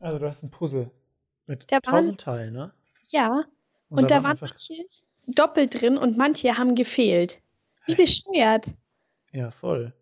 Also 0.00 0.18
du 0.18 0.26
hast 0.26 0.42
ein 0.42 0.50
Puzzle 0.50 0.90
mit 1.46 1.70
Da 1.70 1.76
waren, 1.76 1.82
tausend 2.02 2.20
Teilen, 2.20 2.52
ne? 2.54 2.72
ja, 3.10 3.44
Und 3.88 3.98
und 3.98 4.10
da 4.10 4.16
da 4.18 4.24
waren 4.24 4.40
waren 4.40 4.50
manche 4.50 4.84
doppelt 5.26 5.80
drin 5.80 5.96
und 5.98 6.16
manche 6.16 6.56
haben 6.56 6.74
gefehlt. 6.74 7.40
Wie 7.86 7.94
bescheuert. 7.94 8.66
Ja, 9.32 9.50
voll. 9.50 9.92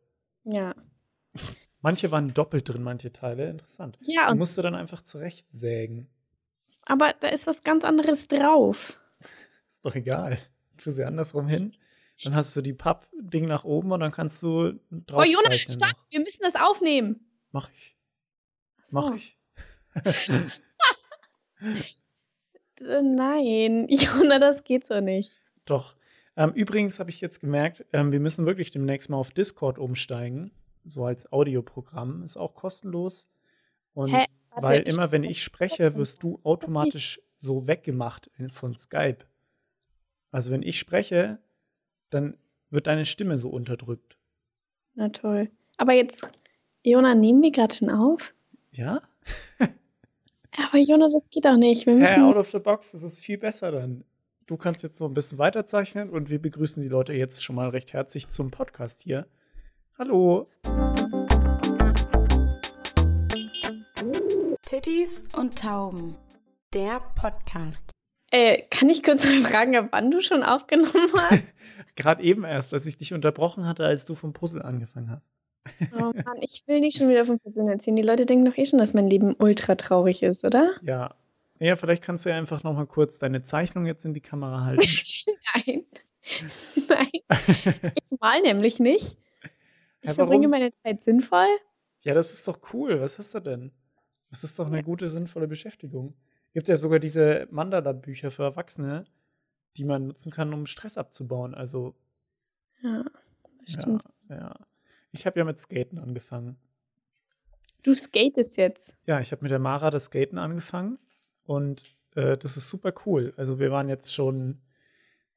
Ja. 0.45 0.74
Manche 1.80 2.11
waren 2.11 2.32
doppelt 2.35 2.69
drin, 2.69 2.82
manche 2.82 3.12
Teile. 3.12 3.48
Interessant. 3.51 3.96
Ja, 4.01 4.27
Die 4.27 4.32
und, 4.32 4.38
musst 4.38 4.56
du 4.59 4.62
dann 4.62 4.74
einfach 4.74 5.03
zurechtsägen. 5.03 6.08
aber 6.83 7.13
da 7.21 7.28
ist 7.28 7.47
was 7.47 7.63
ganz 7.63 7.85
anderes 7.85 8.28
drauf. 8.28 8.99
Ist 9.71 9.85
doch 9.85 9.94
egal. 9.94 10.38
Tu 10.78 10.90
sie 10.90 11.04
andersrum 11.04 11.47
hin. 11.49 11.74
Dann 12.24 12.35
hast 12.35 12.56
du 12.56 12.60
die 12.63 12.72
Papp-Ding 12.72 13.47
nach 13.47 13.65
oben 13.65 13.92
und 13.92 14.01
dann 14.01 14.10
kannst 14.10 14.42
du 14.42 14.81
Oh, 15.13 15.22
Jonas, 15.22 15.54
stopp! 15.60 15.94
Wir 16.10 16.20
müssen 16.20 16.42
das 16.42 16.56
aufnehmen. 16.56 17.20
Mach 17.52 17.70
ich. 17.70 17.95
Ach 18.80 18.92
Mach 18.92 19.06
so. 19.09 19.15
ich. 19.15 19.36
Äh, 22.80 23.02
Nein, 23.02 23.87
Jona, 23.91 24.38
das 24.38 24.65
geht 24.65 24.84
so 24.87 25.01
nicht. 25.01 25.41
Doch. 25.65 25.97
Ähm, 26.37 26.52
übrigens 26.52 27.01
habe 27.01 27.11
ich 27.11 27.21
jetzt 27.21 27.41
gemerkt, 27.41 27.84
ähm, 27.93 28.12
wir 28.12 28.21
müssen 28.21 28.45
wirklich 28.45 28.71
demnächst 28.71 29.09
mal 29.09 29.16
auf 29.16 29.30
Discord 29.30 29.79
umsteigen. 29.79 30.51
So 30.85 31.05
als 31.05 31.33
Audioprogramm. 31.33 32.23
Ist 32.23 32.37
auch 32.37 32.55
kostenlos. 32.55 33.29
Und 33.95 34.12
Hä? 34.12 34.27
Warte, 34.51 34.69
weil 34.69 34.83
immer, 34.83 35.11
wenn 35.12 35.24
ich 35.24 35.43
spreche, 35.43 35.97
wirst 35.97 36.23
du 36.23 36.41
automatisch 36.43 37.21
so 37.38 37.66
weggemacht 37.66 38.30
von 38.49 38.77
Skype. 38.77 39.27
Also 40.30 40.51
wenn 40.51 40.63
ich 40.63 40.79
spreche, 40.79 41.38
dann 42.10 42.37
wird 42.71 42.87
deine 42.87 43.05
Stimme 43.05 43.38
so 43.38 43.49
unterdrückt. 43.49 44.16
Na 44.95 45.09
toll. 45.10 45.51
Aber 45.77 45.93
jetzt, 45.93 46.29
Jona, 46.83 47.15
nehmen 47.15 47.43
wir 47.43 47.51
gerade 47.51 47.74
schon 47.74 47.91
auf? 47.91 48.35
Ja? 48.73 49.02
Aber 50.56 50.78
Jona, 50.78 51.09
das 51.10 51.28
geht 51.28 51.46
auch 51.46 51.56
nicht. 51.56 51.87
Wir 51.87 51.95
müssen. 51.95 52.23
out 52.23 52.37
of 52.37 52.51
the 52.51 52.59
box, 52.59 52.92
das 52.92 53.02
ist 53.02 53.20
viel 53.20 53.38
besser 53.38 53.70
dann. 53.70 54.04
Du 54.46 54.57
kannst 54.57 54.82
jetzt 54.82 54.96
so 54.96 55.07
ein 55.07 55.15
bisschen 55.15 55.38
weiterzeichnen 55.38 56.09
und 56.09 56.30
wir 56.30 56.40
begrüßen 56.40 56.82
die 56.82 56.88
Leute 56.88 57.13
jetzt 57.13 57.45
schon 57.45 57.57
mal 57.57 57.68
recht 57.68 57.93
herzlich 57.93 58.29
zum 58.29 58.51
Podcast 58.51 59.02
hier. 59.02 59.26
Hallo. 59.98 60.48
Titties 64.62 65.24
und 65.36 65.58
Tauben. 65.58 66.16
Der 66.72 67.00
Podcast. 67.16 67.91
Äh, 68.30 68.62
kann 68.70 68.88
ich 68.88 69.02
kurz 69.02 69.24
mal 69.24 69.42
fragen, 69.42 69.76
ab 69.76 69.88
wann 69.92 70.10
du 70.10 70.20
schon 70.20 70.42
aufgenommen 70.42 71.10
hast? 71.16 71.44
Gerade 71.96 72.22
eben 72.22 72.44
erst, 72.44 72.72
als 72.74 72.86
ich 72.86 72.96
dich 72.96 73.12
unterbrochen 73.14 73.66
hatte, 73.66 73.84
als 73.84 74.06
du 74.06 74.14
vom 74.14 74.32
Puzzle 74.32 74.62
angefangen 74.62 75.10
hast. 75.10 75.32
Oh 75.92 76.12
Mann, 76.25 76.39
ich 76.41 76.62
will 76.67 76.81
nicht 76.81 76.98
schon 76.98 77.09
wieder 77.09 77.25
von 77.25 77.39
Person 77.39 77.69
erzählen. 77.69 77.97
Die 77.97 78.03
Leute 78.03 78.27
denken 78.27 78.45
doch 78.45 78.56
eh 78.56 78.64
schon, 78.64 78.78
dass 78.78 78.95
mein 78.95 79.09
Leben 79.09 79.34
ultra 79.39 79.75
traurig 79.75 80.22
ist, 80.22 80.45
oder? 80.45 80.75
Ja. 80.83 81.14
Ja, 81.59 81.77
vielleicht 81.77 82.03
kannst 82.03 82.25
du 82.27 82.28
ja 82.31 82.36
einfach 82.36 82.64
noch 82.64 82.75
mal 82.75 82.86
kurz 82.86 83.19
deine 83.19 83.42
Zeichnung 83.42 83.87
jetzt 83.87 84.05
in 84.05 84.12
die 84.12 84.20
Kamera 84.20 84.64
halten. 84.64 84.87
Nein. 85.55 85.84
Nein. 86.89 87.11
Ich 87.94 88.20
mal 88.20 88.42
nämlich 88.42 88.78
nicht. 88.78 89.17
Ich 90.03 90.09
Ja, 90.09 90.14
verbringe 90.14 90.48
meine 90.48 90.72
Zeit 90.83 91.03
sinnvoll. 91.03 91.47
Ja, 92.03 92.14
das 92.14 92.33
ist 92.33 92.47
doch 92.47 92.59
cool. 92.72 93.00
Was 93.00 93.19
hast 93.19 93.34
du 93.34 93.41
denn? 93.41 93.72
Das 94.31 94.44
ist 94.44 94.59
doch 94.59 94.67
eine 94.67 94.83
gute, 94.83 95.09
sinnvolle 95.09 95.48
Beschäftigung. 95.48 96.14
Gibt 96.53 96.69
ja 96.69 96.77
sogar 96.77 96.98
diese 96.98 97.47
Mandala-Bücher 97.50 98.31
für 98.31 98.42
Erwachsene, 98.44 99.05
die 99.77 99.84
man 99.84 100.06
nutzen 100.06 100.31
kann, 100.31 100.53
um 100.53 100.67
Stress 100.67 100.98
abzubauen. 100.98 101.55
Also, 101.55 101.94
Ja, 102.83 103.05
das 103.61 103.75
ja, 103.75 103.81
stimmt. 103.81 104.03
ja. 104.28 104.55
Ich 105.17 105.25
habe 105.25 105.39
ja 105.39 105.45
mit 105.45 105.59
Skaten 105.59 105.98
angefangen. 105.98 106.56
Du 107.83 107.95
skatest 107.95 108.59
jetzt. 108.59 108.92
Ja, 109.06 109.20
ich 109.20 109.33
habe 109.33 109.42
mit 109.42 109.50
der 109.50 109.59
Mara 109.59 109.89
das 109.89 110.06
Skaten 110.06 110.36
angefangen 110.36 110.98
und 111.45 111.97
äh, 112.14 112.36
das 112.36 112.59
ist 112.59 112.69
super 112.69 112.92
cool. 113.06 113.33
Also, 113.39 113.59
wir 113.59 113.70
waren 113.70 113.89
jetzt 113.89 114.12
schon 114.12 114.61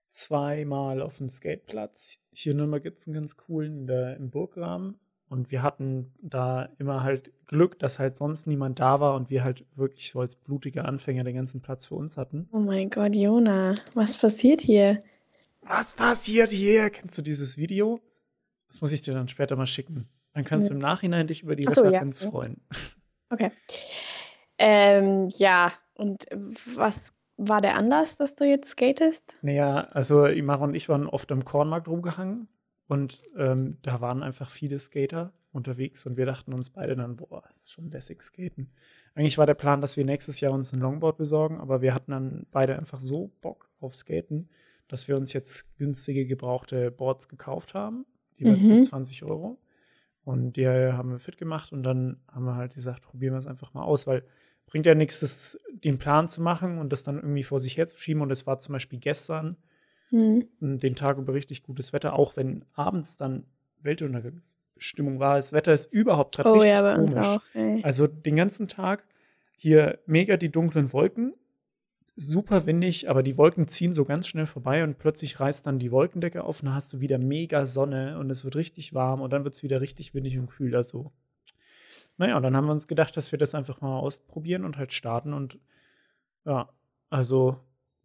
zweimal 0.10 1.02
auf 1.02 1.18
dem 1.18 1.30
Skateplatz. 1.30 2.18
Hier 2.34 2.52
in 2.52 2.58
Nürnberg 2.58 2.84
gibt 2.84 3.00
es 3.00 3.08
einen 3.08 3.14
ganz 3.14 3.38
coolen 3.38 3.88
der, 3.88 4.18
im 4.18 4.30
Burgrahmen. 4.32 5.00
Und 5.30 5.52
wir 5.52 5.62
hatten 5.62 6.12
da 6.22 6.70
immer 6.80 7.04
halt 7.04 7.32
Glück, 7.45 7.78
dass 7.80 8.00
halt 8.00 8.18
sonst 8.18 8.48
niemand 8.48 8.80
da 8.80 9.00
war 9.00 9.16
und 9.16 9.30
wir 9.30 9.44
halt 9.44 9.64
wirklich 9.76 10.10
so 10.10 10.20
als 10.20 10.36
blutige 10.36 10.86
Anfänger 10.86 11.23
den 11.23 11.36
ganzen 11.36 11.62
Platz 11.62 11.86
für 11.86 11.95
uns 11.95 12.18
hatten. 12.18 12.50
Oh 12.52 12.58
mein 12.58 12.89
Gott, 12.89 13.16
Jona, 13.16 13.76
was 13.94 14.18
passiert 14.18 14.60
hier? 14.60 15.02
Was 15.62 15.94
passiert 15.94 16.50
hier? 16.50 16.89
Kennst 16.89 17.18
du 17.18 17.22
dieses 17.22 17.58
Video? 17.58 18.02
Das 18.70 18.82
muss 18.82 18.92
ich 18.92 19.02
dir 19.02 19.14
dann 19.14 19.28
später 19.28 19.56
mal 19.56 19.66
schicken. 19.68 20.08
Dann 20.34 20.46
kannst 20.46 20.70
du 20.70 20.74
im 20.74 20.80
Nachhinein 20.80 21.28
dich 21.28 21.44
über 21.44 21.56
die 21.56 21.68
Ach 21.68 21.74
so, 21.74 21.84
ja. 21.84 21.90
Referenz 21.90 22.22
Ja. 22.22 22.30
freuen. 22.30 22.62
Okay. 23.30 23.52
Ähm, 24.58 25.30
ja, 25.38 25.72
und 25.96 26.26
was 26.76 27.14
war 27.38 27.62
der 27.62 27.76
Anlass, 27.76 28.18
dass 28.18 28.36
du 28.36 28.44
jetzt 28.44 28.70
skatest? 28.72 29.38
Naja, 29.42 29.88
also 29.92 30.26
Imara 30.26 30.64
und 30.66 30.74
ich 30.76 30.90
waren 30.90 31.08
oft 31.08 31.32
am 31.32 31.46
Kornmarkt 31.46 31.88
rumgehangen 31.88 32.48
und 32.88 33.22
ähm, 33.38 33.78
da 33.82 34.02
waren 34.02 34.24
einfach 34.24 34.50
viele 34.50 34.78
Skater 34.80 35.34
unterwegs 35.52 36.06
und 36.06 36.18
wir 36.18 36.26
dachten 36.26 36.54
uns 36.54 36.70
beide 36.70 36.96
dann, 36.96 37.16
boah, 37.16 37.44
ist 37.56 37.72
schon 37.72 37.90
lässig 37.90 38.22
skaten. 38.22 38.72
Eigentlich 39.16 39.38
war 39.38 39.46
der 39.46 39.54
Plan, 39.56 39.82
dass 39.82 39.98
wir 39.98 40.06
nächstes 40.06 40.40
Jahr 40.42 40.52
uns 40.52 40.74
ein 40.74 40.80
Longboard 40.80 41.18
besorgen, 41.18 41.60
aber 41.60 41.82
wir 41.82 41.94
hatten 41.94 42.12
dann 42.12 42.46
beide 42.52 42.78
einfach 42.78 43.00
so 43.00 43.32
Bock 43.42 43.70
auf 43.80 43.96
Skaten, 43.96 44.50
dass 44.88 45.08
wir 45.08 45.16
uns 45.18 45.34
jetzt 45.34 45.78
günstige 45.78 46.26
gebrauchte 46.26 46.92
Boards 46.92 47.28
gekauft 47.28 47.74
haben, 47.74 48.06
jeweils 48.39 48.64
Mhm. 48.66 48.77
für 48.77 48.82
20 48.82 49.23
Euro. 49.23 49.60
Und 50.23 50.54
die 50.58 50.67
haben 50.67 51.11
wir 51.11 51.20
fit 51.20 51.38
gemacht 51.38 51.72
und 51.72 51.83
dann 51.83 52.17
haben 52.27 52.45
wir 52.45 52.55
halt 52.55 52.73
gesagt, 52.76 53.02
probieren 53.04 53.33
wir 53.33 53.39
es 53.39 53.48
einfach 53.48 53.73
mal 53.73 53.83
aus, 53.83 54.05
weil 54.05 54.23
bringt 54.67 54.86
ja 54.86 54.94
nichts, 54.94 55.22
das, 55.22 55.60
den 55.73 55.98
Plan 55.98 56.30
zu 56.30 56.42
machen 56.42 56.77
und 56.77 56.92
das 56.94 57.04
dann 57.04 57.16
irgendwie 57.16 57.44
vor 57.44 57.60
sich 57.60 57.77
herzuschieben. 57.77 58.22
Und 58.22 58.32
es 58.32 58.45
war 58.45 58.60
zum 58.60 58.73
Beispiel 58.73 59.00
gestern, 59.00 59.58
Hm. 60.11 60.48
den 60.60 60.95
Tag 60.95 61.17
über 61.17 61.33
richtig 61.33 61.64
gutes 61.64 61.94
Wetter, 61.94 62.14
auch 62.14 62.36
wenn 62.36 62.66
abends 62.73 63.16
dann 63.17 63.45
Weltuntergangsstimmung 63.82 65.20
war. 65.20 65.36
Das 65.38 65.54
Wetter 65.54 65.73
ist 65.73 65.92
überhaupt 65.92 66.36
gerade 66.36 66.50
Oh 66.50 66.54
richtig 66.54 66.70
ja, 66.71 66.95
komisch. 66.95 67.16
auch. 67.16 67.83
Also 67.83 68.08
den 68.08 68.36
ganzen 68.36 68.67
Tag 68.67 69.06
hier 69.58 70.00
mega 70.06 70.38
die 70.38 70.52
dunklen 70.52 70.92
Wolken, 70.94 71.33
super 72.20 72.66
windig, 72.66 73.10
aber 73.10 73.24
die 73.24 73.38
Wolken 73.38 73.68
ziehen 73.68 73.94
so 73.94 74.06
ganz 74.06 74.28
schnell 74.28 74.46
vorbei 74.46 74.84
und 74.84 74.98
plötzlich 74.98 75.40
reißt 75.40 75.66
dann 75.66 75.80
die 75.80 75.92
Wolkendecke 75.92 76.44
auf 76.44 76.60
und 76.60 76.68
dann 76.68 76.76
hast 76.76 76.92
du 76.94 77.00
wieder 77.00 77.18
mega 77.18 77.66
Sonne 77.66 78.20
und 78.20 78.30
es 78.30 78.44
wird 78.44 78.56
richtig 78.56 78.94
warm 78.94 79.22
und 79.22 79.32
dann 79.32 79.44
wird 79.44 79.56
es 79.56 79.64
wieder 79.64 79.82
richtig 79.82 80.14
windig 80.14 80.38
und 80.38 80.48
kühl. 80.48 80.76
Also, 80.76 81.12
naja, 82.18 82.36
und 82.36 82.44
dann 82.44 82.56
haben 82.56 82.66
wir 82.66 82.74
uns 82.74 82.88
gedacht, 82.88 83.16
dass 83.16 83.32
wir 83.32 83.40
das 83.40 83.56
einfach 83.56 83.82
mal 83.82 83.98
ausprobieren 83.98 84.66
und 84.66 84.78
halt 84.78 84.94
starten 84.94 85.34
und 85.34 85.60
ja, 86.46 86.70
also 87.10 87.58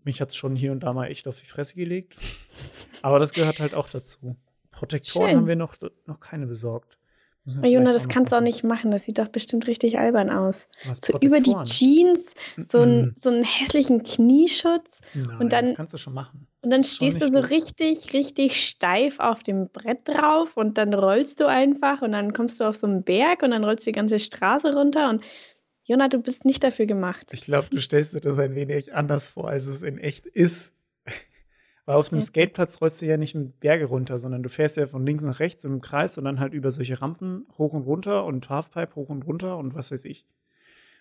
mich 0.05 0.21
hat 0.21 0.31
es 0.31 0.37
schon 0.37 0.55
hier 0.55 0.73
und 0.73 0.81
da 0.81 0.93
mal 0.93 1.07
echt 1.07 1.27
auf 1.27 1.41
die 1.41 1.47
Fresse 1.47 1.75
gelegt. 1.75 2.17
Aber 3.03 3.19
das 3.19 3.33
gehört 3.33 3.59
halt 3.59 3.75
auch 3.75 3.91
dazu. 3.91 4.37
Protektoren 4.71 5.31
Schön. 5.31 5.37
haben 5.39 5.47
wir 5.47 5.57
noch, 5.57 5.77
noch 6.07 6.21
keine 6.21 6.47
besorgt. 6.47 6.99
Jona, 7.47 7.93
das 7.93 8.09
kannst 8.09 8.33
du 8.33 8.37
auch 8.37 8.41
nicht 8.41 8.65
machen. 8.65 8.91
Das 8.91 9.05
sieht 9.05 9.19
doch 9.19 9.29
bestimmt 9.29 9.67
richtig 9.67 9.99
albern 9.99 10.31
aus. 10.31 10.69
Was, 10.87 10.99
So 11.03 11.19
über 11.21 11.41
die? 11.41 11.55
Jeans, 11.65 12.33
so, 12.57 12.81
ein, 12.83 13.13
so 13.17 13.29
einen 13.31 13.45
hässlichen 13.45 14.03
Knieschutz 14.03 15.01
Nein, 15.13 15.37
und 15.39 15.53
dann- 15.53 15.67
das 15.67 15.75
kannst 15.75 15.93
du 15.93 15.99
schon 15.99 16.15
machen. 16.15 16.47
und 16.63 16.71
dann 16.71 16.83
stehst 16.85 17.21
du 17.21 17.31
so 17.31 17.41
gut. 17.41 17.51
richtig, 17.51 18.13
richtig 18.15 18.67
steif 18.67 19.21
auf 19.21 19.43
dem 19.43 19.69
Brett 19.69 20.09
drauf 20.09 20.57
und 20.57 20.79
dann 20.79 20.95
rollst 20.95 21.41
du 21.41 21.47
einfach 21.47 22.01
und 22.03 22.13
dann 22.13 22.33
kommst 22.33 22.61
du 22.61 22.65
auf 22.65 22.77
so 22.77 22.87
einen 22.87 23.03
Berg 23.03 23.43
und 23.43 23.51
dann 23.51 23.63
rollst 23.65 23.87
du 23.87 23.91
die 23.91 23.95
ganze 23.97 24.19
Straße 24.19 24.73
runter 24.75 25.11
und 25.11 25.23
Jona, 25.87 26.09
du 26.09 26.19
bist 26.19 26.47
nicht 26.47 26.65
dafür 26.65 26.87
gemacht. 26.87 27.27
Ich 27.35 27.43
glaube, 27.43 27.67
du 27.71 27.79
stellst 27.79 28.15
dir 28.15 28.21
das 28.23 28.39
ein 28.39 28.55
wenig 28.55 28.95
anders 28.95 29.29
vor, 29.29 29.49
als 29.51 29.67
es 29.67 29.83
in 29.83 29.99
echt 29.99 30.25
ist. 30.27 30.74
Weil 31.87 31.97
auf 31.97 32.11
einem 32.13 32.21
Okay. 32.21 32.27
Skateplatz 32.27 32.81
rollst 32.81 33.03
du 33.03 33.07
ja 33.07 33.17
nicht 33.19 33.35
in 33.35 33.53
Berge 33.53 33.85
runter, 33.87 34.19
sondern 34.19 34.43
du 34.43 34.49
fährst 34.49 34.77
ja 34.79 34.87
von 34.87 35.05
links 35.05 35.25
nach 35.25 35.39
rechts 35.41 35.65
im 35.65 35.81
Kreis 35.83 36.17
und 36.19 36.25
dann 36.25 36.41
halt 36.41 36.55
über 36.55 36.71
solche 36.71 37.01
Rampen 37.03 37.47
hoch 37.59 37.75
und 37.75 37.83
runter 37.83 38.25
und 38.25 38.49
Halfpipe 38.49 38.95
hoch 38.97 39.11
und 39.11 39.27
runter 39.27 39.59
und 39.59 39.75
was 39.75 39.91
weiß 39.91 40.05
ich. 40.07 40.25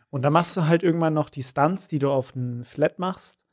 Und 0.10 0.24
da 0.24 0.30
machst 0.30 0.58
du 0.58 0.68
halt 0.68 0.84
irgendwann 0.84 1.14
noch 1.14 1.30
die 1.30 1.44
Stunts, 1.44 1.88
die 1.88 2.00
du 2.00 2.12
auf 2.12 2.36
einem 2.36 2.64
Flat 2.64 3.00
machst, 3.00 3.46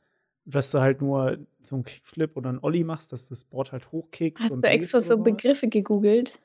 dass 0.45 0.71
du 0.71 0.79
halt 0.81 1.01
nur 1.01 1.37
so 1.63 1.75
einen 1.75 1.85
Kickflip 1.85 2.37
oder 2.37 2.49
einen 2.49 2.59
Ollie 2.59 2.83
machst, 2.83 3.13
dass 3.13 3.29
das 3.29 3.45
Board 3.45 3.71
halt 3.71 3.91
hochkickst. 3.91 4.43
Hast 4.43 4.63
du 4.63 4.67
extra 4.67 5.01
so. 5.01 5.17
Begriffe 5.17 5.69
gegoogelt? 5.69 6.39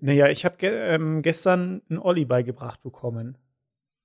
Naja, 0.00 0.28
ich 0.28 0.44
habe 0.44 0.56
ge 0.56 0.70
ähm, 0.70 1.22
gestern 1.22 1.82
einen 1.88 1.98
Olli 1.98 2.24
beigebracht 2.24 2.82
bekommen. 2.82 3.38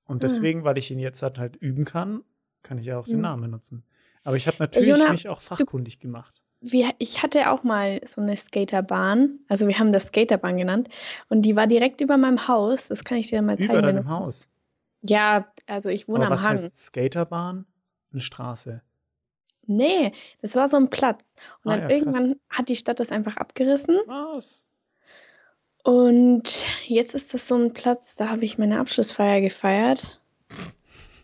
Und 0.06 0.18
Ah. 0.18 0.20
deswegen, 0.24 0.64
weil 0.64 0.78
ich 0.78 0.92
ihn 0.92 1.00
jetzt 1.00 1.22
halt, 1.24 1.38
halt 1.40 1.56
üben 1.58 1.86
kann, 1.86 2.24
kann 2.64 2.78
ich 2.78 2.86
ja 2.88 3.00
auch 3.00 3.08
den 3.08 3.18
Mhm. 3.18 3.22
Namen 3.22 3.42
benutzen. 3.44 3.84
Aber 4.24 4.36
ich 4.36 4.48
habe 4.48 4.58
natürlich 4.60 4.90
Jona, 4.90 5.12
mich 5.12 5.28
auch 5.28 5.42
fachkundig 5.42 6.00
gemacht. 6.00 6.42
Wir, 6.62 6.92
ich 6.98 7.24
hatte 7.24 7.52
auch 7.52 7.64
mal 7.64 8.02
so 8.06 8.22
eine 8.22 8.36
Skaterbahn, 8.36 9.40
also 9.48 9.68
wir 9.68 9.80
haben 9.80 9.92
das 9.94 10.08
Skaterbahn 10.08 10.58
genannt, 10.58 10.90
und 11.30 11.44
die 11.44 11.56
war 11.56 11.68
direkt 11.68 12.02
über 12.02 12.18
meinem 12.18 12.48
Haus. 12.48 12.90
Das 12.90 13.04
kann 13.04 13.18
ich 13.18 13.30
dir 13.30 13.42
mal 13.42 13.58
zeigen. 13.58 13.72
Über 13.72 13.82
deinem 13.82 14.04
du 14.04 14.10
Haus. 14.10 14.50
Ja, 15.02 15.48
also 15.68 15.90
ich 15.90 16.08
wohne 16.08 16.26
Aber 16.26 16.28
am 16.28 16.34
was 16.34 16.46
Hang. 16.46 16.54
heißt 16.54 16.76
Skaterbahn? 16.76 17.66
Eine 18.12 18.22
Straße. 18.22 18.82
Nee, 19.68 20.12
das 20.42 20.56
war 20.56 20.68
so 20.68 20.78
ein 20.78 20.90
Platz. 20.90 21.36
Und 21.64 21.72
Ah 21.72 21.78
dann 21.78 21.82
ja, 21.82 21.88
krass. 21.88 21.98
irgendwann 21.98 22.36
hat 22.50 22.70
die 22.70 22.76
Stadt 22.76 23.00
das 23.00 23.12
einfach 23.12 23.38
abgerissen. 23.38 24.00
Was? 24.08 24.66
Und 25.84 26.66
jetzt 26.88 27.16
ist 27.16 27.34
das 27.34 27.48
so 27.48 27.56
ein 27.56 27.72
Platz, 27.74 28.16
da 28.16 28.30
habe 28.30 28.44
ich 28.44 28.58
meine 28.58 28.80
Abschlussfeier 28.80 29.42
gefeiert. 29.42 30.20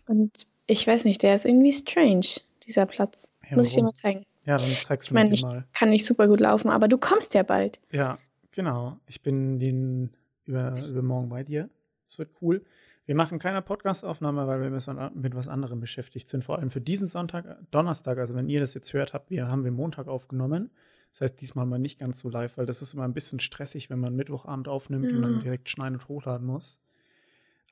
Und 0.06 0.32
ich 0.66 0.86
weiß 0.86 1.04
nicht, 1.04 1.22
der 1.22 1.34
ist 1.34 1.44
irgendwie 1.44 1.72
strange, 1.72 2.26
dieser 2.66 2.86
Platz. 2.86 3.32
Ja, 3.48 3.56
Muss 3.56 3.68
ich 3.68 3.74
dir 3.74 3.82
mal 3.82 3.92
zeigen. 3.94 4.24
Ja, 4.44 4.56
dann 4.56 4.70
zeigst 4.84 5.06
Ich 5.06 5.08
du 5.10 5.14
meine, 5.14 5.30
mir 5.30 5.34
die 5.34 5.38
ich 5.38 5.44
mal. 5.44 5.64
kann 5.72 5.90
nicht 5.90 6.06
super 6.06 6.28
gut 6.28 6.40
laufen, 6.40 6.70
aber 6.70 6.88
du 6.88 6.98
kommst 6.98 7.34
ja 7.34 7.42
bald. 7.42 7.80
Ja, 7.90 8.18
genau. 8.52 8.98
Ich 9.06 9.22
bin 9.22 9.58
den 9.58 10.10
über, 10.44 10.76
übermorgen 10.86 11.28
bei 11.28 11.42
dir. 11.42 11.68
Es 12.06 12.18
wird 12.18 12.30
cool. 12.40 12.64
Wir 13.06 13.14
machen 13.14 13.38
keine 13.38 13.62
Podcast-Aufnahme, 13.62 14.46
weil 14.48 14.60
wir 14.60 15.10
mit, 15.14 15.34
was 15.36 15.48
anderem 15.48 15.80
beschäftigt 15.80 16.28
sind. 16.28 16.42
Vor 16.44 16.58
allem 16.58 16.70
für 16.70 16.80
diesen 16.80 17.06
Sonntag, 17.08 17.44
Donnerstag. 17.70 18.18
Also 18.18 18.34
wenn 18.34 18.48
ihr 18.48 18.60
das 18.60 18.74
jetzt 18.74 18.92
hört 18.92 19.14
habt, 19.14 19.30
wir 19.30 19.48
haben 19.48 19.64
wir 19.64 19.70
Montag 19.72 20.08
aufgenommen. 20.08 20.70
Das 21.12 21.20
heißt, 21.22 21.40
diesmal 21.40 21.66
mal 21.66 21.78
nicht 21.78 21.98
ganz 21.98 22.18
so 22.18 22.28
live, 22.28 22.56
weil 22.58 22.66
das 22.66 22.82
ist 22.82 22.94
immer 22.94 23.04
ein 23.04 23.14
bisschen 23.14 23.40
stressig, 23.40 23.90
wenn 23.90 24.00
man 24.00 24.14
Mittwochabend 24.16 24.68
aufnimmt 24.68 25.10
und 25.12 25.22
dann 25.22 25.34
Ja. 25.36 25.40
direkt 25.40 25.70
schneiden 25.70 25.94
und 25.96 26.08
hochladen 26.08 26.46
muss. 26.46 26.76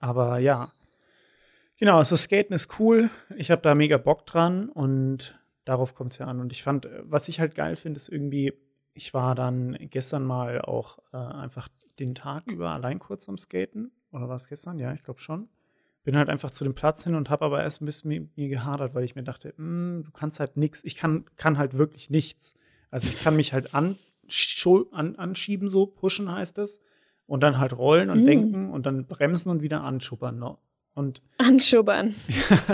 Aber 0.00 0.38
ja, 0.38 0.70
genau, 1.78 1.98
also 1.98 2.16
Skaten 2.16 2.54
ist 2.54 2.78
cool. 2.78 3.10
Ich 3.36 3.50
habe 3.50 3.62
da 3.62 3.74
mega 3.74 3.96
Bock 3.98 4.26
dran 4.26 4.68
und 4.68 5.38
darauf 5.64 5.94
kommt 5.94 6.12
es 6.12 6.18
ja 6.18 6.26
an. 6.26 6.40
Und 6.40 6.52
ich 6.52 6.62
fand, 6.62 6.86
äh, 6.86 7.02
was 7.04 7.28
ich 7.28 7.40
halt 7.40 7.54
geil 7.54 7.76
finde, 7.76 7.96
ist 7.98 8.08
irgendwie, 8.08 8.52
ich 8.92 9.14
war 9.14 9.34
dann 9.34 9.76
gestern 9.90 10.24
mal 10.24 10.60
auch 10.60 10.98
äh, 11.12 11.16
einfach 11.16 11.68
den 11.98 12.14
Tag 12.14 12.44
über 12.50 12.70
allein 12.70 12.98
kurz 12.98 13.28
am 13.28 13.38
Skaten. 13.38 13.90
Oder 14.12 14.28
war 14.28 14.36
es 14.36 14.48
gestern? 14.48 14.78
Ja, 14.78 14.92
ich 14.92 15.02
glaube 15.02 15.20
schon. 15.20 15.48
Bin 16.04 16.16
halt 16.16 16.28
einfach 16.28 16.50
zu 16.50 16.64
dem 16.64 16.74
Platz 16.74 17.04
hin 17.04 17.14
und 17.14 17.30
habe 17.30 17.44
aber 17.46 17.62
erst 17.62 17.80
ein 17.80 17.86
bisschen 17.86 18.08
mit 18.10 18.36
mir 18.36 18.48
gehadert, 18.48 18.94
weil 18.94 19.04
ich 19.04 19.14
mir 19.14 19.22
dachte, 19.22 19.54
"Mm, 19.56 20.02
du 20.02 20.10
kannst 20.12 20.38
halt 20.38 20.56
nichts. 20.56 20.84
Ich 20.84 20.96
kann, 20.96 21.24
kann 21.36 21.56
halt 21.56 21.78
wirklich 21.78 22.10
nichts. 22.10 22.54
Also 22.90 23.08
ich 23.08 23.18
kann 23.22 23.36
mich 23.36 23.52
halt 23.54 23.70
anscho- 23.74 24.90
an, 24.92 25.16
anschieben, 25.16 25.68
so 25.70 25.86
pushen 25.86 26.30
heißt 26.30 26.58
es. 26.58 26.80
Und 27.26 27.42
dann 27.42 27.58
halt 27.58 27.72
rollen 27.76 28.10
und 28.10 28.22
Mm. 28.22 28.26
denken 28.26 28.70
und 28.70 28.84
dann 28.84 29.06
bremsen 29.06 29.50
und 29.50 29.62
wieder 29.62 29.82
anschuppern. 29.82 30.38
Ne? 30.38 30.58
Und, 30.94 31.22
Anschubbern. 31.38 32.14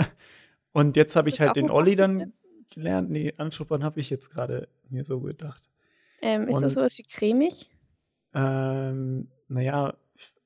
und 0.73 0.95
jetzt 0.95 1.15
habe 1.15 1.29
ich 1.29 1.37
das 1.37 1.47
halt 1.47 1.55
den 1.55 1.69
Olli 1.71 1.95
dann 1.95 2.33
gelernt. 2.69 3.09
Nee, 3.09 3.33
anschuppern 3.37 3.83
habe 3.83 3.99
ich 3.99 4.09
jetzt 4.09 4.29
gerade 4.29 4.67
mir 4.89 5.03
so 5.03 5.19
gedacht. 5.19 5.63
Ähm, 6.21 6.47
ist 6.47 6.61
das 6.61 6.63
Und- 6.73 6.79
sowas 6.81 6.97
wie 6.97 7.03
cremig? 7.03 7.69
Ähm, 8.33 9.29
naja, 9.47 9.95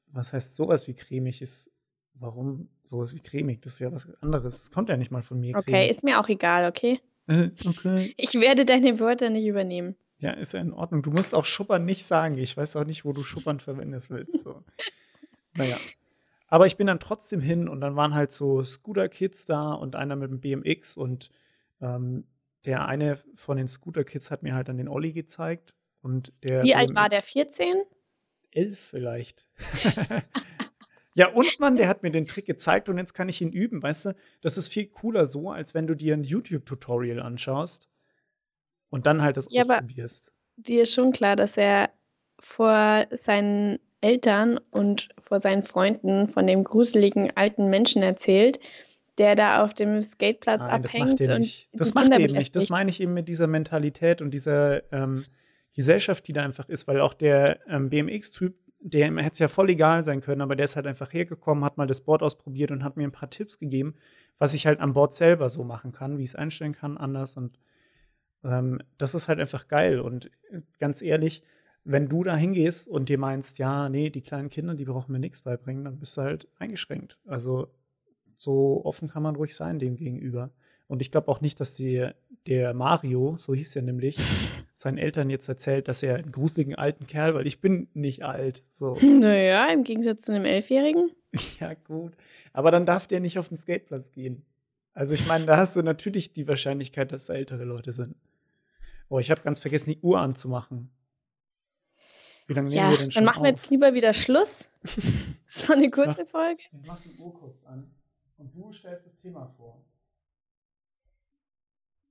was 0.07 0.33
heißt 0.33 0.55
sowas 0.55 0.87
wie 0.87 0.93
cremig 0.93 1.41
ist? 1.41 1.69
Warum 2.13 2.69
sowas 2.85 3.13
wie 3.13 3.19
cremig? 3.19 3.61
Das 3.61 3.73
ist 3.73 3.79
ja 3.79 3.91
was 3.91 4.07
anderes. 4.21 4.53
Das 4.53 4.71
kommt 4.71 4.89
ja 4.89 4.97
nicht 4.97 5.11
mal 5.11 5.21
von 5.21 5.39
mir. 5.39 5.55
Okay, 5.57 5.71
cremig. 5.71 5.91
ist 5.91 6.03
mir 6.03 6.19
auch 6.19 6.29
egal, 6.29 6.67
okay? 6.69 7.01
Äh, 7.27 7.49
okay. 7.65 8.13
Ich 8.17 8.33
werde 8.35 8.65
deine 8.65 8.99
Wörter 8.99 9.29
nicht 9.29 9.45
übernehmen. 9.45 9.95
Ja, 10.17 10.31
ist 10.31 10.53
ja 10.53 10.61
in 10.61 10.71
Ordnung. 10.71 11.03
Du 11.03 11.11
musst 11.11 11.35
auch 11.35 11.45
Schuppern 11.45 11.83
nicht 11.85 12.05
sagen. 12.05 12.37
Ich 12.37 12.55
weiß 12.55 12.77
auch 12.77 12.85
nicht, 12.85 13.03
wo 13.03 13.11
du 13.11 13.21
Schuppern 13.21 13.59
verwendest 13.59 14.09
willst. 14.09 14.43
So. 14.43 14.63
naja. 15.53 15.77
Aber 16.47 16.65
ich 16.67 16.77
bin 16.77 16.87
dann 16.87 16.99
trotzdem 16.99 17.41
hin 17.41 17.67
und 17.67 17.81
dann 17.81 17.95
waren 17.95 18.13
halt 18.13 18.31
so 18.31 18.63
Scooter-Kids 18.63 19.45
da 19.45 19.73
und 19.73 19.95
einer 19.95 20.15
mit 20.15 20.29
dem 20.29 20.39
BMX 20.41 20.95
und 20.97 21.29
ähm, 21.81 22.27
der 22.65 22.87
eine 22.87 23.15
von 23.33 23.57
den 23.57 23.67
Scooter-Kids 23.67 24.31
hat 24.31 24.43
mir 24.43 24.55
halt 24.55 24.69
dann 24.69 24.77
den 24.77 24.87
Olli 24.87 25.11
gezeigt. 25.13 25.73
Und 26.01 26.31
der 26.43 26.63
Wie 26.63 26.75
alt 26.75 26.93
war 26.95 27.09
der? 27.09 27.21
14? 27.23 27.75
Elf 28.51 28.79
vielleicht. 28.79 29.47
ja, 31.15 31.29
und 31.31 31.59
Mann, 31.59 31.77
der 31.77 31.87
hat 31.87 32.03
mir 32.03 32.11
den 32.11 32.27
Trick 32.27 32.45
gezeigt 32.45 32.89
und 32.89 32.97
jetzt 32.97 33.13
kann 33.13 33.29
ich 33.29 33.41
ihn 33.41 33.51
üben, 33.51 33.81
weißt 33.81 34.05
du? 34.05 34.15
Das 34.41 34.57
ist 34.57 34.69
viel 34.71 34.87
cooler 34.87 35.25
so, 35.25 35.49
als 35.51 35.73
wenn 35.73 35.87
du 35.87 35.95
dir 35.95 36.13
ein 36.13 36.23
YouTube-Tutorial 36.23 37.19
anschaust 37.21 37.89
und 38.89 39.05
dann 39.07 39.21
halt 39.21 39.37
das 39.37 39.47
Ja, 39.49 39.63
aber- 39.63 39.75
ausprobierst. 39.77 40.31
Dir 40.57 40.83
ist 40.83 40.93
schon 40.93 41.11
klar, 41.11 41.35
dass 41.35 41.57
er 41.57 41.89
vor 42.39 43.07
seinen 43.11 43.79
Eltern 44.05 44.59
und 44.69 45.09
vor 45.19 45.39
seinen 45.39 45.63
Freunden 45.63 46.27
von 46.27 46.45
dem 46.45 46.63
gruseligen 46.63 47.35
alten 47.35 47.71
Menschen 47.71 48.03
erzählt, 48.03 48.59
der 49.17 49.35
da 49.35 49.63
auf 49.63 49.73
dem 49.73 49.99
Skateplatz 50.01 50.67
Nein, 50.67 50.81
das 50.83 50.91
abhängt 50.91 51.09
macht 51.09 51.21
er 51.21 51.35
und 51.35 51.41
nicht. 51.41 51.69
Das 51.73 51.93
macht 51.95 52.11
er 52.11 52.19
eben 52.19 52.33
nicht. 52.33 52.55
Das 52.55 52.69
meine 52.69 52.91
ich 52.91 53.01
eben 53.01 53.15
mit 53.15 53.27
dieser 53.27 53.47
Mentalität 53.47 54.21
und 54.21 54.31
dieser 54.31 54.93
ähm, 54.93 55.25
Gesellschaft, 55.73 56.27
die 56.27 56.33
da 56.33 56.43
einfach 56.43 56.69
ist, 56.69 56.87
weil 56.87 57.01
auch 57.01 57.15
der 57.15 57.59
ähm, 57.67 57.89
BMX-Typ, 57.89 58.55
der 58.79 59.07
hätte 59.07 59.31
es 59.31 59.39
ja 59.39 59.47
voll 59.47 59.71
egal 59.71 60.03
sein 60.03 60.21
können, 60.21 60.41
aber 60.41 60.55
der 60.55 60.65
ist 60.65 60.75
halt 60.75 60.85
einfach 60.85 61.11
hergekommen, 61.11 61.63
hat 61.63 61.77
mal 61.77 61.87
das 61.87 62.01
Board 62.01 62.21
ausprobiert 62.21 62.69
und 62.69 62.83
hat 62.83 62.97
mir 62.97 63.05
ein 63.05 63.11
paar 63.11 63.31
Tipps 63.31 63.57
gegeben, 63.57 63.95
was 64.37 64.53
ich 64.53 64.67
halt 64.67 64.81
am 64.81 64.93
Board 64.93 65.13
selber 65.13 65.49
so 65.49 65.63
machen 65.63 65.91
kann, 65.91 66.19
wie 66.19 66.23
ich 66.23 66.29
es 66.29 66.35
einstellen 66.35 66.73
kann, 66.73 66.97
anders. 66.97 67.37
Und 67.37 67.57
ähm, 68.43 68.81
das 68.99 69.15
ist 69.15 69.27
halt 69.27 69.39
einfach 69.39 69.67
geil. 69.67 69.99
Und 69.99 70.27
äh, 70.51 70.61
ganz 70.77 71.01
ehrlich, 71.01 71.41
wenn 71.85 72.09
du 72.09 72.23
da 72.23 72.35
hingehst 72.35 72.87
und 72.87 73.09
dir 73.09 73.19
meinst, 73.19 73.59
ja, 73.59 73.87
nee, 73.89 74.09
die 74.09 74.21
kleinen 74.21 74.49
Kinder, 74.49 74.73
die 74.73 74.85
brauchen 74.85 75.11
mir 75.11 75.19
nichts 75.19 75.43
beibringen, 75.43 75.85
dann 75.85 75.99
bist 75.99 76.17
du 76.17 76.21
halt 76.21 76.47
eingeschränkt. 76.57 77.19
Also 77.27 77.67
so 78.35 78.81
offen 78.83 79.07
kann 79.07 79.23
man 79.23 79.35
ruhig 79.35 79.55
sein 79.55 79.77
dem 79.79 79.95
gegenüber. 79.95 80.51
Und 80.87 81.01
ich 81.01 81.11
glaube 81.11 81.29
auch 81.29 81.41
nicht, 81.41 81.59
dass 81.59 81.73
die, 81.73 82.09
der 82.47 82.73
Mario, 82.73 83.37
so 83.39 83.53
hieß 83.53 83.75
er 83.75 83.83
nämlich, 83.83 84.17
seinen 84.73 84.97
Eltern 84.97 85.29
jetzt 85.29 85.47
erzählt, 85.47 85.87
dass 85.87 86.03
er 86.03 86.15
einen 86.15 86.31
gruseligen 86.31 86.75
alten 86.75 87.05
Kerl, 87.07 87.35
weil 87.35 87.47
ich 87.47 87.61
bin 87.61 87.87
nicht 87.93 88.25
alt. 88.25 88.63
So. 88.71 88.95
Naja, 89.01 89.67
im 89.71 89.83
Gegensatz 89.83 90.23
zu 90.23 90.33
einem 90.33 90.45
Elfjährigen. 90.45 91.11
ja, 91.59 91.75
gut. 91.75 92.13
Aber 92.51 92.71
dann 92.71 92.87
darf 92.87 93.05
der 93.05 93.19
nicht 93.19 93.37
auf 93.37 93.49
den 93.49 93.57
Skateplatz 93.57 94.11
gehen. 94.11 94.43
Also 94.93 95.13
ich 95.13 95.27
meine, 95.27 95.45
da 95.45 95.57
hast 95.57 95.75
du 95.75 95.83
natürlich 95.83 96.33
die 96.33 96.47
Wahrscheinlichkeit, 96.47 97.11
dass 97.11 97.25
da 97.25 97.33
ältere 97.33 97.63
Leute 97.63 97.93
sind. 97.93 98.15
Oh, 99.07 99.19
ich 99.19 99.29
habe 99.29 99.41
ganz 99.41 99.59
vergessen, 99.59 99.91
die 99.91 99.99
Uhr 100.01 100.19
anzumachen. 100.19 100.89
Wie 102.47 102.53
lange 102.53 102.69
nehmen 102.69 102.81
Ja, 102.81 102.91
wir 102.91 102.97
denn 102.97 103.11
schon 103.11 103.21
dann 103.21 103.25
machen 103.25 103.43
wir 103.43 103.49
auf? 103.51 103.55
jetzt 103.57 103.71
lieber 103.71 103.93
wieder 103.93 104.13
Schluss. 104.13 104.71
Das 105.47 105.69
war 105.69 105.77
eine 105.77 105.89
kurze 105.89 106.25
Folge. 106.25 106.61
Ich 106.73 106.85
mach 106.85 106.99
die 106.99 107.13
Uhr 107.21 107.33
kurz 107.33 107.63
an 107.63 107.89
und 108.37 108.53
du 108.53 108.73
stellst 108.73 109.05
das 109.05 109.15
Thema 109.19 109.47
vor. 109.57 109.81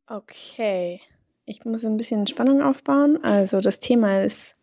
Okay. 0.07 1.01
Ich 1.45 1.65
muss 1.67 1.85
ein 1.85 1.97
bisschen 1.99 2.27
Spannung 2.27 2.63
aufbauen. 2.63 3.23
Also 3.23 3.61
das 3.61 3.81
Thema 3.81 4.23
ist, 4.25 4.57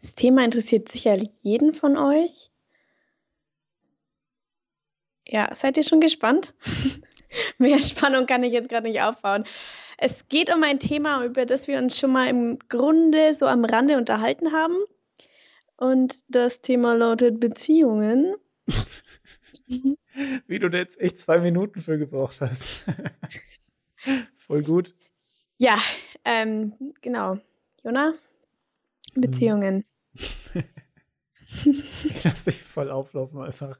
das 0.00 0.14
Thema 0.14 0.44
interessiert 0.44 0.88
sicherlich 0.90 1.30
jeden 1.42 1.72
von 1.72 1.96
euch. 1.96 2.50
Ja, 5.26 5.54
seid 5.54 5.76
ihr 5.76 5.84
schon 5.84 6.00
gespannt? 6.00 6.54
Mehr 7.58 7.80
Spannung 7.82 8.26
kann 8.26 8.42
ich 8.42 8.52
jetzt 8.52 8.68
gerade 8.68 8.88
nicht 8.88 9.00
aufbauen. 9.00 9.44
Es 10.02 10.28
geht 10.28 10.50
um 10.50 10.62
ein 10.62 10.80
Thema, 10.80 11.26
über 11.26 11.44
das 11.44 11.68
wir 11.68 11.76
uns 11.76 11.98
schon 11.98 12.10
mal 12.10 12.26
im 12.26 12.58
Grunde 12.70 13.34
so 13.34 13.46
am 13.46 13.66
Rande 13.66 13.98
unterhalten 13.98 14.50
haben. 14.50 14.74
Und 15.76 16.22
das 16.28 16.62
Thema 16.62 16.94
lautet 16.94 17.38
Beziehungen. 17.38 18.34
Wie 20.46 20.58
du 20.58 20.70
da 20.70 20.78
jetzt 20.78 20.98
echt 20.98 21.18
zwei 21.18 21.38
Minuten 21.38 21.82
für 21.82 21.98
gebraucht 21.98 22.40
hast. 22.40 22.86
Voll 24.38 24.62
gut. 24.62 24.94
Ja, 25.58 25.76
ähm, 26.24 26.72
genau. 27.02 27.38
Jona? 27.84 28.14
Beziehungen. 29.14 29.84
Ich 30.14 31.64
lass 32.24 32.44
dich 32.44 32.62
voll 32.62 32.90
auflaufen 32.90 33.42
einfach. 33.42 33.78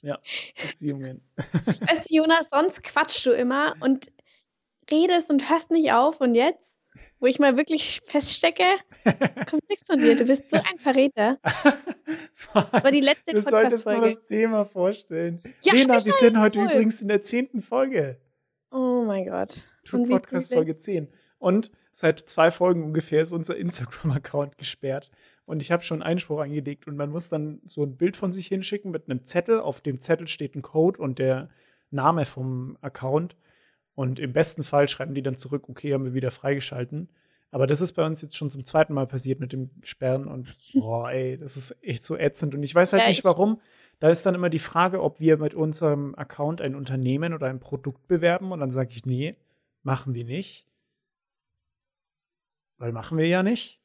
Ja, 0.00 0.18
Beziehungen. 0.56 1.22
Weißt 1.36 2.10
du, 2.10 2.16
Jonas, 2.16 2.46
sonst 2.50 2.82
quatschst 2.82 3.26
du 3.26 3.30
immer 3.30 3.74
und 3.80 4.10
redest 4.92 5.30
und 5.30 5.48
hörst 5.50 5.70
nicht 5.70 5.92
auf. 5.92 6.20
Und 6.20 6.34
jetzt, 6.34 6.76
wo 7.18 7.26
ich 7.26 7.38
mal 7.38 7.56
wirklich 7.56 8.00
feststecke, 8.06 8.64
kommt 9.50 9.68
nichts 9.68 9.86
von 9.86 9.98
dir. 9.98 10.16
Du 10.16 10.24
bist 10.24 10.50
so 10.50 10.56
ein 10.56 10.78
Verräter. 10.78 11.38
Das 11.42 12.84
war 12.84 12.90
die 12.90 13.00
letzte 13.00 13.32
Du 13.32 13.40
solltest 13.42 13.84
Podcast-Folge. 13.84 14.14
das 14.16 14.26
Thema 14.26 14.64
vorstellen. 14.64 15.42
Ja, 15.62 15.74
Lena, 15.74 16.04
wir 16.04 16.12
sind 16.12 16.38
heute 16.38 16.58
voll. 16.60 16.70
übrigens 16.72 17.00
in 17.02 17.08
der 17.08 17.22
zehnten 17.22 17.60
Folge. 17.60 18.18
Oh 18.70 19.04
mein 19.06 19.26
Gott. 19.26 19.62
True 19.84 20.06
Podcast? 20.06 20.52
Folge 20.52 20.76
10. 20.76 21.08
Und 21.38 21.70
seit 21.92 22.20
zwei 22.20 22.50
Folgen 22.50 22.84
ungefähr 22.84 23.22
ist 23.22 23.32
unser 23.32 23.56
Instagram-Account 23.56 24.58
gesperrt. 24.58 25.10
Und 25.44 25.62
ich 25.62 25.72
habe 25.72 25.82
schon 25.82 26.02
Einspruch 26.02 26.40
eingelegt 26.40 26.86
und 26.86 26.96
man 26.96 27.10
muss 27.10 27.28
dann 27.28 27.60
so 27.66 27.82
ein 27.82 27.96
Bild 27.96 28.16
von 28.16 28.30
sich 28.32 28.46
hinschicken 28.46 28.90
mit 28.92 29.08
einem 29.08 29.24
Zettel. 29.24 29.58
Auf 29.60 29.80
dem 29.80 29.98
Zettel 29.98 30.28
steht 30.28 30.54
ein 30.54 30.62
Code 30.62 31.00
und 31.02 31.18
der 31.18 31.48
Name 31.90 32.24
vom 32.24 32.78
Account. 32.82 33.36
Und 33.94 34.18
im 34.18 34.32
besten 34.32 34.62
Fall 34.62 34.88
schreiben 34.88 35.14
die 35.14 35.22
dann 35.22 35.36
zurück, 35.36 35.68
okay, 35.68 35.92
haben 35.92 36.04
wir 36.04 36.14
wieder 36.14 36.30
freigeschalten. 36.30 37.08
Aber 37.50 37.66
das 37.66 37.80
ist 37.80 37.92
bei 37.94 38.06
uns 38.06 38.22
jetzt 38.22 38.36
schon 38.36 38.48
zum 38.50 38.64
zweiten 38.64 38.94
Mal 38.94 39.06
passiert 39.06 39.40
mit 39.40 39.52
dem 39.52 39.70
Sperren 39.82 40.26
und 40.28 40.54
boah, 40.74 41.10
ey, 41.10 41.36
das 41.36 41.56
ist 41.56 41.76
echt 41.82 42.04
so 42.04 42.16
ätzend. 42.16 42.54
Und 42.54 42.62
ich 42.62 42.74
weiß 42.74 42.92
halt 42.92 43.02
Ja, 43.02 43.08
nicht 43.08 43.18
ich- 43.18 43.24
warum. 43.24 43.60
Da 43.98 44.08
ist 44.08 44.24
dann 44.24 44.34
immer 44.34 44.48
die 44.48 44.58
Frage, 44.60 45.02
ob 45.02 45.20
wir 45.20 45.36
mit 45.36 45.52
unserem 45.54 46.14
Account 46.14 46.62
ein 46.62 46.74
Unternehmen 46.74 47.34
oder 47.34 47.48
ein 47.48 47.60
Produkt 47.60 48.06
bewerben. 48.08 48.50
Und 48.52 48.60
dann 48.60 48.72
sage 48.72 48.90
ich, 48.92 49.04
nee, 49.04 49.36
machen 49.82 50.14
wir 50.14 50.24
nicht. 50.24 50.66
Weil 52.78 52.92
machen 52.92 53.18
wir 53.18 53.26
ja 53.26 53.42
nicht. 53.42 53.78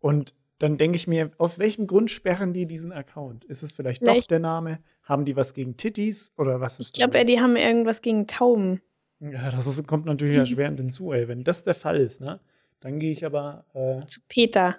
Und 0.00 0.34
dann 0.60 0.78
denke 0.78 0.94
ich 0.96 1.08
mir, 1.08 1.30
aus 1.38 1.58
welchem 1.58 1.86
Grund 1.88 2.10
sperren 2.10 2.52
die 2.52 2.66
diesen 2.66 2.92
Account? 2.92 3.44
Ist 3.46 3.62
es 3.64 3.72
vielleicht, 3.72 4.02
doch 4.02 4.12
Vielleicht- 4.12 4.30
der 4.30 4.38
Name? 4.38 4.78
Haben 5.02 5.24
die 5.24 5.34
was 5.34 5.54
gegen 5.54 5.76
Titties? 5.76 6.32
Oder 6.36 6.60
was 6.60 6.78
ist 6.78 6.88
Ich 6.88 6.92
glaube, 6.92 7.24
die 7.24 7.40
haben 7.40 7.56
irgendwas 7.56 8.00
gegen 8.02 8.28
Tauben. 8.28 8.80
Ja, 9.18 9.50
das 9.50 9.66
ist, 9.66 9.84
kommt 9.88 10.06
natürlich 10.06 10.36
erschwerend 10.36 10.78
hinzu, 10.78 11.12
ey. 11.12 11.26
Wenn 11.26 11.42
das 11.44 11.62
der 11.64 11.74
Fall 11.74 11.96
ist, 11.98 12.20
ne? 12.20 12.38
Dann 12.80 12.98
gehe 13.00 13.10
ich 13.12 13.24
aber, 13.26 13.64
äh, 13.74 14.06
Zu 14.06 14.20
Peter. 14.28 14.76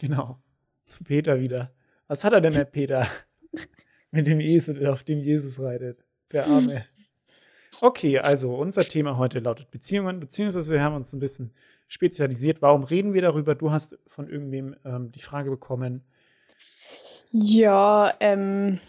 genau, 0.00 0.38
zu 0.86 1.04
Peter 1.04 1.38
wieder. 1.40 1.72
Was 2.08 2.24
hat 2.24 2.32
er 2.32 2.40
denn, 2.40 2.54
der 2.54 2.64
Peter? 2.64 3.06
Mit 4.10 4.26
dem 4.26 4.40
Esel, 4.40 4.86
auf 4.86 5.02
dem 5.02 5.20
Jesus 5.20 5.60
reitet. 5.60 6.04
Der 6.32 6.46
Arme. 6.46 6.84
Okay, 7.80 8.18
also 8.18 8.54
unser 8.54 8.82
Thema 8.82 9.18
heute 9.18 9.40
lautet 9.40 9.70
Beziehungen, 9.70 10.20
beziehungsweise 10.20 10.72
wir 10.74 10.82
haben 10.82 10.94
uns 10.96 11.12
ein 11.12 11.18
bisschen 11.18 11.52
spezialisiert. 11.88 12.62
Warum 12.62 12.84
reden 12.84 13.14
wir 13.14 13.22
darüber? 13.22 13.54
Du 13.54 13.70
hast 13.70 13.98
von 14.06 14.28
irgendwem 14.28 14.76
ähm, 14.84 15.12
die 15.12 15.20
Frage 15.20 15.50
bekommen. 15.50 16.02
Ja, 17.30 18.14
ähm, 18.20 18.80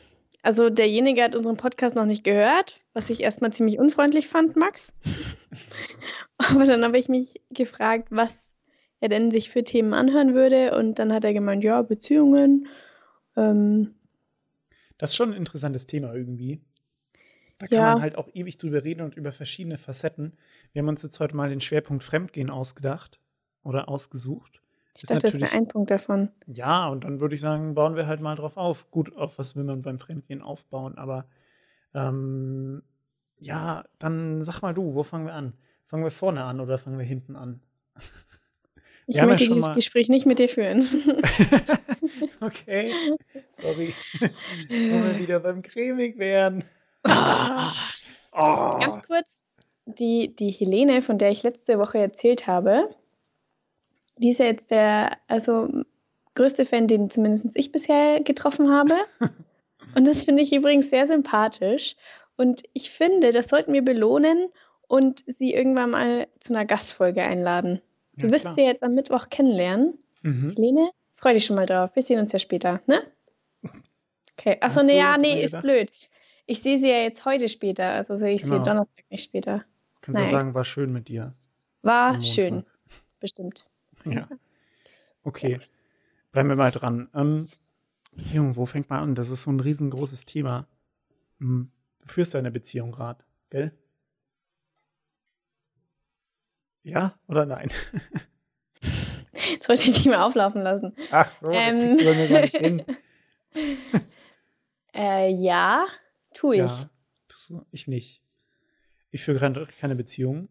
also 0.44 0.70
derjenige 0.70 1.24
hat 1.24 1.36
unseren 1.36 1.58
Podcast 1.58 1.96
noch 1.96 2.06
nicht 2.06 2.24
gehört, 2.24 2.82
was 2.94 3.10
ich 3.10 3.22
erstmal 3.22 3.52
ziemlich 3.52 3.80
unfreundlich 3.80 4.28
fand, 4.28 4.56
Max. 4.56 4.94
Aber 6.38 6.66
dann 6.66 6.84
habe 6.84 6.98
ich 6.98 7.10
mich 7.10 7.42
gefragt, 7.50 8.10
was 8.12 8.56
er 9.00 9.10
denn 9.10 9.32
sich 9.32 9.50
für 9.50 9.64
Themen 9.64 9.94
anhören 9.94 10.34
würde. 10.34 10.78
Und 10.78 11.00
dann 11.00 11.12
hat 11.14 11.24
er 11.26 11.34
gemeint, 11.34 11.64
ja, 11.64 11.82
Beziehungen. 11.82 12.68
Ähm, 13.36 13.96
das 14.98 15.12
ist 15.12 15.16
schon 15.16 15.32
ein 15.32 15.38
interessantes 15.38 15.86
Thema 15.86 16.14
irgendwie. 16.14 16.62
Da 17.58 17.68
kann 17.68 17.78
Ja. 17.78 17.94
man 17.94 18.02
halt 18.02 18.18
auch 18.18 18.28
ewig 18.34 18.58
drüber 18.58 18.84
reden 18.84 19.02
und 19.02 19.16
über 19.16 19.32
verschiedene 19.32 19.78
Facetten. 19.78 20.38
Wir 20.74 20.82
haben 20.82 20.90
uns 20.90 21.02
jetzt 21.04 21.20
heute 21.20 21.36
mal 21.36 21.50
den 21.50 21.62
Schwerpunkt 21.62 22.04
Fremdgehen 22.04 22.50
ausgedacht 22.50 23.20
oder 23.64 23.88
ausgesucht. 23.88 24.62
ich 24.96 25.04
Ist 25.04 25.12
dachte, 25.12 25.22
das 25.28 25.40
wäre 25.40 25.52
ein 25.54 25.68
Punkt 25.68 25.90
davon. 25.92 26.30
Ja, 26.48 26.88
und 26.88 27.04
dann 27.06 27.20
würde 27.22 27.36
ich 27.36 27.42
sagen, 27.42 27.74
bauen 27.76 27.96
wir 27.96 28.08
halt 28.08 28.20
mal 28.22 28.36
drauf 28.36 28.58
auf. 28.58 28.92
Gut, 28.92 29.16
auf 29.16 29.38
was 29.40 29.56
will 29.56 29.64
man 29.64 29.82
beim 29.82 30.00
Fremdgehen 30.00 30.42
aufbauen, 30.42 30.98
aber 30.98 31.28
ähm, 31.94 32.84
ja, 33.40 33.86
dann 34.00 34.44
sag 34.44 34.62
mal 34.62 34.74
du, 34.74 34.94
wo 34.94 35.04
fangen 35.04 35.26
wir 35.26 35.34
an? 35.34 35.54
Fangen 35.86 36.04
wir 36.04 36.12
vorne 36.12 36.44
an 36.44 36.60
oder 36.60 36.78
fangen 36.78 36.98
wir 36.98 37.06
hinten 37.06 37.36
an? 37.36 37.62
Ich 39.08 39.16
Wir 39.16 39.22
ja 39.24 39.28
möchte 39.28 39.46
schon 39.46 39.56
dieses 39.56 39.74
Gespräch 39.74 40.10
nicht 40.10 40.26
mit 40.26 40.40
dir 40.40 40.50
führen. 40.50 40.82
okay, 42.42 42.92
sorry. 43.54 43.94
Wo 44.20 45.04
wir 45.04 45.20
wieder 45.20 45.40
beim 45.40 45.62
Cremig 45.62 46.18
wären. 46.18 46.64
Oh. 48.38 48.80
Ganz 48.80 49.06
kurz, 49.08 49.44
die, 49.86 50.36
die 50.36 50.50
Helene, 50.50 51.02
von 51.02 51.18
der 51.18 51.30
ich 51.30 51.44
letzte 51.44 51.80
Woche 51.80 52.00
erzählt 52.00 52.48
habe, 52.48 52.90
die 54.18 54.30
ist 54.30 54.40
ja 54.40 54.46
jetzt 54.48 54.72
der 54.72 55.18
also 55.28 55.70
größte 56.36 56.66
Fan, 56.66 56.88
den 56.88 57.10
zumindest 57.10 57.56
ich 57.56 57.72
bisher 57.72 58.22
getroffen 58.22 58.72
habe. 58.72 58.96
Und 59.96 60.06
das 60.06 60.26
finde 60.26 60.42
ich 60.42 60.54
übrigens 60.54 60.90
sehr 60.90 61.08
sympathisch. 61.08 61.96
Und 62.36 62.64
ich 62.74 62.90
finde, 62.90 63.32
das 63.32 63.48
sollten 63.48 63.72
wir 63.72 63.82
belohnen 63.84 64.50
und 64.88 65.24
sie 65.26 65.54
irgendwann 65.54 65.92
mal 65.92 66.28
zu 66.40 66.54
einer 66.54 66.66
Gastfolge 66.66 67.24
einladen. 67.24 67.82
Du 68.18 68.28
Ja, 68.28 68.34
wirst 68.34 68.44
klar. 68.44 68.54
sie 68.56 68.62
jetzt 68.64 68.84
am 68.84 68.94
Mittwoch 68.94 69.30
kennenlernen. 69.30 69.98
Mhm. 70.22 70.54
Helene, 70.58 70.90
freu 71.14 71.34
dich 71.34 71.46
schon 71.46 71.56
mal 71.56 71.66
drauf. 71.66 71.92
Wir 71.94 72.04
sehen 72.04 72.20
uns 72.20 72.34
ja 72.34 72.40
später, 72.40 72.82
ne? 72.88 73.04
Okay. 74.38 74.58
Achso, 74.60 74.82
Hast 74.82 74.88
nee, 74.88 74.92
du 74.94 74.98
ja, 74.98 75.18
nee, 75.18 75.42
ist 75.42 75.58
blöd. 75.62 75.90
Ich 76.46 76.62
sehe 76.62 76.78
sie 76.78 76.90
ja 76.90 76.98
jetzt 77.02 77.26
heute 77.26 77.50
später, 77.50 77.86
also 77.92 78.16
sehe 78.16 78.36
ich 78.36 78.44
Genau. 78.44 78.58
sie 78.58 78.64
Donnerstag 78.64 79.04
nicht 79.10 79.24
später. 79.24 79.64
Kannst 80.02 80.20
du 80.20 80.24
Nein. 80.24 80.32
sagen, 80.32 80.54
war 80.54 80.64
schön 80.64 80.92
mit 80.94 81.08
dir. 81.08 81.34
War 81.82 82.22
schön, 82.22 82.66
bestimmt. 83.20 83.66
Ja. 84.06 84.28
Okay. 85.24 85.60
Bleiben 86.32 86.50
wir 86.50 86.56
mal 86.56 86.72
dran. 86.72 87.10
Ähm, 87.16 87.50
Beziehung, 88.12 88.56
wo 88.56 88.68
fängt 88.68 88.90
man 88.92 89.00
an? 89.02 89.16
Das 89.16 89.30
ist 89.30 89.44
so 89.44 89.52
ein 89.52 89.60
riesengroßes 89.60 90.26
Thema. 90.26 90.68
Hm, 91.40 91.72
Du 92.02 92.08
führst 92.08 92.36
deine 92.36 92.52
Beziehung 92.52 92.92
gerade, 92.92 93.24
gell? 93.50 93.72
Ja 96.84 97.18
oder 97.28 97.48
nein? 97.48 97.72
Jetzt 99.50 99.68
wollte 99.70 99.90
ich 99.90 100.04
die 100.04 100.10
mal 100.10 100.22
auflaufen 100.22 100.62
lassen. 100.62 100.94
Ach 101.12 101.32
so, 101.32 101.48
das 101.52 101.74
Ähm. 101.74 101.80
kriegst 101.80 102.02
du 102.02 102.14
mir 102.14 102.28
gar 102.28 102.42
nicht 102.42 102.58
hin. 102.58 102.84
Äh, 104.98 105.30
ja, 105.30 105.88
tue 106.36 106.56
ich. 106.56 106.62
Ja, 106.62 106.90
tust 107.28 107.50
du? 107.50 107.66
Ich 107.72 107.88
nicht. 107.88 108.22
Ich 109.12 109.24
führe 109.24 109.40
gerade 109.40 109.68
keine 109.80 109.96
Beziehung. 109.96 110.50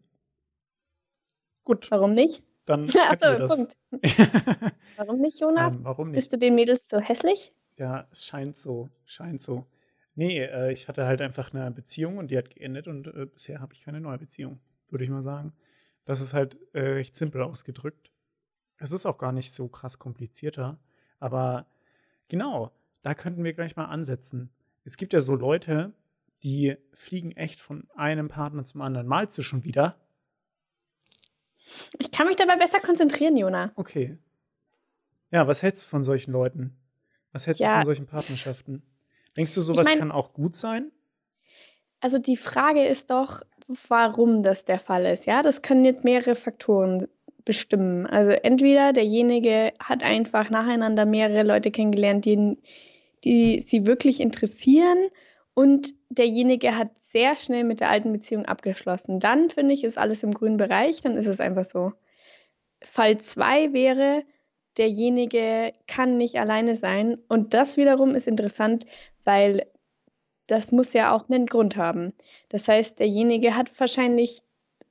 Gut, 1.63 1.89
Warum 1.91 2.11
nicht? 2.13 2.43
dann 2.65 2.89
Achso. 3.09 3.47
Punkt. 3.47 3.75
Warum 4.97 5.21
nicht, 5.21 5.39
Jonas? 5.39 5.75
ähm, 5.75 5.83
warum 5.83 6.07
nicht? 6.09 6.15
Bist 6.15 6.33
du 6.33 6.37
den 6.37 6.55
Mädels 6.55 6.89
so 6.89 6.99
hässlich? 6.99 7.53
Ja, 7.77 8.07
es 8.11 8.25
scheint 8.25 8.57
so, 8.57 8.89
scheint 9.05 9.41
so. 9.41 9.65
Nee, 10.15 10.39
äh, 10.39 10.71
ich 10.71 10.87
hatte 10.87 11.05
halt 11.05 11.21
einfach 11.21 11.53
eine 11.53 11.69
Beziehung 11.71 12.17
und 12.17 12.31
die 12.31 12.37
hat 12.37 12.49
geendet 12.49 12.87
und 12.87 13.07
äh, 13.07 13.25
bisher 13.25 13.59
habe 13.59 13.73
ich 13.73 13.81
keine 13.81 13.99
neue 13.99 14.17
Beziehung, 14.17 14.59
würde 14.89 15.03
ich 15.03 15.09
mal 15.09 15.23
sagen. 15.23 15.53
Das 16.05 16.21
ist 16.21 16.33
halt 16.33 16.57
äh, 16.73 16.79
recht 16.79 17.15
simpel 17.15 17.41
ausgedrückt. 17.41 18.11
Es 18.77 18.91
ist 18.91 19.05
auch 19.05 19.17
gar 19.17 19.31
nicht 19.31 19.53
so 19.53 19.67
krass 19.67 19.99
komplizierter, 19.99 20.79
aber 21.19 21.67
genau, 22.29 22.71
da 23.01 23.13
könnten 23.13 23.43
wir 23.43 23.53
gleich 23.53 23.75
mal 23.75 23.85
ansetzen. 23.85 24.49
Es 24.85 24.97
gibt 24.97 25.13
ja 25.13 25.21
so 25.21 25.35
Leute, 25.35 25.93
die 26.43 26.75
fliegen 26.93 27.31
echt 27.31 27.59
von 27.59 27.87
einem 27.95 28.27
Partner 28.27 28.63
zum 28.63 28.81
anderen. 28.81 29.07
Malst 29.07 29.37
du 29.37 29.41
schon 29.41 29.63
wieder? 29.63 29.97
Ich 31.99 32.11
kann 32.11 32.27
mich 32.27 32.35
dabei 32.35 32.55
besser 32.57 32.79
konzentrieren, 32.79 33.35
Jona. 33.35 33.71
Okay. 33.75 34.17
Ja, 35.31 35.47
was 35.47 35.63
hältst 35.63 35.83
du 35.83 35.87
von 35.89 36.03
solchen 36.03 36.31
Leuten? 36.31 36.77
Was 37.31 37.47
hältst 37.47 37.59
du 37.59 37.65
Ja. 37.65 37.77
von 37.77 37.85
solchen 37.85 38.05
Partnerschaften? 38.05 38.83
Denkst 39.35 39.53
du, 39.55 39.61
sowas 39.61 39.85
mein- 39.89 39.97
kann 39.97 40.11
auch 40.11 40.33
gut 40.33 40.55
sein? 40.55 40.91
Also 41.99 42.19
die 42.19 42.37
Frage 42.37 42.85
ist 42.85 43.09
doch, 43.09 43.41
warum 43.89 44.43
das 44.43 44.65
der 44.65 44.79
Fall 44.79 45.05
ist. 45.07 45.25
Ja, 45.25 45.41
das 45.41 45.61
können 45.63 45.83
jetzt 45.83 46.03
mehrere 46.03 46.35
Faktoren 46.35 47.07
bestimmen. 47.43 48.05
Also 48.05 48.31
entweder 48.31 48.93
derjenige 48.93 49.73
hat 49.79 50.03
einfach 50.03 50.49
nacheinander 50.51 51.05
mehrere 51.05 51.43
Leute 51.43 51.71
kennengelernt, 51.71 52.25
die, 52.25 52.57
die 53.25 53.59
sie 53.59 53.87
wirklich 53.87 54.21
interessieren 54.21 55.09
und 55.55 55.93
derjenige 56.09 56.77
hat 56.77 56.91
sehr 56.99 57.35
schnell 57.35 57.63
mit 57.63 57.79
der 57.79 57.89
alten 57.89 58.11
Beziehung 58.11 58.45
abgeschlossen. 58.45 59.19
Dann 59.19 59.49
finde 59.49 59.73
ich, 59.73 59.83
ist 59.83 59.97
alles 59.97 60.21
im 60.23 60.33
grünen 60.33 60.57
Bereich, 60.57 61.01
dann 61.01 61.17
ist 61.17 61.27
es 61.27 61.39
einfach 61.39 61.63
so. 61.63 61.93
Fall 62.81 63.17
2 63.17 63.73
wäre, 63.73 64.23
derjenige 64.77 65.73
kann 65.87 66.17
nicht 66.17 66.35
alleine 66.35 66.75
sein. 66.75 67.17
Und 67.29 67.53
das 67.53 67.77
wiederum 67.77 68.13
ist 68.15 68.27
interessant, 68.27 68.85
weil 69.23 69.65
das 70.47 70.71
muss 70.71 70.93
ja 70.93 71.11
auch 71.11 71.27
einen 71.29 71.47
Grund 71.47 71.77
haben. 71.77 72.13
Das 72.49 72.67
heißt, 72.67 72.99
derjenige 72.99 73.55
hat 73.55 73.79
wahrscheinlich 73.79 74.43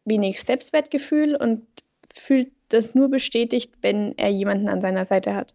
wenig 0.05 0.43
Selbstwertgefühl 0.43 1.37
und 1.37 1.65
fühlt 2.13 2.51
das 2.71 2.95
nur 2.95 3.09
bestätigt, 3.09 3.75
wenn 3.83 4.19
er 4.19 4.31
jemanden 4.31 4.69
an 4.69 4.81
seiner 4.81 5.05
Seite 5.05 5.35
hat. 5.35 5.55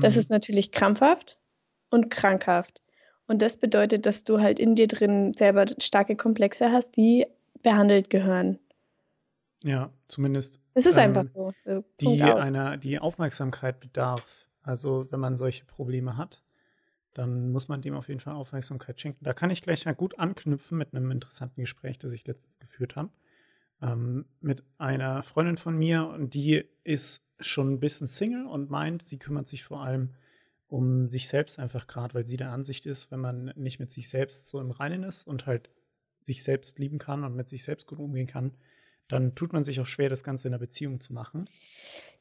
Das 0.00 0.14
Mhm. 0.14 0.20
ist 0.20 0.30
natürlich 0.30 0.70
krampfhaft 0.70 1.39
und 1.90 2.10
krankhaft. 2.10 2.80
Und 3.26 3.42
das 3.42 3.56
bedeutet, 3.56 4.06
dass 4.06 4.24
du 4.24 4.40
halt 4.40 4.58
in 4.58 4.74
dir 4.74 4.88
drin 4.88 5.32
selber 5.36 5.66
starke 5.78 6.16
Komplexe 6.16 6.72
hast, 6.72 6.96
die 6.96 7.26
behandelt 7.62 8.10
gehören. 8.10 8.58
Ja, 9.62 9.92
zumindest 10.08 10.60
Es 10.74 10.86
ist 10.86 10.96
Ähm, 10.96 11.04
einfach 11.04 11.26
so. 11.26 11.52
die 12.00 12.22
einer, 12.22 12.76
die 12.76 12.98
Aufmerksamkeit 12.98 13.78
bedarf. 13.80 14.48
Also 14.62 15.06
wenn 15.10 15.20
man 15.20 15.36
solche 15.36 15.64
Probleme 15.64 16.16
hat, 16.16 16.42
dann 17.14 17.50
muss 17.50 17.68
man 17.68 17.82
dem 17.82 17.94
auf 17.94 18.08
jeden 18.08 18.20
Fall 18.20 18.34
Aufmerksamkeit 18.34 19.00
schenken. 19.00 19.24
Da 19.24 19.32
kann 19.32 19.50
ich 19.50 19.62
gleich 19.62 19.84
mal 19.84 19.94
gut 19.94 20.18
anknüpfen 20.18 20.78
mit 20.78 20.94
einem 20.94 21.10
interessanten 21.10 21.60
Gespräch, 21.60 21.98
das 21.98 22.12
ich 22.12 22.26
letztens 22.26 22.58
geführt 22.58 22.96
habe. 22.96 23.10
Ähm, 23.82 24.26
mit 24.40 24.62
einer 24.78 25.22
Freundin 25.22 25.56
von 25.56 25.76
mir 25.76 26.08
und 26.08 26.34
die 26.34 26.64
ist 26.84 27.24
schon 27.40 27.72
ein 27.72 27.80
bisschen 27.80 28.06
Single 28.06 28.46
und 28.46 28.70
meint, 28.70 29.02
sie 29.02 29.18
kümmert 29.18 29.48
sich 29.48 29.64
vor 29.64 29.82
allem 29.82 30.02
um 30.02 30.14
sich 31.06 31.28
selbst 31.28 31.58
einfach 31.58 31.86
gerade, 31.86 32.14
weil 32.14 32.26
sie 32.26 32.36
der 32.36 32.50
Ansicht 32.50 32.86
ist, 32.86 33.10
wenn 33.10 33.20
man 33.20 33.52
nicht 33.56 33.80
mit 33.80 33.90
sich 33.90 34.08
selbst 34.08 34.46
so 34.46 34.60
im 34.60 34.70
Reinen 34.70 35.02
ist 35.02 35.26
und 35.26 35.46
halt 35.46 35.70
sich 36.20 36.42
selbst 36.42 36.78
lieben 36.78 36.98
kann 36.98 37.24
und 37.24 37.34
mit 37.34 37.48
sich 37.48 37.64
selbst 37.64 37.86
gut 37.86 37.98
umgehen 37.98 38.26
kann, 38.26 38.52
dann 39.08 39.34
tut 39.34 39.52
man 39.52 39.64
sich 39.64 39.80
auch 39.80 39.86
schwer, 39.86 40.08
das 40.08 40.22
Ganze 40.22 40.46
in 40.46 40.54
einer 40.54 40.60
Beziehung 40.60 41.00
zu 41.00 41.12
machen. 41.12 41.46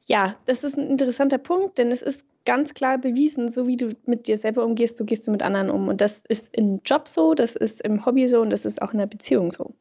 Ja, 0.01 0.35
das 0.45 0.63
ist 0.63 0.77
ein 0.77 0.89
interessanter 0.89 1.37
Punkt, 1.37 1.77
denn 1.77 1.91
es 1.91 2.01
ist 2.01 2.25
ganz 2.45 2.73
klar 2.73 2.97
bewiesen, 2.97 3.49
so 3.49 3.67
wie 3.67 3.77
du 3.77 3.95
mit 4.05 4.27
dir 4.27 4.37
selber 4.37 4.65
umgehst, 4.65 4.97
so 4.97 5.05
gehst 5.05 5.27
du 5.27 5.31
mit 5.31 5.43
anderen 5.43 5.69
um. 5.69 5.87
Und 5.87 6.01
das 6.01 6.23
ist 6.25 6.55
im 6.55 6.81
Job 6.83 7.07
so, 7.07 7.35
das 7.35 7.55
ist 7.55 7.81
im 7.81 8.05
Hobby 8.05 8.27
so 8.27 8.41
und 8.41 8.49
das 8.49 8.65
ist 8.65 8.81
auch 8.81 8.91
in 8.91 8.99
der 8.99 9.05
Beziehung 9.05 9.51
so. 9.51 9.75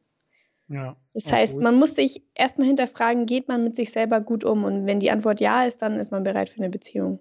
Ja. 0.67 0.95
Das 1.13 1.31
heißt, 1.31 1.59
man 1.59 1.79
muss 1.79 1.95
sich 1.95 2.21
erstmal 2.35 2.67
hinterfragen, 2.67 3.25
geht 3.25 3.47
man 3.47 3.63
mit 3.63 3.75
sich 3.75 3.91
selber 3.91 4.21
gut 4.21 4.43
um? 4.43 4.63
Und 4.63 4.85
wenn 4.85 4.99
die 4.99 5.09
Antwort 5.09 5.39
ja 5.39 5.65
ist, 5.65 5.81
dann 5.81 5.99
ist 5.99 6.11
man 6.11 6.23
bereit 6.23 6.49
für 6.49 6.59
eine 6.59 6.69
Beziehung. 6.69 7.19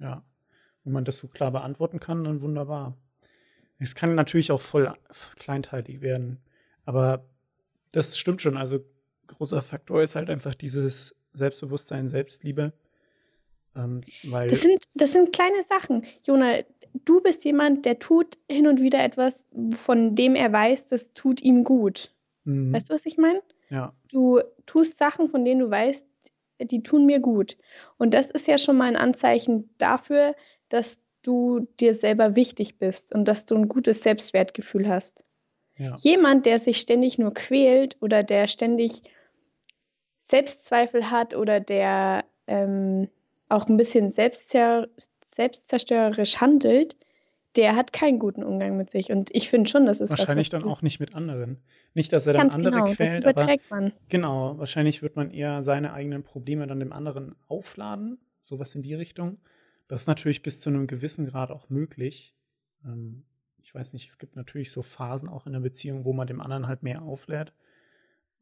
Ja. 0.00 0.24
Wenn 0.88 0.94
man 0.94 1.04
das 1.04 1.18
so 1.18 1.28
klar 1.28 1.50
beantworten 1.50 2.00
kann, 2.00 2.24
dann 2.24 2.40
wunderbar. 2.40 2.96
Es 3.78 3.94
kann 3.94 4.14
natürlich 4.14 4.50
auch 4.52 4.60
voll 4.62 4.90
kleinteilig 5.36 6.00
werden. 6.00 6.38
Aber 6.86 7.26
das 7.92 8.16
stimmt 8.16 8.40
schon. 8.40 8.56
Also, 8.56 8.82
großer 9.26 9.60
Faktor 9.60 10.02
ist 10.02 10.16
halt 10.16 10.30
einfach 10.30 10.54
dieses 10.54 11.14
Selbstbewusstsein, 11.34 12.08
Selbstliebe. 12.08 12.72
Ähm, 13.76 14.00
weil, 14.22 14.48
Das 14.48 14.62
sind, 14.62 14.82
das 14.94 15.12
sind 15.12 15.30
kleine 15.30 15.62
Sachen. 15.62 16.06
Jona, 16.24 16.60
du 17.04 17.20
bist 17.20 17.44
jemand, 17.44 17.84
der 17.84 17.98
tut 17.98 18.38
hin 18.50 18.66
und 18.66 18.80
wieder 18.80 19.04
etwas, 19.04 19.46
von 19.76 20.14
dem 20.14 20.34
er 20.36 20.50
weiß, 20.50 20.88
das 20.88 21.12
tut 21.12 21.42
ihm 21.42 21.64
gut. 21.64 22.14
Mhm. 22.44 22.72
Weißt 22.72 22.88
du, 22.88 22.94
was 22.94 23.04
ich 23.04 23.18
meine? 23.18 23.42
ja, 23.68 23.92
Du 24.10 24.40
tust 24.64 24.96
Sachen, 24.96 25.28
von 25.28 25.44
denen 25.44 25.60
du 25.60 25.70
weißt, 25.70 26.06
die 26.62 26.82
tun 26.82 27.04
mir 27.04 27.20
gut. 27.20 27.58
Und 27.98 28.14
das 28.14 28.30
ist 28.30 28.48
ja 28.48 28.56
schon 28.56 28.78
mal 28.78 28.86
ein 28.86 28.96
Anzeichen 28.96 29.68
dafür, 29.76 30.34
dass 30.68 31.00
du 31.22 31.66
dir 31.80 31.94
selber 31.94 32.36
wichtig 32.36 32.78
bist 32.78 33.14
und 33.14 33.26
dass 33.26 33.44
du 33.44 33.56
ein 33.56 33.68
gutes 33.68 34.02
Selbstwertgefühl 34.02 34.88
hast. 34.88 35.24
Ja. 35.78 35.96
Jemand, 35.98 36.46
der 36.46 36.58
sich 36.58 36.78
ständig 36.78 37.18
nur 37.18 37.34
quält 37.34 37.96
oder 38.00 38.22
der 38.22 38.46
ständig 38.46 39.02
Selbstzweifel 40.16 41.10
hat 41.10 41.34
oder 41.34 41.60
der 41.60 42.24
ähm, 42.46 43.08
auch 43.48 43.66
ein 43.68 43.76
bisschen 43.76 44.10
selbstzer 44.10 44.88
selbstzerstörerisch 45.24 46.40
handelt, 46.40 46.96
der 47.56 47.76
hat 47.76 47.92
keinen 47.92 48.18
guten 48.18 48.42
Umgang 48.42 48.76
mit 48.76 48.90
sich. 48.90 49.10
Und 49.10 49.30
ich 49.32 49.48
finde 49.48 49.70
schon, 49.70 49.86
das 49.86 50.00
ist 50.00 50.10
wahrscheinlich 50.10 50.48
was, 50.48 50.52
was 50.54 50.62
dann 50.62 50.70
auch 50.70 50.82
nicht 50.82 51.00
mit 51.00 51.14
anderen. 51.14 51.62
Nicht, 51.94 52.14
dass 52.14 52.26
er 52.26 52.32
dann 52.34 52.42
Ganz 52.42 52.54
andere 52.54 52.72
genau, 52.72 52.84
quält, 52.86 53.00
das 53.00 53.14
überträgt 53.16 53.64
aber 53.70 53.80
man. 53.82 53.92
genau, 54.08 54.58
wahrscheinlich 54.58 55.02
wird 55.02 55.16
man 55.16 55.30
eher 55.30 55.62
seine 55.62 55.92
eigenen 55.92 56.22
Probleme 56.22 56.66
dann 56.66 56.80
dem 56.80 56.92
anderen 56.92 57.34
aufladen, 57.46 58.18
sowas 58.42 58.74
in 58.74 58.82
die 58.82 58.94
Richtung. 58.94 59.38
Das 59.88 60.02
ist 60.02 60.06
natürlich 60.06 60.42
bis 60.42 60.60
zu 60.60 60.70
einem 60.70 60.86
gewissen 60.86 61.26
Grad 61.26 61.50
auch 61.50 61.70
möglich. 61.70 62.34
Ähm, 62.84 63.24
ich 63.62 63.74
weiß 63.74 63.92
nicht, 63.92 64.08
es 64.08 64.18
gibt 64.18 64.36
natürlich 64.36 64.70
so 64.70 64.82
Phasen 64.82 65.28
auch 65.28 65.46
in 65.46 65.52
der 65.52 65.60
Beziehung, 65.60 66.04
wo 66.04 66.12
man 66.12 66.26
dem 66.26 66.40
anderen 66.40 66.68
halt 66.68 66.82
mehr 66.82 67.02
auflädt, 67.02 67.52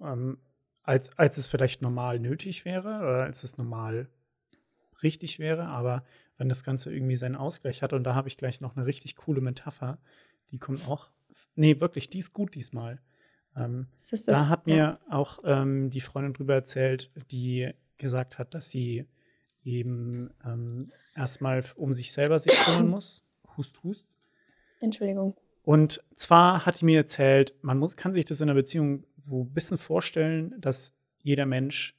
ähm, 0.00 0.38
als, 0.82 1.16
als 1.18 1.36
es 1.36 1.48
vielleicht 1.48 1.82
normal 1.82 2.20
nötig 2.20 2.64
wäre 2.64 2.98
oder 2.98 3.24
als 3.24 3.42
es 3.42 3.58
normal 3.58 4.08
richtig 5.02 5.38
wäre. 5.38 5.66
Aber 5.66 6.04
wenn 6.36 6.48
das 6.48 6.64
Ganze 6.64 6.92
irgendwie 6.92 7.16
seinen 7.16 7.36
Ausgleich 7.36 7.82
hat, 7.82 7.92
und 7.92 8.04
da 8.04 8.14
habe 8.14 8.28
ich 8.28 8.36
gleich 8.36 8.60
noch 8.60 8.76
eine 8.76 8.86
richtig 8.86 9.16
coole 9.16 9.40
Metapher, 9.40 9.98
die 10.50 10.58
kommt 10.58 10.86
auch, 10.86 11.10
nee, 11.54 11.80
wirklich, 11.80 12.10
die 12.10 12.18
ist 12.18 12.32
gut 12.32 12.54
diesmal. 12.54 13.00
Ähm, 13.56 13.88
ist 14.10 14.28
da 14.28 14.48
hat 14.48 14.66
mir 14.66 15.00
auch 15.10 15.40
ähm, 15.44 15.90
die 15.90 16.00
Freundin 16.00 16.34
drüber 16.34 16.54
erzählt, 16.54 17.10
die 17.30 17.72
gesagt 17.98 18.38
hat, 18.38 18.54
dass 18.54 18.70
sie 18.70 19.06
eben 19.66 20.30
ähm, 20.44 20.84
erstmal 21.14 21.62
um 21.76 21.92
sich 21.92 22.12
selber 22.12 22.38
sich 22.38 22.52
kümmern 22.52 22.88
muss. 22.88 23.24
Hust, 23.56 23.82
hust. 23.82 24.06
Entschuldigung. 24.80 25.34
Und 25.62 26.02
zwar 26.14 26.64
hat 26.64 26.80
die 26.80 26.84
mir 26.84 26.98
erzählt, 26.98 27.54
man 27.62 27.78
muss, 27.78 27.96
kann 27.96 28.14
sich 28.14 28.24
das 28.24 28.40
in 28.40 28.48
einer 28.48 28.54
Beziehung 28.54 29.04
so 29.18 29.42
ein 29.42 29.52
bisschen 29.52 29.78
vorstellen, 29.78 30.54
dass 30.58 30.94
jeder 31.22 31.44
Mensch 31.44 31.96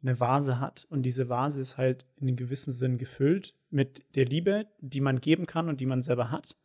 eine 0.00 0.18
Vase 0.18 0.58
hat 0.58 0.86
und 0.88 1.02
diese 1.02 1.28
Vase 1.28 1.60
ist 1.60 1.76
halt 1.76 2.06
in 2.16 2.28
einem 2.28 2.36
gewissen 2.36 2.72
Sinn 2.72 2.96
gefüllt 2.96 3.54
mit 3.70 4.02
der 4.16 4.24
Liebe, 4.24 4.66
die 4.80 5.00
man 5.00 5.20
geben 5.20 5.46
kann 5.46 5.68
und 5.68 5.80
die 5.80 5.86
man 5.86 6.00
selber 6.02 6.30
hat. 6.30 6.56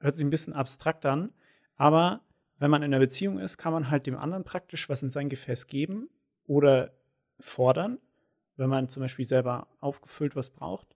Hört 0.00 0.16
sich 0.16 0.24
ein 0.24 0.30
bisschen 0.30 0.52
abstrakt 0.52 1.06
an, 1.06 1.32
aber 1.76 2.22
wenn 2.58 2.70
man 2.70 2.82
in 2.82 2.92
einer 2.92 2.98
Beziehung 2.98 3.38
ist, 3.38 3.56
kann 3.56 3.72
man 3.72 3.90
halt 3.90 4.06
dem 4.06 4.18
anderen 4.18 4.44
praktisch 4.44 4.88
was 4.88 5.02
in 5.02 5.10
sein 5.10 5.28
Gefäß 5.28 5.68
geben 5.68 6.10
oder 6.46 6.92
fordern, 7.38 7.98
wenn 8.60 8.70
man 8.70 8.88
zum 8.88 9.00
Beispiel 9.02 9.24
selber 9.26 9.66
aufgefüllt 9.80 10.36
was 10.36 10.50
braucht. 10.50 10.94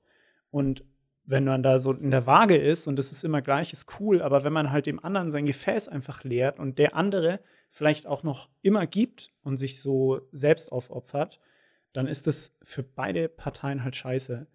Und 0.51 0.85
wenn 1.25 1.45
man 1.45 1.63
da 1.65 1.79
so 1.81 1.93
in 1.93 2.11
der 2.13 2.27
Waage 2.27 2.57
ist 2.57 2.87
und 2.87 2.97
das 2.99 3.11
ist 3.11 3.25
immer 3.25 3.43
gleich, 3.43 3.73
ist 3.73 3.99
cool, 3.99 4.23
aber 4.23 4.45
wenn 4.45 4.53
man 4.53 4.71
halt 4.71 4.87
dem 4.87 5.03
anderen 5.03 5.31
sein 5.33 5.47
Gefäß 5.47 5.89
einfach 5.89 6.23
leert 6.23 6.59
und 6.61 6.79
der 6.79 6.95
andere 6.95 7.41
vielleicht 7.71 8.07
auch 8.07 8.23
noch 8.23 8.49
immer 8.63 8.87
gibt 8.87 9.33
und 9.43 9.59
sich 9.59 9.81
so 9.81 10.21
selbst 10.31 10.71
aufopfert, 10.71 11.41
dann 11.93 12.07
ist 12.07 12.27
das 12.27 12.57
für 12.63 12.83
beide 12.85 13.29
Parteien 13.29 13.83
halt 13.83 13.97
scheiße. 13.97 14.47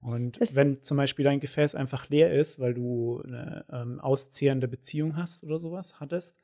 Und 0.00 0.40
Das- 0.40 0.54
wenn 0.54 0.82
zum 0.82 0.96
Beispiel 0.96 1.24
dein 1.24 1.40
Gefäß 1.40 1.74
einfach 1.74 2.08
leer 2.08 2.32
ist, 2.32 2.58
weil 2.60 2.74
du 2.74 3.20
eine 3.24 3.64
ähm, 3.70 4.00
auszehrende 4.00 4.68
Beziehung 4.68 5.16
hast 5.16 5.44
oder 5.44 5.58
sowas 5.58 6.00
hattest, 6.00 6.38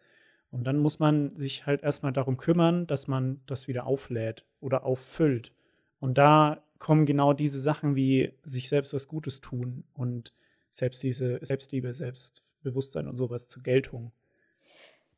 und 0.50 0.64
dann 0.64 0.78
muss 0.78 0.98
man 0.98 1.37
sich 1.37 1.66
halt 1.66 1.82
erstmal 1.82 2.12
darum 2.12 2.38
kümmern, 2.38 2.87
dass 2.87 3.06
man 3.06 3.42
das 3.46 3.68
wieder 3.68 3.87
auflädt 3.87 4.46
oder 4.60 4.84
auffüllt. 4.84 5.52
Und 6.00 6.19
da 6.19 6.62
kommen 6.78 7.07
genau 7.07 7.33
diese 7.33 7.61
Sachen 7.61 7.97
wie 7.97 8.33
sich 8.45 8.69
selbst 8.69 8.95
was 8.95 9.09
Gutes 9.09 9.40
tun 9.40 9.85
und 9.95 10.33
selbst 10.71 11.02
diese 11.02 11.40
Selbstliebe, 11.43 11.93
Selbstbewusstsein 11.95 13.09
und 13.09 13.17
sowas 13.17 13.49
zur 13.49 13.62
Geltung. 13.62 14.12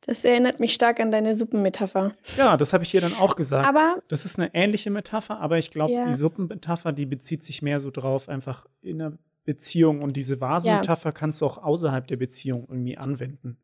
Das 0.01 0.25
erinnert 0.25 0.59
mich 0.59 0.73
stark 0.73 0.99
an 0.99 1.11
deine 1.11 1.35
Suppenmetapher. 1.35 2.15
Ja, 2.35 2.57
das 2.57 2.73
habe 2.73 2.83
ich 2.83 2.89
hier 2.89 3.01
dann 3.01 3.13
auch 3.13 3.35
gesagt. 3.35 3.67
Aber 3.67 4.01
das 4.07 4.25
ist 4.25 4.39
eine 4.39 4.53
ähnliche 4.55 4.89
Metapher, 4.89 5.39
aber 5.39 5.59
ich 5.59 5.69
glaube, 5.69 5.93
Ja. 5.93 6.07
die 6.07 6.13
Suppenmetapher, 6.13 6.91
die 6.91 7.05
bezieht 7.05 7.43
sich 7.43 7.61
mehr 7.61 7.79
so 7.79 7.91
drauf, 7.91 8.27
einfach 8.27 8.65
in 8.81 8.99
einer 8.99 9.17
Beziehung. 9.43 10.01
Und 10.01 10.17
diese 10.17 10.41
Vasenmetapher 10.41 11.11
kannst 11.11 11.41
du 11.41 11.45
auch 11.45 11.59
außerhalb 11.59 12.07
der 12.07 12.17
Beziehung 12.17 12.65
irgendwie 12.67 12.97
anwenden. 12.97 13.57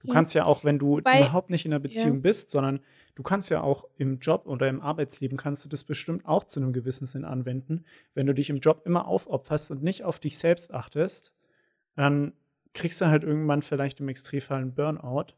Du 0.00 0.08
Ja. 0.08 0.14
kannst 0.14 0.34
ja 0.34 0.44
auch, 0.44 0.64
wenn 0.64 0.78
du 0.78 0.96
Wobei- 0.98 1.18
überhaupt 1.18 1.50
nicht 1.50 1.64
in 1.66 1.72
einer 1.72 1.80
Beziehung 1.80 2.22
bist, 2.22 2.50
sondern 2.50 2.80
du 3.14 3.22
kannst 3.22 3.50
ja 3.50 3.60
auch 3.60 3.84
im 3.96 4.18
Job 4.18 4.46
oder 4.46 4.68
im 4.68 4.80
Arbeitsleben 4.80 5.36
kannst 5.36 5.64
du 5.64 5.68
das 5.68 5.84
bestimmt 5.84 6.24
auch 6.26 6.44
zu 6.44 6.58
einem 6.60 6.72
gewissen 6.72 7.06
Sinn 7.06 7.24
anwenden. 7.24 7.84
Wenn 8.14 8.26
du 8.26 8.32
dich 8.34 8.48
im 8.50 8.58
Job 8.58 8.82
immer 8.86 9.06
aufopferst 9.06 9.70
und 9.70 9.82
nicht 9.82 10.04
auf 10.04 10.18
dich 10.18 10.38
selbst 10.38 10.72
achtest, 10.72 11.32
dann 11.96 12.32
kriegst 12.72 13.00
du 13.00 13.06
halt 13.06 13.24
irgendwann 13.24 13.62
vielleicht 13.62 14.00
im 14.00 14.08
Extremfall 14.08 14.62
einen 14.62 14.74
Burnout. 14.74 15.34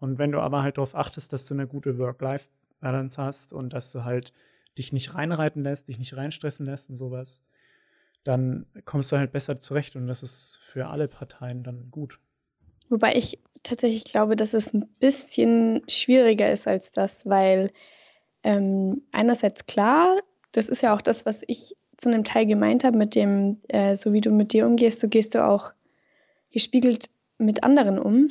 Und 0.00 0.18
wenn 0.18 0.30
du 0.30 0.38
aber 0.40 0.62
halt 0.62 0.76
darauf 0.78 0.94
achtest, 0.94 1.32
dass 1.32 1.46
du 1.46 1.54
eine 1.54 1.66
gute 1.66 1.98
Work-Life-Balance 1.98 3.20
hast 3.20 3.52
und 3.52 3.72
dass 3.72 3.90
du 3.90 4.04
halt 4.04 4.32
dich 4.76 4.92
nicht 4.92 5.14
reinreiten 5.14 5.64
lässt, 5.64 5.88
dich 5.88 5.98
nicht 5.98 6.16
reinstressen 6.16 6.66
lässt 6.66 6.88
und 6.88 6.96
sowas, 6.96 7.40
dann 8.22 8.66
kommst 8.84 9.10
du 9.10 9.16
halt 9.16 9.32
besser 9.32 9.58
zurecht 9.58 9.96
und 9.96 10.06
das 10.06 10.22
ist 10.22 10.58
für 10.58 10.86
alle 10.86 11.08
Parteien 11.08 11.64
dann 11.64 11.90
gut. 11.90 12.20
Wobei 12.88 13.14
ich 13.14 13.38
tatsächlich 13.62 14.04
glaube, 14.04 14.36
dass 14.36 14.54
es 14.54 14.72
ein 14.72 14.88
bisschen 15.00 15.82
schwieriger 15.88 16.50
ist 16.50 16.66
als 16.66 16.92
das, 16.92 17.26
weil 17.26 17.70
ähm, 18.42 19.02
einerseits 19.12 19.66
klar, 19.66 20.18
das 20.52 20.68
ist 20.68 20.82
ja 20.82 20.94
auch 20.94 21.02
das, 21.02 21.26
was 21.26 21.42
ich 21.46 21.76
zu 21.96 22.08
einem 22.08 22.24
Teil 22.24 22.46
gemeint 22.46 22.84
habe, 22.84 22.96
mit 22.96 23.14
dem, 23.14 23.58
äh, 23.68 23.96
so 23.96 24.12
wie 24.12 24.20
du 24.20 24.30
mit 24.30 24.52
dir 24.52 24.66
umgehst, 24.66 25.00
so 25.00 25.08
gehst 25.08 25.34
du 25.34 25.44
auch 25.44 25.72
gespiegelt 26.50 27.10
mit 27.38 27.64
anderen 27.64 27.98
um. 27.98 28.30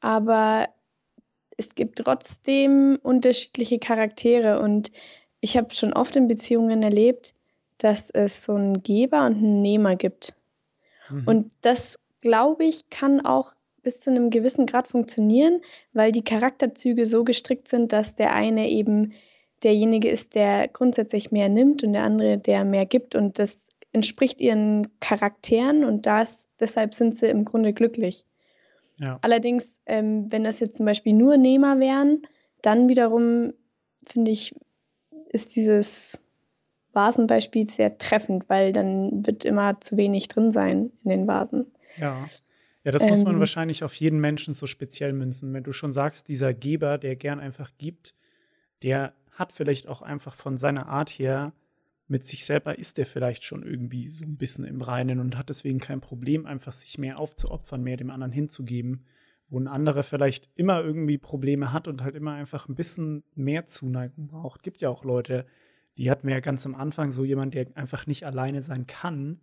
Aber 0.00 0.68
es 1.56 1.74
gibt 1.74 1.98
trotzdem 1.98 2.98
unterschiedliche 3.02 3.78
Charaktere 3.78 4.60
und 4.60 4.90
ich 5.40 5.56
habe 5.56 5.74
schon 5.74 5.92
oft 5.92 6.16
in 6.16 6.28
Beziehungen 6.28 6.82
erlebt, 6.82 7.34
dass 7.78 8.10
es 8.10 8.44
so 8.44 8.54
einen 8.54 8.82
Geber 8.82 9.26
und 9.26 9.36
einen 9.36 9.60
Nehmer 9.60 9.96
gibt. 9.96 10.34
Mhm. 11.10 11.22
Und 11.26 11.52
das, 11.60 11.98
glaube 12.20 12.64
ich, 12.64 12.88
kann 12.90 13.24
auch 13.24 13.52
bis 13.84 14.00
zu 14.00 14.10
einem 14.10 14.30
gewissen 14.30 14.66
Grad 14.66 14.88
funktionieren, 14.88 15.60
weil 15.92 16.10
die 16.10 16.24
Charakterzüge 16.24 17.06
so 17.06 17.22
gestrickt 17.22 17.68
sind, 17.68 17.92
dass 17.92 18.16
der 18.16 18.34
eine 18.34 18.68
eben 18.68 19.12
derjenige 19.62 20.08
ist, 20.08 20.34
der 20.34 20.68
grundsätzlich 20.68 21.30
mehr 21.30 21.48
nimmt 21.48 21.84
und 21.84 21.92
der 21.92 22.02
andere, 22.02 22.38
der 22.38 22.64
mehr 22.64 22.86
gibt. 22.86 23.14
Und 23.14 23.38
das 23.38 23.68
entspricht 23.92 24.40
ihren 24.40 24.88
Charakteren 25.00 25.84
und 25.84 26.06
das, 26.06 26.48
deshalb 26.58 26.94
sind 26.94 27.14
sie 27.14 27.28
im 27.28 27.44
Grunde 27.44 27.72
glücklich. 27.72 28.26
ja. 28.98 29.18
Allerdings, 29.22 29.80
ähm, 29.86 30.30
wenn 30.32 30.44
das 30.44 30.60
jetzt 30.60 30.76
zum 30.76 30.86
Beispiel 30.86 31.12
nur 31.12 31.36
Nehmer 31.36 31.78
wären, 31.78 32.22
dann 32.60 32.88
wiederum 32.88 33.52
finde 34.06 34.32
ich, 34.32 34.54
ist 35.28 35.56
dieses 35.56 36.20
Vasenbeispiel 36.92 37.68
sehr 37.68 37.98
treffend, 37.98 38.48
weil 38.48 38.72
dann 38.72 39.26
wird 39.26 39.44
immer 39.44 39.80
zu 39.80 39.96
wenig 39.96 40.28
drin 40.28 40.50
sein 40.50 40.92
in 41.04 41.10
den 41.10 41.26
Vasen. 41.26 41.72
Ja. 41.98 42.28
Ja, 42.84 42.92
das 42.92 43.06
muss 43.06 43.24
man 43.24 43.34
Ähm. 43.34 43.40
wahrscheinlich 43.40 43.82
auf 43.82 43.94
jeden 43.94 44.20
Menschen 44.20 44.54
so 44.54 44.66
speziell 44.66 45.12
münzen. 45.12 45.52
Wenn 45.52 45.64
du 45.64 45.72
schon 45.72 45.92
sagst, 45.92 46.28
dieser 46.28 46.52
Geber, 46.54 46.98
der 46.98 47.16
gern 47.16 47.40
einfach 47.40 47.72
gibt, 47.78 48.14
der 48.82 49.14
hat 49.32 49.52
vielleicht 49.52 49.88
auch 49.88 50.02
einfach 50.02 50.34
von 50.34 50.56
seiner 50.56 50.88
Art 50.88 51.10
her 51.10 51.52
mit 52.06 52.24
sich 52.24 52.44
selber 52.44 52.78
ist 52.78 52.98
der 52.98 53.06
vielleicht 53.06 53.44
schon 53.44 53.62
irgendwie 53.62 54.08
so 54.08 54.24
ein 54.24 54.36
bisschen 54.36 54.64
im 54.64 54.82
Reinen 54.82 55.20
und 55.20 55.38
hat 55.38 55.48
deswegen 55.48 55.78
kein 55.78 56.00
Problem, 56.00 56.46
einfach 56.46 56.72
sich 56.72 56.98
mehr 56.98 57.18
aufzuopfern, 57.18 57.82
mehr 57.82 57.96
dem 57.96 58.10
anderen 58.10 58.32
hinzugeben, 58.32 59.06
wo 59.48 59.58
ein 59.58 59.68
anderer 59.68 60.02
vielleicht 60.02 60.50
immer 60.54 60.82
irgendwie 60.82 61.16
Probleme 61.18 61.72
hat 61.72 61.88
und 61.88 62.02
halt 62.02 62.14
immer 62.14 62.34
einfach 62.34 62.68
ein 62.68 62.74
bisschen 62.74 63.24
mehr 63.34 63.66
Zuneigung 63.66 64.26
braucht. 64.28 64.62
Gibt 64.62 64.82
ja 64.82 64.90
auch 64.90 65.04
Leute, 65.04 65.46
die 65.96 66.10
hatten 66.10 66.26
wir 66.26 66.34
ja 66.34 66.40
ganz 66.40 66.66
am 66.66 66.74
Anfang, 66.74 67.10
so 67.10 67.24
jemand, 67.24 67.54
der 67.54 67.68
einfach 67.74 68.06
nicht 68.06 68.24
alleine 68.24 68.60
sein 68.62 68.86
kann, 68.86 69.40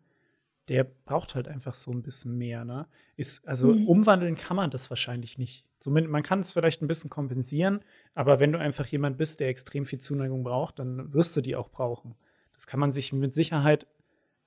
der 0.72 0.86
braucht 0.86 1.36
halt 1.36 1.50
einfach 1.50 1.74
so 1.76 1.92
ein 1.92 2.02
bisschen 2.02 2.38
mehr, 2.38 2.64
ne? 2.64 2.88
Ist, 3.18 3.46
also 3.46 3.74
Mhm. 3.76 3.88
umwandeln 3.88 4.38
kann 4.38 4.56
man 4.56 4.70
das 4.70 4.90
wahrscheinlich 4.90 5.38
nicht. 5.38 5.66
Zumindest, 5.80 6.14
man 6.14 6.24
kann 6.24 6.40
es 6.40 6.54
vielleicht 6.54 6.82
ein 6.82 6.88
bisschen 6.88 7.10
kompensieren, 7.10 7.82
aber 8.14 8.40
wenn 8.40 8.54
du 8.54 8.58
einfach 8.60 8.86
jemand 8.86 9.18
bist, 9.18 9.42
der 9.42 9.50
extrem 9.50 9.86
viel 9.86 10.00
Zuneigung 10.00 10.44
braucht, 10.44 10.80
dann 10.80 11.14
wirst 11.14 11.36
du 11.36 11.42
die 11.42 11.58
auch 11.58 11.68
brauchen. 11.70 12.16
Das 12.54 12.68
kann 12.68 12.80
man 12.80 12.94
sich 12.94 13.12
mit 13.12 13.34
Sicherheit 13.36 13.86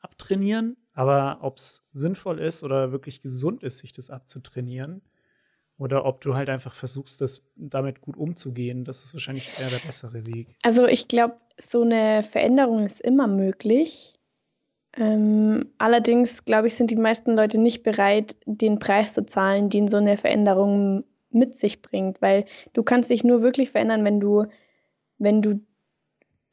abtrainieren, 0.00 0.78
aber 0.94 1.40
ob 1.42 1.58
es 1.58 1.86
sinnvoll 1.92 2.38
ist 2.38 2.62
oder 2.62 2.90
wirklich 2.90 3.20
gesund 3.20 3.62
ist, 3.62 3.80
sich 3.80 3.92
das 3.92 4.08
abzutrainieren, 4.08 5.02
oder 5.76 6.06
ob 6.06 6.22
du 6.22 6.34
halt 6.34 6.48
einfach 6.48 6.72
versuchst, 6.72 7.20
das 7.20 7.42
damit 7.56 8.00
gut 8.00 8.16
umzugehen, 8.16 8.84
das 8.84 9.04
ist 9.04 9.12
wahrscheinlich 9.12 9.46
eher 9.60 9.68
der 9.68 9.86
bessere 9.86 10.24
Weg. 10.24 10.56
Also 10.62 10.86
ich 10.86 11.06
glaube, 11.08 11.36
so 11.60 11.82
eine 11.82 12.22
Veränderung 12.22 12.86
ist 12.86 13.02
immer 13.02 13.26
möglich. 13.26 14.14
Ähm, 14.96 15.72
allerdings, 15.78 16.44
glaube 16.44 16.68
ich, 16.68 16.74
sind 16.74 16.90
die 16.90 16.96
meisten 16.96 17.34
Leute 17.36 17.60
nicht 17.60 17.82
bereit, 17.82 18.36
den 18.46 18.78
Preis 18.78 19.14
zu 19.14 19.26
zahlen, 19.26 19.68
den 19.68 19.88
so 19.88 19.96
eine 19.96 20.16
Veränderung 20.16 21.04
mit 21.30 21.54
sich 21.54 21.82
bringt, 21.82 22.22
weil 22.22 22.44
du 22.74 22.82
kannst 22.84 23.10
dich 23.10 23.24
nur 23.24 23.42
wirklich 23.42 23.70
verändern, 23.70 24.04
wenn 24.04 24.20
du, 24.20 24.46
wenn 25.18 25.42
du 25.42 25.60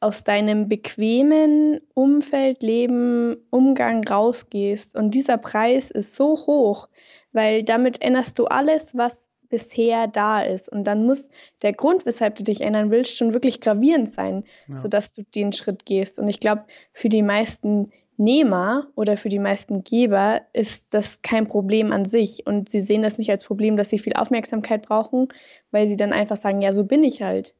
aus 0.00 0.24
deinem 0.24 0.68
bequemen 0.68 1.80
Umfeld, 1.94 2.64
Leben, 2.64 3.36
Umgang 3.50 4.02
rausgehst. 4.04 4.96
Und 4.96 5.12
dieser 5.14 5.38
Preis 5.38 5.92
ist 5.92 6.16
so 6.16 6.36
hoch, 6.46 6.88
weil 7.30 7.62
damit 7.62 8.02
änderst 8.02 8.36
du 8.40 8.46
alles, 8.46 8.96
was 8.96 9.30
bisher 9.48 10.08
da 10.08 10.42
ist. 10.42 10.68
Und 10.68 10.84
dann 10.84 11.06
muss 11.06 11.30
der 11.62 11.72
Grund, 11.72 12.04
weshalb 12.04 12.34
du 12.34 12.42
dich 12.42 12.62
ändern 12.62 12.90
willst, 12.90 13.16
schon 13.16 13.34
wirklich 13.34 13.60
gravierend 13.60 14.10
sein, 14.10 14.42
Ja. 14.66 14.78
sodass 14.78 15.12
du 15.12 15.22
den 15.22 15.52
Schritt 15.52 15.86
gehst. 15.86 16.18
Und 16.18 16.26
ich 16.26 16.40
glaube, 16.40 16.64
für 16.92 17.08
die 17.08 17.22
meisten 17.22 17.92
Nehmer 18.22 18.88
oder 18.94 19.16
für 19.16 19.28
die 19.28 19.38
meisten 19.38 19.84
Geber 19.84 20.42
ist 20.52 20.94
das 20.94 21.22
kein 21.22 21.46
Problem 21.46 21.92
an 21.92 22.04
sich. 22.04 22.46
Und 22.46 22.68
sie 22.68 22.80
sehen 22.80 23.02
das 23.02 23.18
nicht 23.18 23.30
als 23.30 23.44
Problem, 23.44 23.76
dass 23.76 23.90
sie 23.90 23.98
viel 23.98 24.14
Aufmerksamkeit 24.14 24.82
brauchen, 24.82 25.28
weil 25.70 25.88
sie 25.88 25.96
dann 25.96 26.12
einfach 26.12 26.36
sagen, 26.36 26.62
ja, 26.62 26.72
so 26.72 26.84
bin 26.84 27.02
ich 27.02 27.22
halt. 27.22 27.54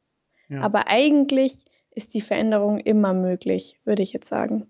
Ja. 0.48 0.60
Aber 0.62 0.88
eigentlich 0.88 1.64
ist 1.90 2.14
die 2.14 2.20
Veränderung 2.20 2.78
immer 2.78 3.12
möglich, 3.14 3.80
würde 3.84 4.02
ich 4.02 4.12
jetzt 4.12 4.28
sagen. 4.28 4.66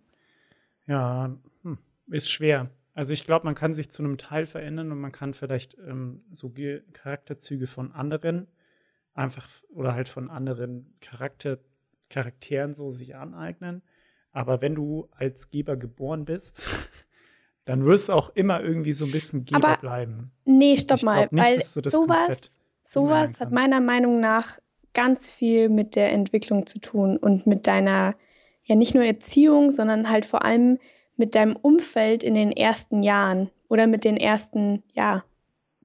Ja, 0.86 1.36
hm, 1.62 1.78
ist 2.08 2.30
schwer. 2.30 2.70
Also 2.94 3.12
ich 3.12 3.24
glaube, 3.24 3.44
man 3.46 3.54
kann 3.54 3.72
sich 3.72 3.90
zu 3.90 4.02
einem 4.02 4.18
Teil 4.18 4.46
verändern 4.46 4.92
und 4.92 5.00
man 5.00 5.12
kann 5.12 5.34
vielleicht 5.34 5.76
ähm, 5.78 6.22
so 6.30 6.50
Ge 6.50 6.82
Charakterzüge 6.92 7.66
von 7.66 7.92
anderen 7.92 8.48
einfach 9.14 9.48
oder 9.70 9.94
halt 9.94 10.08
von 10.08 10.30
anderen 10.30 10.94
Charakter 11.00 11.58
Charakteren 12.10 12.74
so 12.74 12.92
sich 12.92 13.16
aneignen. 13.16 13.82
Aber 14.32 14.60
wenn 14.60 14.74
du 14.74 15.08
als 15.12 15.50
Geber 15.50 15.76
geboren 15.76 16.24
bist, 16.24 16.68
dann 17.64 17.84
wirst 17.84 18.08
du 18.08 18.14
auch 18.14 18.30
immer 18.34 18.62
irgendwie 18.62 18.92
so 18.92 19.04
ein 19.04 19.12
bisschen 19.12 19.44
Geber 19.44 19.68
Aber 19.68 19.76
bleiben. 19.76 20.32
Nee, 20.44 20.76
stopp 20.76 20.98
Ich 20.98 21.04
mal, 21.04 21.28
nicht, 21.30 21.44
weil 21.44 21.62
sowas, 21.90 22.40
sowas 22.82 23.38
hat 23.40 23.52
meiner 23.52 23.80
Meinung 23.80 24.20
nach 24.20 24.58
ganz 24.94 25.30
viel 25.30 25.68
mit 25.68 25.96
der 25.96 26.12
Entwicklung 26.12 26.66
zu 26.66 26.78
tun 26.78 27.16
und 27.16 27.46
mit 27.46 27.66
deiner, 27.66 28.14
ja 28.64 28.74
nicht 28.74 28.94
nur 28.94 29.04
Erziehung, 29.04 29.70
sondern 29.70 30.10
halt 30.10 30.26
vor 30.26 30.44
allem 30.44 30.78
mit 31.16 31.34
deinem 31.34 31.56
Umfeld 31.56 32.24
in 32.24 32.34
den 32.34 32.52
ersten 32.52 33.02
Jahren 33.02 33.50
oder 33.68 33.86
mit 33.86 34.04
den 34.04 34.16
ersten, 34.16 34.82
ja, 34.92 35.24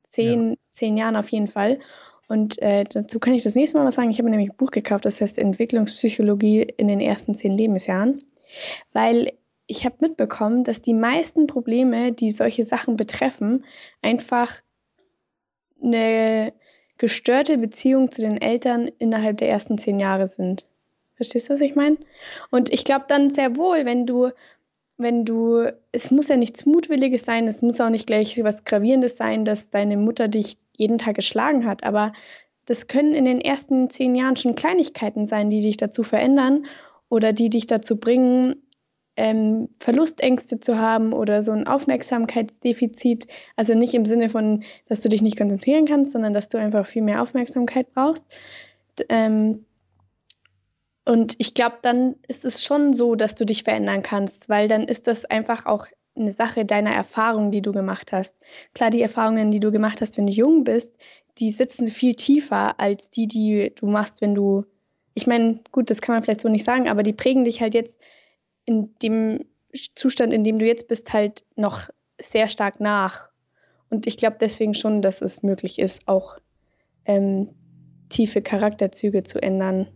zehn, 0.03 0.57
zehn 0.71 0.97
Jahren 0.97 1.15
auf 1.15 1.29
jeden 1.29 1.47
Fall. 1.47 1.79
Und 2.27 2.61
äh, 2.61 2.83
dazu 2.83 3.19
kann 3.19 3.33
ich 3.33 3.43
das 3.43 3.55
nächste 3.55 3.77
Mal 3.77 3.85
was 3.85 3.95
sagen. 3.95 4.09
Ich 4.09 4.19
habe 4.19 4.29
nämlich 4.29 4.49
ein 4.49 4.57
Buch 4.57 4.71
gekauft, 4.71 5.05
das 5.05 5.21
heißt 5.21 5.37
Entwicklungspsychologie 5.37 6.61
in 6.61 6.87
den 6.87 6.99
ersten 6.99 7.33
zehn 7.35 7.53
Lebensjahren, 7.53 8.21
weil 8.93 9.33
ich 9.67 9.85
habe 9.85 9.95
mitbekommen, 9.99 10.63
dass 10.63 10.81
die 10.81 10.93
meisten 10.93 11.45
Probleme, 11.45 12.13
die 12.13 12.31
solche 12.31 12.63
Sachen 12.63 12.95
betreffen, 12.95 13.65
einfach 14.01 14.61
eine 15.83 16.53
gestörte 16.97 17.57
Beziehung 17.57 18.11
zu 18.11 18.21
den 18.21 18.41
Eltern 18.41 18.89
innerhalb 18.97 19.37
der 19.37 19.49
ersten 19.49 19.77
zehn 19.77 19.99
Jahre 19.99 20.27
sind. 20.27 20.65
Verstehst 21.15 21.49
du, 21.49 21.53
was 21.53 21.61
ich 21.61 21.75
meine? 21.75 21.97
Und 22.49 22.71
ich 22.71 22.83
glaube 22.85 23.05
dann 23.07 23.29
sehr 23.29 23.57
wohl, 23.57 23.85
wenn 23.85 24.05
du, 24.05 24.31
wenn 24.97 25.25
du, 25.25 25.71
es 25.91 26.11
muss 26.11 26.29
ja 26.29 26.37
nichts 26.37 26.65
Mutwilliges 26.65 27.23
sein, 27.23 27.47
es 27.47 27.61
muss 27.61 27.81
auch 27.81 27.89
nicht 27.89 28.07
gleich 28.07 28.41
was 28.43 28.63
Gravierendes 28.63 29.17
sein, 29.17 29.45
dass 29.45 29.69
deine 29.69 29.97
Mutter 29.97 30.27
dich 30.27 30.57
jeden 30.75 30.97
Tag 30.97 31.15
geschlagen 31.15 31.65
hat, 31.65 31.83
aber 31.83 32.13
das 32.65 32.87
können 32.87 33.13
in 33.13 33.25
den 33.25 33.41
ersten 33.41 33.89
zehn 33.89 34.15
Jahren 34.15 34.35
schon 34.35 34.55
Kleinigkeiten 34.55 35.25
sein, 35.25 35.49
die 35.49 35.61
dich 35.61 35.77
dazu 35.77 36.03
verändern 36.03 36.65
oder 37.09 37.33
die 37.33 37.49
dich 37.49 37.67
dazu 37.67 37.97
bringen, 37.97 38.55
ähm, 39.15 39.69
Verlustängste 39.79 40.59
zu 40.59 40.77
haben 40.77 41.11
oder 41.11 41.41
so 41.41 41.51
ein 41.51 41.67
Aufmerksamkeitsdefizit. 41.67 43.27
Also 43.55 43.73
nicht 43.73 43.93
im 43.95 44.05
Sinne 44.05 44.29
von, 44.29 44.63
dass 44.87 45.01
du 45.01 45.09
dich 45.09 45.21
nicht 45.21 45.37
konzentrieren 45.37 45.85
kannst, 45.85 46.11
sondern 46.11 46.33
dass 46.33 46.49
du 46.49 46.57
einfach 46.59 46.85
viel 46.85 47.01
mehr 47.01 47.21
Aufmerksamkeit 47.21 47.91
brauchst. 47.93 48.25
Ähm, 49.09 49.65
und 51.05 51.35
ich 51.37 51.53
glaube, 51.53 51.77
dann 51.81 52.15
ist 52.27 52.45
es 52.45 52.63
schon 52.63 52.93
so, 52.93 53.15
dass 53.15 53.33
du 53.33 53.45
dich 53.45 53.63
verändern 53.63 54.03
kannst, 54.03 54.49
weil 54.49 54.67
dann 54.67 54.83
ist 54.83 55.07
das 55.07 55.25
einfach 55.25 55.65
auch 55.65 55.87
eine 56.15 56.31
Sache 56.31 56.65
deiner 56.65 56.91
Erfahrungen, 56.91 57.51
die 57.51 57.61
du 57.61 57.71
gemacht 57.71 58.11
hast. 58.11 58.35
Klar, 58.73 58.89
die 58.89 59.01
Erfahrungen, 59.01 59.51
die 59.51 59.59
du 59.59 59.71
gemacht 59.71 60.01
hast, 60.01 60.17
wenn 60.17 60.27
du 60.27 60.33
jung 60.33 60.63
bist, 60.63 60.97
die 61.37 61.49
sitzen 61.49 61.87
viel 61.87 62.15
tiefer 62.15 62.79
als 62.79 63.09
die, 63.09 63.27
die 63.27 63.73
du 63.75 63.87
machst, 63.87 64.21
wenn 64.21 64.35
du, 64.35 64.65
ich 65.17 65.25
meine, 65.25 65.59
gut, 65.71 65.89
das 65.89 65.99
kann 65.99 66.13
man 66.13 66.21
vielleicht 66.21 66.41
so 66.41 66.47
nicht 66.47 66.63
sagen, 66.63 66.87
aber 66.87 67.01
die 67.01 67.11
prägen 67.11 67.43
dich 67.43 67.59
halt 67.59 67.73
jetzt 67.73 67.99
in 68.65 68.93
dem 69.01 69.45
Zustand, 69.95 70.31
in 70.31 70.43
dem 70.43 70.59
du 70.59 70.67
jetzt 70.67 70.87
bist, 70.87 71.11
halt 71.11 71.43
noch 71.55 71.89
sehr 72.21 72.47
stark 72.47 72.79
nach. 72.79 73.31
Und 73.89 74.05
ich 74.05 74.17
glaube 74.17 74.37
deswegen 74.39 74.75
schon, 74.75 75.01
dass 75.01 75.21
es 75.23 75.41
möglich 75.41 75.79
ist, 75.79 76.07
auch 76.07 76.37
ähm, 77.05 77.49
tiefe 78.09 78.43
Charakterzüge 78.43 79.23
zu 79.23 79.41
ändern. 79.41 79.87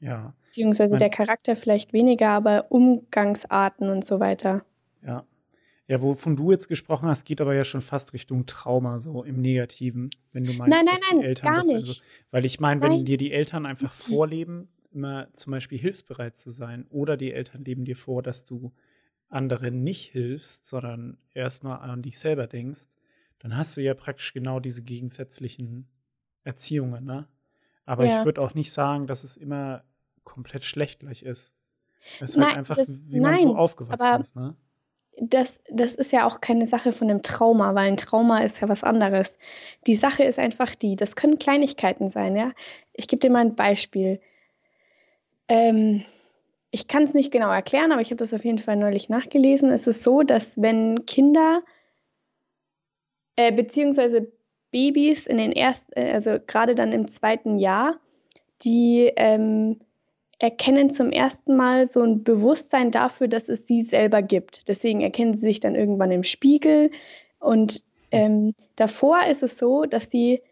Ja, 0.00 0.34
Beziehungsweise 0.44 0.96
der 0.96 1.10
Charakter 1.10 1.56
vielleicht 1.56 1.92
weniger, 1.92 2.28
aber 2.28 2.66
Umgangsarten 2.70 3.90
und 3.90 4.04
so 4.04 4.20
weiter. 4.20 4.64
ja. 5.04 5.24
Ja, 5.90 6.00
wovon 6.00 6.36
du 6.36 6.52
jetzt 6.52 6.68
gesprochen 6.68 7.08
hast, 7.08 7.24
geht 7.24 7.40
aber 7.40 7.52
ja 7.52 7.64
schon 7.64 7.80
fast 7.80 8.12
Richtung 8.12 8.46
Trauma, 8.46 9.00
so 9.00 9.24
im 9.24 9.40
Negativen, 9.40 10.08
wenn 10.30 10.44
du 10.44 10.52
meinst, 10.52 10.70
Nein, 10.76 10.84
nein, 10.84 10.94
dass 11.00 11.08
die 11.10 11.14
nein, 11.16 11.24
Eltern 11.24 11.54
das 11.56 11.68
also, 11.68 12.02
weil 12.30 12.44
ich 12.44 12.60
meine, 12.60 12.80
wenn 12.80 13.04
dir 13.04 13.16
die 13.16 13.32
Eltern 13.32 13.66
einfach 13.66 13.92
vorleben, 13.92 14.68
immer 14.92 15.26
zum 15.32 15.50
Beispiel 15.50 15.78
hilfsbereit 15.78 16.36
zu 16.36 16.50
sein, 16.52 16.86
oder 16.90 17.16
die 17.16 17.32
Eltern 17.32 17.64
leben 17.64 17.84
dir 17.84 17.96
vor, 17.96 18.22
dass 18.22 18.44
du 18.44 18.72
anderen 19.30 19.82
nicht 19.82 20.12
hilfst, 20.12 20.64
sondern 20.66 21.18
erstmal 21.34 21.80
an 21.80 22.02
dich 22.02 22.20
selber 22.20 22.46
denkst, 22.46 22.82
dann 23.40 23.56
hast 23.56 23.76
du 23.76 23.80
ja 23.80 23.94
praktisch 23.94 24.32
genau 24.32 24.60
diese 24.60 24.82
gegensätzlichen 24.84 25.88
Erziehungen, 26.44 27.04
ne? 27.04 27.26
Aber 27.84 28.06
Ja. 28.06 28.20
ich 28.20 28.24
würde 28.26 28.40
auch 28.42 28.54
nicht 28.54 28.72
sagen, 28.72 29.08
dass 29.08 29.24
es 29.24 29.36
immer 29.36 29.82
komplett 30.22 30.62
schlecht 30.64 31.00
gleich 31.00 31.24
ist. 31.24 31.52
Es 32.20 32.30
ist 32.30 32.36
halt 32.36 32.46
Nein, 32.48 32.56
einfach, 32.58 32.76
das- 32.76 33.00
wie 33.08 33.18
man 33.18 33.40
so 33.40 33.46
nein, 33.48 33.56
aufgewachsen 33.56 34.00
aber- 34.00 34.20
ist, 34.20 34.36
ne? 34.36 34.56
Das, 35.18 35.60
das 35.68 35.94
ist 35.94 36.12
ja 36.12 36.26
auch 36.26 36.40
keine 36.40 36.66
Sache 36.66 36.92
von 36.92 37.10
einem 37.10 37.22
Trauma, 37.22 37.74
weil 37.74 37.88
ein 37.88 37.96
Trauma 37.96 38.38
ist 38.38 38.60
ja 38.60 38.68
was 38.68 38.84
anderes. 38.84 39.38
Die 39.86 39.94
Sache 39.94 40.24
ist 40.24 40.38
einfach 40.38 40.74
die, 40.74 40.96
das 40.96 41.14
können 41.16 41.38
Kleinigkeiten 41.38 42.08
sein, 42.08 42.36
ja. 42.36 42.52
Ich 42.94 43.08
gebe 43.08 43.20
dir 43.20 43.30
mal 43.30 43.40
ein 43.40 43.54
Beispiel. 43.54 44.20
Ähm, 45.48 46.04
ich 46.70 46.86
kann 46.86 47.02
es 47.02 47.14
nicht 47.14 47.32
genau 47.32 47.50
erklären, 47.50 47.92
aber 47.92 48.00
ich 48.00 48.10
habe 48.10 48.16
das 48.16 48.32
auf 48.32 48.44
jeden 48.44 48.58
Fall 48.58 48.76
neulich 48.76 49.08
nachgelesen. 49.08 49.70
Es 49.70 49.86
ist 49.86 50.04
so, 50.04 50.22
dass 50.22 50.60
wenn 50.62 51.04
Kinder 51.06 51.62
äh, 53.36 53.52
beziehungsweise 53.52 54.30
Babys 54.70 55.26
in 55.26 55.38
den 55.38 55.52
ersten, 55.52 55.92
äh, 55.96 56.12
also 56.12 56.38
gerade 56.46 56.74
dann 56.74 56.92
im 56.92 57.08
zweiten 57.08 57.58
Jahr, 57.58 57.98
die 58.62 59.12
ähm, 59.16 59.80
erkennen 60.40 60.90
zum 60.90 61.12
ersten 61.12 61.54
Mal 61.54 61.86
so 61.86 62.00
ein 62.00 62.24
Bewusstsein 62.24 62.90
dafür, 62.90 63.28
dass 63.28 63.48
es 63.48 63.66
sie 63.66 63.82
selber 63.82 64.22
gibt. 64.22 64.68
Deswegen 64.68 65.02
erkennen 65.02 65.34
sie 65.34 65.42
sich 65.42 65.60
dann 65.60 65.74
irgendwann 65.74 66.10
im 66.10 66.24
Spiegel. 66.24 66.90
Und 67.38 67.84
ähm, 68.10 68.54
davor 68.74 69.26
ist 69.28 69.42
es 69.42 69.58
so, 69.58 69.84
dass 69.84 70.10
sie 70.10 70.42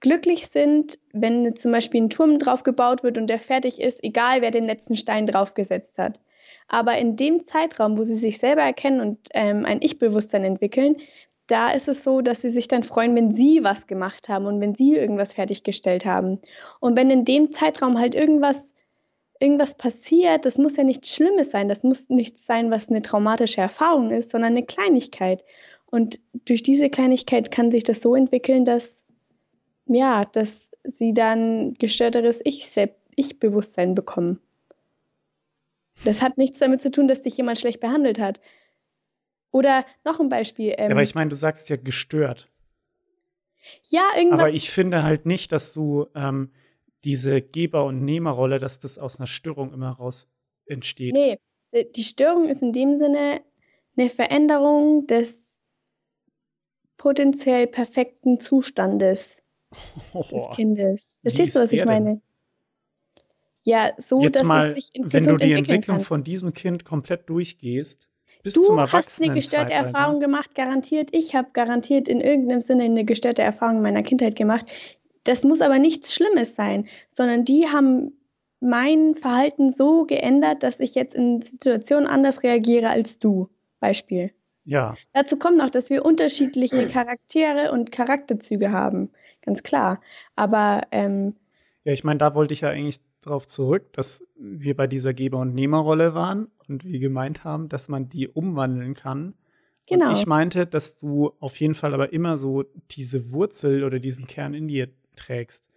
glücklich 0.00 0.46
sind, 0.46 0.98
wenn 1.12 1.54
zum 1.56 1.72
Beispiel 1.72 2.02
ein 2.02 2.10
Turm 2.10 2.38
drauf 2.38 2.62
gebaut 2.62 3.02
wird 3.02 3.18
und 3.18 3.26
der 3.28 3.40
fertig 3.40 3.80
ist, 3.80 4.02
egal 4.02 4.42
wer 4.42 4.52
den 4.52 4.64
letzten 4.64 4.96
Stein 4.96 5.26
draufgesetzt 5.26 5.98
hat. 5.98 6.20
Aber 6.68 6.96
in 6.96 7.16
dem 7.16 7.42
Zeitraum, 7.42 7.98
wo 7.98 8.04
sie 8.04 8.16
sich 8.16 8.38
selber 8.38 8.62
erkennen 8.62 9.00
und 9.00 9.18
ähm, 9.34 9.64
ein 9.64 9.82
Ich-Bewusstsein 9.82 10.44
entwickeln, 10.44 10.96
da 11.48 11.72
ist 11.72 11.88
es 11.88 12.04
so, 12.04 12.20
dass 12.20 12.42
sie 12.42 12.50
sich 12.50 12.68
dann 12.68 12.84
freuen, 12.84 13.14
wenn 13.16 13.32
sie 13.32 13.64
was 13.64 13.88
gemacht 13.88 14.28
haben 14.28 14.46
und 14.46 14.60
wenn 14.60 14.74
sie 14.74 14.94
irgendwas 14.94 15.32
fertiggestellt 15.32 16.04
haben. 16.04 16.40
Und 16.78 16.96
wenn 16.96 17.10
in 17.10 17.24
dem 17.24 17.50
Zeitraum 17.50 17.98
halt 17.98 18.14
irgendwas, 18.14 18.74
irgendwas 19.42 19.74
passiert, 19.74 20.46
das 20.46 20.56
muss 20.56 20.76
ja 20.76 20.84
nichts 20.84 21.14
Schlimmes 21.14 21.50
sein, 21.50 21.68
das 21.68 21.82
muss 21.82 22.08
nichts 22.08 22.46
sein, 22.46 22.70
was 22.70 22.88
eine 22.88 23.02
traumatische 23.02 23.60
Erfahrung 23.60 24.10
ist, 24.10 24.30
sondern 24.30 24.52
eine 24.52 24.64
Kleinigkeit. 24.64 25.44
Und 25.86 26.20
durch 26.46 26.62
diese 26.62 26.88
Kleinigkeit 26.88 27.50
kann 27.50 27.70
sich 27.70 27.82
das 27.82 28.00
so 28.00 28.14
entwickeln, 28.14 28.64
dass, 28.64 29.04
ja, 29.86 30.24
dass 30.24 30.70
sie 30.84 31.12
dann 31.12 31.74
gestörteres 31.74 32.40
Ich-Bewusstsein 32.44 33.94
bekommen. 33.94 34.40
Das 36.04 36.22
hat 36.22 36.38
nichts 36.38 36.58
damit 36.58 36.80
zu 36.80 36.90
tun, 36.90 37.08
dass 37.08 37.20
dich 37.20 37.36
jemand 37.36 37.58
schlecht 37.58 37.80
behandelt 37.80 38.18
hat. 38.18 38.40
Oder 39.50 39.84
noch 40.04 40.18
ein 40.18 40.28
Beispiel. 40.28 40.74
Ähm, 40.78 40.88
Ja, 40.88 40.90
aber 40.92 41.02
ich 41.02 41.14
meine, 41.14 41.28
du 41.30 41.36
sagst 41.36 41.68
ja 41.68 41.76
gestört. 41.76 42.48
ja, 43.90 44.04
irgendwas. 44.16 44.40
Aber 44.40 44.50
ich 44.50 44.70
finde 44.70 45.02
halt 45.02 45.26
nicht, 45.26 45.52
dass 45.52 45.72
du 45.72 46.06
ähm, 46.14 46.50
diese 47.04 47.40
Geber- 47.42 47.84
und 47.84 48.04
Nehmerrolle, 48.04 48.58
dass 48.58 48.78
das 48.78 48.98
aus 48.98 49.18
einer 49.18 49.26
Störung 49.26 49.72
immer 49.72 49.90
raus 49.90 50.28
entsteht. 50.66 51.12
Nee, 51.14 51.38
die 51.96 52.04
Störung 52.04 52.48
ist 52.48 52.62
in 52.62 52.72
dem 52.72 52.96
Sinne 52.96 53.42
eine 53.96 54.08
Veränderung 54.08 55.06
des 55.06 55.64
potenziell 56.96 57.66
perfekten 57.66 58.38
Zustandes 58.40 59.42
des 60.30 60.48
Kindes. 60.54 61.18
Verstehst 61.22 61.56
du, 61.56 61.60
was 61.60 61.72
ich 61.72 61.80
denn? 61.80 61.88
meine? 61.88 62.20
Ja, 63.64 63.92
so, 63.96 64.20
Jetzt 64.22 64.40
dass 64.40 64.46
mal, 64.46 64.68
es 64.76 64.86
sich 64.86 64.94
in- 64.94 65.12
wenn 65.12 65.24
du 65.24 65.36
die 65.36 65.52
Entwicklung 65.52 65.98
kann. 65.98 66.04
von 66.04 66.24
diesem 66.24 66.52
Kind 66.52 66.84
komplett 66.84 67.28
durchgehst, 67.28 68.08
bis 68.42 68.54
Du 68.54 68.62
zum 68.62 68.80
hast 68.80 69.22
eine 69.22 69.34
gestörte 69.34 69.72
Erfahrung 69.72 70.18
gemacht, 70.18 70.54
garantiert. 70.56 71.10
Ich 71.12 71.34
habe 71.36 71.50
garantiert 71.52 72.08
in 72.08 72.20
irgendeinem 72.20 72.60
Sinne 72.60 72.84
eine 72.84 73.04
gestörte 73.04 73.42
Erfahrung 73.42 73.76
in 73.76 73.82
meiner 73.82 74.02
Kindheit 74.02 74.34
gemacht. 74.34 74.66
Das 75.24 75.44
muss 75.44 75.60
aber 75.60 75.78
nichts 75.78 76.14
Schlimmes 76.14 76.56
sein, 76.56 76.88
sondern 77.08 77.44
die 77.44 77.68
haben 77.68 78.12
mein 78.60 79.14
Verhalten 79.14 79.70
so 79.70 80.04
geändert, 80.04 80.62
dass 80.62 80.80
ich 80.80 80.94
jetzt 80.94 81.14
in 81.14 81.42
Situationen 81.42 82.06
anders 82.06 82.42
reagiere 82.42 82.88
als 82.88 83.18
du. 83.18 83.48
Beispiel. 83.80 84.32
Ja, 84.64 84.96
Dazu 85.12 85.36
kommt 85.36 85.58
noch, 85.58 85.70
dass 85.70 85.90
wir 85.90 86.04
unterschiedliche 86.04 86.86
Charaktere 86.86 87.72
und 87.72 87.90
Charakterzüge 87.90 88.70
haben. 88.70 89.10
ganz 89.44 89.64
klar. 89.64 90.00
Aber 90.36 90.82
ähm, 90.92 91.34
ja, 91.84 91.92
ich 91.92 92.04
meine, 92.04 92.18
da 92.18 92.34
wollte 92.36 92.54
ich 92.54 92.60
ja 92.60 92.68
eigentlich 92.70 93.00
darauf 93.22 93.46
zurück, 93.46 93.92
dass 93.92 94.24
wir 94.36 94.76
bei 94.76 94.86
dieser 94.86 95.14
Geber- 95.14 95.38
und 95.38 95.54
Nehmerrolle 95.54 96.14
waren 96.14 96.48
und 96.68 96.84
wir 96.84 97.00
gemeint 97.00 97.42
haben, 97.42 97.68
dass 97.68 97.88
man 97.88 98.08
die 98.08 98.28
umwandeln 98.28 98.94
kann. 98.94 99.34
Genau. 99.86 100.10
Und 100.10 100.16
ich 100.16 100.26
meinte, 100.26 100.66
dass 100.66 100.98
du 100.98 101.32
auf 101.40 101.58
jeden 101.58 101.74
Fall 101.74 101.92
aber 101.92 102.12
immer 102.12 102.38
so 102.38 102.64
diese 102.92 103.32
Wurzel 103.32 103.82
oder 103.82 103.98
diesen 103.98 104.26
Kern 104.28 104.54
in 104.54 104.68
dir 104.68 104.88
trägst. 105.16 105.68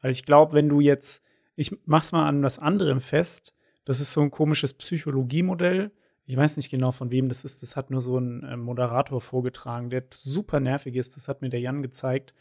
Weil 0.00 0.12
ich 0.12 0.24
glaube, 0.24 0.52
wenn 0.52 0.68
du 0.68 0.80
jetzt, 0.80 1.24
ich 1.56 1.76
mach's 1.84 2.12
mal 2.12 2.26
an 2.26 2.42
was 2.42 2.58
anderem 2.58 3.00
fest, 3.00 3.54
das 3.84 4.00
ist 4.00 4.12
so 4.12 4.20
ein 4.20 4.30
komisches 4.30 4.74
Psychologiemodell. 4.74 5.90
Ich 6.26 6.36
weiß 6.36 6.58
nicht 6.58 6.70
genau, 6.70 6.92
von 6.92 7.10
wem 7.10 7.28
das 7.28 7.44
ist. 7.44 7.62
Das 7.62 7.74
hat 7.74 7.90
nur 7.90 8.02
so 8.02 8.18
ein 8.18 8.42
äh, 8.42 8.56
Moderator 8.56 9.20
vorgetragen, 9.20 9.88
der 9.88 10.04
super 10.12 10.60
nervig 10.60 10.94
ist. 10.94 11.16
Das 11.16 11.26
hat 11.26 11.40
mir 11.40 11.48
der 11.48 11.60
Jan 11.60 11.82
gezeigt. 11.82 12.34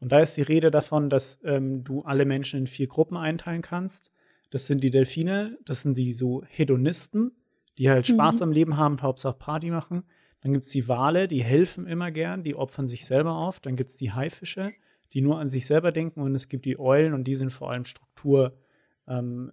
Und 0.00 0.12
da 0.12 0.20
ist 0.20 0.36
die 0.36 0.42
Rede 0.42 0.70
davon, 0.70 1.10
dass 1.10 1.40
ähm, 1.44 1.84
du 1.84 2.02
alle 2.02 2.24
Menschen 2.24 2.60
in 2.60 2.66
vier 2.66 2.86
Gruppen 2.88 3.16
einteilen 3.16 3.62
kannst. 3.62 4.10
Das 4.50 4.66
sind 4.66 4.82
die 4.82 4.90
Delfine, 4.90 5.58
das 5.64 5.82
sind 5.82 5.98
die 5.98 6.12
so 6.12 6.42
Hedonisten, 6.48 7.32
die 7.76 7.90
halt 7.90 8.06
Spaß 8.06 8.36
mhm. 8.36 8.42
am 8.42 8.52
Leben 8.52 8.76
haben, 8.76 9.02
Hauptsache 9.02 9.36
Party 9.36 9.70
machen. 9.70 10.04
Dann 10.42 10.52
gibt 10.52 10.64
es 10.64 10.70
die 10.70 10.88
Wale, 10.88 11.26
die 11.26 11.42
helfen 11.42 11.86
immer 11.86 12.10
gern, 12.10 12.44
die 12.44 12.54
opfern 12.54 12.86
sich 12.86 13.06
selber 13.06 13.32
auf. 13.32 13.60
Dann 13.60 13.76
gibt 13.76 13.90
es 13.90 13.96
die 13.96 14.12
Haifische, 14.12 14.70
die 15.14 15.20
nur 15.20 15.38
an 15.38 15.48
sich 15.48 15.66
selber 15.66 15.92
denken. 15.92 16.20
Und 16.20 16.34
es 16.34 16.48
gibt 16.48 16.64
die 16.64 16.78
Eulen 16.78 17.14
und 17.14 17.24
die 17.24 17.34
sind 17.34 17.50
vor 17.50 17.70
allem 17.70 17.84
Struktur 17.84 18.58
ähm, 19.06 19.52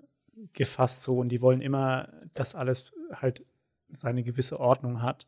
gefasst 0.53 1.03
so. 1.03 1.17
Und 1.17 1.29
die 1.29 1.41
wollen 1.41 1.61
immer, 1.61 2.09
dass 2.33 2.55
alles 2.55 2.91
halt 3.13 3.45
seine 3.95 4.23
gewisse 4.23 4.59
Ordnung 4.59 5.01
hat. 5.01 5.27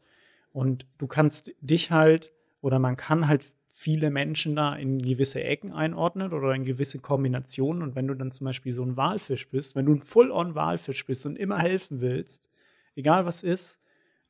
Und 0.51 0.85
du 0.97 1.07
kannst 1.07 1.51
dich 1.61 1.91
halt 1.91 2.33
oder 2.61 2.79
man 2.79 2.95
kann 2.95 3.27
halt 3.27 3.45
viele 3.67 4.11
Menschen 4.11 4.55
da 4.55 4.75
in 4.75 5.01
gewisse 5.01 5.43
Ecken 5.43 5.71
einordnen 5.71 6.31
oder 6.31 6.53
in 6.53 6.63
gewisse 6.63 6.99
Kombinationen. 6.99 7.81
Und 7.81 7.95
wenn 7.95 8.07
du 8.07 8.13
dann 8.13 8.31
zum 8.31 8.45
Beispiel 8.45 8.71
so 8.71 8.83
ein 8.83 8.95
Walfisch 8.97 9.49
bist, 9.49 9.75
wenn 9.75 9.85
du 9.85 9.93
ein 9.93 10.01
Full-on-Walfisch 10.01 11.05
bist 11.05 11.25
und 11.25 11.37
immer 11.37 11.59
helfen 11.59 11.99
willst, 12.01 12.49
egal 12.95 13.25
was 13.25 13.43
ist, 13.43 13.81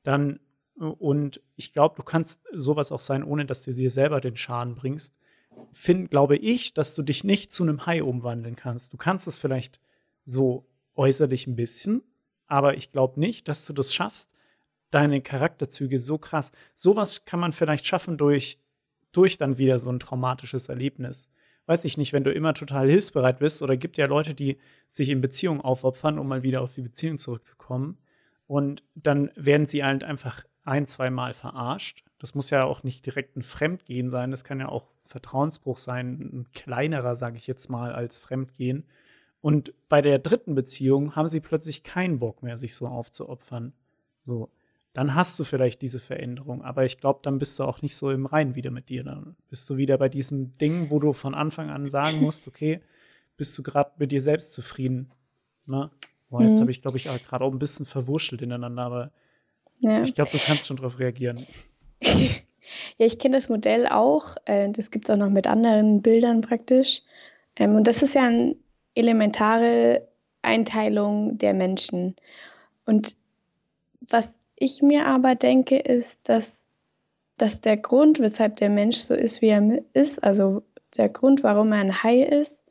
dann 0.03 0.39
und 0.75 1.41
ich 1.55 1.71
glaube, 1.71 1.95
du 1.95 2.03
kannst 2.03 2.41
sowas 2.51 2.91
auch 2.91 2.99
sein, 2.99 3.23
ohne 3.23 3.45
dass 3.45 3.63
du 3.63 3.71
dir 3.71 3.91
selber 3.91 4.21
den 4.21 4.35
Schaden 4.35 4.75
bringst. 4.75 5.15
Find, 5.71 6.11
glaube 6.11 6.37
ich, 6.37 6.73
dass 6.73 6.95
du 6.95 7.01
dich 7.01 7.23
nicht 7.23 7.51
zu 7.51 7.63
einem 7.63 7.85
Hai 7.85 8.03
umwandeln 8.03 8.55
kannst. 8.55 8.93
Du 8.93 8.97
kannst 8.97 9.27
es 9.27 9.37
vielleicht 9.37 9.79
so 10.23 10.67
äußerlich 10.95 11.47
ein 11.47 11.55
bisschen, 11.55 12.03
aber 12.47 12.77
ich 12.77 12.91
glaube 12.91 13.19
nicht, 13.19 13.47
dass 13.47 13.65
du 13.65 13.73
das 13.73 13.93
schaffst, 13.93 14.33
deine 14.91 15.21
Charakterzüge 15.21 15.97
so 15.99 16.17
krass. 16.17 16.51
Sowas 16.75 17.25
kann 17.25 17.39
man 17.39 17.53
vielleicht 17.53 17.85
schaffen 17.85 18.17
durch, 18.17 18.59
durch 19.11 19.37
dann 19.37 19.57
wieder 19.57 19.79
so 19.79 19.89
ein 19.89 19.99
traumatisches 19.99 20.69
Erlebnis. 20.69 21.29
Weiß 21.65 21.85
ich 21.85 21.97
nicht, 21.97 22.13
wenn 22.13 22.23
du 22.23 22.31
immer 22.31 22.53
total 22.53 22.89
hilfsbereit 22.89 23.39
bist, 23.39 23.61
oder 23.61 23.77
gibt 23.77 23.97
ja 23.97 24.05
Leute, 24.05 24.33
die 24.33 24.57
sich 24.87 25.09
in 25.09 25.21
Beziehungen 25.21 25.61
aufopfern, 25.61 26.19
um 26.19 26.27
mal 26.27 26.43
wieder 26.43 26.61
auf 26.61 26.73
die 26.75 26.81
Beziehung 26.81 27.17
zurückzukommen. 27.17 27.97
Und 28.47 28.83
dann 28.95 29.31
werden 29.35 29.65
sie 29.65 29.83
halt 29.83 30.03
einfach 30.03 30.43
ein, 30.63 30.87
zwei 30.87 31.09
Mal 31.09 31.33
verarscht. 31.33 32.03
Das 32.23 32.35
muss 32.35 32.51
ja 32.51 32.63
auch 32.63 32.83
nicht 32.83 33.05
direkt 33.05 33.35
ein 33.35 33.41
Fremdgehen 33.41 34.09
sein. 34.09 34.31
Das 34.31 34.45
kann 34.45 34.61
ja 34.61 34.69
auch 34.69 34.85
Vertrauensbruch 35.01 35.77
sein, 35.77 36.21
ein 36.21 36.47
kleinerer, 36.53 37.17
sage 37.17 37.35
ich 37.35 37.47
jetzt 37.47 37.69
mal, 37.69 37.91
als 37.91 38.17
Fremdgehen. 38.17 38.85
Und 39.41 39.73
bei 39.89 40.01
der 40.01 40.19
dritten 40.19 40.55
Beziehung 40.55 41.17
haben 41.17 41.27
sie 41.27 41.41
plötzlich 41.41 41.83
keinen 41.83 42.19
Bock 42.19 42.41
mehr, 42.41 42.57
sich 42.57 42.75
so 42.75 42.87
aufzuopfern. 42.87 43.73
So, 44.23 44.49
dann 44.93 45.15
hast 45.15 45.37
du 45.37 45.43
vielleicht 45.43 45.81
diese 45.81 45.99
Veränderung. 45.99 46.63
Aber 46.63 46.85
ich 46.85 46.97
glaube, 46.97 47.19
dann 47.23 47.39
bist 47.39 47.59
du 47.59 47.65
auch 47.65 47.81
nicht 47.81 47.97
so 47.97 48.09
im 48.09 48.25
Reinen 48.25 48.55
wieder 48.55 48.71
mit 48.71 48.87
dir. 48.87 49.03
Dann 49.03 49.35
bist 49.49 49.69
du 49.69 49.75
wieder 49.75 49.97
bei 49.97 50.07
diesem 50.07 50.55
Ding, 50.55 50.89
wo 50.91 51.01
du 51.01 51.11
von 51.11 51.35
Anfang 51.35 51.71
an 51.71 51.89
sagen 51.89 52.19
musst, 52.21 52.47
okay, 52.47 52.79
bist 53.35 53.57
du 53.57 53.63
gerade 53.63 53.91
mit 53.97 54.13
dir 54.13 54.21
selbst 54.21 54.53
zufrieden? 54.53 55.11
Ne? 55.65 55.91
Boah, 56.29 56.41
jetzt 56.41 56.59
mhm. 56.59 56.61
habe 56.61 56.71
ich, 56.71 56.81
glaube 56.81 56.95
ich, 56.95 57.03
gerade 57.03 57.43
auch 57.43 57.51
ein 57.51 57.59
bisschen 57.59 57.85
verwurschtelt 57.85 58.41
ineinander, 58.41 58.83
aber 58.83 59.11
ja. 59.83 60.01
Ich 60.01 60.15
glaube, 60.15 60.31
du 60.31 60.37
kannst 60.37 60.67
schon 60.67 60.77
darauf 60.77 60.99
reagieren. 60.99 61.45
ja, 62.97 63.05
ich 63.05 63.19
kenne 63.19 63.37
das 63.37 63.49
Modell 63.49 63.87
auch. 63.87 64.35
Äh, 64.45 64.69
das 64.69 64.91
gibt 64.91 65.07
es 65.07 65.13
auch 65.13 65.17
noch 65.17 65.29
mit 65.29 65.47
anderen 65.47 66.01
Bildern 66.01 66.41
praktisch. 66.41 67.01
Ähm, 67.55 67.75
und 67.75 67.87
das 67.87 68.01
ist 68.01 68.15
ja 68.15 68.23
eine 68.23 68.55
elementare 68.95 70.07
Einteilung 70.41 71.37
der 71.37 71.53
Menschen. 71.53 72.15
Und 72.85 73.15
was 74.01 74.37
ich 74.55 74.81
mir 74.81 75.07
aber 75.07 75.35
denke, 75.35 75.77
ist, 75.77 76.19
dass, 76.23 76.63
dass 77.37 77.61
der 77.61 77.77
Grund, 77.77 78.19
weshalb 78.19 78.57
der 78.57 78.69
Mensch 78.69 78.97
so 78.97 79.13
ist, 79.13 79.41
wie 79.41 79.49
er 79.49 79.83
ist, 79.93 80.23
also 80.23 80.63
der 80.97 81.09
Grund, 81.09 81.43
warum 81.43 81.71
er 81.71 81.79
ein 81.79 82.03
Hai 82.03 82.21
ist, 82.21 82.67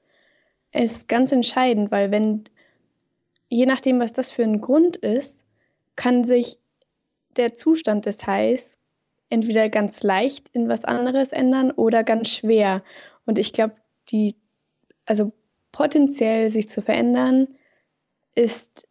ist 0.72 1.08
ganz 1.08 1.32
entscheidend, 1.32 1.90
weil 1.90 2.10
wenn, 2.10 2.44
je 3.48 3.66
nachdem, 3.66 4.00
was 4.00 4.12
das 4.12 4.30
für 4.30 4.42
ein 4.42 4.60
Grund 4.60 4.96
ist, 4.96 5.44
kann 5.96 6.24
sich 6.24 6.58
der 7.36 7.52
Zustand 7.52 8.06
des 8.06 8.26
Hais 8.26 8.78
entweder 9.32 9.70
ganz 9.70 10.02
leicht 10.02 10.50
in 10.50 10.68
was 10.68 10.84
anderes 10.84 11.32
ändern 11.32 11.70
oder 11.70 12.04
ganz 12.04 12.28
schwer. 12.28 12.82
Und 13.24 13.38
ich 13.38 13.54
glaube, 13.54 13.74
die, 14.08 14.36
also 15.06 15.32
potenziell 15.72 16.50
sich 16.50 16.68
zu 16.68 16.82
verändern, 16.82 17.48
ist 18.34 18.86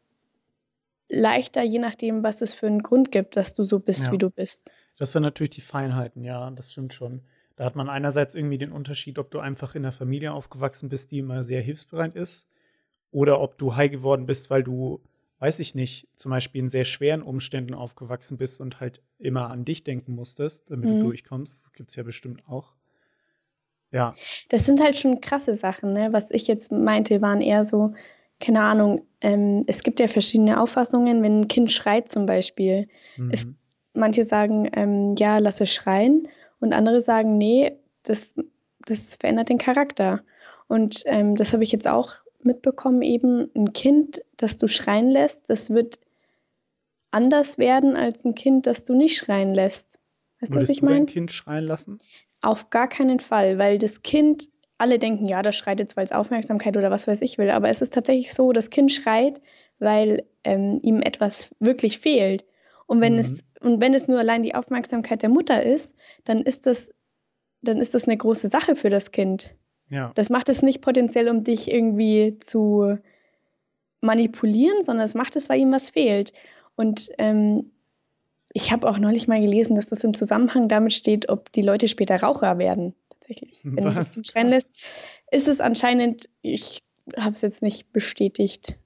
leichter, 1.09 1.61
je 1.61 1.77
nachdem, 1.77 2.23
was 2.23 2.41
es 2.41 2.55
für 2.55 2.65
einen 2.65 2.81
Grund 2.81 3.11
gibt, 3.11 3.35
dass 3.35 3.53
du 3.53 3.63
so 3.63 3.79
bist, 3.79 4.07
ja. 4.07 4.11
wie 4.13 4.17
du 4.17 4.31
bist. 4.31 4.71
Das 4.97 5.11
sind 5.11 5.21
natürlich 5.21 5.51
die 5.51 5.61
Feinheiten, 5.61 6.23
ja, 6.23 6.49
das 6.49 6.71
stimmt 6.71 6.95
schon. 6.95 7.21
Da 7.55 7.65
hat 7.65 7.75
man 7.75 7.87
einerseits 7.87 8.33
irgendwie 8.33 8.57
den 8.57 8.71
Unterschied, 8.71 9.19
ob 9.19 9.29
du 9.29 9.39
einfach 9.39 9.75
in 9.75 9.85
einer 9.85 9.91
Familie 9.91 10.33
aufgewachsen 10.33 10.89
bist, 10.89 11.11
die 11.11 11.19
immer 11.19 11.43
sehr 11.43 11.61
hilfsbereit 11.61 12.15
ist, 12.15 12.47
oder 13.11 13.41
ob 13.41 13.59
du 13.59 13.75
high 13.75 13.91
geworden 13.91 14.25
bist, 14.25 14.49
weil 14.49 14.63
du 14.63 15.01
weiß 15.41 15.57
ich 15.57 15.73
nicht, 15.73 16.07
zum 16.15 16.29
Beispiel 16.29 16.61
in 16.61 16.69
sehr 16.69 16.85
schweren 16.85 17.23
Umständen 17.23 17.73
aufgewachsen 17.73 18.37
bist 18.37 18.61
und 18.61 18.79
halt 18.79 19.01
immer 19.17 19.49
an 19.49 19.65
dich 19.65 19.83
denken 19.83 20.13
musstest, 20.13 20.69
damit 20.69 20.85
mhm. 20.85 20.99
du 20.99 21.03
durchkommst. 21.05 21.65
Das 21.65 21.73
gibt 21.73 21.89
es 21.89 21.95
ja 21.95 22.03
bestimmt 22.03 22.47
auch. 22.47 22.75
Ja. 23.91 24.13
Das 24.49 24.67
sind 24.67 24.79
halt 24.79 24.95
schon 24.95 25.19
krasse 25.19 25.55
Sachen, 25.55 25.93
ne? 25.93 26.13
Was 26.13 26.29
ich 26.29 26.47
jetzt 26.47 26.71
meinte, 26.71 27.23
waren 27.23 27.41
eher 27.41 27.63
so, 27.63 27.93
keine 28.39 28.61
Ahnung, 28.61 29.07
ähm, 29.19 29.63
es 29.65 29.81
gibt 29.81 29.99
ja 29.99 30.07
verschiedene 30.07 30.61
Auffassungen, 30.61 31.23
wenn 31.23 31.41
ein 31.41 31.47
Kind 31.47 31.71
schreit 31.71 32.07
zum 32.07 32.27
Beispiel. 32.27 32.87
Mhm. 33.17 33.31
Es, 33.31 33.47
manche 33.93 34.25
sagen, 34.25 34.69
ähm, 34.73 35.15
ja, 35.17 35.39
lass 35.39 35.59
es 35.59 35.73
schreien 35.73 36.27
und 36.59 36.71
andere 36.71 37.01
sagen, 37.01 37.39
nee, 37.39 37.79
das, 38.03 38.35
das 38.85 39.15
verändert 39.15 39.49
den 39.49 39.57
Charakter. 39.57 40.21
Und 40.67 41.01
ähm, 41.07 41.35
das 41.35 41.51
habe 41.51 41.63
ich 41.63 41.71
jetzt 41.71 41.87
auch 41.87 42.13
mitbekommen, 42.45 43.01
eben 43.01 43.49
ein 43.55 43.73
Kind, 43.73 44.23
das 44.37 44.57
du 44.57 44.67
schreien 44.67 45.09
lässt, 45.09 45.49
das 45.49 45.69
wird 45.69 45.99
anders 47.11 47.57
werden 47.57 47.95
als 47.95 48.25
ein 48.25 48.35
Kind, 48.35 48.67
das 48.67 48.85
du 48.85 48.95
nicht 48.95 49.17
schreien 49.17 49.53
lässt. 49.53 49.99
Weißt 50.39 50.55
du, 50.55 50.59
was 50.59 50.69
ich 50.69 50.81
meine? 50.81 50.97
ein 50.97 51.05
Kind 51.05 51.31
schreien 51.31 51.65
lassen? 51.65 51.99
Auf 52.41 52.69
gar 52.69 52.87
keinen 52.87 53.19
Fall, 53.19 53.59
weil 53.59 53.77
das 53.77 54.01
Kind, 54.01 54.49
alle 54.77 54.97
denken, 54.97 55.27
ja, 55.27 55.43
das 55.43 55.55
schreit 55.55 55.79
jetzt, 55.79 55.95
weil 55.95 56.05
es 56.05 56.11
Aufmerksamkeit 56.11 56.75
oder 56.75 56.89
was 56.89 57.07
weiß 57.07 57.21
ich 57.21 57.37
will, 57.37 57.51
aber 57.51 57.69
es 57.69 57.81
ist 57.81 57.93
tatsächlich 57.93 58.33
so, 58.33 58.51
das 58.51 58.71
Kind 58.71 58.91
schreit, 58.91 59.41
weil 59.77 60.25
ähm, 60.43 60.79
ihm 60.81 61.01
etwas 61.01 61.53
wirklich 61.59 61.99
fehlt. 61.99 62.45
Und 62.87 62.99
wenn, 62.99 63.13
mhm. 63.13 63.19
es, 63.19 63.43
und 63.59 63.79
wenn 63.79 63.93
es 63.93 64.07
nur 64.07 64.19
allein 64.19 64.41
die 64.41 64.55
Aufmerksamkeit 64.55 65.21
der 65.21 65.29
Mutter 65.29 65.63
ist, 65.63 65.95
dann 66.23 66.41
ist 66.41 66.65
das, 66.65 66.91
dann 67.61 67.79
ist 67.79 67.93
das 67.93 68.07
eine 68.07 68.17
große 68.17 68.47
Sache 68.47 68.75
für 68.75 68.89
das 68.89 69.11
Kind. 69.11 69.55
Ja. 69.91 70.11
Das 70.15 70.29
macht 70.29 70.49
es 70.49 70.63
nicht 70.63 70.81
potenziell, 70.81 71.29
um 71.29 71.43
dich 71.43 71.69
irgendwie 71.71 72.39
zu 72.39 72.97
manipulieren, 73.99 74.81
sondern 74.83 75.05
es 75.05 75.13
macht 75.13 75.35
es, 75.35 75.49
weil 75.49 75.59
ihm 75.59 75.71
was 75.71 75.91
fehlt. 75.91 76.31
Und 76.75 77.11
ähm, 77.17 77.71
ich 78.53 78.71
habe 78.71 78.89
auch 78.89 78.97
neulich 78.97 79.27
mal 79.27 79.41
gelesen, 79.41 79.75
dass 79.75 79.87
das 79.87 80.03
im 80.03 80.13
Zusammenhang 80.13 80.69
damit 80.69 80.93
steht, 80.93 81.29
ob 81.29 81.51
die 81.51 81.61
Leute 81.61 81.89
später 81.89 82.21
Raucher 82.21 82.57
werden. 82.57 82.95
Tatsächlich. 83.09 83.61
Wenn 83.63 83.83
was? 83.83 84.13
du 84.13 84.21
das 84.21 84.31
schreien 84.31 84.47
lässt, 84.47 84.71
ist 85.29 85.49
es 85.49 85.59
anscheinend, 85.59 86.29
ich 86.41 86.81
habe 87.17 87.35
es 87.35 87.41
jetzt 87.41 87.61
nicht 87.61 87.91
bestätigt, 87.91 88.77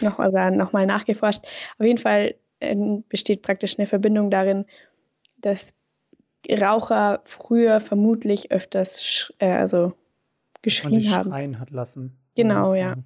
noch 0.00 0.18
oder 0.18 0.50
nochmal 0.50 0.86
nachgeforscht. 0.86 1.44
Auf 1.78 1.86
jeden 1.86 1.98
Fall 1.98 2.34
äh, 2.58 2.76
besteht 3.08 3.42
praktisch 3.42 3.78
eine 3.78 3.86
Verbindung 3.86 4.30
darin, 4.30 4.66
dass 5.36 5.72
Raucher 6.50 7.22
früher 7.24 7.80
vermutlich 7.80 8.50
öfters, 8.50 9.32
äh, 9.38 9.50
also 9.50 9.94
geschrien 10.62 11.10
haben. 11.10 11.30
schreien 11.30 11.58
hat 11.58 11.70
lassen. 11.70 12.18
Genau, 12.34 12.74
ja. 12.74 12.88
ja. 12.88 12.96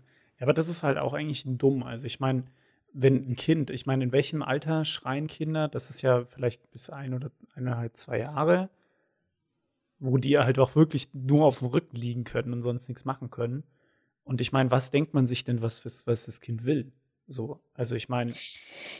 Aber 0.40 0.52
das 0.52 0.68
ist 0.68 0.82
halt 0.82 0.98
auch 0.98 1.12
eigentlich 1.12 1.44
dumm. 1.46 1.82
Also 1.82 2.06
ich 2.06 2.20
meine, 2.20 2.44
wenn 2.92 3.30
ein 3.30 3.36
Kind, 3.36 3.70
ich 3.70 3.86
meine, 3.86 4.04
in 4.04 4.12
welchem 4.12 4.42
Alter 4.42 4.84
schreien 4.84 5.26
Kinder? 5.26 5.68
Das 5.68 5.90
ist 5.90 6.02
ja 6.02 6.24
vielleicht 6.26 6.70
bis 6.70 6.90
ein 6.90 7.14
oder 7.14 7.30
eineinhalb, 7.54 7.96
zwei 7.96 8.18
Jahre, 8.18 8.68
wo 9.98 10.18
die 10.18 10.38
halt 10.38 10.58
auch 10.58 10.74
wirklich 10.74 11.14
nur 11.14 11.46
auf 11.46 11.60
dem 11.60 11.68
Rücken 11.68 11.96
liegen 11.96 12.24
können 12.24 12.52
und 12.52 12.62
sonst 12.62 12.88
nichts 12.88 13.04
machen 13.04 13.30
können. 13.30 13.64
Und 14.24 14.40
ich 14.40 14.52
meine, 14.52 14.70
was 14.70 14.90
denkt 14.90 15.14
man 15.14 15.26
sich 15.26 15.44
denn, 15.44 15.62
was, 15.62 15.84
was 15.84 16.26
das 16.26 16.40
Kind 16.40 16.64
will? 16.64 16.92
So, 17.28 17.60
also 17.74 17.94
ich 17.94 18.08
meine, 18.08 18.34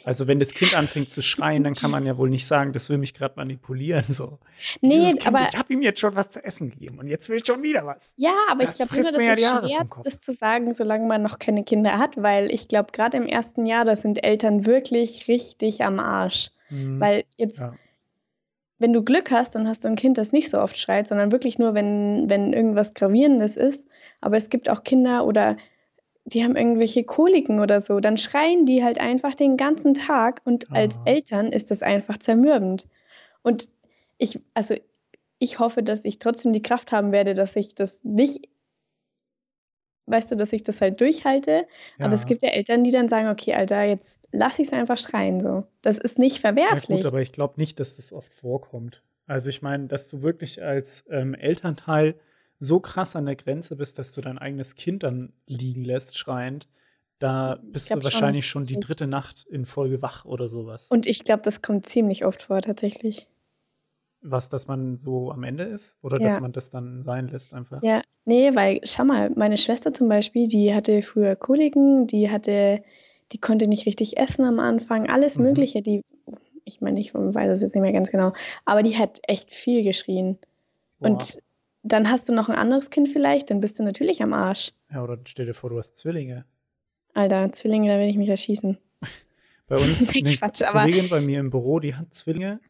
also 0.04 0.26
wenn 0.26 0.38
das 0.38 0.54
Kind 0.54 0.74
anfängt 0.74 1.10
zu 1.10 1.20
schreien, 1.20 1.64
dann 1.64 1.74
kann 1.74 1.90
man 1.90 2.06
ja 2.06 2.16
wohl 2.16 2.30
nicht 2.30 2.46
sagen, 2.46 2.72
das 2.72 2.88
will 2.88 2.98
mich 2.98 3.14
gerade 3.14 3.34
manipulieren. 3.36 4.04
So. 4.08 4.38
Nee, 4.80 5.10
kind, 5.10 5.26
aber. 5.26 5.48
Ich 5.48 5.58
habe 5.58 5.72
ihm 5.72 5.82
jetzt 5.82 6.00
schon 6.00 6.14
was 6.14 6.30
zu 6.30 6.44
essen 6.44 6.70
gegeben 6.70 6.98
und 6.98 7.08
jetzt 7.08 7.28
will 7.28 7.36
ich 7.36 7.46
schon 7.46 7.62
wieder 7.62 7.84
was. 7.84 8.14
Ja, 8.16 8.34
aber 8.48 8.64
das 8.64 8.78
ich 8.78 8.88
glaube 8.88 9.08
immer, 9.08 9.30
das 9.30 9.40
ist 9.40 9.44
ja 9.44 9.62
schwer, 9.62 9.88
das 10.04 10.20
zu 10.20 10.32
sagen, 10.32 10.72
solange 10.72 11.06
man 11.06 11.22
noch 11.22 11.38
keine 11.38 11.64
Kinder 11.64 11.98
hat, 11.98 12.22
weil 12.22 12.50
ich 12.52 12.68
glaube, 12.68 12.92
gerade 12.92 13.16
im 13.16 13.26
ersten 13.26 13.66
Jahr, 13.66 13.84
da 13.84 13.96
sind 13.96 14.22
Eltern 14.22 14.66
wirklich 14.66 15.28
richtig 15.28 15.82
am 15.82 15.98
Arsch. 15.98 16.50
Mhm. 16.70 17.00
Weil 17.00 17.24
jetzt. 17.36 17.58
Ja 17.58 17.74
wenn 18.82 18.92
du 18.92 19.02
Glück 19.02 19.30
hast, 19.30 19.54
dann 19.54 19.66
hast 19.66 19.84
du 19.84 19.88
ein 19.88 19.94
Kind, 19.94 20.18
das 20.18 20.32
nicht 20.32 20.50
so 20.50 20.58
oft 20.58 20.76
schreit, 20.76 21.06
sondern 21.06 21.32
wirklich 21.32 21.56
nur, 21.56 21.72
wenn, 21.72 22.28
wenn 22.28 22.52
irgendwas 22.52 22.92
Gravierendes 22.94 23.56
ist. 23.56 23.88
Aber 24.20 24.36
es 24.36 24.50
gibt 24.50 24.68
auch 24.68 24.82
Kinder 24.82 25.24
oder 25.24 25.56
die 26.24 26.44
haben 26.44 26.56
irgendwelche 26.56 27.04
Koliken 27.04 27.60
oder 27.60 27.80
so, 27.80 28.00
dann 28.00 28.16
schreien 28.16 28.64
die 28.64 28.84
halt 28.84 29.00
einfach 29.00 29.34
den 29.34 29.56
ganzen 29.56 29.94
Tag 29.94 30.40
und 30.44 30.66
oh. 30.70 30.74
als 30.74 30.98
Eltern 31.04 31.52
ist 31.52 31.70
das 31.70 31.82
einfach 31.82 32.18
zermürbend. 32.18 32.86
Und 33.42 33.68
ich, 34.18 34.38
also 34.54 34.76
ich 35.38 35.58
hoffe, 35.58 35.82
dass 35.82 36.04
ich 36.04 36.18
trotzdem 36.18 36.52
die 36.52 36.62
Kraft 36.62 36.92
haben 36.92 37.10
werde, 37.10 37.34
dass 37.34 37.56
ich 37.56 37.74
das 37.74 38.04
nicht, 38.04 38.48
weißt 40.06 40.30
du, 40.30 40.36
dass 40.36 40.52
ich 40.52 40.62
das 40.62 40.80
halt 40.80 41.00
durchhalte. 41.00 41.66
Ja. 41.98 42.06
Aber 42.06 42.14
es 42.14 42.26
gibt 42.26 42.42
ja 42.42 42.50
Eltern, 42.50 42.84
die 42.84 42.92
dann 42.92 43.08
sagen, 43.08 43.28
okay, 43.28 43.54
Alter, 43.54 43.82
jetzt 43.82 44.20
lass 44.30 44.60
ich 44.60 44.68
es 44.68 44.72
einfach 44.72 44.98
schreien 44.98 45.40
so. 45.40 45.64
Das 45.82 45.98
ist 45.98 46.18
nicht 46.18 46.38
verwerflich. 46.38 46.88
Ja 46.88 46.96
gut, 46.96 47.06
aber 47.06 47.20
ich 47.20 47.32
glaube 47.32 47.54
nicht, 47.56 47.80
dass 47.80 47.96
das 47.96 48.12
oft 48.12 48.32
vorkommt. 48.32 49.02
Also 49.26 49.48
ich 49.48 49.62
meine, 49.62 49.88
dass 49.88 50.08
du 50.08 50.22
wirklich 50.22 50.62
als 50.62 51.04
ähm, 51.10 51.34
Elternteil 51.34 52.14
so 52.62 52.78
krass 52.78 53.16
an 53.16 53.26
der 53.26 53.36
Grenze 53.36 53.76
bist, 53.76 53.98
dass 53.98 54.12
du 54.12 54.20
dein 54.20 54.38
eigenes 54.38 54.76
Kind 54.76 55.02
dann 55.02 55.32
liegen 55.46 55.84
lässt, 55.84 56.16
schreiend, 56.16 56.68
da 57.18 57.58
bist 57.70 57.92
du 57.92 58.02
wahrscheinlich 58.02 58.46
schon, 58.46 58.66
schon 58.66 58.74
die 58.74 58.80
dritte 58.80 59.06
Nacht 59.06 59.46
in 59.48 59.66
Folge 59.66 60.00
wach 60.02 60.24
oder 60.24 60.48
sowas. 60.48 60.88
Und 60.88 61.06
ich 61.06 61.24
glaube, 61.24 61.42
das 61.42 61.62
kommt 61.62 61.86
ziemlich 61.86 62.24
oft 62.24 62.42
vor, 62.42 62.60
tatsächlich. 62.60 63.28
Was, 64.22 64.48
dass 64.48 64.68
man 64.68 64.96
so 64.96 65.32
am 65.32 65.42
Ende 65.42 65.64
ist? 65.64 65.98
Oder 66.02 66.20
ja. 66.20 66.28
dass 66.28 66.40
man 66.40 66.52
das 66.52 66.70
dann 66.70 67.02
sein 67.02 67.28
lässt 67.28 67.52
einfach? 67.52 67.82
Ja, 67.82 68.02
nee, 68.24 68.54
weil, 68.54 68.80
schau 68.84 69.04
mal, 69.04 69.30
meine 69.30 69.56
Schwester 69.56 69.92
zum 69.92 70.08
Beispiel, 70.08 70.46
die 70.46 70.72
hatte 70.72 71.02
früher 71.02 71.34
Koliken, 71.34 72.06
die 72.06 72.30
hatte, 72.30 72.82
die 73.32 73.38
konnte 73.38 73.68
nicht 73.68 73.86
richtig 73.86 74.18
essen 74.18 74.44
am 74.44 74.60
Anfang, 74.60 75.08
alles 75.08 75.36
mhm. 75.36 75.46
Mögliche. 75.46 75.82
Die, 75.82 76.02
ich 76.64 76.80
meine, 76.80 77.00
ich 77.00 77.12
weiß 77.12 77.50
es 77.50 77.60
jetzt 77.60 77.74
nicht 77.74 77.82
mehr 77.82 77.92
ganz 77.92 78.12
genau, 78.12 78.32
aber 78.64 78.84
die 78.84 78.96
hat 78.96 79.18
echt 79.26 79.50
viel 79.50 79.82
geschrien. 79.82 80.38
Boah. 81.00 81.10
Und 81.10 81.38
dann 81.82 82.10
hast 82.10 82.28
du 82.28 82.34
noch 82.34 82.48
ein 82.48 82.56
anderes 82.56 82.90
Kind 82.90 83.08
vielleicht, 83.08 83.50
dann 83.50 83.60
bist 83.60 83.78
du 83.78 83.82
natürlich 83.82 84.22
am 84.22 84.32
Arsch. 84.32 84.72
Ja, 84.90 85.02
oder 85.02 85.18
stell 85.24 85.46
dir 85.46 85.54
vor, 85.54 85.70
du 85.70 85.78
hast 85.78 85.96
Zwillinge. 85.96 86.44
Alter, 87.14 87.52
Zwillinge, 87.52 87.88
da 87.88 87.98
will 87.98 88.08
ich 88.08 88.16
mich 88.16 88.28
erschießen. 88.28 88.78
bei 89.66 89.76
uns, 89.76 90.08
eine 90.14 90.34
Quatsch, 90.34 90.62
Kollegin 90.64 91.08
bei 91.08 91.20
mir 91.20 91.40
im 91.40 91.50
Büro, 91.50 91.80
die 91.80 91.94
hat 91.94 92.14
Zwillinge 92.14 92.60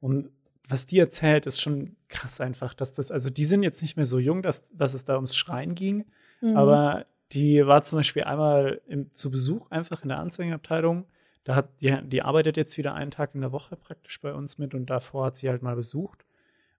und 0.00 0.30
was 0.68 0.86
die 0.86 0.98
erzählt, 0.98 1.46
ist 1.46 1.60
schon 1.60 1.96
krass 2.08 2.40
einfach, 2.40 2.72
dass 2.72 2.94
das, 2.94 3.10
also 3.10 3.30
die 3.30 3.44
sind 3.44 3.62
jetzt 3.62 3.82
nicht 3.82 3.96
mehr 3.96 4.06
so 4.06 4.18
jung, 4.18 4.42
dass, 4.42 4.70
dass 4.72 4.94
es 4.94 5.04
da 5.04 5.16
ums 5.16 5.36
Schreien 5.36 5.74
ging, 5.74 6.06
mhm. 6.40 6.56
aber 6.56 7.06
die 7.32 7.66
war 7.66 7.82
zum 7.82 7.98
Beispiel 7.98 8.24
einmal 8.24 8.80
im, 8.86 9.12
zu 9.14 9.30
Besuch 9.30 9.70
einfach 9.70 10.02
in 10.02 10.08
der 10.08 10.18
Anzeigenabteilung. 10.18 11.06
Da 11.44 11.56
hat, 11.56 11.68
die, 11.80 11.96
die 12.04 12.22
arbeitet 12.22 12.56
jetzt 12.56 12.76
wieder 12.78 12.94
einen 12.94 13.10
Tag 13.10 13.34
in 13.34 13.40
der 13.40 13.52
Woche 13.52 13.76
praktisch 13.76 14.20
bei 14.20 14.32
uns 14.32 14.58
mit 14.58 14.74
und 14.74 14.86
davor 14.86 15.26
hat 15.26 15.36
sie 15.36 15.48
halt 15.48 15.62
mal 15.62 15.74
besucht. 15.74 16.24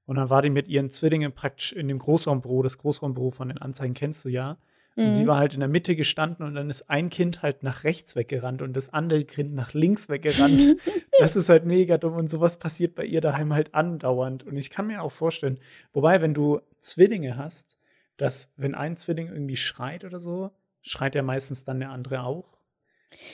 Und 0.06 0.18
dann 0.18 0.30
war 0.30 0.42
die 0.42 0.50
mit 0.50 0.68
ihren 0.68 0.92
Zwillingen 0.92 1.32
praktisch 1.32 1.72
in 1.72 1.88
dem 1.88 2.00
Großraumbüro, 2.00 2.62
das 2.62 2.78
Großraumbüro 2.78 3.32
von 3.32 3.48
den 3.48 3.58
Anzeigen 3.58 3.94
kennst 3.94 4.26
du 4.26 4.30
ja. 4.30 4.58
Und 4.96 5.08
mhm. 5.08 5.13
sie 5.13 5.28
war 5.28 5.38
halt 5.38 5.54
in 5.56 5.60
der 5.60 5.70
Mitte 5.70 5.96
gestanden 5.96 6.46
und 6.46 6.54
dann 6.54 6.70
ist 6.70 6.89
ein 6.89 7.10
Kind 7.10 7.42
halt 7.42 7.63
nach 7.63 7.84
rechts 7.84 8.16
weggerannt 8.16 8.62
und 8.62 8.74
das 8.74 8.94
andere 8.94 9.24
Kind 9.26 9.54
nach 9.56 9.74
links 9.74 10.08
weggerannt. 10.08 10.78
das 11.20 11.36
ist 11.36 11.50
halt 11.50 11.66
mega 11.66 11.98
dumm 11.98 12.16
und 12.16 12.30
sowas 12.30 12.58
passiert 12.58 12.94
bei 12.94 13.06
ihr 13.06 13.22
daheim 13.22 13.54
halt 13.54 13.74
andauernd. 13.74 14.44
Und 14.44 14.56
ich 14.56 14.70
kann 14.70 14.88
mir 14.88 15.02
auch 15.02 15.12
vorstellen, 15.12 15.60
wobei, 15.94 16.22
wenn 16.22 16.36
du 16.36 16.60
Zwillinge 16.80 17.38
hast, 17.38 17.78
dass 18.18 18.54
wenn 18.56 18.76
ein 18.76 18.96
Zwilling 18.96 19.30
irgendwie 19.30 19.56
schreit 19.56 20.04
oder 20.04 20.20
so, 20.20 20.52
schreit 20.82 21.16
er 21.16 21.24
meistens 21.24 21.66
dann 21.66 21.80
der 21.80 21.89
andere 21.89 22.24
auch. 22.24 22.58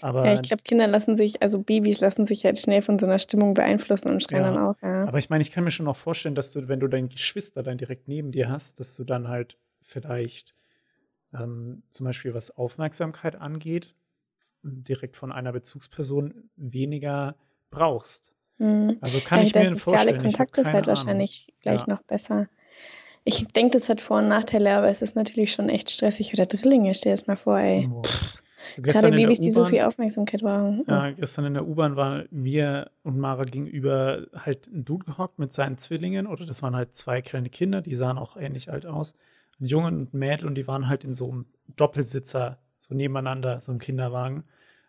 Aber 0.02 0.26
ja, 0.26 0.34
ich 0.34 0.42
glaube, 0.42 0.64
Kinder 0.64 0.88
lassen 0.88 1.16
sich, 1.16 1.42
also 1.42 1.60
Babys 1.60 2.00
lassen 2.00 2.26
sich 2.26 2.46
halt 2.46 2.58
schnell 2.58 2.82
von 2.82 3.00
so 3.00 3.06
einer 3.06 3.20
Stimmung 3.20 3.54
beeinflussen 3.54 4.10
und 4.10 4.24
schreien 4.24 4.44
ja, 4.44 4.52
dann 4.52 4.64
auch. 4.64 4.76
Ja. 4.82 5.08
Aber 5.08 5.20
ich 5.20 5.30
meine, 5.30 5.42
ich 5.42 5.52
kann 5.52 5.64
mir 5.64 5.72
schon 5.72 5.88
auch 5.88 5.96
vorstellen, 5.96 6.36
dass 6.36 6.52
du, 6.52 6.68
wenn 6.68 6.80
du 6.80 6.88
dein 6.88 7.10
Geschwister 7.10 7.64
dann 7.64 7.78
direkt 7.78 8.08
neben 8.08 8.32
dir 8.32 8.50
hast, 8.50 8.80
dass 8.80 8.96
du 8.96 9.04
dann 9.04 9.28
halt 9.28 9.58
vielleicht 9.82 10.56
ähm, 11.34 11.84
zum 11.90 12.06
Beispiel 12.06 12.34
was 12.34 12.52
Aufmerksamkeit 12.52 13.36
angeht, 13.36 13.94
direkt 14.64 15.16
von 15.16 15.32
einer 15.32 15.52
Bezugsperson 15.52 16.50
weniger 16.56 17.36
brauchst. 17.72 18.34
Mhm. 18.58 18.98
Also 19.02 19.20
kann 19.22 19.40
ja, 19.40 19.46
ich 19.46 19.56
mir 19.56 19.66
vorstellen. 19.66 19.80
Der 19.80 19.80
soziale 19.80 20.18
Kontakt 20.18 20.58
ist 20.58 20.66
halt 20.68 20.76
Ahnung. 20.76 20.88
wahrscheinlich 20.88 21.54
gleich 21.62 21.82
ja. 21.82 21.86
noch 21.88 22.02
besser. 22.04 22.48
Ich 23.24 23.46
denke, 23.48 23.78
das 23.78 23.90
hat 23.90 24.02
Vor- 24.02 24.20
und 24.20 24.28
Nachteile, 24.28 24.74
aber 24.74 24.88
es 24.88 25.02
ist 25.02 25.16
natürlich 25.16 25.52
schon 25.52 25.70
echt 25.70 25.92
stressig. 25.92 26.34
Oder 26.34 26.46
Drillinge, 26.46 26.94
stell 26.94 27.12
dir 27.12 27.18
das 27.18 27.28
mal 27.28 27.36
vor, 27.36 27.60
ey. 27.60 27.88
Boah. 27.88 28.02
Gerade 28.78 29.12
Babys, 29.12 29.40
die 29.40 29.52
so 29.52 29.66
viel 29.66 29.82
Aufmerksamkeit 29.82 30.42
brauchen. 30.42 30.84
Ja, 30.88 31.12
gestern 31.12 31.46
in 31.46 31.54
der 31.54 31.68
U-Bahn 31.68 31.96
war 31.96 32.26
mir 32.32 32.92
und 33.04 33.18
Mara 33.18 33.44
gegenüber 33.44 34.28
halt 34.34 34.68
ein 34.68 34.86
Dude 34.86 35.06
gehockt 35.06 35.40
mit 35.40 35.54
seinen 35.54 35.78
Zwillingen, 35.78 36.28
oder 36.28 36.46
das 36.46 36.62
waren 36.62 36.76
halt 36.76 36.94
zwei 36.94 37.22
kleine 37.22 37.50
Kinder, 37.50 37.82
die 37.82 37.96
sahen 37.96 38.18
auch 38.18 38.38
ähnlich 38.38 38.72
alt 38.72 38.86
aus. 38.86 39.16
Ein 39.60 39.66
Junge 39.66 39.88
und 39.88 40.14
ein 40.14 40.18
Mädel 40.18 40.48
und 40.48 40.56
die 40.56 40.68
waren 40.68 40.88
halt 40.88 41.04
in 41.04 41.14
so 41.14 41.32
einem 41.32 41.46
Doppelsitzer, 41.76 42.60
so 42.78 42.96
nebeneinander, 42.96 43.62
so 43.62 43.72
einem 43.72 43.80
Kinderwagen. 43.80 44.44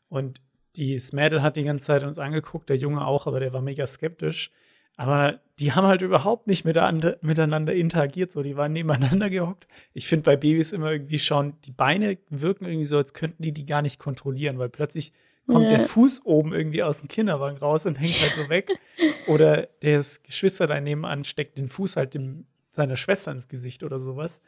Und 0.09 0.41
das 0.77 1.13
Mädel 1.13 1.43
hat 1.43 1.57
die 1.57 1.65
ganze 1.65 1.87
Zeit 1.87 2.05
uns 2.05 2.19
angeguckt, 2.19 2.69
der 2.69 2.77
Junge 2.77 3.05
auch, 3.05 3.27
aber 3.27 3.41
der 3.41 3.53
war 3.53 3.61
mega 3.61 3.87
skeptisch. 3.87 4.53
Aber 4.97 5.41
die 5.59 5.73
haben 5.73 5.87
halt 5.87 6.03
überhaupt 6.03 6.47
nicht 6.47 6.65
miteinander, 6.65 7.73
interagiert, 7.75 8.33
so 8.33 8.43
die 8.43 8.57
waren 8.57 8.73
nebeneinander 8.73 9.31
gehockt. 9.31 9.67
Ich 9.93 10.07
finde 10.07 10.25
bei 10.25 10.37
Babys 10.37 10.73
immer 10.73 10.91
irgendwie 10.93 11.19
schauen, 11.19 11.55
die 11.65 11.73
Beine 11.73 12.19
wirken 12.29 12.65
irgendwie 12.65 12.87
so, 12.87 12.97
als 12.97 13.15
könnten 13.15 13.43
die 13.43 13.53
die 13.53 13.67
gar 13.67 13.83
nicht 13.83 13.99
kontrollieren, 13.99 14.59
weil 14.59 14.69
plötzlich 14.69 15.13
kommt 15.47 15.65
ja. 15.65 15.77
der 15.77 15.81
Fuß 15.81 16.23
oben 16.25 16.53
irgendwie 16.53 16.83
aus 16.83 17.01
dem 17.01 17.09
Kinderwagen 17.09 17.59
raus 17.59 17.87
und 17.87 18.01
hängt 18.01 18.21
halt 18.21 18.35
so 18.35 18.49
weg. 18.49 18.79
Oder 19.27 19.69
das 19.81 20.23
Geschwisterlein 20.23 20.85
nebenan 20.85 21.25
steckt 21.25 21.59
den 21.59 21.69
Fuß 21.69 21.97
halt 21.97 22.15
dem, 22.15 22.47
seiner 22.73 22.97
Schwester 22.97 23.33
ins 23.33 23.49
Gesicht 23.49 23.83
oder 23.83 23.99
sowas. 23.99 24.41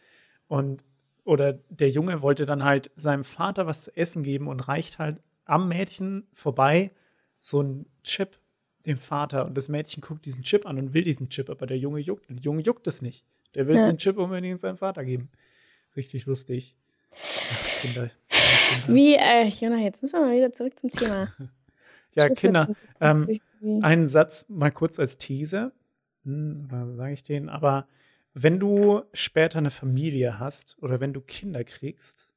Und 0.48 0.82
oder 1.24 1.52
der 1.68 1.90
Junge 1.90 2.22
wollte 2.22 2.46
dann 2.46 2.64
halt 2.64 2.90
seinem 2.96 3.24
Vater 3.24 3.66
was 3.66 3.84
zu 3.84 3.96
essen 3.96 4.22
geben 4.22 4.48
und 4.48 4.60
reicht 4.60 4.98
halt 4.98 5.20
am 5.44 5.68
Mädchen 5.68 6.26
vorbei 6.32 6.90
so 7.38 7.62
ein 7.62 7.86
Chip 8.02 8.38
dem 8.86 8.98
Vater 8.98 9.46
und 9.46 9.56
das 9.56 9.68
Mädchen 9.68 10.00
guckt 10.00 10.24
diesen 10.24 10.42
Chip 10.42 10.66
an 10.66 10.78
und 10.78 10.94
will 10.94 11.02
diesen 11.02 11.28
Chip, 11.28 11.50
aber 11.50 11.66
der 11.66 11.78
Junge 11.78 12.00
juckt. 12.00 12.28
Und 12.28 12.36
der 12.36 12.44
Junge 12.44 12.62
juckt 12.62 12.86
es 12.86 13.02
nicht. 13.02 13.24
Der 13.54 13.66
will 13.66 13.76
ja. 13.76 13.86
den 13.86 13.98
Chip 13.98 14.16
unbedingt 14.18 14.60
seinem 14.60 14.76
Vater 14.76 15.04
geben. 15.04 15.30
Richtig 15.96 16.26
lustig. 16.26 16.76
Ach, 17.12 17.80
Kinder. 17.80 18.10
Kinder. 18.28 18.94
Wie, 18.94 19.14
äh, 19.14 19.46
Jona, 19.46 19.78
jetzt 19.78 20.02
müssen 20.02 20.20
wir 20.20 20.26
mal 20.26 20.36
wieder 20.36 20.52
zurück 20.52 20.78
zum 20.78 20.90
Thema. 20.90 21.28
ja, 22.14 22.28
Kinder. 22.28 22.68
Ähm, 23.00 23.40
einen 23.82 24.08
Satz 24.08 24.46
mal 24.48 24.70
kurz 24.70 24.98
als 24.98 25.18
Teaser. 25.18 25.72
Hm, 26.24 26.68
sage 26.96 27.12
ich 27.12 27.24
den? 27.24 27.48
Aber 27.48 27.86
wenn 28.34 28.58
du 28.58 29.02
später 29.12 29.58
eine 29.58 29.70
Familie 29.70 30.38
hast 30.38 30.82
oder 30.82 31.00
wenn 31.00 31.12
du 31.12 31.20
Kinder 31.20 31.64
kriegst, 31.64 32.30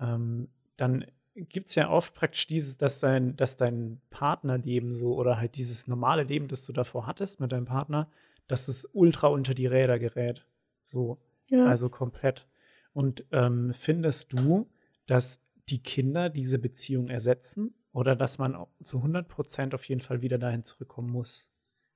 ähm, 0.00 0.48
dann 0.76 1.06
gibt 1.48 1.68
es 1.68 1.74
ja 1.74 1.90
oft 1.90 2.14
praktisch 2.14 2.46
dieses, 2.46 2.76
dass 2.78 3.00
dein, 3.00 3.36
dass 3.36 3.56
dein 3.56 4.00
Partnerleben 4.10 4.94
so 4.94 5.14
oder 5.14 5.38
halt 5.38 5.56
dieses 5.56 5.86
normale 5.86 6.22
Leben, 6.22 6.48
das 6.48 6.64
du 6.64 6.72
davor 6.72 7.06
hattest 7.06 7.40
mit 7.40 7.52
deinem 7.52 7.66
Partner, 7.66 8.10
dass 8.46 8.68
es 8.68 8.88
ultra 8.92 9.28
unter 9.28 9.54
die 9.54 9.66
Räder 9.66 9.98
gerät. 9.98 10.46
So. 10.84 11.18
Ja. 11.48 11.66
Also 11.66 11.88
komplett. 11.88 12.46
Und 12.92 13.24
ähm, 13.32 13.72
findest 13.72 14.32
du, 14.32 14.70
dass 15.06 15.40
die 15.68 15.82
Kinder 15.82 16.30
diese 16.30 16.58
Beziehung 16.58 17.08
ersetzen 17.08 17.74
oder 17.92 18.16
dass 18.16 18.38
man 18.38 18.66
zu 18.82 18.98
100 18.98 19.28
Prozent 19.28 19.74
auf 19.74 19.84
jeden 19.84 20.00
Fall 20.00 20.22
wieder 20.22 20.38
dahin 20.38 20.64
zurückkommen 20.64 21.10
muss, 21.10 21.48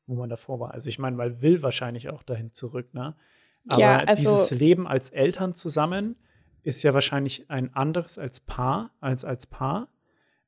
wo 0.06 0.14
man 0.14 0.28
davor 0.28 0.60
war? 0.60 0.72
Also 0.72 0.88
ich 0.88 0.98
meine, 0.98 1.16
weil 1.18 1.42
will 1.42 1.62
wahrscheinlich 1.62 2.10
auch 2.10 2.22
dahin 2.22 2.52
zurück, 2.52 2.94
ne? 2.94 3.16
Aber 3.68 3.80
ja, 3.80 3.98
also 3.98 4.20
dieses 4.20 4.50
Leben 4.50 4.88
als 4.88 5.10
Eltern 5.10 5.54
zusammen, 5.54 6.16
ist 6.62 6.82
ja 6.82 6.94
wahrscheinlich 6.94 7.50
ein 7.50 7.74
anderes 7.74 8.18
als 8.18 8.40
Paar, 8.40 8.90
als 9.00 9.24
als 9.24 9.46
Paar. 9.46 9.88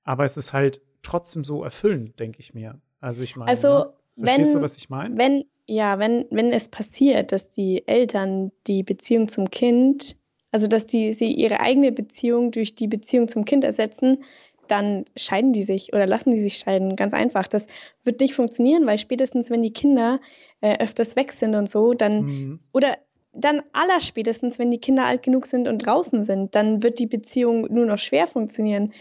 Aber 0.04 0.24
es 0.24 0.36
ist 0.36 0.52
halt 0.52 0.80
trotzdem 1.02 1.44
so 1.44 1.64
erfüllend, 1.64 2.18
denke 2.20 2.40
ich 2.40 2.54
mir. 2.54 2.80
Also 3.00 3.22
ich 3.22 3.36
meine, 3.36 3.50
also, 3.50 3.68
ne? 3.68 3.92
verstehst 4.18 4.50
wenn, 4.52 4.58
du, 4.58 4.62
was 4.62 4.76
ich 4.76 4.90
meine? 4.90 5.18
Wenn, 5.18 5.44
ja, 5.66 5.98
wenn, 5.98 6.26
wenn 6.30 6.52
es 6.52 6.68
passiert, 6.68 7.32
dass 7.32 7.50
die 7.50 7.86
Eltern 7.86 8.52
die 8.66 8.82
Beziehung 8.82 9.28
zum 9.28 9.50
Kind, 9.50 10.16
also 10.50 10.68
dass 10.68 10.86
die, 10.86 11.12
sie 11.12 11.32
ihre 11.32 11.60
eigene 11.60 11.92
Beziehung 11.92 12.50
durch 12.50 12.74
die 12.74 12.88
Beziehung 12.88 13.28
zum 13.28 13.44
Kind 13.44 13.64
ersetzen, 13.64 14.24
dann 14.68 15.04
scheiden 15.16 15.52
die 15.52 15.62
sich 15.62 15.92
oder 15.92 16.06
lassen 16.06 16.30
die 16.30 16.40
sich 16.40 16.56
scheiden. 16.56 16.96
Ganz 16.96 17.12
einfach. 17.12 17.46
Das 17.46 17.66
wird 18.02 18.20
nicht 18.20 18.34
funktionieren, 18.34 18.86
weil 18.86 18.98
spätestens, 18.98 19.50
wenn 19.50 19.62
die 19.62 19.72
Kinder 19.72 20.20
äh, 20.60 20.78
öfters 20.82 21.16
weg 21.16 21.32
sind 21.32 21.54
und 21.54 21.68
so, 21.68 21.92
dann 21.92 22.22
mhm. 22.22 22.60
oder 22.72 22.96
dann 23.34 23.62
allerspätestens, 23.72 24.58
wenn 24.58 24.70
die 24.70 24.80
Kinder 24.80 25.04
alt 25.04 25.22
genug 25.22 25.46
sind 25.46 25.68
und 25.68 25.78
draußen 25.78 26.22
sind, 26.22 26.54
dann 26.54 26.82
wird 26.82 26.98
die 26.98 27.06
Beziehung 27.06 27.62
nur 27.72 27.86
noch 27.86 27.98
schwer 27.98 28.26
funktionieren. 28.26 28.92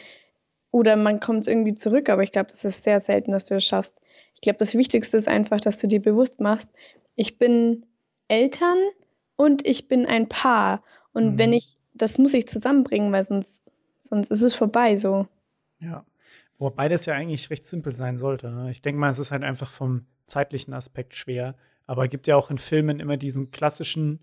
oder 0.71 0.95
man 0.95 1.19
kommt 1.19 1.47
irgendwie 1.47 1.75
zurück, 1.75 2.09
aber 2.09 2.23
ich 2.23 2.31
glaube, 2.31 2.49
das 2.49 2.65
ist 2.65 2.83
sehr 2.83 2.99
selten, 2.99 3.31
dass 3.31 3.45
du 3.45 3.55
es 3.55 3.63
schaffst. 3.63 4.01
Ich 4.33 4.41
glaube, 4.41 4.57
das 4.57 4.73
Wichtigste 4.73 5.17
ist 5.17 5.27
einfach, 5.27 5.61
dass 5.61 5.77
du 5.77 5.87
dir 5.87 6.01
bewusst 6.01 6.39
machst, 6.39 6.71
ich 7.15 7.37
bin 7.37 7.85
Eltern 8.27 8.77
und 9.35 9.65
ich 9.67 9.87
bin 9.87 10.07
ein 10.07 10.27
Paar. 10.27 10.83
Und 11.13 11.33
mhm. 11.33 11.39
wenn 11.39 11.53
ich, 11.53 11.77
das 11.93 12.17
muss 12.17 12.33
ich 12.33 12.47
zusammenbringen, 12.47 13.11
weil 13.11 13.23
sonst, 13.23 13.63
sonst 13.99 14.31
ist 14.31 14.41
es 14.41 14.55
vorbei 14.55 14.95
so. 14.95 15.27
Ja. 15.79 16.05
Wobei 16.57 16.87
das 16.87 17.05
ja 17.05 17.13
eigentlich 17.13 17.49
recht 17.49 17.65
simpel 17.65 17.93
sein 17.93 18.17
sollte. 18.17 18.49
Ne? 18.49 18.71
Ich 18.71 18.81
denke 18.81 18.99
mal, 18.99 19.09
es 19.09 19.19
ist 19.19 19.31
halt 19.31 19.43
einfach 19.43 19.69
vom 19.69 20.05
zeitlichen 20.25 20.73
Aspekt 20.73 21.15
schwer. 21.15 21.55
Aber 21.85 22.05
es 22.05 22.09
gibt 22.09 22.27
ja 22.27 22.35
auch 22.35 22.49
in 22.49 22.57
Filmen 22.57 22.99
immer 22.99 23.17
diesen 23.17 23.51
klassischen, 23.51 24.19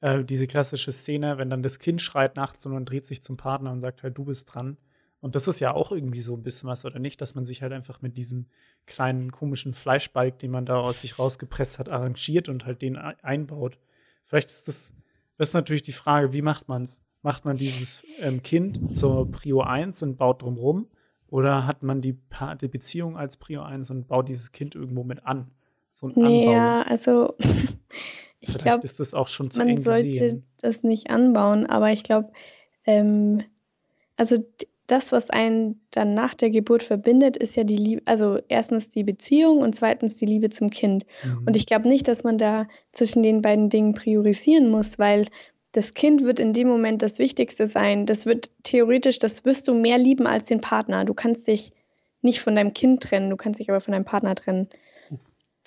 äh, 0.00 0.24
diese 0.24 0.46
klassische 0.46 0.92
Szene, 0.92 1.38
wenn 1.38 1.50
dann 1.50 1.62
das 1.62 1.78
Kind 1.78 2.00
schreit 2.02 2.36
nachts 2.36 2.64
und 2.66 2.72
man 2.72 2.84
dreht 2.84 3.06
sich 3.06 3.22
zum 3.22 3.36
Partner 3.36 3.72
und 3.72 3.80
sagt 3.80 4.02
halt, 4.02 4.16
du 4.16 4.24
bist 4.24 4.52
dran. 4.54 4.76
Und 5.20 5.34
das 5.34 5.48
ist 5.48 5.60
ja 5.60 5.74
auch 5.74 5.92
irgendwie 5.92 6.22
so 6.22 6.34
ein 6.34 6.42
bisschen 6.42 6.68
was, 6.68 6.84
oder 6.84 6.98
nicht, 6.98 7.20
dass 7.20 7.34
man 7.34 7.44
sich 7.44 7.60
halt 7.60 7.72
einfach 7.72 8.00
mit 8.00 8.16
diesem 8.16 8.46
kleinen 8.86 9.30
komischen 9.30 9.74
Fleischbalg, 9.74 10.38
den 10.38 10.50
man 10.50 10.64
da 10.64 10.78
aus 10.78 11.02
sich 11.02 11.18
rausgepresst 11.18 11.78
hat, 11.78 11.90
arrangiert 11.90 12.48
und 12.48 12.64
halt 12.64 12.80
den 12.80 12.96
einbaut. 12.96 13.78
Vielleicht 14.24 14.50
ist 14.50 14.66
das, 14.66 14.94
das 15.36 15.50
ist 15.50 15.54
natürlich 15.54 15.82
die 15.82 15.92
Frage, 15.92 16.32
wie 16.32 16.42
macht 16.42 16.68
man 16.68 16.84
es? 16.84 17.02
Macht 17.22 17.44
man 17.44 17.58
dieses 17.58 18.02
ähm, 18.20 18.42
Kind 18.42 18.96
zur 18.96 19.30
Prio 19.30 19.60
1 19.60 20.02
und 20.02 20.16
baut 20.16 20.40
drumrum? 20.40 20.88
Oder 21.26 21.66
hat 21.66 21.82
man 21.82 22.00
die, 22.00 22.14
pa 22.14 22.54
die 22.54 22.68
Beziehung 22.68 23.18
als 23.18 23.36
Prio 23.36 23.62
1 23.62 23.90
und 23.90 24.08
baut 24.08 24.28
dieses 24.28 24.52
Kind 24.52 24.74
irgendwo 24.74 25.04
mit 25.04 25.26
an? 25.26 25.50
So 25.90 26.08
ein 26.08 26.16
Anbau. 26.16 26.52
Ja, 26.52 26.82
also 26.82 27.34
ich 28.40 28.56
glaube, 28.58 28.84
ist 28.84 29.00
das 29.00 29.14
auch 29.14 29.28
schon 29.28 29.50
zu 29.50 29.64
man 29.64 29.76
sollte 29.76 30.08
gesehen. 30.08 30.46
das 30.60 30.82
nicht 30.82 31.10
anbauen, 31.10 31.66
aber 31.66 31.90
ich 31.90 32.02
glaube, 32.02 32.32
ähm, 32.86 33.42
also 34.16 34.36
das, 34.90 35.12
was 35.12 35.30
einen 35.30 35.80
dann 35.92 36.14
nach 36.14 36.34
der 36.34 36.50
Geburt 36.50 36.82
verbindet, 36.82 37.36
ist 37.36 37.54
ja 37.56 37.64
die 37.64 37.76
Liebe, 37.76 38.02
also 38.06 38.38
erstens 38.48 38.88
die 38.88 39.04
Beziehung 39.04 39.58
und 39.58 39.74
zweitens 39.74 40.16
die 40.16 40.26
Liebe 40.26 40.50
zum 40.50 40.70
Kind. 40.70 41.06
Mhm. 41.24 41.44
Und 41.46 41.56
ich 41.56 41.66
glaube 41.66 41.88
nicht, 41.88 42.08
dass 42.08 42.24
man 42.24 42.38
da 42.38 42.66
zwischen 42.90 43.22
den 43.22 43.40
beiden 43.40 43.68
Dingen 43.68 43.94
priorisieren 43.94 44.68
muss, 44.68 44.98
weil 44.98 45.26
das 45.72 45.94
Kind 45.94 46.24
wird 46.24 46.40
in 46.40 46.52
dem 46.52 46.66
Moment 46.66 47.02
das 47.02 47.18
Wichtigste 47.18 47.68
sein. 47.68 48.04
Das 48.04 48.26
wird 48.26 48.50
theoretisch, 48.64 49.20
das 49.20 49.44
wirst 49.44 49.68
du 49.68 49.74
mehr 49.74 49.98
lieben 49.98 50.26
als 50.26 50.46
den 50.46 50.60
Partner. 50.60 51.04
Du 51.04 51.14
kannst 51.14 51.46
dich 51.46 51.70
nicht 52.22 52.40
von 52.40 52.56
deinem 52.56 52.74
Kind 52.74 53.02
trennen, 53.02 53.30
du 53.30 53.36
kannst 53.36 53.60
dich 53.60 53.70
aber 53.70 53.80
von 53.80 53.92
deinem 53.92 54.04
Partner 54.04 54.34
trennen. 54.34 54.68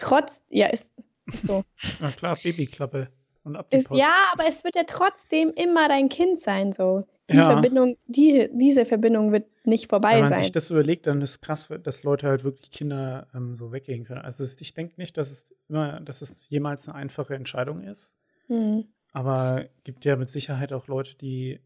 Trotz, 0.03 0.43
ja, 0.49 0.67
ist, 0.67 0.93
ist 1.25 1.43
so. 1.43 1.63
Na 2.01 2.09
klar, 2.11 2.37
Babyklappe. 2.41 3.09
Und 3.45 3.55
ab 3.55 3.67
ist, 3.71 3.89
ja, 3.91 4.13
aber 4.33 4.47
es 4.47 4.63
wird 4.63 4.75
ja 4.75 4.83
trotzdem 4.85 5.51
immer 5.55 5.87
dein 5.87 6.09
Kind 6.09 6.37
sein, 6.37 6.73
so. 6.73 7.05
Die 7.29 7.37
ja. 7.37 7.45
Verbindung, 7.45 7.97
die, 8.07 8.49
diese 8.53 8.85
Verbindung 8.85 9.31
wird 9.31 9.47
nicht 9.65 9.89
vorbei 9.89 10.11
sein. 10.11 10.15
Wenn 10.15 10.23
man 10.23 10.33
sein. 10.33 10.43
sich 10.43 10.51
das 10.51 10.69
überlegt, 10.71 11.07
dann 11.07 11.21
ist 11.21 11.29
es 11.31 11.41
krass, 11.41 11.69
dass 11.83 12.03
Leute 12.03 12.27
halt 12.27 12.43
wirklich 12.43 12.69
Kinder 12.71 13.27
ähm, 13.33 13.55
so 13.55 13.71
weggehen 13.71 14.03
können. 14.03 14.21
Also 14.21 14.43
es, 14.43 14.59
ich 14.59 14.73
denke 14.73 14.95
nicht, 14.97 15.15
dass 15.17 15.31
es 15.31 15.55
immer, 15.69 16.01
dass 16.01 16.21
es 16.21 16.49
jemals 16.49 16.87
eine 16.87 16.97
einfache 16.97 17.33
Entscheidung 17.33 17.81
ist. 17.81 18.13
Mhm. 18.49 18.85
Aber 19.13 19.65
gibt 19.85 20.03
ja 20.03 20.17
mit 20.17 20.29
Sicherheit 20.29 20.73
auch 20.73 20.87
Leute, 20.87 21.15
die 21.15 21.61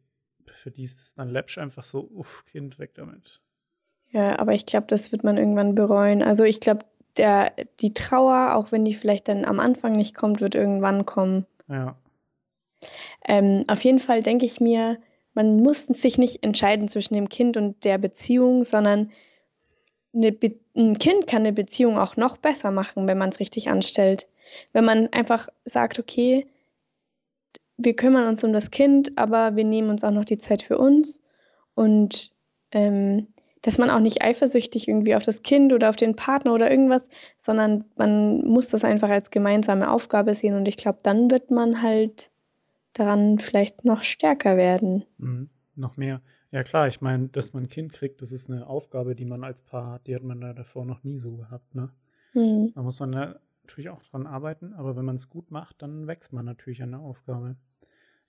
für 0.45 0.69
die 0.71 0.83
ist 0.83 1.01
es 1.01 1.15
dann 1.15 1.29
läppsch 1.29 1.57
einfach 1.57 1.83
so, 1.83 2.07
uff, 2.13 2.45
Kind, 2.45 2.77
weg 2.77 2.93
damit. 2.93 3.41
Ja, 4.11 4.39
aber 4.39 4.53
ich 4.53 4.65
glaube, 4.65 4.88
das 4.88 5.11
wird 5.11 5.23
man 5.23 5.38
irgendwann 5.38 5.75
bereuen. 5.75 6.21
Also 6.21 6.43
ich 6.43 6.59
glaube, 6.59 6.85
der, 7.18 7.53
die 7.80 7.93
Trauer, 7.93 8.55
auch 8.55 8.72
wenn 8.72 8.86
die 8.86 8.93
vielleicht 8.93 9.28
dann 9.28 9.45
am 9.45 9.59
Anfang 9.59 9.93
nicht 9.93 10.15
kommt, 10.15 10.41
wird 10.41 10.55
irgendwann 10.55 11.05
kommen. 11.05 11.45
Ja. 11.68 11.95
Ähm, 13.28 13.65
auf 13.68 13.84
jeden 13.84 13.99
Fall 13.99 14.22
denke 14.22 14.45
ich 14.45 14.59
mir, 14.61 14.97
man 15.34 15.57
muss 15.57 15.86
sich 15.86 16.18
nicht 16.18 16.43
entscheiden 16.43 16.88
zwischen 16.88 17.13
dem 17.13 17.30
Kind 17.30 17.57
und 17.57 17.84
der 17.84 17.97
Beziehung, 17.97 18.63
sondern 18.63 19.11
ein 20.13 20.97
Kind 20.97 21.28
kann 21.28 21.41
eine 21.41 21.53
Beziehung 21.53 21.99
auch 21.99 22.18
noch 22.18 22.38
besser 22.38 22.72
machen, 22.72 23.07
wenn 23.07 23.18
man 23.18 23.30
es 23.30 23.39
richtig 23.39 23.70
anstellt. 23.70 24.28
Wenn 24.74 24.86
man 24.86 25.11
einfach 25.13 25.49
sagt, 25.65 25.99
okay, 25.99 26.47
wir 27.78 27.95
kümmern 27.95 28.28
uns 28.28 28.43
um 28.43 28.53
das 28.53 28.72
Kind, 28.72 29.18
aber 29.18 29.55
wir 29.55 29.63
nehmen 29.63 29.89
uns 29.89 30.03
auch 30.03 30.11
noch 30.11 30.26
die 30.26 30.39
Zeit 30.39 30.63
für 30.63 30.78
uns 30.78 31.22
und 31.76 32.32
ähm, 32.72 33.28
dass 33.62 33.78
man 33.78 33.89
auch 33.89 33.99
nicht 33.99 34.24
eifersüchtig 34.24 34.88
irgendwie 34.88 35.16
auf 35.16 35.24
das 35.24 35.43
Kind 35.43 35.74
oder 35.74 35.89
auf 35.89 35.95
den 35.95 36.16
Partner 36.16 36.53
oder 36.53 36.70
irgendwas, 36.70 37.10
sondern 37.38 37.86
man 37.95 38.45
muss 38.45 38.70
das 38.70 38.84
einfach 38.84 39.10
als 39.10 39.32
gemeinsame 39.32 39.91
Aufgabe 39.91 40.34
sehen 40.34 40.55
und 40.55 40.68
ich 40.68 40.78
glaube, 40.78 40.99
dann 41.03 41.32
wird 41.32 41.51
man 41.51 41.82
halt 41.82 42.32
daran 42.93 43.39
vielleicht 43.39 43.86
noch 43.86 44.03
stärker 44.03 44.58
werden. 44.58 45.05
Mhm. 45.18 45.49
Noch 45.76 45.95
mehr. 45.95 46.22
Ja 46.51 46.64
klar, 46.64 46.88
ich 46.88 47.01
meine, 47.01 47.28
dass 47.28 47.53
man 47.53 47.64
ein 47.64 47.70
Kind 47.70 47.93
kriegt, 47.93 48.22
das 48.22 48.32
ist 48.32 48.49
eine 48.49 48.66
Aufgabe, 48.68 49.16
die 49.16 49.26
man 49.26 49.43
als 49.43 49.62
Paar 49.62 49.91
hat, 49.91 50.08
die 50.08 50.16
hat 50.16 50.24
man 50.24 50.41
da 50.41 50.53
davor 50.53 50.86
noch 50.86 51.03
nie 51.03 51.20
so 51.20 51.36
gehabt, 51.36 51.76
ne? 51.76 51.91
Mhm. 52.34 52.72
Da 52.74 52.82
muss 52.82 52.99
man 52.99 53.12
natürlich 53.12 53.89
auch 53.89 54.01
dran 54.01 54.26
arbeiten, 54.26 54.74
aber 54.74 54.95
wenn 54.95 55.05
man 55.05 55.18
es 55.18 55.30
gut 55.30 55.51
macht, 55.51 55.82
dann 55.82 56.08
wächst 56.08 56.34
man 56.34 56.45
natürlich 56.45 56.82
an 56.82 56.91
der 56.91 57.01
Aufgabe. 57.01 57.58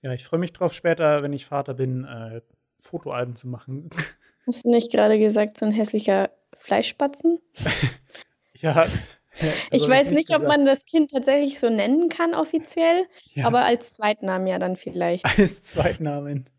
Ja, 0.01 0.13
ich 0.13 0.25
freue 0.25 0.39
mich 0.39 0.53
drauf, 0.53 0.73
später, 0.73 1.23
wenn 1.23 1.33
ich 1.33 1.45
Vater 1.45 1.73
bin, 1.73 2.05
äh, 2.05 2.41
Fotoalben 2.79 3.35
zu 3.35 3.47
machen. 3.47 3.89
Hast 4.49 4.65
du 4.65 4.71
nicht 4.71 4.91
gerade 4.91 5.19
gesagt, 5.19 5.59
so 5.59 5.65
ein 5.67 5.71
hässlicher 5.71 6.31
Fleischspatzen? 6.57 7.37
ja, 8.55 8.87
ich 9.69 9.87
weiß 9.87 10.09
nicht, 10.09 10.35
ob 10.35 10.41
man 10.41 10.65
das 10.65 10.83
Kind 10.85 11.11
tatsächlich 11.11 11.59
so 11.59 11.69
nennen 11.69 12.09
kann 12.09 12.33
offiziell, 12.33 13.05
ja. 13.33 13.45
aber 13.45 13.63
als 13.63 13.93
Zweitnamen 13.93 14.47
ja 14.47 14.57
dann 14.57 14.75
vielleicht. 14.75 15.23
Als 15.37 15.61
Zweitnamen. 15.61 16.49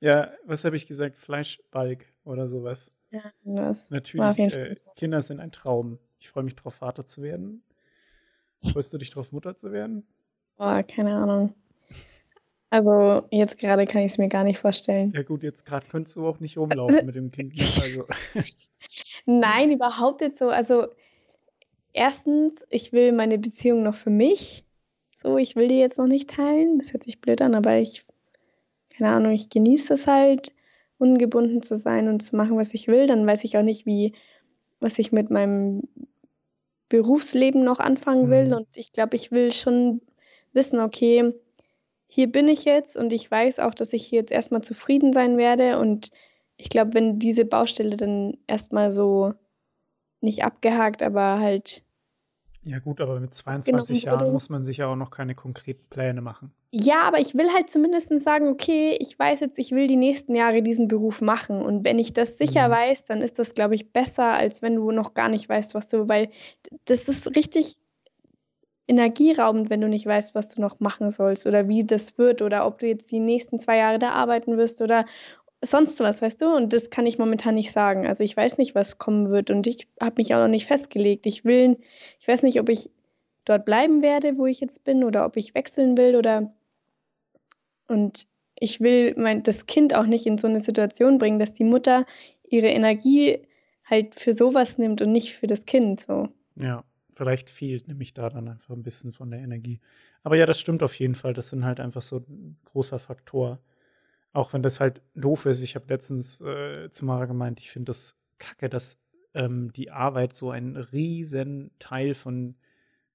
Ja, 0.00 0.32
was 0.44 0.64
habe 0.64 0.74
ich 0.74 0.88
gesagt? 0.88 1.16
Fleischbalg 1.16 2.04
oder 2.24 2.48
sowas. 2.48 2.90
Ja, 3.12 3.32
das 3.44 3.90
Natürlich, 3.90 4.56
äh, 4.56 4.74
Kinder 4.96 5.22
sind 5.22 5.38
ein 5.38 5.52
Traum. 5.52 6.00
Ich 6.18 6.30
freue 6.30 6.42
mich 6.42 6.56
drauf, 6.56 6.74
Vater 6.74 7.06
zu 7.06 7.22
werden. 7.22 7.62
Freust 8.72 8.92
du 8.92 8.98
dich 8.98 9.10
drauf, 9.10 9.30
Mutter 9.30 9.54
zu 9.54 9.70
werden? 9.70 10.04
Boah, 10.56 10.82
keine 10.82 11.14
Ahnung. 11.14 11.54
Also 12.70 13.24
jetzt 13.30 13.58
gerade 13.58 13.84
kann 13.84 14.02
ich 14.02 14.12
es 14.12 14.18
mir 14.18 14.28
gar 14.28 14.44
nicht 14.44 14.58
vorstellen. 14.58 15.12
Ja 15.14 15.22
gut, 15.22 15.42
jetzt 15.42 15.66
gerade 15.66 15.86
könntest 15.88 16.16
du 16.16 16.26
auch 16.26 16.38
nicht 16.38 16.56
rumlaufen 16.56 17.04
mit 17.04 17.16
dem 17.16 17.30
Kind. 17.30 17.56
Ne? 17.56 17.64
Also. 17.82 18.06
Nein, 19.26 19.72
überhaupt 19.72 20.20
nicht 20.20 20.38
so. 20.38 20.48
Also 20.48 20.86
erstens, 21.92 22.66
ich 22.70 22.92
will 22.92 23.12
meine 23.12 23.38
Beziehung 23.38 23.82
noch 23.82 23.94
für 23.94 24.10
mich. 24.10 24.64
So, 25.16 25.36
ich 25.36 25.56
will 25.56 25.68
die 25.68 25.78
jetzt 25.78 25.98
noch 25.98 26.06
nicht 26.06 26.30
teilen. 26.30 26.78
Das 26.78 26.92
hört 26.92 27.02
sich 27.02 27.20
blöd 27.20 27.42
an, 27.42 27.54
aber 27.54 27.78
ich, 27.78 28.06
keine 28.96 29.10
Ahnung, 29.10 29.32
ich 29.32 29.50
genieße 29.50 29.94
es 29.94 30.06
halt, 30.06 30.52
ungebunden 30.98 31.62
zu 31.62 31.76
sein 31.76 32.08
und 32.08 32.20
zu 32.20 32.36
machen, 32.36 32.56
was 32.56 32.72
ich 32.72 32.88
will. 32.88 33.06
Dann 33.06 33.26
weiß 33.26 33.44
ich 33.44 33.58
auch 33.58 33.62
nicht, 33.62 33.84
wie, 33.84 34.14
was 34.78 34.98
ich 34.98 35.12
mit 35.12 35.30
meinem 35.30 35.82
Berufsleben 36.88 37.64
noch 37.64 37.80
anfangen 37.80 38.30
will. 38.30 38.46
Mhm. 38.46 38.52
Und 38.52 38.76
ich 38.76 38.92
glaube, 38.92 39.16
ich 39.16 39.32
will 39.32 39.52
schon 39.52 40.00
wissen, 40.52 40.80
okay, 40.80 41.34
hier 42.12 42.26
bin 42.26 42.48
ich 42.48 42.64
jetzt 42.64 42.96
und 42.96 43.12
ich 43.12 43.30
weiß 43.30 43.60
auch, 43.60 43.72
dass 43.72 43.92
ich 43.92 44.04
hier 44.04 44.18
jetzt 44.18 44.32
erstmal 44.32 44.62
zufrieden 44.62 45.12
sein 45.12 45.36
werde. 45.36 45.78
Und 45.78 46.10
ich 46.56 46.68
glaube, 46.68 46.94
wenn 46.94 47.20
diese 47.20 47.44
Baustelle 47.44 47.96
dann 47.96 48.36
erstmal 48.48 48.90
so 48.90 49.32
nicht 50.20 50.42
abgehakt, 50.42 51.04
aber 51.04 51.38
halt. 51.38 51.84
Ja, 52.64 52.80
gut, 52.80 53.00
aber 53.00 53.20
mit 53.20 53.32
22 53.32 54.02
Jahren 54.02 54.32
muss 54.32 54.48
man 54.48 54.64
sich 54.64 54.78
ja 54.78 54.88
auch 54.88 54.96
noch 54.96 55.12
keine 55.12 55.36
konkreten 55.36 55.88
Pläne 55.88 56.20
machen. 56.20 56.52
Ja, 56.72 57.02
aber 57.02 57.20
ich 57.20 57.36
will 57.36 57.48
halt 57.54 57.70
zumindest 57.70 58.10
sagen, 58.18 58.48
okay, 58.48 58.96
ich 58.98 59.16
weiß 59.16 59.38
jetzt, 59.38 59.58
ich 59.60 59.70
will 59.70 59.86
die 59.86 59.96
nächsten 59.96 60.34
Jahre 60.34 60.62
diesen 60.62 60.88
Beruf 60.88 61.20
machen. 61.20 61.62
Und 61.62 61.84
wenn 61.84 62.00
ich 62.00 62.12
das 62.12 62.38
sicher 62.38 62.66
mhm. 62.66 62.72
weiß, 62.72 63.04
dann 63.04 63.22
ist 63.22 63.38
das, 63.38 63.54
glaube 63.54 63.76
ich, 63.76 63.92
besser, 63.92 64.32
als 64.32 64.62
wenn 64.62 64.74
du 64.74 64.90
noch 64.90 65.14
gar 65.14 65.28
nicht 65.28 65.48
weißt, 65.48 65.76
was 65.76 65.86
du, 65.86 66.08
weil 66.08 66.30
das 66.86 67.08
ist 67.08 67.36
richtig 67.36 67.76
energieraubend, 68.90 69.70
wenn 69.70 69.80
du 69.80 69.88
nicht 69.88 70.04
weißt, 70.04 70.34
was 70.34 70.48
du 70.48 70.60
noch 70.60 70.80
machen 70.80 71.12
sollst 71.12 71.46
oder 71.46 71.68
wie 71.68 71.84
das 71.84 72.18
wird 72.18 72.42
oder 72.42 72.66
ob 72.66 72.80
du 72.80 72.88
jetzt 72.88 73.10
die 73.12 73.20
nächsten 73.20 73.58
zwei 73.58 73.76
Jahre 73.76 74.00
da 74.00 74.10
arbeiten 74.10 74.56
wirst 74.56 74.82
oder 74.82 75.06
sonst 75.62 76.00
was, 76.00 76.20
weißt 76.20 76.42
du? 76.42 76.54
Und 76.54 76.72
das 76.72 76.90
kann 76.90 77.06
ich 77.06 77.16
momentan 77.16 77.54
nicht 77.54 77.70
sagen. 77.70 78.06
Also 78.06 78.24
ich 78.24 78.36
weiß 78.36 78.58
nicht, 78.58 78.74
was 78.74 78.98
kommen 78.98 79.30
wird 79.30 79.50
und 79.50 79.68
ich 79.68 79.86
habe 80.00 80.16
mich 80.16 80.34
auch 80.34 80.40
noch 80.40 80.48
nicht 80.48 80.66
festgelegt. 80.66 81.26
Ich 81.26 81.44
will, 81.44 81.78
ich 82.18 82.26
weiß 82.26 82.42
nicht, 82.42 82.58
ob 82.60 82.68
ich 82.68 82.90
dort 83.44 83.64
bleiben 83.64 84.02
werde, 84.02 84.36
wo 84.36 84.46
ich 84.46 84.58
jetzt 84.58 84.82
bin 84.82 85.04
oder 85.04 85.24
ob 85.24 85.36
ich 85.36 85.54
wechseln 85.54 85.96
will 85.96 86.16
oder 86.16 86.52
und 87.86 88.26
ich 88.58 88.80
will 88.80 89.14
mein, 89.16 89.44
das 89.44 89.66
Kind 89.66 89.94
auch 89.94 90.06
nicht 90.06 90.26
in 90.26 90.36
so 90.36 90.48
eine 90.48 90.60
Situation 90.60 91.18
bringen, 91.18 91.38
dass 91.38 91.54
die 91.54 91.64
Mutter 91.64 92.06
ihre 92.48 92.68
Energie 92.68 93.38
halt 93.84 94.16
für 94.16 94.32
sowas 94.32 94.78
nimmt 94.78 95.00
und 95.00 95.12
nicht 95.12 95.34
für 95.34 95.46
das 95.46 95.64
Kind 95.64 96.00
so. 96.00 96.28
Ja, 96.56 96.84
vielleicht 97.20 97.50
fehlt 97.50 97.86
nämlich 97.86 98.14
da 98.14 98.30
dann 98.30 98.48
einfach 98.48 98.74
ein 98.74 98.82
bisschen 98.82 99.12
von 99.12 99.30
der 99.30 99.40
Energie. 99.40 99.78
Aber 100.22 100.36
ja, 100.36 100.46
das 100.46 100.58
stimmt 100.58 100.82
auf 100.82 100.94
jeden 100.94 101.14
Fall. 101.14 101.34
Das 101.34 101.50
sind 101.50 101.66
halt 101.66 101.78
einfach 101.78 102.00
so 102.00 102.24
ein 102.26 102.56
großer 102.64 102.98
Faktor. 102.98 103.60
Auch 104.32 104.54
wenn 104.54 104.62
das 104.62 104.80
halt 104.80 105.02
doof 105.14 105.44
ist. 105.44 105.60
Ich 105.60 105.74
habe 105.74 105.84
letztens 105.88 106.40
äh, 106.40 106.88
zu 106.88 107.04
Mara 107.04 107.26
gemeint, 107.26 107.60
ich 107.60 107.70
finde 107.70 107.90
das 107.90 108.18
kacke, 108.38 108.70
dass 108.70 109.02
ähm, 109.34 109.70
die 109.74 109.90
Arbeit 109.90 110.34
so 110.34 110.50
einen 110.50 110.78
riesen 110.78 111.72
Teil 111.78 112.14
von, 112.14 112.56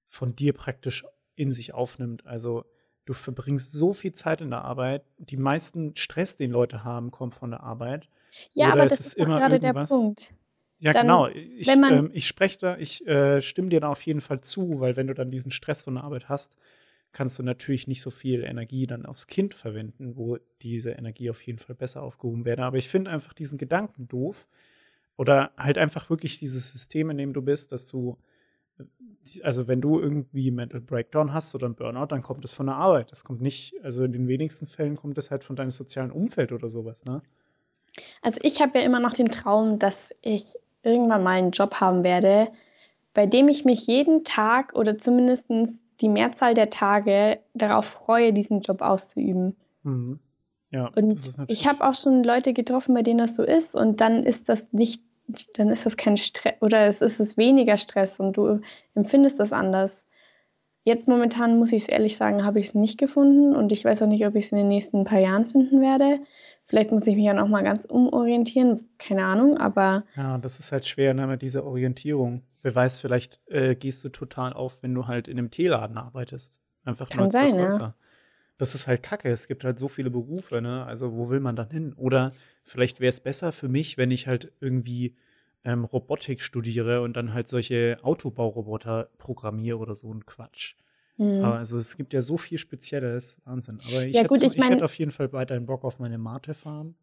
von 0.06 0.36
dir 0.36 0.52
praktisch 0.52 1.04
in 1.34 1.52
sich 1.52 1.74
aufnimmt. 1.74 2.24
Also 2.26 2.64
du 3.06 3.12
verbringst 3.12 3.72
so 3.72 3.92
viel 3.92 4.12
Zeit 4.12 4.40
in 4.40 4.50
der 4.50 4.62
Arbeit. 4.62 5.04
Die 5.18 5.36
meisten 5.36 5.96
Stress, 5.96 6.36
den 6.36 6.52
Leute 6.52 6.84
haben, 6.84 7.10
kommt 7.10 7.34
von 7.34 7.50
der 7.50 7.64
Arbeit. 7.64 8.08
Ja, 8.52 8.66
Oder 8.66 8.72
aber 8.74 8.82
das 8.86 9.00
ist 9.00 9.14
ist 9.14 9.26
gerade 9.26 9.58
der 9.58 9.74
Punkt. 9.74 10.32
Ja, 10.78 10.92
Dann, 10.92 11.06
genau. 11.06 11.28
Ich, 11.28 11.68
ähm, 11.68 12.10
ich 12.12 12.26
spreche 12.26 12.58
da, 12.58 12.76
ich 12.76 13.06
äh, 13.06 13.40
stimme 13.40 13.70
dir 13.70 13.80
da 13.80 13.88
auf 13.88 14.02
jeden 14.02 14.20
Fall 14.20 14.40
zu, 14.40 14.80
weil 14.80 14.96
wenn 14.96 15.06
du 15.06 15.14
dann 15.14 15.30
diesen 15.30 15.50
Stress 15.52 15.82
von 15.82 15.94
der 15.94 16.04
Arbeit 16.04 16.28
hast, 16.28 16.56
kannst 17.12 17.38
du 17.38 17.42
natürlich 17.42 17.86
nicht 17.86 18.02
so 18.02 18.10
viel 18.10 18.44
Energie 18.44 18.86
dann 18.86 19.06
aufs 19.06 19.26
Kind 19.26 19.54
verwenden, 19.54 20.16
wo 20.16 20.38
diese 20.60 20.90
Energie 20.90 21.30
auf 21.30 21.40
jeden 21.42 21.58
Fall 21.58 21.74
besser 21.74 22.02
aufgehoben 22.02 22.44
wäre. 22.44 22.62
Aber 22.64 22.76
ich 22.76 22.88
finde 22.88 23.10
einfach 23.10 23.32
diesen 23.32 23.58
Gedanken 23.58 24.06
doof. 24.06 24.46
Oder 25.16 25.52
halt 25.56 25.78
einfach 25.78 26.10
wirklich 26.10 26.38
dieses 26.38 26.72
System, 26.72 27.08
in 27.10 27.16
dem 27.16 27.32
du 27.32 27.40
bist, 27.40 27.72
dass 27.72 27.86
du, 27.86 28.18
äh, 28.78 28.84
also 29.42 29.66
wenn 29.66 29.80
du 29.80 29.98
irgendwie 29.98 30.50
Mental 30.50 30.80
Breakdown 30.80 31.32
hast 31.32 31.54
oder 31.54 31.66
einen 31.66 31.74
Burnout, 31.74 32.06
dann 32.06 32.20
kommt 32.20 32.44
es 32.44 32.52
von 32.52 32.66
der 32.66 32.76
Arbeit. 32.76 33.10
Das 33.12 33.24
kommt 33.24 33.40
nicht, 33.40 33.74
also 33.82 34.04
in 34.04 34.12
den 34.12 34.28
wenigsten 34.28 34.66
Fällen 34.66 34.96
kommt 34.96 35.16
es 35.16 35.30
halt 35.30 35.42
von 35.42 35.56
deinem 35.56 35.70
sozialen 35.70 36.10
Umfeld 36.10 36.52
oder 36.52 36.68
sowas, 36.68 37.04
ne? 37.06 37.22
Also 38.20 38.38
ich 38.42 38.60
habe 38.60 38.78
ja 38.78 38.84
immer 38.84 39.00
noch 39.00 39.14
den 39.14 39.30
Traum, 39.30 39.78
dass 39.78 40.14
ich 40.20 40.54
irgendwann 40.86 41.22
mal 41.22 41.38
einen 41.38 41.50
Job 41.50 41.74
haben 41.80 42.04
werde, 42.04 42.48
bei 43.12 43.26
dem 43.26 43.48
ich 43.48 43.64
mich 43.64 43.86
jeden 43.86 44.24
Tag 44.24 44.74
oder 44.74 44.98
zumindest 44.98 45.50
die 46.00 46.08
Mehrzahl 46.08 46.54
der 46.54 46.70
Tage 46.70 47.38
darauf 47.54 47.86
freue, 47.86 48.32
diesen 48.32 48.60
Job 48.60 48.82
auszuüben. 48.82 49.56
Mhm. 49.82 50.18
Ja, 50.70 50.90
Und 50.96 51.36
ich 51.48 51.66
habe 51.66 51.86
auch 51.86 51.94
schon 51.94 52.24
Leute 52.24 52.52
getroffen, 52.52 52.94
bei 52.94 53.02
denen 53.02 53.18
das 53.18 53.36
so 53.36 53.42
ist 53.42 53.74
und 53.74 54.00
dann 54.00 54.24
ist 54.24 54.48
das 54.48 54.72
nicht, 54.72 55.02
dann 55.54 55.70
ist 55.70 55.86
das 55.86 55.96
kein 55.96 56.16
Stress 56.16 56.54
oder 56.60 56.86
es 56.86 57.00
ist 57.00 57.20
es 57.20 57.36
weniger 57.36 57.78
Stress 57.78 58.20
und 58.20 58.36
du 58.36 58.60
empfindest 58.94 59.40
das 59.40 59.52
anders. 59.52 60.06
Jetzt 60.84 61.08
momentan 61.08 61.58
muss 61.58 61.72
ich 61.72 61.82
es 61.82 61.88
ehrlich 61.88 62.16
sagen, 62.16 62.44
habe 62.44 62.60
ich 62.60 62.68
es 62.68 62.74
nicht 62.74 62.98
gefunden 62.98 63.56
und 63.56 63.72
ich 63.72 63.84
weiß 63.84 64.02
auch 64.02 64.06
nicht, 64.06 64.26
ob 64.26 64.34
ich 64.34 64.44
es 64.44 64.52
in 64.52 64.58
den 64.58 64.68
nächsten 64.68 65.04
paar 65.04 65.18
Jahren 65.18 65.46
finden 65.46 65.80
werde. 65.80 66.20
Vielleicht 66.66 66.90
muss 66.90 67.06
ich 67.06 67.14
mich 67.14 67.24
ja 67.24 67.32
noch 67.34 67.48
mal 67.48 67.62
ganz 67.62 67.84
umorientieren, 67.84 68.80
keine 68.98 69.24
Ahnung, 69.24 69.56
aber 69.56 70.04
Ja, 70.16 70.38
das 70.38 70.58
ist 70.58 70.72
halt 70.72 70.86
schwer, 70.86 71.14
ne, 71.14 71.26
mit 71.26 71.42
dieser 71.42 71.64
Orientierung. 71.64 72.42
Wer 72.62 72.74
weiß, 72.74 72.98
vielleicht 72.98 73.40
äh, 73.46 73.76
gehst 73.76 74.02
du 74.04 74.08
total 74.08 74.52
auf, 74.52 74.82
wenn 74.82 74.92
du 74.92 75.06
halt 75.06 75.28
in 75.28 75.38
einem 75.38 75.50
Teeladen 75.50 75.96
arbeitest. 75.96 76.58
Einfach 76.84 77.08
Kann 77.08 77.18
nur 77.18 77.24
als 77.26 77.34
sein, 77.34 77.54
ja. 77.54 77.60
Verkäufer. 77.60 77.94
Das 78.58 78.74
ist 78.74 78.86
halt 78.86 79.02
kacke. 79.02 79.28
Es 79.28 79.48
gibt 79.48 79.64
halt 79.64 79.78
so 79.78 79.86
viele 79.86 80.10
Berufe, 80.10 80.60
ne? 80.62 80.84
Also, 80.86 81.14
wo 81.14 81.28
will 81.28 81.40
man 81.40 81.56
dann 81.56 81.70
hin? 81.70 81.92
Oder 81.92 82.32
vielleicht 82.64 83.00
wäre 83.00 83.10
es 83.10 83.20
besser 83.20 83.52
für 83.52 83.68
mich, 83.68 83.98
wenn 83.98 84.10
ich 84.10 84.26
halt 84.26 84.52
irgendwie 84.60 85.14
ähm, 85.64 85.84
Robotik 85.84 86.40
studiere 86.40 87.02
und 87.02 87.16
dann 87.16 87.34
halt 87.34 87.48
solche 87.48 87.98
Autobauroboter 88.02 89.10
programmiere 89.18 89.78
oder 89.78 89.94
so 89.94 90.12
ein 90.12 90.24
Quatsch. 90.26 90.74
Hm. 91.16 91.40
Aber 91.42 91.56
also 91.56 91.78
es 91.78 91.96
gibt 91.96 92.12
ja 92.12 92.22
so 92.22 92.36
viel 92.36 92.58
Spezielles, 92.58 93.40
Wahnsinn. 93.44 93.78
Aber 93.86 94.02
ich 94.02 94.14
Ja, 94.14 94.22
hätte 94.22 94.34
gut, 94.34 94.42
ich 94.42 94.54
hätte 94.56 94.70
mein- 94.70 94.82
auf 94.82 94.98
jeden 94.98 95.12
Fall 95.12 95.32
weiterhin 95.32 95.66
Bock 95.66 95.84
auf 95.84 95.98
meine 95.98 96.18
Mate-Farm. 96.18 96.94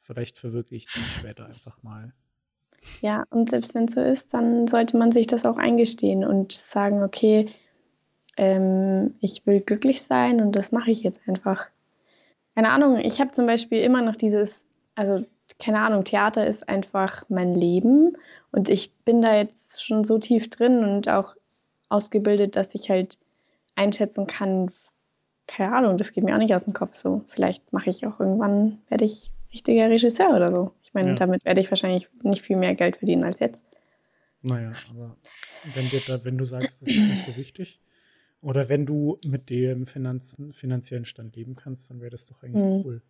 Vielleicht 0.00 0.38
verwirkliche 0.38 0.86
ich 0.86 0.92
die 0.92 1.20
später 1.20 1.46
einfach 1.46 1.82
mal. 1.82 2.12
Ja, 3.00 3.24
und 3.30 3.50
selbst 3.50 3.74
wenn 3.74 3.84
es 3.84 3.94
so 3.94 4.00
ist, 4.00 4.34
dann 4.34 4.66
sollte 4.66 4.96
man 4.96 5.12
sich 5.12 5.26
das 5.26 5.46
auch 5.46 5.56
eingestehen 5.58 6.24
und 6.24 6.52
sagen, 6.52 7.02
okay, 7.02 7.46
ähm, 8.36 9.14
ich 9.20 9.46
will 9.46 9.60
glücklich 9.60 10.02
sein 10.02 10.40
und 10.40 10.56
das 10.56 10.72
mache 10.72 10.90
ich 10.90 11.02
jetzt 11.02 11.20
einfach. 11.26 11.70
Keine 12.54 12.70
Ahnung, 12.70 12.98
ich 12.98 13.20
habe 13.20 13.32
zum 13.32 13.46
Beispiel 13.46 13.80
immer 13.82 14.02
noch 14.02 14.16
dieses, 14.16 14.66
also 14.94 15.24
keine 15.58 15.80
Ahnung, 15.80 16.04
Theater 16.04 16.46
ist 16.46 16.68
einfach 16.68 17.28
mein 17.28 17.54
Leben 17.54 18.16
und 18.52 18.68
ich 18.68 18.94
bin 19.04 19.22
da 19.22 19.34
jetzt 19.36 19.84
schon 19.84 20.04
so 20.04 20.18
tief 20.18 20.48
drin 20.50 20.84
und 20.84 21.08
auch 21.08 21.36
ausgebildet, 21.88 22.56
dass 22.56 22.74
ich 22.74 22.90
halt 22.90 23.18
einschätzen 23.76 24.26
kann, 24.26 24.70
keine 25.46 25.76
Ahnung, 25.76 25.96
das 25.98 26.12
geht 26.12 26.24
mir 26.24 26.34
auch 26.34 26.38
nicht 26.38 26.54
aus 26.54 26.64
dem 26.64 26.72
Kopf 26.72 26.96
so. 26.96 27.22
Vielleicht 27.28 27.72
mache 27.72 27.90
ich 27.90 28.06
auch 28.06 28.20
irgendwann, 28.20 28.78
werde 28.88 29.04
ich 29.04 29.32
richtiger 29.52 29.88
Regisseur 29.90 30.34
oder 30.34 30.50
so. 30.50 30.72
Ich 30.82 30.94
meine, 30.94 31.08
Ja. 31.10 31.14
damit 31.14 31.44
werde 31.44 31.60
ich 31.60 31.70
wahrscheinlich 31.70 32.08
nicht 32.22 32.42
viel 32.42 32.56
mehr 32.56 32.74
Geld 32.74 32.96
verdienen 32.96 33.24
als 33.24 33.40
jetzt. 33.40 33.66
Naja, 34.42 34.72
aber 34.90 35.16
wenn, 35.62 35.88
dir 35.88 36.00
da, 36.00 36.24
wenn 36.24 36.38
du 36.38 36.44
sagst, 36.44 36.82
das 36.82 36.94
ist 36.94 37.08
nicht 37.08 37.22
so 37.22 37.36
wichtig, 37.36 37.80
oder 38.40 38.68
wenn 38.68 38.84
du 38.86 39.18
mit 39.24 39.48
dem 39.48 39.86
Finanzen, 39.86 40.52
finanziellen 40.52 41.06
Stand 41.06 41.34
leben 41.36 41.54
kannst, 41.54 41.88
dann 41.90 42.00
wäre 42.00 42.10
das 42.10 42.26
doch 42.26 42.42
eigentlich 42.42 42.62
Mhm. 42.62 42.84
cool. 42.84 43.02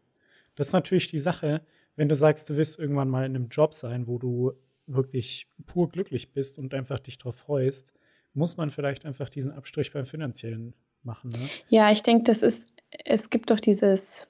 Das 0.55 0.69
ist 0.69 0.73
natürlich 0.73 1.09
die 1.09 1.19
Sache, 1.19 1.63
wenn 1.97 2.09
du 2.09 2.17
sagst, 2.17 2.49
du 2.51 2.57
willst 2.57 2.79
irgendwann 2.79 3.09
mal 3.09 3.27
in 3.27 3.35
einem 3.37 3.49
Job 3.49 3.75
sein, 3.75 4.07
wo 4.07 4.19
du 4.19 4.53
wirklich 4.87 5.49
pur 5.67 5.89
glücklich 5.89 6.33
bist 6.33 6.59
und 6.59 6.75
einfach 6.75 7.01
dich 7.01 7.19
drauf 7.19 7.37
freust, 7.37 7.95
muss 8.35 8.57
man 8.57 8.71
vielleicht 8.71 9.07
einfach 9.07 9.29
diesen 9.29 9.53
Abstrich 9.53 9.93
beim 9.93 10.07
Finanziellen 10.07 10.75
machen. 11.03 11.31
Ne? 11.31 11.39
Ja, 11.69 11.91
ich 11.93 12.03
denke, 12.03 12.25
das 12.25 12.43
ist, 12.43 12.73
es 13.05 13.31
gibt 13.31 13.51
doch 13.51 13.61
dieses, 13.61 14.27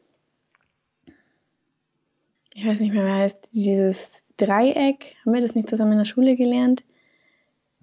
ich 2.54 2.64
weiß 2.66 2.80
nicht 2.80 2.92
mehr, 2.92 3.04
wie 3.04 3.10
heißt, 3.22 3.50
dieses 3.52 4.24
Dreieck. 4.36 5.16
Haben 5.24 5.34
wir 5.34 5.40
das 5.40 5.54
nicht 5.54 5.68
zusammen 5.68 5.92
in 5.92 5.98
der 5.98 6.04
Schule 6.04 6.36
gelernt? 6.36 6.84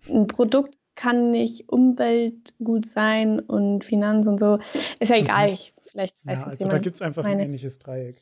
Ein 0.07 0.27
Produkt 0.27 0.77
kann 0.95 1.31
nicht 1.31 1.69
umweltgut 1.69 2.85
sein 2.85 3.39
und 3.39 3.83
Finanz 3.83 4.27
und 4.27 4.39
so. 4.39 4.59
Ist 4.99 5.09
ja 5.09 5.17
egal, 5.17 5.47
Mhm. 5.47 5.53
ich, 5.53 5.73
vielleicht 5.83 6.15
weiß 6.23 6.39
Ja, 6.39 6.45
also 6.47 6.57
da 6.59 6.65
jemand, 6.65 6.83
gibt 6.83 6.95
es 6.95 7.01
einfach 7.01 7.25
ein 7.25 7.39
ähnliches 7.39 7.79
Dreieck. 7.79 8.17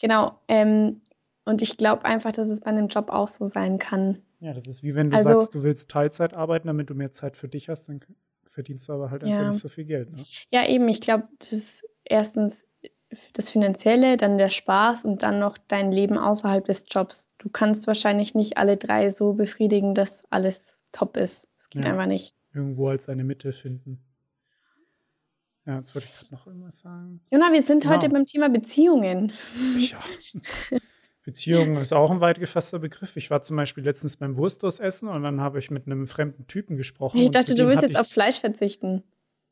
Genau. 0.00 0.38
Ähm, 0.48 1.00
und 1.44 1.62
ich 1.62 1.76
glaube 1.76 2.04
einfach, 2.04 2.32
dass 2.32 2.48
es 2.48 2.60
bei 2.60 2.70
einem 2.70 2.88
Job 2.88 3.10
auch 3.10 3.28
so 3.28 3.46
sein 3.46 3.78
kann. 3.78 4.22
Ja, 4.40 4.52
das 4.54 4.66
ist 4.66 4.82
wie 4.82 4.94
wenn 4.94 5.10
du 5.10 5.16
Also- 5.16 5.28
sagst, 5.30 5.54
du 5.54 5.62
willst 5.62 5.90
Teilzeit 5.90 6.34
arbeiten, 6.34 6.66
damit 6.66 6.90
du 6.90 6.94
mehr 6.94 7.12
Zeit 7.12 7.36
für 7.36 7.48
dich 7.48 7.68
hast, 7.68 7.88
dann 7.88 8.00
verdienst 8.46 8.88
du 8.88 8.92
aber 8.94 9.10
halt 9.10 9.22
einfach 9.22 9.38
Ja. 9.42 9.48
nicht 9.48 9.60
so 9.60 9.68
viel 9.68 9.84
Geld. 9.84 10.10
Ne? 10.12 10.24
Ja, 10.50 10.66
eben, 10.66 10.88
ich 10.88 11.00
glaube, 11.00 11.28
das 11.38 11.52
ist 11.52 11.84
erstens 12.04 12.66
das 13.32 13.50
Finanzielle, 13.50 14.16
dann 14.16 14.38
der 14.38 14.50
Spaß 14.50 15.04
und 15.04 15.22
dann 15.22 15.38
noch 15.40 15.58
dein 15.58 15.90
Leben 15.92 16.16
außerhalb 16.16 16.64
des 16.64 16.84
Jobs. 16.88 17.28
Du 17.38 17.48
kannst 17.48 17.86
wahrscheinlich 17.86 18.34
nicht 18.34 18.56
alle 18.56 18.76
drei 18.76 19.10
so 19.10 19.32
befriedigen, 19.34 19.94
dass 19.94 20.24
alles 20.30 20.84
top 20.92 21.16
ist. 21.16 21.48
Das 21.58 21.68
geht 21.70 21.84
Ja. 21.84 21.92
einfach 21.92 22.06
nicht. 22.06 22.34
Irgendwo 22.54 22.88
als 22.88 23.08
eine 23.08 23.24
Mitte 23.24 23.52
finden. 23.52 24.00
Ja, 25.66 25.76
jetzt 25.78 25.94
wollte 25.94 26.08
ich 26.08 26.32
noch 26.32 26.46
irgendwas 26.46 26.80
sagen. 26.80 27.20
Jona, 27.30 27.52
wir 27.52 27.62
sind 27.62 27.82
Genau. 27.82 27.94
heute 27.94 28.08
beim 28.08 28.24
Thema 28.26 28.48
Beziehungen. 28.48 29.32
Ja. 29.76 29.98
Beziehung 31.22 31.76
ist 31.76 31.92
auch 31.92 32.10
ein 32.10 32.20
weit 32.20 32.40
gefasster 32.40 32.78
Begriff. 32.78 33.16
Ich 33.16 33.30
war 33.30 33.42
zum 33.42 33.56
Beispiel 33.56 33.84
letztens 33.84 34.16
beim 34.16 34.36
Wurstdos 34.36 34.80
essen 34.80 35.08
und 35.08 35.22
dann 35.22 35.40
habe 35.40 35.58
ich 35.58 35.70
mit 35.70 35.86
einem 35.86 36.06
fremden 36.06 36.46
Typen 36.46 36.76
gesprochen. 36.76 37.18
Ich 37.18 37.30
dachte, 37.30 37.54
du 37.54 37.66
willst 37.66 37.82
jetzt 37.82 37.98
auf 37.98 38.08
Fleisch 38.08 38.40
verzichten. 38.40 39.04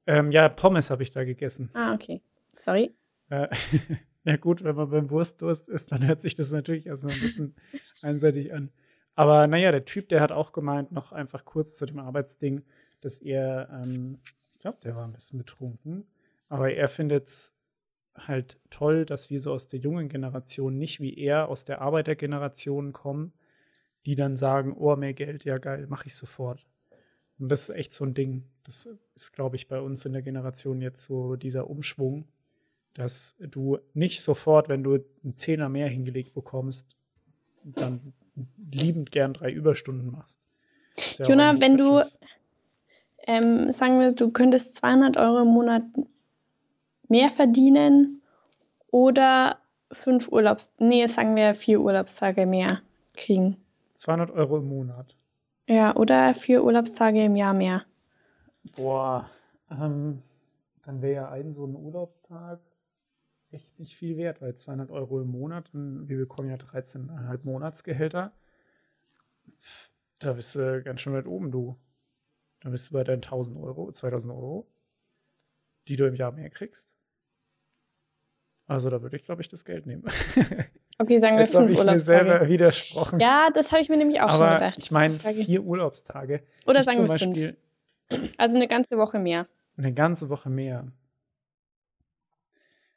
ich, 0.06 0.14
ähm, 0.14 0.32
Ja, 0.32 0.48
Pommes 0.48 0.90
habe 0.90 1.02
ich 1.02 1.10
da 1.10 1.24
gegessen. 1.24 1.70
Ah, 1.74 1.92
okay. 1.92 2.22
Sorry. 2.56 2.94
Äh, 3.28 3.48
ja, 4.24 4.36
gut, 4.36 4.64
wenn 4.64 4.76
man 4.76 4.88
beim 4.88 5.10
Wurstdurst 5.10 5.68
ist, 5.68 5.92
dann 5.92 6.06
hört 6.06 6.22
sich 6.22 6.34
das 6.34 6.50
natürlich 6.50 6.86
erstmal 6.86 7.12
ein 7.12 7.20
bisschen 7.20 7.54
einseitig 8.02 8.54
an. 8.54 8.70
Aber 9.14 9.46
naja, 9.46 9.70
der 9.70 9.84
Typ, 9.84 10.08
der 10.08 10.20
hat 10.20 10.32
auch 10.32 10.52
gemeint, 10.52 10.92
noch 10.92 11.12
einfach 11.12 11.44
kurz 11.44 11.76
zu 11.76 11.84
dem 11.84 11.98
Arbeitsding, 11.98 12.62
dass 13.00 13.18
er, 13.18 13.68
ähm, 13.84 14.18
ich 14.38 14.58
glaube, 14.60 14.78
der 14.82 14.96
war 14.96 15.04
ein 15.04 15.12
bisschen 15.12 15.38
betrunken, 15.38 16.06
aber 16.48 16.72
er 16.72 16.88
findet 16.88 17.26
es 17.26 17.57
halt 18.26 18.58
toll, 18.70 19.04
dass 19.04 19.30
wir 19.30 19.40
so 19.40 19.52
aus 19.52 19.68
der 19.68 19.80
jungen 19.80 20.08
Generation 20.08 20.76
nicht 20.76 21.00
wie 21.00 21.16
er 21.16 21.48
aus 21.48 21.64
der 21.64 21.80
Arbeitergeneration 21.80 22.92
kommen, 22.92 23.32
die 24.06 24.14
dann 24.14 24.36
sagen, 24.36 24.74
oh, 24.76 24.96
mehr 24.96 25.14
Geld, 25.14 25.44
ja 25.44 25.58
geil, 25.58 25.86
mache 25.88 26.06
ich 26.06 26.14
sofort. 26.14 26.66
Und 27.38 27.50
das 27.50 27.68
ist 27.68 27.76
echt 27.76 27.92
so 27.92 28.04
ein 28.04 28.14
Ding. 28.14 28.44
Das 28.64 28.88
ist, 29.14 29.32
glaube 29.32 29.56
ich, 29.56 29.68
bei 29.68 29.80
uns 29.80 30.04
in 30.04 30.12
der 30.12 30.22
Generation 30.22 30.80
jetzt 30.80 31.04
so 31.04 31.36
dieser 31.36 31.70
Umschwung, 31.70 32.26
dass 32.94 33.36
du 33.38 33.78
nicht 33.94 34.22
sofort, 34.22 34.68
wenn 34.68 34.82
du 34.82 35.04
einen 35.22 35.36
Zehner 35.36 35.68
mehr 35.68 35.88
hingelegt 35.88 36.34
bekommst, 36.34 36.96
dann 37.62 38.12
liebend 38.70 39.10
gern 39.10 39.34
drei 39.34 39.50
Überstunden 39.52 40.10
machst. 40.10 40.40
Ja 41.18 41.26
Jona, 41.26 41.50
eigentlich 41.50 41.62
wenn 41.62 41.76
du-. 41.76 42.02
Ähm, 43.26 43.70
sagen 43.70 44.00
wir, 44.00 44.08
du 44.08 44.30
könntest 44.30 44.76
200 44.76 45.18
Euro 45.18 45.42
im 45.42 45.48
Monat 45.48 45.82
mehr 47.08 47.30
verdienen 47.30 48.22
oder 48.90 49.58
fünf 49.92 50.28
Urlaubs, 50.28 50.72
nee, 50.78 51.06
sagen 51.06 51.36
wir 51.36 51.54
vier 51.54 51.80
Urlaubstage 51.80 52.46
mehr 52.46 52.80
kriegen. 53.14 53.56
200 53.94 54.30
Euro 54.30 54.58
im 54.58 54.68
Monat. 54.68 55.16
Ja, 55.66 55.96
oder 55.96 56.34
vier 56.34 56.64
Urlaubstage 56.64 57.24
im 57.24 57.36
Jahr 57.36 57.54
mehr. 57.54 57.82
Boah, 58.76 59.28
ähm, 59.70 60.22
dann 60.84 61.02
wäre 61.02 61.14
ja 61.14 61.28
ein 61.30 61.52
so 61.52 61.66
ein 61.66 61.74
Urlaubstag 61.74 62.60
echt 63.50 63.78
nicht 63.78 63.96
viel 63.96 64.16
wert, 64.16 64.40
weil 64.40 64.54
200 64.54 64.90
Euro 64.90 65.20
im 65.20 65.30
Monat, 65.30 65.72
und 65.72 66.08
wir 66.08 66.18
bekommen 66.18 66.50
ja 66.50 66.56
13,5 66.56 67.40
Monatsgehälter. 67.44 68.32
Da 70.18 70.32
bist 70.32 70.54
du 70.54 70.82
ganz 70.82 71.00
schön 71.00 71.14
weit 71.14 71.26
oben, 71.26 71.50
du. 71.50 71.78
Da 72.60 72.70
bist 72.70 72.90
du 72.90 72.94
bei 72.94 73.04
deinen 73.04 73.22
1000 73.22 73.56
Euro, 73.56 73.90
2000 73.90 74.32
Euro, 74.32 74.66
die 75.86 75.96
du 75.96 76.06
im 76.06 76.14
Jahr 76.14 76.32
mehr 76.32 76.50
kriegst. 76.50 76.97
Also 78.68 78.90
da 78.90 79.02
würde 79.02 79.16
ich, 79.16 79.24
glaube 79.24 79.42
ich, 79.42 79.48
das 79.48 79.64
Geld 79.64 79.86
nehmen. 79.86 80.04
Okay, 81.00 81.18
sagen 81.18 81.36
wir 81.36 81.44
Jetzt 81.44 81.54
habe 81.54 81.68
fünf 81.68 81.78
ich 81.78 81.86
mir 81.86 82.00
selber 82.00 82.24
Urlaubstage. 82.24 82.52
widersprochen. 82.52 83.20
Ja, 83.20 83.50
das 83.54 83.70
habe 83.70 83.80
ich 83.82 83.88
mir 83.88 83.96
nämlich 83.98 84.20
auch 84.20 84.30
schon 84.30 84.42
Aber 84.42 84.54
gedacht. 84.56 84.78
ich 84.78 84.90
meine, 84.90 85.14
vier 85.14 85.62
Urlaubstage. 85.62 86.42
Oder 86.66 86.80
ich 86.80 86.86
sagen 86.86 86.98
wir 87.06 87.18
fünf. 87.18 87.20
Beispiel 87.20 87.56
Also 88.36 88.56
eine 88.56 88.66
ganze 88.66 88.98
Woche 88.98 89.20
mehr. 89.20 89.46
eine 89.76 89.94
ganze 89.94 90.28
Woche 90.28 90.50
mehr. 90.50 90.88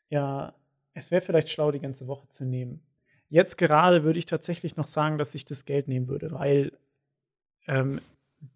ja, 0.09 0.53
es 0.93 1.11
wäre 1.11 1.21
vielleicht 1.21 1.49
schlau, 1.49 1.71
die 1.71 1.79
ganze 1.79 2.07
Woche 2.07 2.27
zu 2.29 2.43
nehmen. 2.43 2.81
Jetzt 3.29 3.57
gerade 3.57 4.03
würde 4.03 4.17
ich 4.19 4.25
tatsächlich 4.25 4.75
noch 4.77 4.87
sagen, 4.87 5.17
dass 5.19 5.35
ich 5.35 5.45
das 5.45 5.65
Geld 5.65 5.87
nehmen 5.87 6.07
würde, 6.07 6.31
weil 6.31 6.71
ähm, 7.67 8.01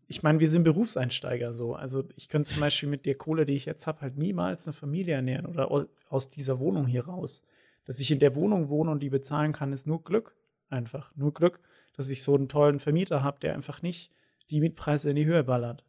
ich 0.08 0.24
meine, 0.24 0.40
wir 0.40 0.48
sind 0.48 0.64
Berufseinsteiger 0.64 1.54
so. 1.54 1.76
Also 1.76 2.04
ich 2.16 2.30
könnte 2.30 2.52
zum 2.52 2.62
Beispiel 2.62 2.90
mit 2.90 3.06
der 3.06 3.16
Kohle, 3.16 3.46
die 3.46 3.56
ich 3.56 3.66
jetzt 3.66 3.88
habe, 3.88 4.02
halt 4.02 4.18
niemals 4.18 4.68
eine 4.68 4.74
Familie 4.74 5.16
ernähren 5.16 5.46
oder 5.46 5.88
aus 6.10 6.30
dieser 6.30 6.60
Wohnung 6.60 6.86
hier 6.86 7.06
raus. 7.06 7.44
Dass 7.86 8.00
ich 8.00 8.12
in 8.12 8.20
der 8.20 8.36
Wohnung 8.36 8.70
wohne 8.70 8.92
und 8.92 9.02
die 9.02 9.10
bezahlen 9.10 9.52
kann, 9.52 9.74
ist 9.74 9.88
nur 9.88 10.04
Glück. 10.04 10.36
Einfach. 10.70 11.16
Nur 11.16 11.34
Glück, 11.34 11.60
dass 11.96 12.10
ich 12.10 12.24
so 12.24 12.36
einen 12.36 12.50
tollen 12.50 12.80
Vermieter 12.80 13.24
habe, 13.24 13.40
der 13.40 13.54
einfach 13.54 13.82
nicht 13.82 14.12
die 14.50 14.60
Mietpreise 14.60 15.10
in 15.10 15.16
die 15.16 15.26
Höhe 15.26 15.44
ballert. 15.44 15.84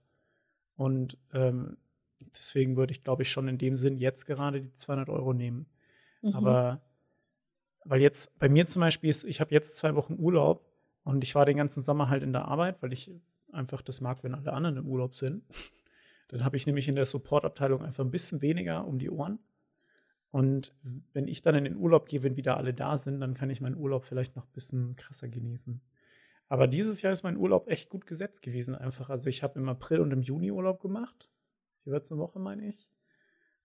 Und 0.76 1.18
ähm, 1.32 1.78
deswegen 2.38 2.76
würde 2.76 2.92
ich, 2.92 3.02
glaube 3.02 3.22
ich, 3.22 3.30
schon 3.30 3.48
in 3.48 3.58
dem 3.58 3.76
Sinn 3.76 3.96
jetzt 3.96 4.26
gerade 4.26 4.60
die 4.60 4.74
200 4.74 5.08
Euro 5.08 5.32
nehmen. 5.32 5.66
Mhm. 6.22 6.34
Aber 6.34 6.82
weil 7.84 8.00
jetzt 8.00 8.38
bei 8.38 8.48
mir 8.48 8.66
zum 8.66 8.80
Beispiel 8.80 9.10
ist, 9.10 9.24
ich 9.24 9.40
habe 9.40 9.54
jetzt 9.54 9.76
zwei 9.76 9.94
Wochen 9.94 10.16
Urlaub 10.18 10.66
und 11.04 11.22
ich 11.22 11.34
war 11.34 11.46
den 11.46 11.56
ganzen 11.56 11.82
Sommer 11.82 12.08
halt 12.08 12.22
in 12.22 12.32
der 12.32 12.46
Arbeit, 12.46 12.82
weil 12.82 12.92
ich 12.92 13.10
einfach 13.56 13.82
das 13.82 14.00
mag, 14.00 14.22
wenn 14.22 14.34
alle 14.34 14.52
anderen 14.52 14.76
im 14.76 14.86
Urlaub 14.86 15.14
sind. 15.16 15.42
Dann 16.28 16.44
habe 16.44 16.56
ich 16.56 16.66
nämlich 16.66 16.88
in 16.88 16.96
der 16.96 17.06
Supportabteilung 17.06 17.82
einfach 17.82 18.04
ein 18.04 18.10
bisschen 18.10 18.42
weniger 18.42 18.86
um 18.86 18.98
die 18.98 19.10
Ohren. 19.10 19.38
Und 20.32 20.74
wenn 21.12 21.28
ich 21.28 21.42
dann 21.42 21.54
in 21.54 21.64
den 21.64 21.76
Urlaub 21.76 22.08
gehe, 22.08 22.22
wenn 22.22 22.36
wieder 22.36 22.56
alle 22.56 22.74
da 22.74 22.98
sind, 22.98 23.20
dann 23.20 23.34
kann 23.34 23.48
ich 23.48 23.60
meinen 23.60 23.76
Urlaub 23.76 24.04
vielleicht 24.04 24.36
noch 24.36 24.44
ein 24.44 24.52
bisschen 24.52 24.96
krasser 24.96 25.28
genießen. 25.28 25.80
Aber 26.48 26.66
dieses 26.66 27.02
Jahr 27.02 27.12
ist 27.12 27.22
mein 27.22 27.36
Urlaub 27.36 27.68
echt 27.68 27.88
gut 27.88 28.06
gesetzt 28.06 28.42
gewesen, 28.42 28.74
einfach. 28.74 29.08
Also 29.08 29.28
ich 29.28 29.42
habe 29.42 29.58
im 29.58 29.68
April 29.68 30.00
und 30.00 30.12
im 30.12 30.22
Juni 30.22 30.50
Urlaub 30.50 30.80
gemacht. 30.80 31.28
Jeweils 31.84 32.10
eine 32.10 32.20
Woche, 32.20 32.38
meine 32.38 32.68
ich. 32.68 32.88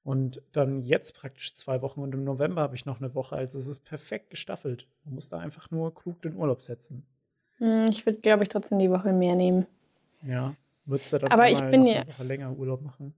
Und 0.04 0.42
dann 0.52 0.82
jetzt 0.82 1.14
praktisch 1.14 1.54
zwei 1.54 1.82
Wochen 1.82 2.02
und 2.02 2.14
im 2.16 2.24
November 2.24 2.62
habe 2.62 2.76
ich 2.76 2.86
noch 2.86 3.00
eine 3.00 3.14
Woche. 3.14 3.36
Also 3.36 3.60
es 3.60 3.68
ist 3.68 3.82
perfekt 3.82 4.32
gestaffelt. 4.32 4.88
Man 5.04 5.16
muss 5.16 5.30
da 5.30 5.38
einfach 5.38 5.70
nur 5.70 5.94
klug 5.94 6.22
den 6.24 6.36
Urlaub 6.36 6.64
setzen. 6.64 7.06
Hm, 7.58 7.86
ich 7.90 8.06
würde, 8.06 8.20
glaube 8.20 8.44
ich, 8.44 8.50
trotzdem 8.50 8.80
die 8.80 8.90
Woche 8.90 9.14
mehr 9.14 9.36
nehmen. 9.36 9.68
Ja, 10.24 10.56
würdest 10.86 11.14
du 11.14 11.18
dann 11.20 11.32
Aber 11.32 11.50
ich 11.50 11.62
bin 11.62 11.86
ja. 11.86 12.04
länger 12.20 12.52
Urlaub 12.56 12.82
machen? 12.82 13.14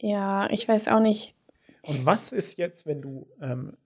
Ja, 0.00 0.50
ich 0.50 0.66
weiß 0.68 0.88
auch 0.88 1.00
nicht. 1.00 1.34
Und 1.82 2.06
was 2.06 2.32
ist 2.32 2.58
jetzt, 2.58 2.86
wenn 2.86 3.02
du 3.02 3.28
ähm, 3.40 3.76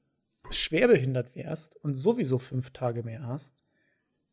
schwerbehindert 0.50 1.34
wärst 1.34 1.76
und 1.82 1.94
sowieso 1.94 2.38
fünf 2.38 2.70
Tage 2.70 3.02
mehr 3.02 3.26
hast 3.26 3.56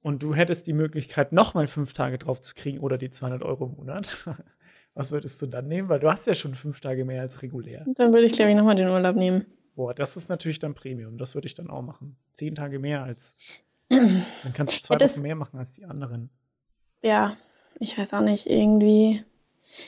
und 0.01 0.23
du 0.23 0.33
hättest 0.35 0.67
die 0.67 0.73
Möglichkeit, 0.73 1.31
nochmal 1.31 1.67
fünf 1.67 1.93
Tage 1.93 2.17
drauf 2.17 2.41
zu 2.41 2.55
kriegen 2.55 2.79
oder 2.79 2.97
die 2.97 3.09
200 3.09 3.43
Euro 3.43 3.65
im 3.65 3.75
Monat? 3.75 4.27
Was 4.95 5.11
würdest 5.11 5.41
du 5.41 5.47
dann 5.47 5.67
nehmen? 5.67 5.89
Weil 5.89 5.99
du 5.99 6.11
hast 6.11 6.27
ja 6.27 6.35
schon 6.35 6.53
fünf 6.53 6.79
Tage 6.79 7.03
mehr 7.03 7.21
als 7.21 7.41
regulär. 7.41 7.83
Dann 7.95 8.13
würde 8.13 8.27
ich, 8.27 8.33
glaube 8.33 8.51
ich, 8.51 8.57
nochmal 8.57 8.75
den 8.75 8.89
Urlaub 8.89 9.15
nehmen. 9.15 9.45
Boah, 9.75 9.93
das 9.93 10.15
ist 10.17 10.29
natürlich 10.29 10.59
dann 10.59 10.75
Premium. 10.75 11.17
Das 11.17 11.33
würde 11.33 11.47
ich 11.47 11.55
dann 11.55 11.69
auch 11.69 11.81
machen. 11.81 12.15
Zehn 12.33 12.53
Tage 12.53 12.77
mehr 12.77 13.03
als. 13.03 13.35
Dann 13.89 14.53
kannst 14.53 14.75
du 14.75 14.81
zwei 14.81 14.97
ja, 14.97 15.09
Wochen 15.09 15.21
mehr 15.21 15.35
machen 15.35 15.57
als 15.59 15.73
die 15.73 15.85
anderen. 15.85 16.29
Ja, 17.01 17.37
ich 17.83 17.97
weiß 17.97 18.13
auch 18.13 18.21
nicht. 18.21 18.47
Irgendwie. 18.47 19.23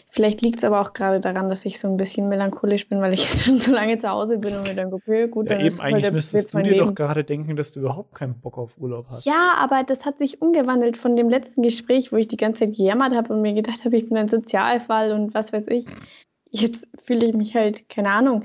Vielleicht 0.10 0.42
liegt 0.42 0.58
es 0.58 0.64
aber 0.64 0.82
auch 0.82 0.94
gerade 0.94 1.20
daran, 1.20 1.48
dass 1.48 1.64
ich 1.64 1.80
so 1.80 1.88
ein 1.88 1.98
bisschen 1.98 2.28
melancholisch 2.28 2.90
bin, 2.90 3.02
weil 3.02 3.14
ich 3.14 3.22
jetzt 3.22 3.44
schon 3.44 3.60
so 3.60 3.72
lange 3.72 3.98
zu 3.98 4.10
Hause 4.10 4.38
bin 4.38 4.56
und 4.56 4.68
mir 4.68 4.74
dann 4.74 4.90
gucke, 4.90 5.30
gut, 5.30 5.50
ja, 5.50 5.56
dann 5.56 5.66
eben, 5.66 5.80
eigentlich 5.80 6.12
müsstest 6.12 6.54
du 6.54 6.58
dir 6.58 6.72
Leben. 6.72 6.88
doch 6.88 6.96
gerade 6.96 7.24
denken, 7.24 7.56
dass 7.56 7.72
du 7.72 7.82
überhaupt 7.82 8.16
keinen 8.16 8.40
Bock 8.40 8.58
auf 8.58 8.78
Urlaub 8.80 9.06
hast. 9.10 9.26
Ja, 9.26 9.54
aber 9.58 9.84
das 9.84 10.06
hat 10.06 10.18
sich 10.18 10.42
umgewandelt 10.42 10.98
von 10.98 11.16
dem 11.16 11.30
letzten 11.30 11.62
Gespräch, 11.62 12.12
wo 12.12 12.18
ich 12.18 12.28
die 12.28 12.38
ganze 12.38 12.62
Zeit 12.66 12.76
gejammert 12.76 13.14
habe 13.14 13.34
und 13.34 13.42
mir 13.42 13.54
gedacht 13.54 13.86
habe, 13.86 13.96
ich 13.96 14.08
bin 14.08 14.18
ein 14.18 14.28
Sozialfall 14.28 15.12
und 15.12 15.34
was 15.34 15.54
weiß 15.54 15.68
ich. 15.68 15.86
Jetzt 16.50 16.88
fühle 17.00 17.28
ich 17.28 17.34
mich 17.34 17.56
halt, 17.56 17.88
keine 17.90 18.10
Ahnung. 18.10 18.44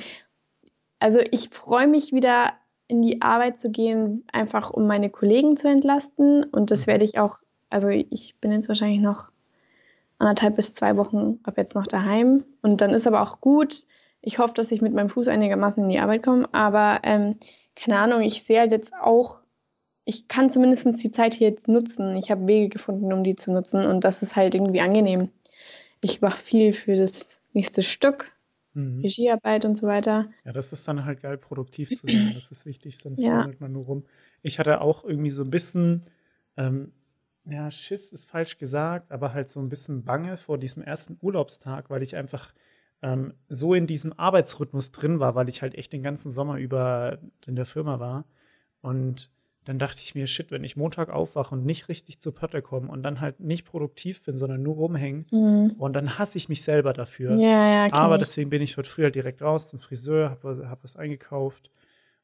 Also 0.99 1.21
ich 1.31 1.49
freue 1.49 1.87
mich 1.87 2.13
wieder 2.13 2.53
in 2.87 3.01
die 3.01 3.23
Arbeit 3.23 3.57
zu 3.57 3.71
gehen, 3.71 4.25
einfach 4.33 4.71
um 4.71 4.87
meine 4.87 5.09
Kollegen 5.11 5.57
zu 5.57 5.69
entlasten 5.69 6.45
und 6.45 6.71
das 6.71 6.83
mhm. 6.83 6.91
werde 6.91 7.05
ich 7.05 7.19
auch, 7.19 7.39
also 7.71 7.89
ich 7.89 8.35
bin 8.41 8.53
jetzt 8.53 8.69
wahrscheinlich 8.69 9.01
noch 9.01 9.31
anderthalb 10.21 10.57
bis 10.57 10.75
zwei 10.75 10.97
Wochen 10.97 11.41
ab 11.43 11.55
jetzt 11.57 11.75
noch 11.75 11.87
daheim. 11.87 12.45
Und 12.63 12.81
dann 12.81 12.91
ist 12.91 13.07
aber 13.07 13.23
auch 13.23 13.41
gut. 13.41 13.85
Ich 14.21 14.39
hoffe, 14.39 14.55
dass 14.55 14.71
ich 14.71 14.83
mit 14.83 14.93
meinem 14.93 15.09
Fuß 15.09 15.29
einigermaßen 15.29 15.83
in 15.83 15.89
die 15.89 15.99
Arbeit 15.99 16.23
komme. 16.23 16.49
Aber 16.53 17.01
ähm, 17.05 17.37
keine 17.75 17.99
Ahnung, 17.99 18.21
ich 18.21 18.43
sehe 18.43 18.61
halt 18.61 18.71
jetzt 18.71 18.93
auch, 18.95 19.41
ich 20.05 20.29
kann 20.29 20.51
zumindest 20.51 21.03
die 21.03 21.11
Zeit 21.11 21.35
hier 21.35 21.49
jetzt 21.49 21.69
nutzen. 21.69 22.17
Ich 22.17 22.31
habe 22.31 22.47
Wege 22.47 22.69
gefunden, 22.69 23.13
um 23.13 23.25
die 23.25 23.37
zu 23.37 23.51
nutzen. 23.51 23.87
Und 23.87 24.05
das 24.05 24.23
ist 24.23 24.37
halt 24.37 24.55
irgendwie 24.55 24.81
angenehm. 24.81 25.31
Ich 26.03 26.21
mache 26.21 26.39
viel 26.39 26.73
für 26.73 26.95
das 26.95 27.41
nächste 27.53 27.83
Stück. 27.83 28.33
Mhm. 28.75 29.01
Regiearbeit 29.01 29.65
und 29.65 29.77
so 29.77 29.87
weiter. 29.87 30.31
Ja, 30.45 30.53
das 30.53 30.73
ist 30.73 30.87
dann 30.87 31.05
halt 31.05 31.23
geil, 31.23 31.39
produktiv 31.39 31.89
zu 31.89 32.07
sein. 32.07 32.33
Das 32.35 32.51
ist 32.51 32.67
wichtig, 32.67 32.99
sonst 32.99 33.21
ja. 33.21 33.51
man 33.59 33.73
nur 33.73 33.85
rum. 33.85 34.05
Ich 34.43 34.59
hatte 34.59 34.81
auch 34.81 35.03
irgendwie 35.05 35.31
so 35.31 35.43
ein 35.43 35.51
bisschen 35.51 36.03
ähm, 36.57 36.93
ja, 37.45 37.71
Schiss 37.71 38.13
ist 38.13 38.29
falsch 38.29 38.59
gesagt, 38.59 39.11
aber 39.13 39.33
halt 39.33 39.49
so 39.49 39.61
ein 39.61 39.69
bisschen 39.69 40.05
Bange 40.05 40.37
vor 40.37 40.59
diesem 40.59 40.83
ersten 40.83 41.19
Urlaubstag, 41.21 41.91
weil 41.91 42.03
ich 42.03 42.17
einfach 42.17 42.53
ähm, 43.03 43.35
so 43.49 43.75
in 43.75 43.87
diesem 43.87 44.13
Arbeitsrhythmus 44.13 44.93
drin 44.93 45.21
war, 45.21 45.35
weil 45.35 45.49
ich 45.49 45.63
halt 45.63 45.75
echt 45.75 45.93
den 45.93 46.03
ganzen 46.03 46.31
Sommer 46.31 46.59
über 46.59 47.19
in 47.47 47.57
der 47.57 47.67
Firma 47.67 47.99
war. 47.99 48.27
Und 48.83 49.31
dann 49.65 49.79
dachte 49.79 50.01
ich 50.03 50.15
mir, 50.15 50.27
shit, 50.27 50.51
wenn 50.51 50.65
ich 50.65 50.77
Montag 50.77 51.11
aufwache 51.11 51.55
und 51.55 51.65
nicht 51.65 51.89
richtig 51.89 52.21
zur 52.21 52.35
Pötte 52.35 52.63
komme 52.63 52.91
und 52.91 53.03
dann 53.03 53.21
halt 53.21 53.41
nicht 53.41 53.67
produktiv 53.67 54.23
bin, 54.23 54.39
sondern 54.39 54.63
nur 54.63 54.75
rumhängen, 54.75 55.27
mhm. 55.31 55.77
und 55.79 55.93
dann 55.93 56.19
hasse 56.19 56.39
ich 56.39 56.49
mich 56.49 56.63
selber 56.63 56.93
dafür. 56.93 57.33
Ja, 57.33 57.87
ja, 57.87 57.93
Aber 57.93 58.19
deswegen 58.19 58.51
bin 58.51 58.63
ich 58.63 58.77
heute 58.77 58.89
früh 58.89 59.03
halt 59.03 59.15
direkt 59.15 59.43
raus 59.43 59.69
zum 59.69 59.79
Friseur, 59.79 60.31
habe 60.31 60.69
hab 60.69 60.83
was 60.83 60.97
eingekauft 60.97 61.71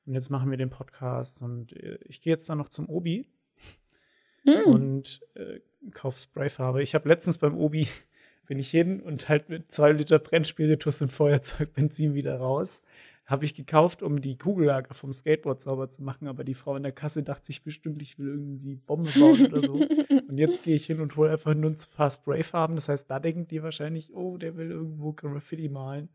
und 0.07 0.15
jetzt 0.15 0.31
machen 0.31 0.51
wir 0.51 0.57
den 0.57 0.71
Podcast 0.71 1.43
und 1.43 1.73
äh, 1.75 1.99
ich 2.05 2.23
gehe 2.23 2.33
jetzt 2.33 2.49
dann 2.49 2.59
noch 2.59 2.69
zum 2.69 2.89
Obi 2.89 3.29
mm. 4.47 4.71
und 4.71 5.21
äh, 5.35 5.61
kauf 5.93 6.19
Sprayfarbe. 6.19 6.83
Ich 6.83 6.95
habe 6.95 7.09
letztens 7.09 7.39
beim 7.39 7.57
Obi 7.57 7.89
bin 8.47 8.59
ich 8.59 8.71
hin 8.71 9.01
und 9.01 9.29
halt 9.29 9.49
mit 9.49 9.73
zwei 9.73 9.93
Liter 9.93 10.19
Brennspiritus 10.19 11.03
und 11.03 11.13
Feuerzeug 11.13 11.73
Benzin 11.75 12.15
wieder 12.15 12.39
raus. 12.39 12.83
Habe 13.27 13.45
ich 13.45 13.55
gekauft, 13.55 14.05
um 14.05 14.21
die 14.21 14.39
Kugellager 14.39 14.95
vom 14.95 15.13
Skateboard 15.13 15.61
sauber 15.61 15.89
zu 15.89 16.05
machen, 16.05 16.29
aber 16.29 16.45
die 16.45 16.55
Frau 16.55 16.77
in 16.77 16.85
der 16.85 16.93
Kasse 16.93 17.25
dachte 17.25 17.47
sich 17.47 17.65
bestimmt, 17.65 18.01
ich 18.01 18.21
will 18.21 18.29
irgendwie 18.29 18.77
Bombe 18.77 19.11
bauen 19.19 19.47
oder 19.47 19.61
so. 19.63 19.75
Und 20.29 20.39
jetzt 20.39 20.63
gehe 20.63 20.77
ich 20.77 20.87
hin 20.87 21.01
und 21.01 21.17
hole 21.17 21.33
einfach 21.33 21.55
nur 21.55 21.71
ein 21.71 21.77
paar 21.97 22.11
Sprayfarben. 22.11 22.77
Das 22.77 22.89
heißt, 22.89 23.11
da 23.11 23.19
denken 23.19 23.49
die 23.49 23.63
wahrscheinlich, 23.63 24.15
oh, 24.15 24.39
der 24.39 24.57
will 24.57 24.71
irgendwo 24.71 25.13
Graffiti 25.13 25.69
malen. 25.69 26.09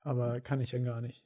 Aber 0.00 0.40
kann 0.40 0.60
ich 0.60 0.72
ja 0.72 0.78
gar 0.78 1.00
nicht. 1.00 1.24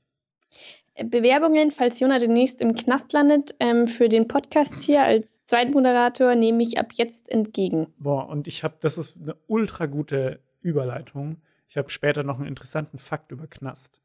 Bewerbungen, 1.05 1.71
falls 1.71 2.01
Jona 2.01 2.19
demnächst 2.19 2.61
im 2.63 2.75
Knast 2.75 3.13
landet, 3.13 3.55
ähm, 3.61 3.87
für 3.87 4.09
den 4.09 4.29
Podcast 4.29 4.83
hier 4.83 5.05
als 5.05 5.45
Zweitmoderator 5.45 6.35
nehme 6.35 6.63
ich 6.63 6.79
ab 6.79 6.93
jetzt 6.95 7.29
entgegen. 7.29 7.89
Boah, 7.99 8.29
und 8.29 8.49
ich 8.49 8.65
habe, 8.65 8.77
das 8.81 8.97
ist 8.97 9.19
eine 9.21 9.37
ultra 9.47 9.87
gute 9.87 10.41
Überleitung. 10.63 11.37
Ich 11.69 11.77
habe 11.77 11.91
später 11.91 12.23
noch 12.23 12.39
einen 12.39 12.49
interessanten 12.49 12.99
Fakt 12.99 13.31
über 13.31 13.47
Knast. 13.47 14.01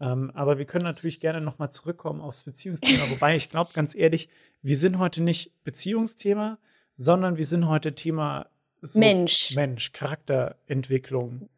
Ähm, 0.00 0.30
aber 0.34 0.58
wir 0.58 0.64
können 0.64 0.84
natürlich 0.84 1.20
gerne 1.20 1.40
nochmal 1.40 1.70
zurückkommen 1.70 2.20
aufs 2.22 2.44
Beziehungsthema. 2.44 3.04
Wobei 3.10 3.36
ich 3.36 3.50
glaube, 3.50 3.72
ganz 3.74 3.94
ehrlich, 3.94 4.30
wir 4.62 4.76
sind 4.76 4.98
heute 4.98 5.22
nicht 5.22 5.62
Beziehungsthema, 5.64 6.58
sondern 6.96 7.36
wir 7.36 7.44
sind 7.44 7.68
heute 7.68 7.94
Thema 7.94 8.46
so 8.80 8.98
Mensch. 8.98 9.54
Mensch, 9.54 9.92
Charakterentwicklung. 9.92 11.48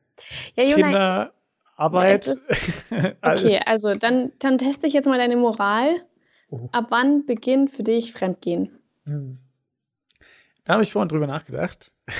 Ja, 0.56 0.64
Jona, 0.64 0.74
Kinder 0.74 1.34
Arbeit. 1.76 2.28
okay, 3.22 3.60
also 3.66 3.94
dann, 3.94 4.32
dann 4.38 4.58
teste 4.58 4.86
ich 4.86 4.92
jetzt 4.92 5.06
mal 5.06 5.18
deine 5.18 5.36
Moral. 5.36 6.02
Oh. 6.50 6.68
Ab 6.72 6.86
wann 6.90 7.26
beginnt 7.26 7.70
für 7.70 7.82
dich 7.82 8.12
Fremdgehen? 8.12 8.78
Hm. 9.04 9.38
Da 10.64 10.74
habe 10.74 10.82
ich 10.82 10.92
vorhin 10.92 11.08
drüber 11.08 11.26
nachgedacht. 11.26 11.92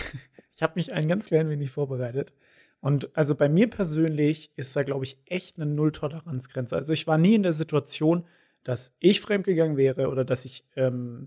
Ich 0.57 0.63
habe 0.63 0.75
mich 0.77 0.93
ein 0.93 1.09
ganz 1.09 1.27
klein 1.27 1.49
wenig 1.49 1.73
vorbereitet. 1.73 2.33
Und 2.81 3.17
also 3.17 3.35
bei 3.35 3.49
mir 3.49 3.69
persönlich 3.69 4.53
ist 4.55 4.77
da, 4.77 4.85
glaube 4.85 5.05
ich, 5.05 5.19
echt 5.27 5.57
eine 5.57 5.67
Null-Toleranz-Grenze. 5.67 6.77
Also 6.77 6.93
ich 6.93 7.09
war 7.09 7.19
nie 7.19 7.35
in 7.35 7.43
der 7.43 7.53
Situation, 7.53 8.25
dass 8.63 8.95
ich 9.01 9.21
fremdgegangen 9.21 9.77
wäre 9.77 10.09
oder 10.09 10.25
dass 10.25 10.45
ich, 10.45 10.65
ähm, 10.77 11.27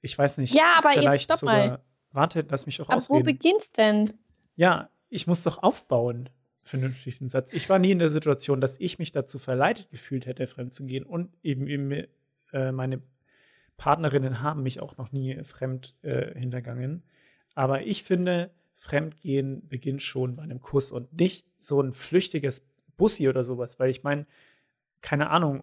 ich 0.00 0.16
weiß 0.16 0.38
nicht, 0.38 0.54
ja, 0.54 0.76
aber 0.78 0.92
vielleicht 0.92 1.12
jetzt 1.12 1.24
stopp 1.24 1.38
sogar, 1.40 1.66
mal. 1.66 1.80
Warte, 2.12 2.46
lass 2.48 2.64
mich 2.64 2.80
auch 2.80 2.88
Aber 2.88 2.96
ausreden. 2.96 3.20
wo 3.20 3.24
beginnst 3.24 3.76
denn? 3.76 4.14
Ja, 4.56 4.88
ich 5.10 5.26
muss 5.26 5.42
doch 5.42 5.62
aufbauen 5.62 6.30
vernünftigen 6.64 7.28
Satz. 7.28 7.52
Ich 7.52 7.68
war 7.68 7.78
nie 7.78 7.92
in 7.92 7.98
der 7.98 8.10
Situation, 8.10 8.60
dass 8.60 8.80
ich 8.80 8.98
mich 8.98 9.12
dazu 9.12 9.38
verleitet 9.38 9.90
gefühlt 9.90 10.26
hätte, 10.26 10.46
fremd 10.46 10.72
zu 10.72 10.86
gehen 10.86 11.04
und 11.04 11.30
eben, 11.42 11.66
eben 11.66 11.92
äh, 12.52 12.72
meine 12.72 13.02
Partnerinnen 13.76 14.40
haben 14.40 14.62
mich 14.62 14.80
auch 14.80 14.96
noch 14.96 15.12
nie 15.12 15.42
fremd 15.44 15.94
äh, 16.02 16.38
hintergangen. 16.38 17.02
Aber 17.54 17.82
ich 17.82 18.02
finde, 18.02 18.50
Fremdgehen 18.76 19.68
beginnt 19.68 20.02
schon 20.02 20.36
bei 20.36 20.42
einem 20.42 20.60
Kuss 20.60 20.92
und 20.92 21.18
nicht 21.18 21.46
so 21.58 21.80
ein 21.80 21.92
flüchtiges 21.92 22.62
Bussi 22.96 23.28
oder 23.28 23.44
sowas, 23.44 23.78
weil 23.78 23.90
ich 23.90 24.02
meine, 24.02 24.26
keine 25.00 25.30
Ahnung, 25.30 25.62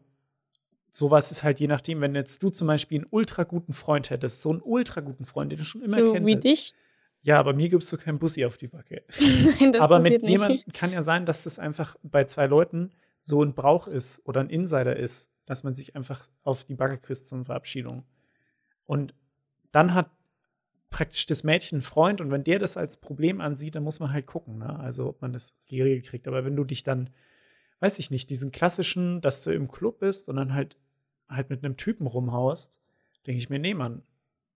sowas 0.90 1.32
ist 1.32 1.44
halt 1.44 1.60
je 1.60 1.68
nachdem, 1.68 2.02
wenn 2.02 2.16
jetzt 2.16 2.44
du 2.44 2.50
zum 2.50 2.68
Beispiel 2.68 3.00
einen 3.00 3.08
ultra 3.10 3.44
guten 3.44 3.74
Freund 3.74 4.10
hättest, 4.10 4.42
so 4.42 4.50
einen 4.52 4.62
ultra 4.62 5.02
guten 5.02 5.26
Freund, 5.26 5.52
den 5.52 5.60
du 5.60 5.66
schon 5.66 5.82
immer 5.82 5.98
so 5.98 6.14
kennst. 6.14 6.28
Wie 6.28 6.36
dich? 6.36 6.74
Ja, 7.24 7.40
aber 7.40 7.54
mir 7.54 7.70
gibst 7.70 7.92
du 7.92 7.98
keinen 7.98 8.20
Bussi 8.20 8.46
auf 8.46 8.58
die 8.58 8.68
Backe. 8.68 9.04
Nein, 9.60 9.74
das 9.74 9.82
aber 9.82 10.00
mit 10.00 10.24
jemandem 10.24 10.62
kann 10.74 10.92
ja 10.92 11.04
sein, 11.04 11.26
dass 11.26 11.44
das 11.44 11.60
einfach 11.60 11.96
bei 12.02 12.24
zwei 12.26 12.48
Leuten 12.48 12.92
so 13.20 13.44
ein 13.44 13.54
Brauch 13.54 13.88
ist 13.88 14.22
oder 14.26 14.42
ein 14.42 14.50
Insider 14.50 14.96
ist, 14.96 15.32
dass 15.46 15.64
man 15.64 15.74
sich 15.74 15.96
einfach 15.96 16.28
auf 16.44 16.66
die 16.66 16.76
Backe 16.76 16.98
küsst 16.98 17.28
zur 17.28 17.44
Verabschiedung. 17.46 18.04
Und 18.86 19.14
dann 19.72 19.94
hat 19.94 20.10
praktisch 20.90 21.26
das 21.28 21.44
Mädchen 21.44 21.78
einen 21.78 21.84
Freund 21.84 22.22
und 22.22 22.32
wenn 22.32 22.44
der 22.44 22.60
das 22.60 22.76
als 22.76 22.98
Problem 22.98 23.40
ansieht, 23.40 23.76
dann 23.76 23.84
muss 23.84 24.00
man 24.00 24.12
halt 24.12 24.26
gucken, 24.26 24.58
ne? 24.58 24.80
also 24.80 25.08
ob 25.08 25.22
man 25.22 25.32
das 25.32 25.54
geregelt 25.68 26.06
kriegt. 26.06 26.28
Aber 26.28 26.44
wenn 26.44 26.56
du 26.56 26.64
dich 26.64 26.84
dann, 26.84 27.10
weiß 27.80 28.00
ich 28.00 28.12
nicht, 28.12 28.30
diesen 28.30 28.52
klassischen, 28.52 29.22
dass 29.22 29.44
du 29.44 29.52
im 29.52 29.70
Club 29.72 30.00
bist 30.00 30.28
und 30.28 30.36
dann 30.36 30.54
halt 30.54 30.78
halt 31.32 31.50
mit 31.50 31.64
einem 31.64 31.78
Typen 31.78 32.08
rumhaust, 32.08 32.80
denke 33.26 33.38
ich 33.38 33.50
mir, 33.50 33.60
nee, 33.60 33.74
Mann, 33.74 34.04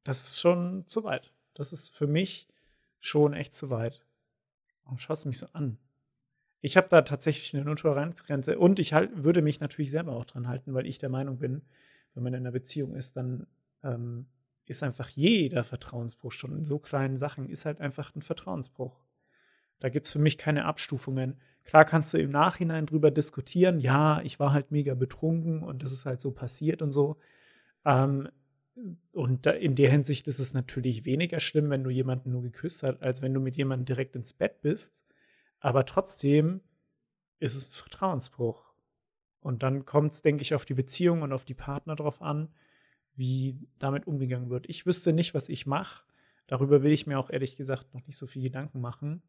das 0.03 0.22
ist 0.22 0.39
schon 0.39 0.84
zu 0.88 1.03
weit. 1.03 1.34
Das 1.53 1.74
ist 1.74 1.95
für 1.95 2.07
mich 2.07 2.47
schon 3.06 3.34
echt 3.34 3.53
zu 3.53 3.70
weit. 3.70 4.03
Warum 4.84 4.97
schaust 4.97 5.26
du 5.26 5.30
mich 5.30 5.39
so 5.39 5.47
an? 5.53 5.78
Ich 6.62 6.78
habe 6.78 6.88
da 6.89 7.01
tatsächlich 7.01 7.53
eine 7.53 7.64
Nulltoleranzgrenze 7.66 8.58
und 8.58 8.80
ich 8.80 8.93
halt, 8.93 9.24
würde 9.24 9.41
mich 9.41 9.60
natürlich 9.60 9.91
selber 9.91 10.14
auch 10.14 10.26
dran 10.26 10.47
halten, 10.47 10.74
weil 10.74 10.88
ich 10.88 10.97
der 10.97 11.10
Meinung 11.10 11.38
bin, 11.38 11.62
wenn 12.14 12.24
man 12.24 12.34
in 12.34 12.39
einer 12.39 12.51
Beziehung 12.51 12.95
ist, 12.95 13.16
dann 13.18 13.45
ähm, 13.84 14.26
ist 14.66 14.82
einfach 14.82 15.10
jeder 15.10 15.64
Vertrauensbruch 15.64 16.32
schon 16.32 16.58
in 16.58 16.66
so 16.66 16.80
kleinen 16.80 17.18
Sachen 17.18 17.49
ist 17.49 17.66
halt 17.66 17.82
einfach 17.82 18.16
ein 18.16 18.22
Vertrauensbruch. 18.24 18.99
Da 19.80 19.89
gibt 19.89 20.08
es 20.08 20.12
für 20.12 20.20
mich 20.20 20.38
keine 20.38 20.66
Abstufungen. 20.66 21.39
Klar 21.64 21.86
kannst 21.86 22.14
du 22.14 22.18
im 22.18 22.32
Nachhinein 22.32 22.86
drüber 22.86 23.12
diskutieren, 23.12 23.78
ja, 23.78 24.22
ich 24.22 24.39
war 24.39 24.53
halt 24.53 24.72
mega 24.72 24.95
betrunken 24.95 25.62
und 25.62 25.84
das 25.84 25.91
ist 25.91 26.06
halt 26.06 26.20
so 26.20 26.32
passiert 26.32 26.82
und 26.82 26.91
so. 26.91 27.18
Ähm, 27.86 28.30
und 29.13 29.45
in 29.47 29.76
der 29.76 29.89
Hinsicht 29.89 30.28
ist 30.28 30.39
es 30.39 30.53
natürlich 30.53 31.05
weniger 31.05 31.39
schlimm, 31.39 31.69
wenn 31.69 31.84
du 31.84 31.89
jemanden 31.89 32.32
nur 32.32 32.41
geküsst 32.41 32.84
hast, 32.84 33.01
als 33.01 33.21
wenn 33.21 33.34
du 33.34 33.39
mit 33.39 33.55
jemandem 33.55 33.86
direkt 33.86 34.15
ins 34.15 34.34
Bett 34.34 34.61
bist 34.61 35.05
aber 35.65 35.88
trotzdem 35.88 36.61
ist 37.39 37.55
es 37.55 37.67
ein 37.67 37.71
Vertrauensbruch. 37.71 38.71
Und 39.39 39.63
dann 39.63 39.84
kommt 39.84 40.13
es, 40.13 40.21
denke 40.21 40.43
ich, 40.43 40.53
auf 40.53 40.63
die 40.63 40.76
Beziehung 40.76 41.23
und 41.23 41.34
auf 41.34 41.43
die 41.43 41.55
Partner 41.55 41.95
drauf 41.95 42.21
an, 42.21 42.53
wie 43.15 43.57
damit 43.80 44.05
umgegangen 44.05 44.51
wird. 44.51 44.69
Ich 44.69 44.86
wüsste 44.86 45.11
nicht, 45.11 45.34
was 45.34 45.49
ich 45.49 45.65
mache. 45.65 46.03
Darüber 46.45 46.84
will 46.84 46.91
ich 46.91 47.07
mir 47.07 47.17
auch 47.17 47.32
ehrlich 47.32 47.55
gesagt 47.55 47.95
noch 47.95 48.05
nicht 48.05 48.15
so 48.15 48.28
viel 48.28 48.43
Gedanken 48.43 48.80
machen. 48.80 49.23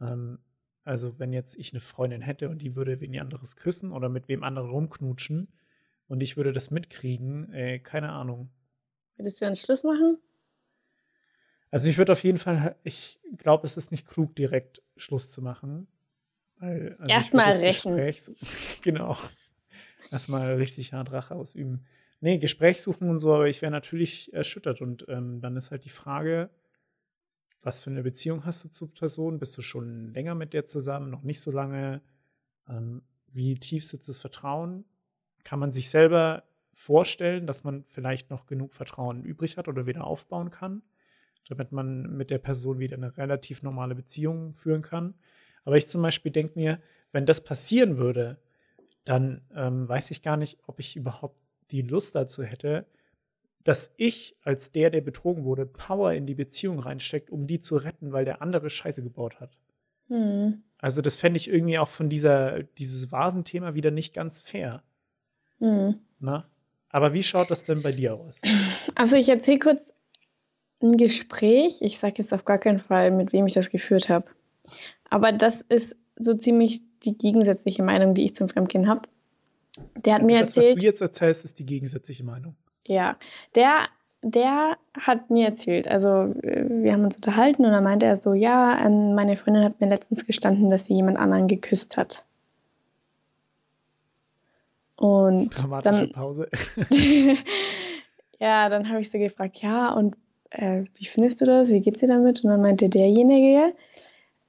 Ähm, 0.00 0.40
also, 0.82 1.16
wenn 1.20 1.32
jetzt 1.32 1.56
ich 1.56 1.72
eine 1.72 1.80
Freundin 1.80 2.22
hätte 2.22 2.48
und 2.48 2.60
die 2.60 2.74
würde 2.74 3.00
wen 3.00 3.16
anderes 3.20 3.54
küssen 3.54 3.92
oder 3.92 4.08
mit 4.08 4.26
wem 4.26 4.42
anderen 4.42 4.70
rumknutschen 4.70 5.46
und 6.08 6.22
ich 6.24 6.36
würde 6.36 6.52
das 6.52 6.72
mitkriegen, 6.72 7.52
ey, 7.52 7.78
keine 7.78 8.10
Ahnung. 8.10 8.50
Würdest 9.18 9.40
du 9.40 9.46
einen 9.46 9.56
Schluss 9.56 9.84
machen? 9.84 10.18
Also 11.70 11.90
ich 11.90 11.98
würde 11.98 12.12
auf 12.12 12.22
jeden 12.22 12.38
Fall, 12.38 12.76
ich 12.82 13.20
glaube, 13.36 13.66
es 13.66 13.76
ist 13.76 13.90
nicht 13.90 14.06
klug, 14.06 14.34
direkt 14.36 14.82
Schluss 14.96 15.30
zu 15.30 15.42
machen. 15.42 15.86
Also 16.60 16.94
Erstmal 17.06 17.52
rächen. 17.52 18.12
So, 18.12 18.34
genau. 18.82 19.16
Erstmal 20.10 20.54
richtig 20.54 20.92
hart 20.92 21.12
Rache 21.12 21.34
ausüben. 21.34 21.84
Nee, 22.20 22.38
Gespräch 22.38 22.80
suchen 22.80 23.10
und 23.10 23.18
so, 23.18 23.34
aber 23.34 23.48
ich 23.48 23.62
wäre 23.62 23.70
natürlich 23.70 24.32
erschüttert. 24.32 24.80
Und 24.80 25.04
ähm, 25.08 25.40
dann 25.40 25.56
ist 25.56 25.70
halt 25.70 25.84
die 25.84 25.90
Frage, 25.90 26.50
was 27.62 27.80
für 27.80 27.90
eine 27.90 28.02
Beziehung 28.02 28.44
hast 28.44 28.64
du 28.64 28.68
zur 28.68 28.92
Person? 28.92 29.38
Bist 29.38 29.56
du 29.58 29.62
schon 29.62 30.12
länger 30.14 30.34
mit 30.34 30.52
der 30.52 30.64
zusammen, 30.64 31.10
noch 31.10 31.22
nicht 31.22 31.40
so 31.40 31.50
lange? 31.50 32.00
Ähm, 32.68 33.02
wie 33.28 33.54
tief 33.56 33.86
sitzt 33.86 34.08
das 34.08 34.20
Vertrauen? 34.20 34.84
Kann 35.44 35.58
man 35.58 35.70
sich 35.70 35.90
selber 35.90 36.44
vorstellen, 36.72 37.46
dass 37.46 37.64
man 37.64 37.84
vielleicht 37.84 38.30
noch 38.30 38.46
genug 38.46 38.74
Vertrauen 38.74 39.24
übrig 39.24 39.56
hat 39.56 39.68
oder 39.68 39.86
wieder 39.86 40.06
aufbauen 40.06 40.50
kann? 40.50 40.82
damit 41.48 41.72
man 41.72 42.16
mit 42.16 42.30
der 42.30 42.38
Person 42.38 42.78
wieder 42.78 42.96
eine 42.96 43.16
relativ 43.16 43.62
normale 43.62 43.94
Beziehung 43.94 44.52
führen 44.52 44.82
kann. 44.82 45.14
Aber 45.64 45.76
ich 45.76 45.88
zum 45.88 46.02
Beispiel 46.02 46.30
denke 46.30 46.58
mir, 46.58 46.80
wenn 47.10 47.26
das 47.26 47.42
passieren 47.42 47.96
würde, 47.96 48.38
dann 49.04 49.42
ähm, 49.54 49.88
weiß 49.88 50.10
ich 50.10 50.22
gar 50.22 50.36
nicht, 50.36 50.58
ob 50.66 50.78
ich 50.78 50.96
überhaupt 50.96 51.40
die 51.70 51.82
Lust 51.82 52.14
dazu 52.14 52.42
hätte, 52.42 52.86
dass 53.64 53.92
ich 53.96 54.36
als 54.42 54.72
der, 54.72 54.90
der 54.90 55.00
betrogen 55.00 55.44
wurde, 55.44 55.66
Power 55.66 56.12
in 56.12 56.26
die 56.26 56.34
Beziehung 56.34 56.78
reinsteckt, 56.78 57.30
um 57.30 57.46
die 57.46 57.60
zu 57.60 57.76
retten, 57.76 58.12
weil 58.12 58.24
der 58.24 58.40
andere 58.40 58.70
Scheiße 58.70 59.02
gebaut 59.02 59.40
hat. 59.40 59.58
Mhm. 60.08 60.62
Also 60.78 61.00
das 61.00 61.16
fände 61.16 61.38
ich 61.38 61.48
irgendwie 61.48 61.78
auch 61.78 61.88
von 61.88 62.08
dieser, 62.08 62.62
dieses 62.62 63.10
Vasenthema 63.10 63.74
wieder 63.74 63.90
nicht 63.90 64.14
ganz 64.14 64.42
fair. 64.42 64.82
Mhm. 65.58 66.00
Na? 66.18 66.48
Aber 66.90 67.12
wie 67.12 67.22
schaut 67.22 67.50
das 67.50 67.64
denn 67.64 67.82
bei 67.82 67.92
dir 67.92 68.14
aus? 68.14 68.40
Also 68.94 69.16
ich 69.16 69.28
erzähle 69.28 69.58
kurz 69.58 69.92
ein 70.82 70.96
Gespräch. 70.96 71.78
Ich 71.82 71.98
sage 71.98 72.14
jetzt 72.18 72.32
auf 72.32 72.44
gar 72.44 72.58
keinen 72.58 72.78
Fall, 72.78 73.10
mit 73.10 73.32
wem 73.32 73.46
ich 73.46 73.54
das 73.54 73.70
geführt 73.70 74.08
habe. 74.08 74.26
Aber 75.10 75.32
das 75.32 75.62
ist 75.62 75.96
so 76.16 76.34
ziemlich 76.34 76.80
die 77.00 77.16
gegensätzliche 77.16 77.82
Meinung, 77.82 78.14
die 78.14 78.24
ich 78.24 78.34
zum 78.34 78.48
Fremdgehen 78.48 78.88
habe. 78.88 79.02
Der 79.96 80.14
hat 80.14 80.22
also 80.22 80.34
mir 80.34 80.40
das, 80.40 80.56
erzählt. 80.56 80.76
Was 80.76 80.80
du 80.80 80.86
jetzt 80.86 81.00
erzählst, 81.00 81.44
ist 81.44 81.58
die 81.58 81.66
gegensätzliche 81.66 82.24
Meinung. 82.24 82.56
Ja, 82.86 83.16
der, 83.54 83.86
der 84.22 84.76
hat 84.98 85.30
mir 85.30 85.46
erzählt, 85.46 85.86
also 85.86 86.08
wir 86.42 86.92
haben 86.92 87.04
uns 87.04 87.16
unterhalten 87.16 87.64
und 87.64 87.70
dann 87.70 87.84
meinte 87.84 88.06
er 88.06 88.16
so, 88.16 88.34
ja, 88.34 88.84
ähm, 88.84 89.14
meine 89.14 89.36
Freundin 89.36 89.64
hat 89.64 89.80
mir 89.80 89.88
letztens 89.88 90.26
gestanden, 90.26 90.70
dass 90.70 90.86
sie 90.86 90.94
jemand 90.94 91.18
anderen 91.18 91.46
geküsst 91.48 91.96
hat. 91.96 92.24
Und 94.98 95.50
Dramatische 95.50 95.94
dann, 95.94 96.12
Pause. 96.12 96.48
ja, 98.40 98.68
dann 98.68 98.88
habe 98.88 99.00
ich 99.00 99.10
sie 99.10 99.20
gefragt, 99.20 99.62
ja, 99.62 99.92
und 99.92 100.16
äh, 100.50 100.84
wie 100.96 101.06
findest 101.06 101.40
du 101.40 101.44
das? 101.44 101.70
Wie 101.70 101.80
geht's 101.80 102.00
dir 102.00 102.08
damit? 102.08 102.42
Und 102.42 102.50
dann 102.50 102.60
meinte 102.60 102.88
derjenige, 102.88 103.74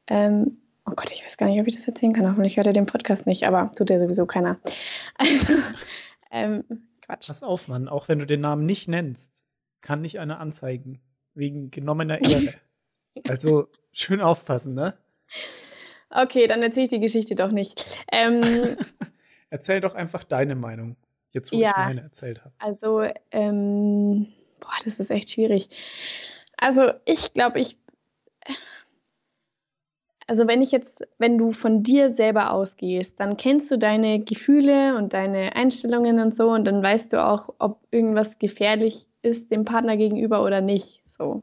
ähm, 0.08 0.58
oh 0.88 0.94
Gott, 0.96 1.12
ich 1.12 1.24
weiß 1.24 1.38
gar 1.38 1.48
nicht, 1.48 1.62
ob 1.62 1.68
ich 1.68 1.76
das 1.76 1.88
erzählen 1.88 2.14
kann. 2.14 2.28
Hoffentlich 2.28 2.58
hört 2.58 2.66
er 2.66 2.74
den 2.74 2.88
Podcast 2.88 3.28
nicht, 3.28 3.44
aber 3.44 3.72
tut 3.78 3.92
ja 3.92 4.02
sowieso 4.02 4.26
keiner. 4.26 4.60
Also, 5.16 5.54
ähm, 6.32 6.64
Quatsch. 7.02 7.28
Pass 7.28 7.44
auf, 7.44 7.68
Mann, 7.68 7.88
auch 7.88 8.08
wenn 8.08 8.18
du 8.18 8.26
den 8.26 8.42
Namen 8.42 8.66
nicht 8.66 8.88
nennst, 8.88 9.44
kann 9.82 10.02
nicht 10.02 10.20
einer 10.20 10.40
anzeigen. 10.40 11.00
Wegen 11.36 11.70
genommener 11.70 12.24
Ehre. 12.24 12.56
also, 13.28 13.68
schön 13.92 14.20
aufpassen, 14.20 14.74
ne? 14.74 14.96
Okay, 16.10 16.48
dann 16.48 16.64
erzähle 16.64 16.86
ich 16.86 16.90
die 16.90 17.00
Geschichte 17.00 17.36
doch 17.36 17.52
nicht. 17.52 17.86
Ähm, 18.12 18.44
Erzähl 19.50 19.82
doch 19.82 19.96
einfach 19.96 20.24
deine 20.24 20.56
Meinung, 20.56 20.96
jetzt 21.32 21.52
wo 21.52 21.58
ja, 21.58 21.70
ich 21.70 21.78
meine 21.78 22.02
erzählt 22.02 22.44
habe. 22.44 22.54
Also, 22.60 23.04
ähm, 23.32 24.28
Boah, 24.60 24.78
das 24.84 25.00
ist 25.00 25.10
echt 25.10 25.32
schwierig. 25.32 25.70
Also 26.58 26.92
ich 27.06 27.34
glaube, 27.34 27.60
ich. 27.60 27.78
Also 30.28 30.48
wenn 30.48 30.62
ich 30.62 30.72
jetzt, 30.72 31.02
wenn 31.18 31.40
du 31.40 31.54
von 31.54 31.82
dir 31.82 32.12
selber 32.12 32.52
ausgehst, 32.52 33.20
dann 33.20 33.36
kennst 33.36 33.72
du 33.72 33.80
deine 33.80 34.20
Gefühle 34.20 34.96
und 34.96 35.14
deine 35.14 35.56
Einstellungen 35.56 36.20
und 36.20 36.36
so 36.36 36.52
und 36.52 36.68
dann 36.68 36.84
weißt 36.84 37.14
du 37.14 37.26
auch, 37.26 37.56
ob 37.58 37.80
irgendwas 37.90 38.38
gefährlich 38.38 39.08
ist 39.24 39.50
dem 39.50 39.66
Partner 39.66 39.98
gegenüber 39.98 40.44
oder 40.44 40.62
nicht. 40.62 41.02
So. 41.08 41.42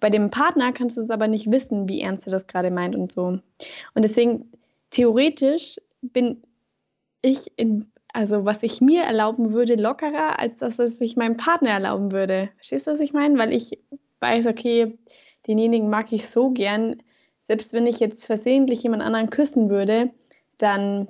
Bei 0.00 0.08
dem 0.08 0.30
Partner 0.30 0.72
kannst 0.72 0.96
du 0.96 1.02
es 1.02 1.10
aber 1.10 1.28
nicht 1.28 1.50
wissen, 1.52 1.90
wie 1.90 2.00
ernst 2.00 2.26
er 2.26 2.32
das 2.32 2.46
gerade 2.46 2.70
meint 2.70 2.96
und 2.96 3.12
so. 3.12 3.22
Und 3.22 3.42
deswegen, 3.96 4.50
theoretisch 4.88 5.78
bin 6.00 6.42
ich 7.26 7.52
in 7.56 7.90
also 8.16 8.46
was 8.46 8.62
ich 8.62 8.80
mir 8.80 9.02
erlauben 9.02 9.52
würde, 9.52 9.74
lockerer, 9.74 10.38
als 10.38 10.56
dass 10.56 10.78
es 10.78 10.96
sich 10.96 11.16
meinem 11.16 11.36
Partner 11.36 11.72
erlauben 11.72 12.12
würde. 12.12 12.48
Verstehst 12.56 12.86
du, 12.86 12.92
was 12.92 13.00
ich 13.00 13.12
meine? 13.12 13.38
Weil 13.38 13.52
ich 13.52 13.78
weiß, 14.20 14.46
okay, 14.46 14.98
denjenigen 15.46 15.90
mag 15.90 16.10
ich 16.12 16.26
so 16.26 16.48
gern. 16.48 17.02
Selbst 17.42 17.74
wenn 17.74 17.86
ich 17.86 18.00
jetzt 18.00 18.24
versehentlich 18.24 18.82
jemand 18.82 19.02
anderen 19.02 19.28
küssen 19.28 19.68
würde, 19.68 20.12
dann 20.56 21.08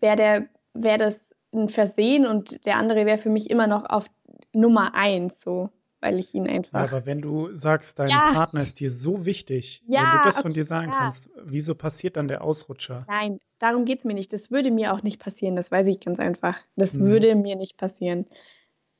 wäre 0.00 0.48
wär 0.74 0.98
das 0.98 1.30
ein 1.54 1.68
Versehen 1.68 2.26
und 2.26 2.66
der 2.66 2.76
andere 2.76 3.06
wäre 3.06 3.18
für 3.18 3.30
mich 3.30 3.48
immer 3.48 3.68
noch 3.68 3.88
auf 3.88 4.06
Nummer 4.52 4.96
eins 4.96 5.40
so 5.40 5.70
weil 6.00 6.18
ich 6.18 6.34
ihn 6.34 6.48
einfach. 6.48 6.92
aber 6.92 7.06
wenn 7.06 7.20
du 7.20 7.54
sagst, 7.54 7.98
dein 7.98 8.10
ja. 8.10 8.32
Partner 8.32 8.62
ist 8.62 8.80
dir 8.80 8.90
so 8.90 9.24
wichtig, 9.24 9.82
ja, 9.86 10.00
wenn 10.00 10.18
du 10.18 10.24
das 10.24 10.36
okay, 10.36 10.42
von 10.42 10.52
dir 10.52 10.64
sagen 10.64 10.92
ja. 10.92 10.98
kannst, 10.98 11.30
wieso 11.44 11.74
passiert 11.74 12.16
dann 12.16 12.28
der 12.28 12.42
Ausrutscher? 12.42 13.04
Nein, 13.08 13.40
darum 13.58 13.84
geht 13.84 14.00
es 14.00 14.04
mir 14.04 14.14
nicht. 14.14 14.32
Das 14.32 14.50
würde 14.50 14.70
mir 14.70 14.92
auch 14.92 15.02
nicht 15.02 15.18
passieren, 15.18 15.56
das 15.56 15.70
weiß 15.70 15.86
ich 15.86 16.00
ganz 16.00 16.18
einfach. 16.18 16.58
Das 16.76 16.94
hm. 16.94 17.04
würde 17.04 17.34
mir 17.34 17.56
nicht 17.56 17.76
passieren. 17.76 18.26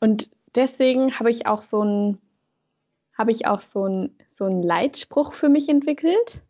Und 0.00 0.30
deswegen 0.54 1.18
habe 1.18 1.30
ich 1.30 1.46
auch 1.46 1.60
so 1.60 1.82
ein, 1.82 2.18
habe 3.16 3.30
ich 3.30 3.46
auch 3.46 3.60
so 3.60 3.86
ein, 3.86 4.16
so 4.30 4.44
einen 4.44 4.62
Leitspruch 4.62 5.32
für 5.32 5.48
mich 5.48 5.68
entwickelt. 5.68 6.42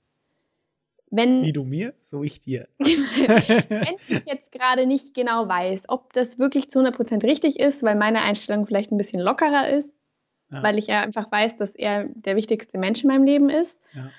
Wenn, 1.10 1.42
Wie 1.42 1.52
du 1.52 1.64
mir, 1.64 1.94
so 2.02 2.24
ich 2.24 2.40
dir. 2.40 2.68
wenn 2.78 3.96
ich 4.08 4.26
jetzt 4.26 4.50
gerade 4.50 4.86
nicht 4.86 5.14
genau 5.14 5.48
weiß, 5.48 5.84
ob 5.88 6.12
das 6.12 6.38
wirklich 6.38 6.68
zu 6.68 6.80
100% 6.80 7.24
richtig 7.24 7.60
ist, 7.60 7.82
weil 7.84 7.94
meine 7.94 8.22
Einstellung 8.22 8.66
vielleicht 8.66 8.90
ein 8.90 8.96
bisschen 8.96 9.20
lockerer 9.20 9.68
ist, 9.68 10.02
ja. 10.50 10.62
weil 10.62 10.78
ich 10.78 10.86
ja 10.86 11.00
einfach 11.00 11.30
weiß, 11.30 11.56
dass 11.56 11.74
er 11.74 12.04
der 12.14 12.36
wichtigste 12.36 12.78
Mensch 12.78 13.02
in 13.02 13.08
meinem 13.08 13.24
Leben 13.24 13.50
ist, 13.50 13.78
ja. 13.94 14.10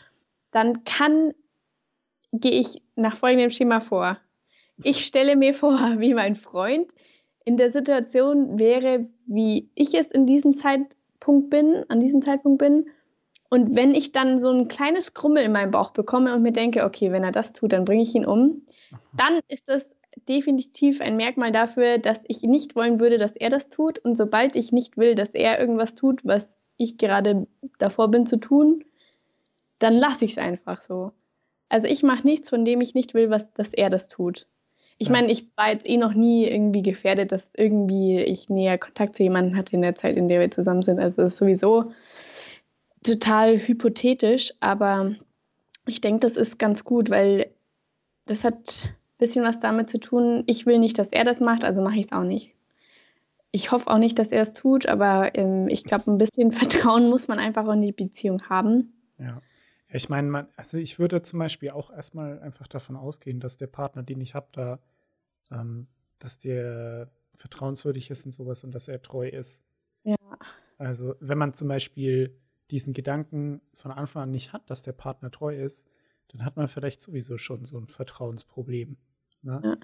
dann 0.51 0.83
kann, 0.83 1.33
gehe 2.31 2.59
ich 2.59 2.81
nach 2.95 3.17
folgendem 3.17 3.49
Schema 3.49 3.79
vor. 3.79 4.17
Ich 4.83 5.05
stelle 5.05 5.35
mir 5.35 5.53
vor, 5.53 5.77
wie 5.99 6.13
mein 6.13 6.35
Freund 6.35 6.91
in 7.45 7.57
der 7.57 7.71
Situation 7.71 8.59
wäre, 8.59 9.07
wie 9.25 9.69
ich 9.73 9.93
es 9.93 10.09
in 10.09 10.25
diesem 10.25 10.53
Zeitpunkt 10.53 11.49
bin, 11.49 11.85
an 11.87 11.99
diesem 11.99 12.21
Zeitpunkt 12.21 12.59
bin. 12.59 12.87
Und 13.49 13.77
wenn 13.77 13.95
ich 13.95 14.11
dann 14.11 14.39
so 14.39 14.51
ein 14.51 14.67
kleines 14.67 15.13
Krummel 15.13 15.43
in 15.43 15.53
meinem 15.53 15.71
Bauch 15.71 15.91
bekomme 15.91 16.35
und 16.35 16.41
mir 16.41 16.51
denke, 16.51 16.83
okay, 16.83 17.13
wenn 17.13 17.23
er 17.23 17.31
das 17.31 17.53
tut, 17.53 17.71
dann 17.71 17.85
bringe 17.85 18.01
ich 18.01 18.13
ihn 18.13 18.25
um, 18.25 18.63
dann 19.13 19.39
ist 19.47 19.69
das 19.69 19.87
definitiv 20.27 21.01
ein 21.01 21.17
Merkmal 21.17 21.51
dafür, 21.51 21.97
dass 21.97 22.23
ich 22.27 22.43
nicht 22.43 22.75
wollen 22.75 22.99
würde, 22.99 23.17
dass 23.17 23.35
er 23.35 23.49
das 23.49 23.69
tut. 23.69 23.99
Und 23.99 24.15
sobald 24.15 24.55
ich 24.55 24.71
nicht 24.71 24.97
will, 24.97 25.15
dass 25.15 25.33
er 25.33 25.59
irgendwas 25.59 25.95
tut, 25.95 26.25
was 26.25 26.57
ich 26.77 26.97
gerade 26.97 27.47
davor 27.77 28.09
bin 28.09 28.25
zu 28.25 28.37
tun, 28.37 28.83
dann 29.79 29.93
lasse 29.93 30.25
ich 30.25 30.31
es 30.31 30.37
einfach 30.37 30.81
so. 30.81 31.11
Also 31.69 31.87
ich 31.87 32.03
mache 32.03 32.25
nichts, 32.25 32.49
von 32.49 32.65
dem 32.65 32.81
ich 32.81 32.93
nicht 32.93 33.13
will, 33.13 33.29
was, 33.29 33.51
dass 33.53 33.73
er 33.73 33.89
das 33.89 34.07
tut. 34.07 34.47
Ich 34.97 35.07
ja. 35.07 35.13
meine, 35.13 35.31
ich 35.31 35.45
war 35.55 35.69
jetzt 35.69 35.87
eh 35.87 35.97
noch 35.97 36.13
nie 36.13 36.45
irgendwie 36.45 36.81
gefährdet, 36.81 37.31
dass 37.31 37.53
irgendwie 37.53 38.19
ich 38.19 38.49
näher 38.49 38.77
Kontakt 38.77 39.15
zu 39.15 39.23
jemandem 39.23 39.55
hatte 39.55 39.73
in 39.73 39.81
der 39.81 39.95
Zeit, 39.95 40.15
in 40.15 40.27
der 40.27 40.39
wir 40.39 40.49
zusammen 40.49 40.81
sind. 40.81 40.99
Also 40.99 41.21
es 41.21 41.33
ist 41.33 41.37
sowieso 41.37 41.91
total 43.03 43.59
hypothetisch, 43.59 44.53
aber 44.59 45.15
ich 45.85 46.01
denke, 46.01 46.21
das 46.21 46.35
ist 46.35 46.57
ganz 46.57 46.83
gut, 46.83 47.09
weil 47.09 47.51
das 48.25 48.43
hat 48.43 48.89
bisschen 49.17 49.43
was 49.43 49.59
damit 49.59 49.89
zu 49.89 49.99
tun. 49.99 50.43
Ich 50.47 50.65
will 50.65 50.79
nicht, 50.79 50.97
dass 50.99 51.11
er 51.11 51.23
das 51.23 51.39
macht, 51.39 51.63
also 51.63 51.81
mache 51.81 51.99
ich 51.99 52.05
es 52.05 52.11
auch 52.11 52.23
nicht. 52.23 52.53
Ich 53.51 53.71
hoffe 53.71 53.89
auch 53.89 53.97
nicht, 53.97 54.19
dass 54.19 54.31
er 54.31 54.41
es 54.41 54.53
tut, 54.53 54.85
aber 54.85 55.35
ähm, 55.35 55.67
ich 55.69 55.83
glaube, 55.83 56.11
ein 56.11 56.17
bisschen 56.17 56.51
Vertrauen 56.51 57.09
muss 57.09 57.27
man 57.27 57.39
einfach 57.39 57.67
in 57.69 57.81
die 57.81 57.91
Beziehung 57.91 58.49
haben. 58.49 58.93
Ja. 59.17 59.41
Ich 59.89 60.09
meine, 60.09 60.49
also 60.57 60.77
ich 60.77 60.99
würde 60.99 61.21
zum 61.21 61.39
Beispiel 61.39 61.69
auch 61.69 61.91
erstmal 61.91 62.39
einfach 62.39 62.67
davon 62.67 62.97
ausgehen, 62.97 63.39
dass 63.39 63.55
der 63.55 63.67
Partner, 63.67 64.03
den 64.03 64.19
ich 64.19 64.35
habe, 64.35 64.47
da, 64.51 64.79
ähm, 65.49 65.87
dass 66.19 66.39
der 66.39 67.09
vertrauenswürdig 67.35 68.09
ist 68.09 68.25
und 68.25 68.33
sowas 68.33 68.63
und 68.63 68.75
dass 68.75 68.89
er 68.89 69.01
treu 69.01 69.27
ist. 69.29 69.63
Ja. 70.03 70.15
Also 70.77 71.15
wenn 71.19 71.37
man 71.37 71.53
zum 71.53 71.69
Beispiel 71.69 72.37
diesen 72.69 72.93
Gedanken 72.93 73.61
von 73.73 73.91
Anfang 73.91 74.23
an 74.23 74.31
nicht 74.31 74.51
hat, 74.51 74.69
dass 74.69 74.81
der 74.81 74.91
Partner 74.91 75.31
treu 75.31 75.55
ist, 75.55 75.87
dann 76.29 76.43
hat 76.43 76.57
man 76.57 76.67
vielleicht 76.67 77.01
sowieso 77.01 77.37
schon 77.37 77.65
so 77.65 77.77
ein 77.77 77.87
Vertrauensproblem. 77.87 78.97
Ne? 79.47 79.61
Ja. 79.63 79.77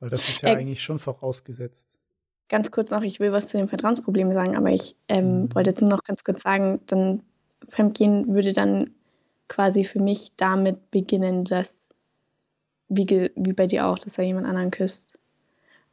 Weil 0.00 0.10
das 0.10 0.28
ist 0.28 0.42
ja 0.42 0.48
äh, 0.48 0.56
eigentlich 0.56 0.82
schon 0.82 0.98
vorausgesetzt. 0.98 1.98
Ganz 2.48 2.70
kurz 2.70 2.90
noch, 2.90 3.02
ich 3.02 3.20
will 3.20 3.32
was 3.32 3.48
zu 3.48 3.58
dem 3.58 3.68
Vertrauensproblem 3.68 4.32
sagen, 4.32 4.56
aber 4.56 4.70
ich 4.70 4.96
ähm, 5.08 5.42
mhm. 5.42 5.54
wollte 5.54 5.70
jetzt 5.70 5.80
nur 5.82 5.90
noch 5.90 6.02
ganz 6.02 6.24
kurz 6.24 6.42
sagen, 6.42 6.80
dann 6.86 7.22
Fremdgehen 7.68 8.34
würde 8.34 8.52
dann 8.52 8.90
quasi 9.48 9.84
für 9.84 10.00
mich 10.00 10.32
damit 10.36 10.90
beginnen, 10.90 11.44
dass, 11.44 11.90
wie, 12.88 13.30
wie 13.36 13.52
bei 13.52 13.66
dir 13.66 13.86
auch, 13.86 13.98
dass 13.98 14.16
er 14.16 14.24
jemand 14.24 14.46
anderen 14.46 14.70
küsst. 14.70 15.18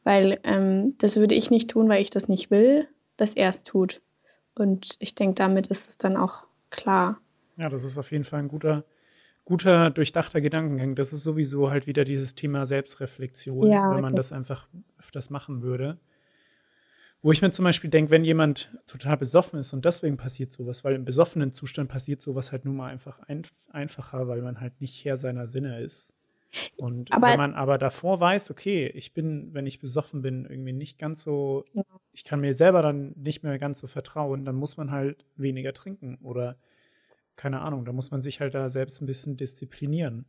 Weil 0.04 0.40
ähm, 0.44 0.96
das 0.98 1.16
würde 1.16 1.34
ich 1.34 1.50
nicht 1.50 1.70
tun, 1.70 1.88
weil 1.88 2.00
ich 2.00 2.10
das 2.10 2.28
nicht 2.28 2.50
will, 2.50 2.88
dass 3.18 3.34
er 3.34 3.50
es 3.50 3.62
tut. 3.62 4.00
Und 4.54 4.96
ich 5.00 5.14
denke, 5.14 5.34
damit 5.34 5.66
ist 5.66 5.88
es 5.88 5.98
dann 5.98 6.16
auch 6.16 6.46
klar. 6.70 7.20
Ja, 7.58 7.68
das 7.68 7.84
ist 7.84 7.98
auf 7.98 8.10
jeden 8.10 8.24
Fall 8.24 8.40
ein 8.40 8.48
guter, 8.48 8.84
guter, 9.48 9.88
durchdachter 9.88 10.42
Gedankengang. 10.42 10.94
Das 10.94 11.14
ist 11.14 11.22
sowieso 11.22 11.70
halt 11.70 11.86
wieder 11.86 12.04
dieses 12.04 12.34
Thema 12.34 12.66
Selbstreflexion, 12.66 13.70
ja, 13.70 13.94
wenn 13.94 14.02
man 14.02 14.12
okay. 14.12 14.16
das 14.16 14.30
einfach 14.30 14.68
öfters 14.98 15.30
machen 15.30 15.62
würde. 15.62 15.98
Wo 17.22 17.32
ich 17.32 17.40
mir 17.40 17.50
zum 17.50 17.64
Beispiel 17.64 17.88
denke, 17.88 18.10
wenn 18.10 18.24
jemand 18.24 18.70
total 18.86 19.16
besoffen 19.16 19.58
ist 19.58 19.72
und 19.72 19.86
deswegen 19.86 20.18
passiert 20.18 20.52
sowas, 20.52 20.84
weil 20.84 20.94
im 20.94 21.06
besoffenen 21.06 21.50
Zustand 21.54 21.88
passiert 21.88 22.20
sowas 22.20 22.52
halt 22.52 22.66
nun 22.66 22.76
mal 22.76 22.90
einfach 22.90 23.20
ein, 23.20 23.40
einfacher, 23.70 24.28
weil 24.28 24.42
man 24.42 24.60
halt 24.60 24.82
nicht 24.82 25.02
Herr 25.06 25.16
seiner 25.16 25.46
Sinne 25.46 25.80
ist. 25.80 26.12
Und 26.76 27.10
aber 27.10 27.28
wenn 27.28 27.38
man 27.38 27.54
aber 27.54 27.78
davor 27.78 28.20
weiß, 28.20 28.50
okay, 28.50 28.86
ich 28.88 29.14
bin, 29.14 29.54
wenn 29.54 29.66
ich 29.66 29.78
besoffen 29.78 30.20
bin, 30.20 30.44
irgendwie 30.44 30.74
nicht 30.74 30.98
ganz 30.98 31.22
so, 31.22 31.64
ja. 31.72 31.84
ich 32.12 32.24
kann 32.24 32.40
mir 32.40 32.52
selber 32.52 32.82
dann 32.82 33.14
nicht 33.16 33.42
mehr 33.42 33.58
ganz 33.58 33.78
so 33.78 33.86
vertrauen, 33.86 34.44
dann 34.44 34.56
muss 34.56 34.76
man 34.76 34.90
halt 34.90 35.24
weniger 35.36 35.72
trinken 35.72 36.18
oder 36.20 36.58
keine 37.38 37.62
Ahnung, 37.62 37.86
da 37.86 37.92
muss 37.92 38.10
man 38.10 38.20
sich 38.20 38.40
halt 38.40 38.54
da 38.54 38.68
selbst 38.68 39.00
ein 39.00 39.06
bisschen 39.06 39.36
disziplinieren. 39.36 40.26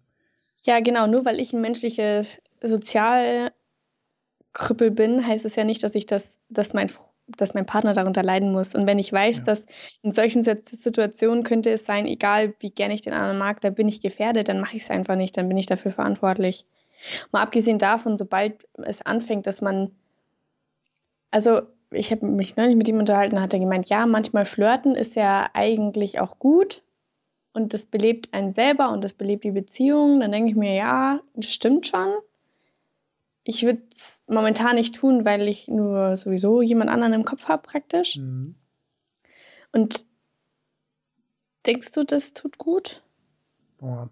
Ja, 0.64 0.80
genau, 0.80 1.08
nur 1.08 1.26
weil 1.26 1.40
ich 1.40 1.52
ein 1.52 1.62
menschliches 1.62 2.42
Sozial 2.62 3.52
Krüppel 4.54 4.92
bin, 4.92 5.26
heißt 5.26 5.46
es 5.46 5.56
ja 5.56 5.64
nicht, 5.64 5.84
dass 5.84 5.96
ich 5.96 6.06
das, 6.06 6.40
dass 6.50 6.74
mein, 6.74 6.92
dass 7.28 7.54
mein 7.54 7.66
Partner 7.66 7.94
darunter 7.94 8.24
leiden 8.24 8.52
muss. 8.52 8.76
Und 8.76 8.86
wenn 8.86 9.00
ich 9.00 9.12
weiß, 9.12 9.40
ja. 9.40 9.44
dass 9.44 9.66
in 10.02 10.12
solchen 10.12 10.44
Situationen 10.44 11.44
könnte 11.44 11.72
es 11.72 11.86
sein, 11.86 12.06
egal 12.06 12.54
wie 12.60 12.72
gerne 12.72 12.94
ich 12.94 13.02
den 13.02 13.14
anderen 13.14 13.38
mag, 13.38 13.62
da 13.62 13.70
bin 13.70 13.88
ich 13.88 14.02
gefährdet, 14.02 14.48
dann 14.48 14.60
mache 14.60 14.76
ich 14.76 14.84
es 14.84 14.90
einfach 14.90 15.16
nicht, 15.16 15.36
dann 15.38 15.48
bin 15.48 15.58
ich 15.58 15.66
dafür 15.66 15.92
verantwortlich. 15.92 16.66
Mal 17.32 17.42
abgesehen 17.42 17.80
davon, 17.80 18.18
sobald 18.18 18.68
es 18.84 19.02
anfängt, 19.02 19.48
dass 19.48 19.62
man, 19.62 19.92
also 21.32 21.62
ich 21.92 22.12
habe 22.12 22.26
mich 22.26 22.56
neulich 22.56 22.76
mit 22.76 22.88
ihm 22.88 23.00
unterhalten, 23.00 23.42
hat 23.42 23.54
er 23.54 23.60
gemeint, 23.60 23.90
ja, 23.90 24.06
manchmal 24.06 24.46
flirten 24.46 24.96
ist 24.96 25.16
ja 25.16 25.50
eigentlich 25.54 26.20
auch 26.20 26.38
gut 26.38 26.84
und 27.54 27.74
das 27.74 27.86
belebt 27.86 28.34
einen 28.34 28.52
selber 28.52 28.92
und 28.92 29.04
das 29.04 29.14
belebt 29.14 29.44
die 29.44 29.52
Beziehung. 29.52 30.20
Dann 30.20 30.32
denke 30.32 30.50
ich 30.50 30.56
mir, 30.56 30.74
ja, 30.74 31.22
das 31.36 31.52
stimmt 31.52 31.88
schon 31.88 32.14
ich 33.50 33.64
würde 33.64 33.82
es 33.92 34.22
momentan 34.28 34.76
nicht 34.76 34.96
tun, 34.96 35.26
weil 35.26 35.48
ich 35.48 35.68
nur 35.68 36.16
sowieso 36.16 36.62
jemand 36.62 36.92
anderen 36.92 37.14
im 37.14 37.26
Kopf 37.26 37.48
habe, 37.48 37.64
praktisch. 37.64 38.18
Mhm. 38.18 38.56
Und 39.72 40.06
denkst 41.66 41.92
du, 41.92 42.04
das 42.04 42.34
tut 42.34 42.60
gut? 42.60 43.04
Boah. 43.78 44.10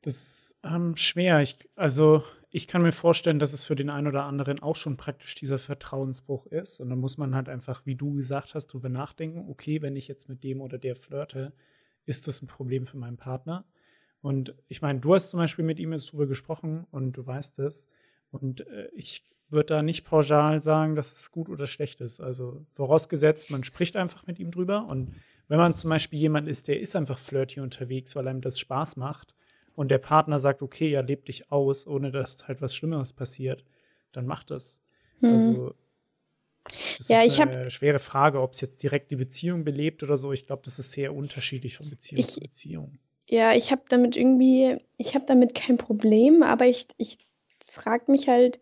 Das 0.00 0.16
ist 0.16 0.56
ähm, 0.64 0.96
schwer. 0.96 1.40
Ich, 1.40 1.68
also, 1.76 2.24
ich 2.50 2.66
kann 2.66 2.82
mir 2.82 2.92
vorstellen, 2.92 3.38
dass 3.38 3.52
es 3.52 3.64
für 3.64 3.76
den 3.76 3.90
einen 3.90 4.06
oder 4.06 4.24
anderen 4.24 4.60
auch 4.60 4.76
schon 4.76 4.96
praktisch 4.96 5.34
dieser 5.34 5.58
Vertrauensbruch 5.58 6.46
ist. 6.46 6.80
Und 6.80 6.88
dann 6.88 6.98
muss 6.98 7.18
man 7.18 7.34
halt 7.34 7.50
einfach, 7.50 7.84
wie 7.84 7.94
du 7.94 8.14
gesagt 8.14 8.54
hast, 8.54 8.68
drüber 8.68 8.88
nachdenken, 8.88 9.50
okay, 9.50 9.82
wenn 9.82 9.96
ich 9.96 10.08
jetzt 10.08 10.30
mit 10.30 10.42
dem 10.44 10.62
oder 10.62 10.78
der 10.78 10.96
flirte, 10.96 11.52
ist 12.04 12.28
das 12.28 12.42
ein 12.42 12.46
Problem 12.46 12.86
für 12.86 12.96
meinen 12.96 13.16
Partner? 13.16 13.64
Und 14.20 14.54
ich 14.68 14.82
meine, 14.82 15.00
du 15.00 15.14
hast 15.14 15.30
zum 15.30 15.38
Beispiel 15.38 15.64
mit 15.64 15.80
ihm 15.80 15.92
jetzt 15.92 16.12
drüber 16.12 16.26
gesprochen 16.26 16.86
und 16.90 17.16
du 17.16 17.26
weißt 17.26 17.58
es. 17.58 17.88
Und 18.30 18.66
äh, 18.68 18.88
ich 18.94 19.24
würde 19.48 19.74
da 19.74 19.82
nicht 19.82 20.04
pauschal 20.04 20.62
sagen, 20.62 20.94
dass 20.94 21.12
es 21.12 21.30
gut 21.30 21.48
oder 21.48 21.66
schlecht 21.66 22.00
ist. 22.00 22.20
Also 22.20 22.64
vorausgesetzt, 22.70 23.50
man 23.50 23.64
spricht 23.64 23.96
einfach 23.96 24.26
mit 24.26 24.38
ihm 24.38 24.50
drüber. 24.50 24.86
Und 24.86 25.14
wenn 25.48 25.58
man 25.58 25.74
zum 25.74 25.90
Beispiel 25.90 26.18
jemand 26.18 26.48
ist, 26.48 26.68
der 26.68 26.80
ist 26.80 26.96
einfach 26.96 27.18
flirty 27.18 27.60
unterwegs, 27.60 28.16
weil 28.16 28.28
einem 28.28 28.40
das 28.40 28.58
Spaß 28.58 28.96
macht 28.96 29.34
und 29.74 29.90
der 29.90 29.98
Partner 29.98 30.38
sagt, 30.38 30.62
okay, 30.62 30.90
ja, 30.90 31.00
leb 31.00 31.26
dich 31.26 31.50
aus, 31.50 31.86
ohne 31.86 32.10
dass 32.10 32.48
halt 32.48 32.62
was 32.62 32.74
Schlimmeres 32.74 33.12
passiert, 33.12 33.64
dann 34.12 34.26
macht 34.26 34.50
das. 34.50 34.82
Mhm. 35.20 35.28
Also 35.30 35.74
das 36.64 37.08
ja, 37.08 37.22
ist 37.22 37.40
eine 37.40 37.70
schwere 37.70 37.98
Frage, 37.98 38.40
ob 38.40 38.52
es 38.52 38.60
jetzt 38.60 38.82
direkt 38.82 39.10
die 39.10 39.16
Beziehung 39.16 39.64
belebt 39.64 40.02
oder 40.02 40.16
so. 40.16 40.32
Ich 40.32 40.46
glaube, 40.46 40.62
das 40.64 40.78
ist 40.78 40.92
sehr 40.92 41.14
unterschiedlich 41.14 41.76
von 41.76 41.90
Beziehung 41.90 42.20
ich, 42.20 42.28
zu 42.28 42.40
Beziehung. 42.40 42.98
Ja, 43.28 43.52
ich 43.54 43.72
habe 43.72 43.82
damit 43.88 44.16
irgendwie, 44.16 44.76
ich 44.96 45.14
habe 45.14 45.24
damit 45.26 45.54
kein 45.54 45.78
Problem, 45.78 46.42
aber 46.42 46.66
ich, 46.66 46.86
ich 46.98 47.18
frage 47.64 48.10
mich 48.10 48.28
halt, 48.28 48.60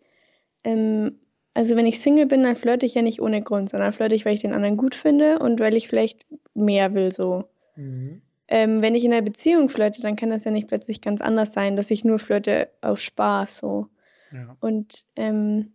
ähm, 0.63 1.19
also 1.53 1.75
wenn 1.75 1.85
ich 1.85 1.99
Single 1.99 2.27
bin, 2.27 2.43
dann 2.43 2.55
flirte 2.55 2.85
ich 2.85 2.93
ja 2.93 3.01
nicht 3.01 3.21
ohne 3.21 3.41
Grund, 3.41 3.69
sondern 3.69 3.91
flirte 3.91 4.15
ich, 4.15 4.25
weil 4.25 4.33
ich 4.33 4.41
den 4.41 4.53
anderen 4.53 4.77
gut 4.77 4.95
finde 4.95 5.39
und 5.39 5.59
weil 5.59 5.75
ich 5.75 5.87
vielleicht 5.87 6.25
mehr 6.53 6.93
will 6.93 7.11
so. 7.11 7.43
Mhm. 7.75 8.21
Ähm, 8.47 8.81
wenn 8.81 8.95
ich 8.95 9.05
in 9.05 9.13
einer 9.13 9.21
Beziehung 9.21 9.69
flirte, 9.69 10.01
dann 10.01 10.15
kann 10.15 10.29
das 10.29 10.43
ja 10.43 10.51
nicht 10.51 10.67
plötzlich 10.67 11.01
ganz 11.01 11.21
anders 11.21 11.53
sein, 11.53 11.75
dass 11.75 11.91
ich 11.91 12.03
nur 12.03 12.19
flirte 12.19 12.69
aus 12.81 13.03
Spaß 13.03 13.57
so. 13.57 13.87
Ja. 14.31 14.55
Und 14.59 15.05
ähm, 15.15 15.73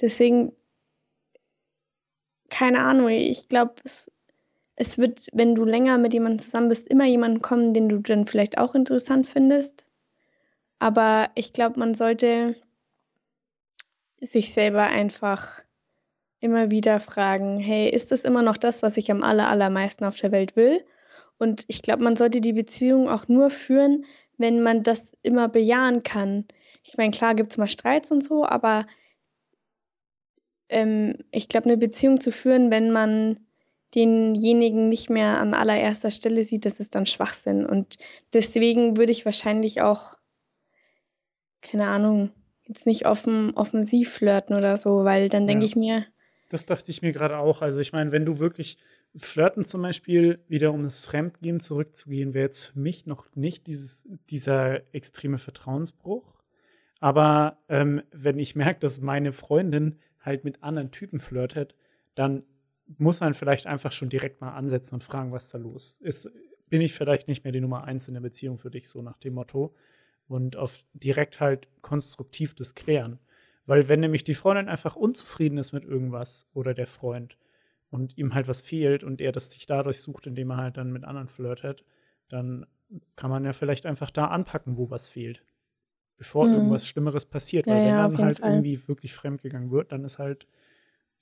deswegen, 0.00 0.52
keine 2.50 2.80
Ahnung, 2.80 3.08
ich 3.08 3.48
glaube, 3.48 3.74
es 3.84 4.10
es 4.80 4.96
wird, 4.96 5.28
wenn 5.34 5.54
du 5.54 5.66
länger 5.66 5.98
mit 5.98 6.14
jemandem 6.14 6.38
zusammen 6.38 6.70
bist, 6.70 6.88
immer 6.88 7.04
jemanden 7.04 7.42
kommen, 7.42 7.74
den 7.74 7.90
du 7.90 7.98
dann 7.98 8.24
vielleicht 8.24 8.56
auch 8.56 8.74
interessant 8.74 9.26
findest. 9.26 9.84
Aber 10.78 11.28
ich 11.34 11.52
glaube, 11.52 11.78
man 11.78 11.92
sollte 11.92 12.56
sich 14.22 14.54
selber 14.54 14.84
einfach 14.86 15.62
immer 16.40 16.70
wieder 16.70 16.98
fragen, 16.98 17.58
hey, 17.58 17.90
ist 17.90 18.10
das 18.10 18.24
immer 18.24 18.40
noch 18.40 18.56
das, 18.56 18.82
was 18.82 18.96
ich 18.96 19.10
am 19.10 19.22
aller, 19.22 19.48
allermeisten 19.48 20.06
auf 20.06 20.16
der 20.16 20.32
Welt 20.32 20.56
will? 20.56 20.82
Und 21.36 21.66
ich 21.68 21.82
glaube, 21.82 22.02
man 22.02 22.16
sollte 22.16 22.40
die 22.40 22.54
Beziehung 22.54 23.10
auch 23.10 23.28
nur 23.28 23.50
führen, 23.50 24.06
wenn 24.38 24.62
man 24.62 24.82
das 24.82 25.14
immer 25.20 25.48
bejahen 25.48 26.02
kann. 26.02 26.46
Ich 26.82 26.96
meine, 26.96 27.10
klar 27.10 27.34
gibt 27.34 27.50
es 27.50 27.58
mal 27.58 27.68
Streits 27.68 28.10
und 28.10 28.24
so, 28.24 28.46
aber 28.46 28.86
ähm, 30.70 31.16
ich 31.30 31.48
glaube, 31.48 31.66
eine 31.66 31.76
Beziehung 31.76 32.20
zu 32.20 32.32
führen, 32.32 32.70
wenn 32.70 32.90
man 32.90 33.38
denjenigen 33.94 34.88
nicht 34.88 35.10
mehr 35.10 35.38
an 35.38 35.52
allererster 35.54 36.10
Stelle 36.10 36.42
sieht, 36.42 36.64
das 36.64 36.80
ist 36.80 36.94
dann 36.94 37.06
Schwachsinn. 37.06 37.66
Und 37.66 37.98
deswegen 38.32 38.96
würde 38.96 39.12
ich 39.12 39.24
wahrscheinlich 39.24 39.82
auch, 39.82 40.16
keine 41.60 41.88
Ahnung, 41.88 42.30
jetzt 42.66 42.86
nicht 42.86 43.06
offen, 43.06 43.52
offensiv 43.54 44.12
flirten 44.12 44.56
oder 44.56 44.76
so, 44.76 45.04
weil 45.04 45.28
dann 45.28 45.46
denke 45.46 45.64
ja. 45.64 45.68
ich 45.68 45.76
mir. 45.76 46.06
Das 46.50 46.66
dachte 46.66 46.90
ich 46.90 47.02
mir 47.02 47.12
gerade 47.12 47.38
auch. 47.38 47.62
Also 47.62 47.80
ich 47.80 47.92
meine, 47.92 48.12
wenn 48.12 48.24
du 48.24 48.38
wirklich 48.38 48.78
flirten 49.16 49.64
zum 49.64 49.82
Beispiel, 49.82 50.44
wieder 50.48 50.72
um 50.72 50.84
das 50.84 51.04
Fremdgehen 51.06 51.58
zurückzugehen, 51.58 52.32
wäre 52.32 52.46
jetzt 52.46 52.66
für 52.66 52.78
mich 52.78 53.06
noch 53.06 53.26
nicht 53.34 53.66
dieses, 53.66 54.08
dieser 54.30 54.82
extreme 54.94 55.38
Vertrauensbruch. 55.38 56.40
Aber 57.00 57.58
ähm, 57.68 58.02
wenn 58.12 58.38
ich 58.38 58.54
merke, 58.54 58.80
dass 58.80 59.00
meine 59.00 59.32
Freundin 59.32 59.98
halt 60.20 60.44
mit 60.44 60.62
anderen 60.62 60.90
Typen 60.90 61.18
flirtet, 61.18 61.74
dann 62.14 62.44
muss 62.98 63.20
man 63.20 63.34
vielleicht 63.34 63.66
einfach 63.66 63.92
schon 63.92 64.08
direkt 64.08 64.40
mal 64.40 64.52
ansetzen 64.52 64.94
und 64.94 65.04
fragen, 65.04 65.32
was 65.32 65.48
da 65.48 65.58
los 65.58 65.98
ist. 66.00 66.30
Bin 66.68 66.80
ich 66.80 66.92
vielleicht 66.92 67.28
nicht 67.28 67.44
mehr 67.44 67.52
die 67.52 67.60
Nummer 67.60 67.84
eins 67.84 68.08
in 68.08 68.14
der 68.14 68.20
Beziehung 68.20 68.58
für 68.58 68.70
dich, 68.70 68.88
so 68.88 69.02
nach 69.02 69.18
dem 69.18 69.34
Motto? 69.34 69.74
und 70.30 70.54
auf 70.54 70.84
direkt 70.94 71.40
halt 71.40 71.66
konstruktiv 71.82 72.54
das 72.54 72.76
klären. 72.76 73.18
Weil 73.66 73.88
wenn 73.88 73.98
nämlich 73.98 74.22
die 74.22 74.34
Freundin 74.34 74.68
einfach 74.68 74.94
unzufrieden 74.94 75.58
ist 75.58 75.72
mit 75.72 75.84
irgendwas 75.84 76.48
oder 76.54 76.72
der 76.72 76.86
Freund 76.86 77.36
und 77.90 78.16
ihm 78.16 78.32
halt 78.32 78.46
was 78.46 78.62
fehlt 78.62 79.02
und 79.02 79.20
er 79.20 79.32
das 79.32 79.50
sich 79.50 79.66
dadurch 79.66 80.00
sucht, 80.00 80.28
indem 80.28 80.50
er 80.50 80.58
halt 80.58 80.76
dann 80.76 80.92
mit 80.92 81.04
anderen 81.04 81.26
flirtet, 81.26 81.84
dann 82.28 82.64
kann 83.16 83.30
man 83.30 83.44
ja 83.44 83.52
vielleicht 83.52 83.86
einfach 83.86 84.10
da 84.10 84.26
anpacken, 84.26 84.76
wo 84.76 84.88
was 84.88 85.08
fehlt, 85.08 85.42
bevor 86.20 86.46
mhm. 86.46 86.54
irgendwas 86.54 86.86
Schlimmeres 86.86 87.26
passiert. 87.26 87.66
Weil 87.66 87.78
ja, 87.78 87.80
wenn 87.80 87.88
ja, 87.88 88.08
dann 88.08 88.18
halt 88.18 88.38
Fall. 88.38 88.50
irgendwie 88.50 88.86
wirklich 88.86 89.12
fremdgegangen 89.12 89.70
wird, 89.70 89.90
dann 89.90 90.04
ist 90.04 90.18
halt 90.18 90.46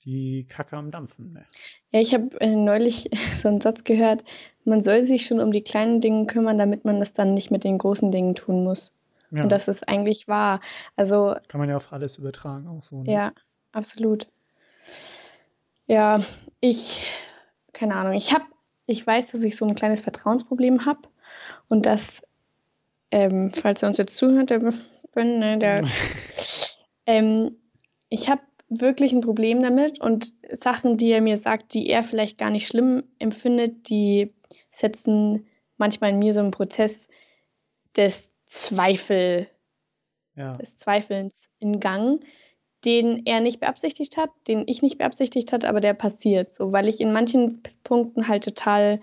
die 0.03 0.45
Kacke 0.47 0.77
am 0.77 0.91
Dampfen. 0.91 1.33
Ne? 1.33 1.45
Ja, 1.91 1.99
ich 1.99 2.13
habe 2.13 2.39
äh, 2.41 2.55
neulich 2.55 3.09
so 3.35 3.47
einen 3.47 3.61
Satz 3.61 3.83
gehört, 3.83 4.23
man 4.65 4.81
soll 4.81 5.03
sich 5.03 5.25
schon 5.25 5.39
um 5.39 5.51
die 5.51 5.63
kleinen 5.63 6.01
Dinge 6.01 6.27
kümmern, 6.27 6.57
damit 6.57 6.85
man 6.85 6.99
das 6.99 7.13
dann 7.13 7.33
nicht 7.33 7.49
mit 7.49 7.63
den 7.63 7.77
großen 7.77 8.11
Dingen 8.11 8.35
tun 8.35 8.63
muss. 8.63 8.93
Ja. 9.31 9.43
Und 9.43 9.51
das 9.51 9.67
ist 9.67 9.87
eigentlich 9.87 10.27
wahr. 10.27 10.59
Also 10.95 11.35
kann 11.47 11.59
man 11.59 11.69
ja 11.69 11.77
auf 11.77 11.93
alles 11.93 12.17
übertragen 12.17 12.67
auch 12.67 12.83
so. 12.83 13.03
Ne? 13.03 13.11
Ja, 13.11 13.31
absolut. 13.71 14.27
Ja, 15.87 16.23
ich 16.59 17.07
keine 17.79 17.95
Ahnung. 17.95 18.13
Ich 18.13 18.33
habe, 18.33 18.43
ich 18.87 19.07
weiß, 19.07 19.31
dass 19.31 19.43
ich 19.43 19.55
so 19.55 19.65
ein 19.65 19.73
kleines 19.73 20.01
Vertrauensproblem 20.01 20.85
habe 20.85 21.01
und 21.69 21.85
dass, 21.85 22.21
ähm, 23.11 23.51
falls 23.51 23.81
er 23.81 23.89
uns 23.89 23.97
jetzt 23.97 24.17
zuhört, 24.17 24.49
der, 24.49 24.59
ne, 25.15 25.57
der 25.57 25.87
ähm, 27.05 27.57
ich 28.09 28.29
habe 28.29 28.41
wirklich 28.69 29.13
ein 29.13 29.21
Problem 29.21 29.61
damit 29.61 29.99
und 29.99 30.33
Sachen, 30.51 30.97
die 30.97 31.11
er 31.11 31.21
mir 31.21 31.37
sagt, 31.37 31.73
die 31.73 31.89
er 31.89 32.03
vielleicht 32.03 32.37
gar 32.37 32.51
nicht 32.51 32.67
schlimm 32.67 33.03
empfindet, 33.17 33.89
die 33.89 34.33
setzen 34.71 35.47
manchmal 35.77 36.11
in 36.11 36.19
mir 36.19 36.33
so 36.33 36.39
einen 36.39 36.51
Prozess 36.51 37.07
des 37.95 38.31
Zweifel, 38.45 39.47
ja. 40.35 40.53
des 40.57 40.77
Zweifelns 40.77 41.49
in 41.59 41.79
Gang, 41.79 42.23
den 42.85 43.25
er 43.25 43.41
nicht 43.41 43.59
beabsichtigt 43.59 44.17
hat, 44.17 44.29
den 44.47 44.63
ich 44.67 44.81
nicht 44.81 44.99
beabsichtigt 44.99 45.51
hat, 45.51 45.65
aber 45.65 45.79
der 45.79 45.93
passiert 45.93 46.49
so, 46.49 46.71
weil 46.71 46.87
ich 46.87 47.01
in 47.01 47.11
manchen 47.11 47.61
Punkten 47.83 48.27
halt 48.27 48.43
total 48.43 49.01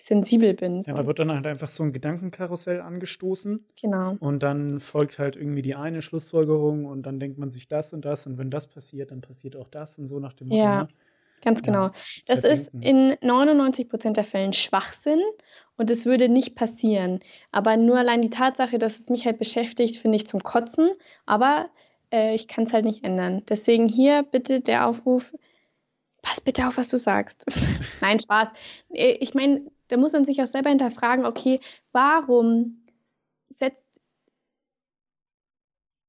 sensibel 0.00 0.54
bin. 0.54 0.80
Ja, 0.80 0.94
da 0.94 1.06
wird 1.06 1.18
dann 1.18 1.30
halt 1.30 1.46
einfach 1.46 1.68
so 1.68 1.82
ein 1.82 1.92
Gedankenkarussell 1.92 2.80
angestoßen. 2.80 3.64
Genau. 3.80 4.16
Und 4.20 4.42
dann 4.42 4.80
folgt 4.80 5.18
halt 5.18 5.36
irgendwie 5.36 5.62
die 5.62 5.74
eine 5.74 6.02
Schlussfolgerung 6.02 6.86
und 6.86 7.04
dann 7.04 7.20
denkt 7.20 7.38
man 7.38 7.50
sich 7.50 7.68
das 7.68 7.92
und 7.92 8.04
das 8.04 8.26
und 8.26 8.38
wenn 8.38 8.50
das 8.50 8.66
passiert, 8.66 9.10
dann 9.10 9.20
passiert 9.20 9.56
auch 9.56 9.68
das 9.68 9.98
und 9.98 10.08
so 10.08 10.18
nach 10.18 10.32
dem 10.32 10.48
Motto. 10.48 10.60
Ja, 10.60 10.82
ne? 10.82 10.88
ganz 11.42 11.62
genau. 11.62 11.84
Ja, 11.84 11.92
das 12.26 12.44
ist 12.44 12.72
in 12.80 13.16
99 13.20 13.88
Prozent 13.88 14.16
der 14.16 14.24
Fällen 14.24 14.52
Schwachsinn 14.52 15.20
und 15.76 15.90
es 15.90 16.06
würde 16.06 16.28
nicht 16.28 16.54
passieren. 16.54 17.20
Aber 17.52 17.76
nur 17.76 17.98
allein 17.98 18.22
die 18.22 18.30
Tatsache, 18.30 18.78
dass 18.78 18.98
es 18.98 19.10
mich 19.10 19.26
halt 19.26 19.38
beschäftigt, 19.38 19.96
finde 19.96 20.16
ich 20.16 20.26
zum 20.26 20.40
Kotzen. 20.40 20.92
Aber 21.26 21.68
äh, 22.12 22.34
ich 22.34 22.48
kann 22.48 22.64
es 22.64 22.72
halt 22.72 22.84
nicht 22.84 23.04
ändern. 23.04 23.42
Deswegen 23.48 23.88
hier 23.88 24.22
bitte 24.22 24.60
der 24.60 24.86
Aufruf, 24.86 25.32
pass 26.22 26.40
bitte 26.40 26.66
auf, 26.68 26.76
was 26.76 26.88
du 26.88 26.98
sagst. 26.98 27.44
Nein, 28.00 28.18
Spaß. 28.18 28.52
Äh, 28.92 29.12
ich 29.20 29.34
meine, 29.34 29.62
da 29.90 29.96
muss 29.96 30.12
man 30.12 30.24
sich 30.24 30.40
auch 30.42 30.46
selber 30.46 30.70
hinterfragen, 30.70 31.24
okay, 31.26 31.60
warum 31.92 32.86
setzt 33.48 34.00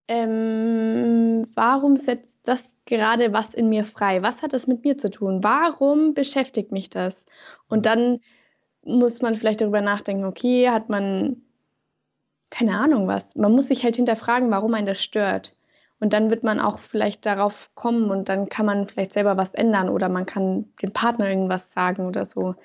ähm, 0.08 1.48
warum 1.56 1.96
setzt 1.96 2.42
das 2.48 2.78
gerade 2.86 3.32
was 3.34 3.54
in 3.54 3.70
mir 3.70 3.86
frei? 3.86 4.22
Was 4.22 4.44
hat 4.44 4.52
das 4.54 4.68
mit 4.68 4.84
mir 4.84 4.98
zu 4.98 5.10
tun? 5.10 5.44
Warum 5.44 6.14
beschäftigt 6.14 6.72
mich 6.72 6.90
das? 6.90 7.26
Und 7.70 7.86
dann 7.86 8.20
muss 8.84 9.22
man 9.22 9.36
vielleicht 9.36 9.62
darüber 9.62 9.82
nachdenken, 9.82 10.26
okay, 10.26 10.70
hat 10.70 10.90
man 10.90 11.42
keine 12.50 12.78
Ahnung 12.78 13.08
was. 13.08 13.36
Man 13.36 13.54
muss 13.54 13.70
sich 13.70 13.84
halt 13.84 13.96
hinterfragen, 13.96 14.52
warum 14.52 14.74
einen 14.74 14.88
das 14.88 15.02
stört. 15.02 15.56
Und 16.02 16.14
dann 16.14 16.30
wird 16.30 16.44
man 16.44 16.60
auch 16.60 16.80
vielleicht 16.80 17.26
darauf 17.26 17.70
kommen 17.76 18.10
und 18.12 18.28
dann 18.28 18.50
kann 18.50 18.66
man 18.66 18.88
vielleicht 18.88 19.14
selber 19.14 19.38
was 19.38 19.54
ändern 19.54 19.88
oder 19.88 20.10
man 20.10 20.26
kann 20.26 20.66
dem 20.82 20.92
Partner 20.92 21.30
irgendwas 21.30 21.72
sagen 21.72 22.06
oder 22.08 22.26
so. 22.26 22.56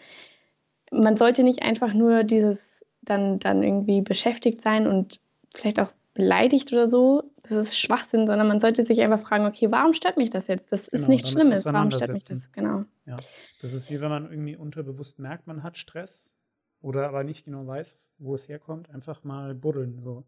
Man 0.97 1.17
sollte 1.17 1.43
nicht 1.43 1.63
einfach 1.63 1.93
nur 1.93 2.25
dieses 2.25 2.85
dann, 3.03 3.39
dann 3.39 3.63
irgendwie 3.63 4.01
beschäftigt 4.01 4.61
sein 4.61 4.87
und 4.87 5.21
vielleicht 5.55 5.81
auch 5.81 5.93
beleidigt 6.15 6.73
oder 6.73 6.89
so. 6.89 7.31
Das 7.43 7.53
ist 7.53 7.79
Schwachsinn, 7.79 8.27
sondern 8.27 8.49
man 8.49 8.59
sollte 8.59 8.83
sich 8.83 9.01
einfach 9.03 9.21
fragen, 9.21 9.47
okay, 9.47 9.71
warum 9.71 9.93
stört 9.93 10.17
mich 10.17 10.31
das 10.31 10.49
jetzt? 10.49 10.73
Das 10.73 10.91
genau, 10.91 11.03
ist 11.03 11.09
nichts 11.09 11.31
Schlimmes. 11.31 11.65
Warum 11.67 11.91
stört 11.91 12.13
mich 12.13 12.25
das? 12.25 12.51
Genau. 12.53 12.85
Ja. 13.05 13.17
Das 13.63 13.73
ist 13.73 13.91
wie 13.91 14.01
wenn 14.01 14.11
man 14.11 14.31
irgendwie 14.31 14.57
unterbewusst 14.57 15.19
merkt, 15.19 15.47
man 15.47 15.63
hat 15.63 15.79
Stress 15.79 16.35
oder 16.81 17.07
aber 17.09 17.23
nicht 17.23 17.45
genau 17.45 17.67
weiß, 17.67 17.95
wo 18.19 18.35
es 18.35 18.49
herkommt, 18.49 18.91
einfach 18.91 19.23
mal 19.25 19.55
buddeln. 19.55 20.01
So. 20.03 20.25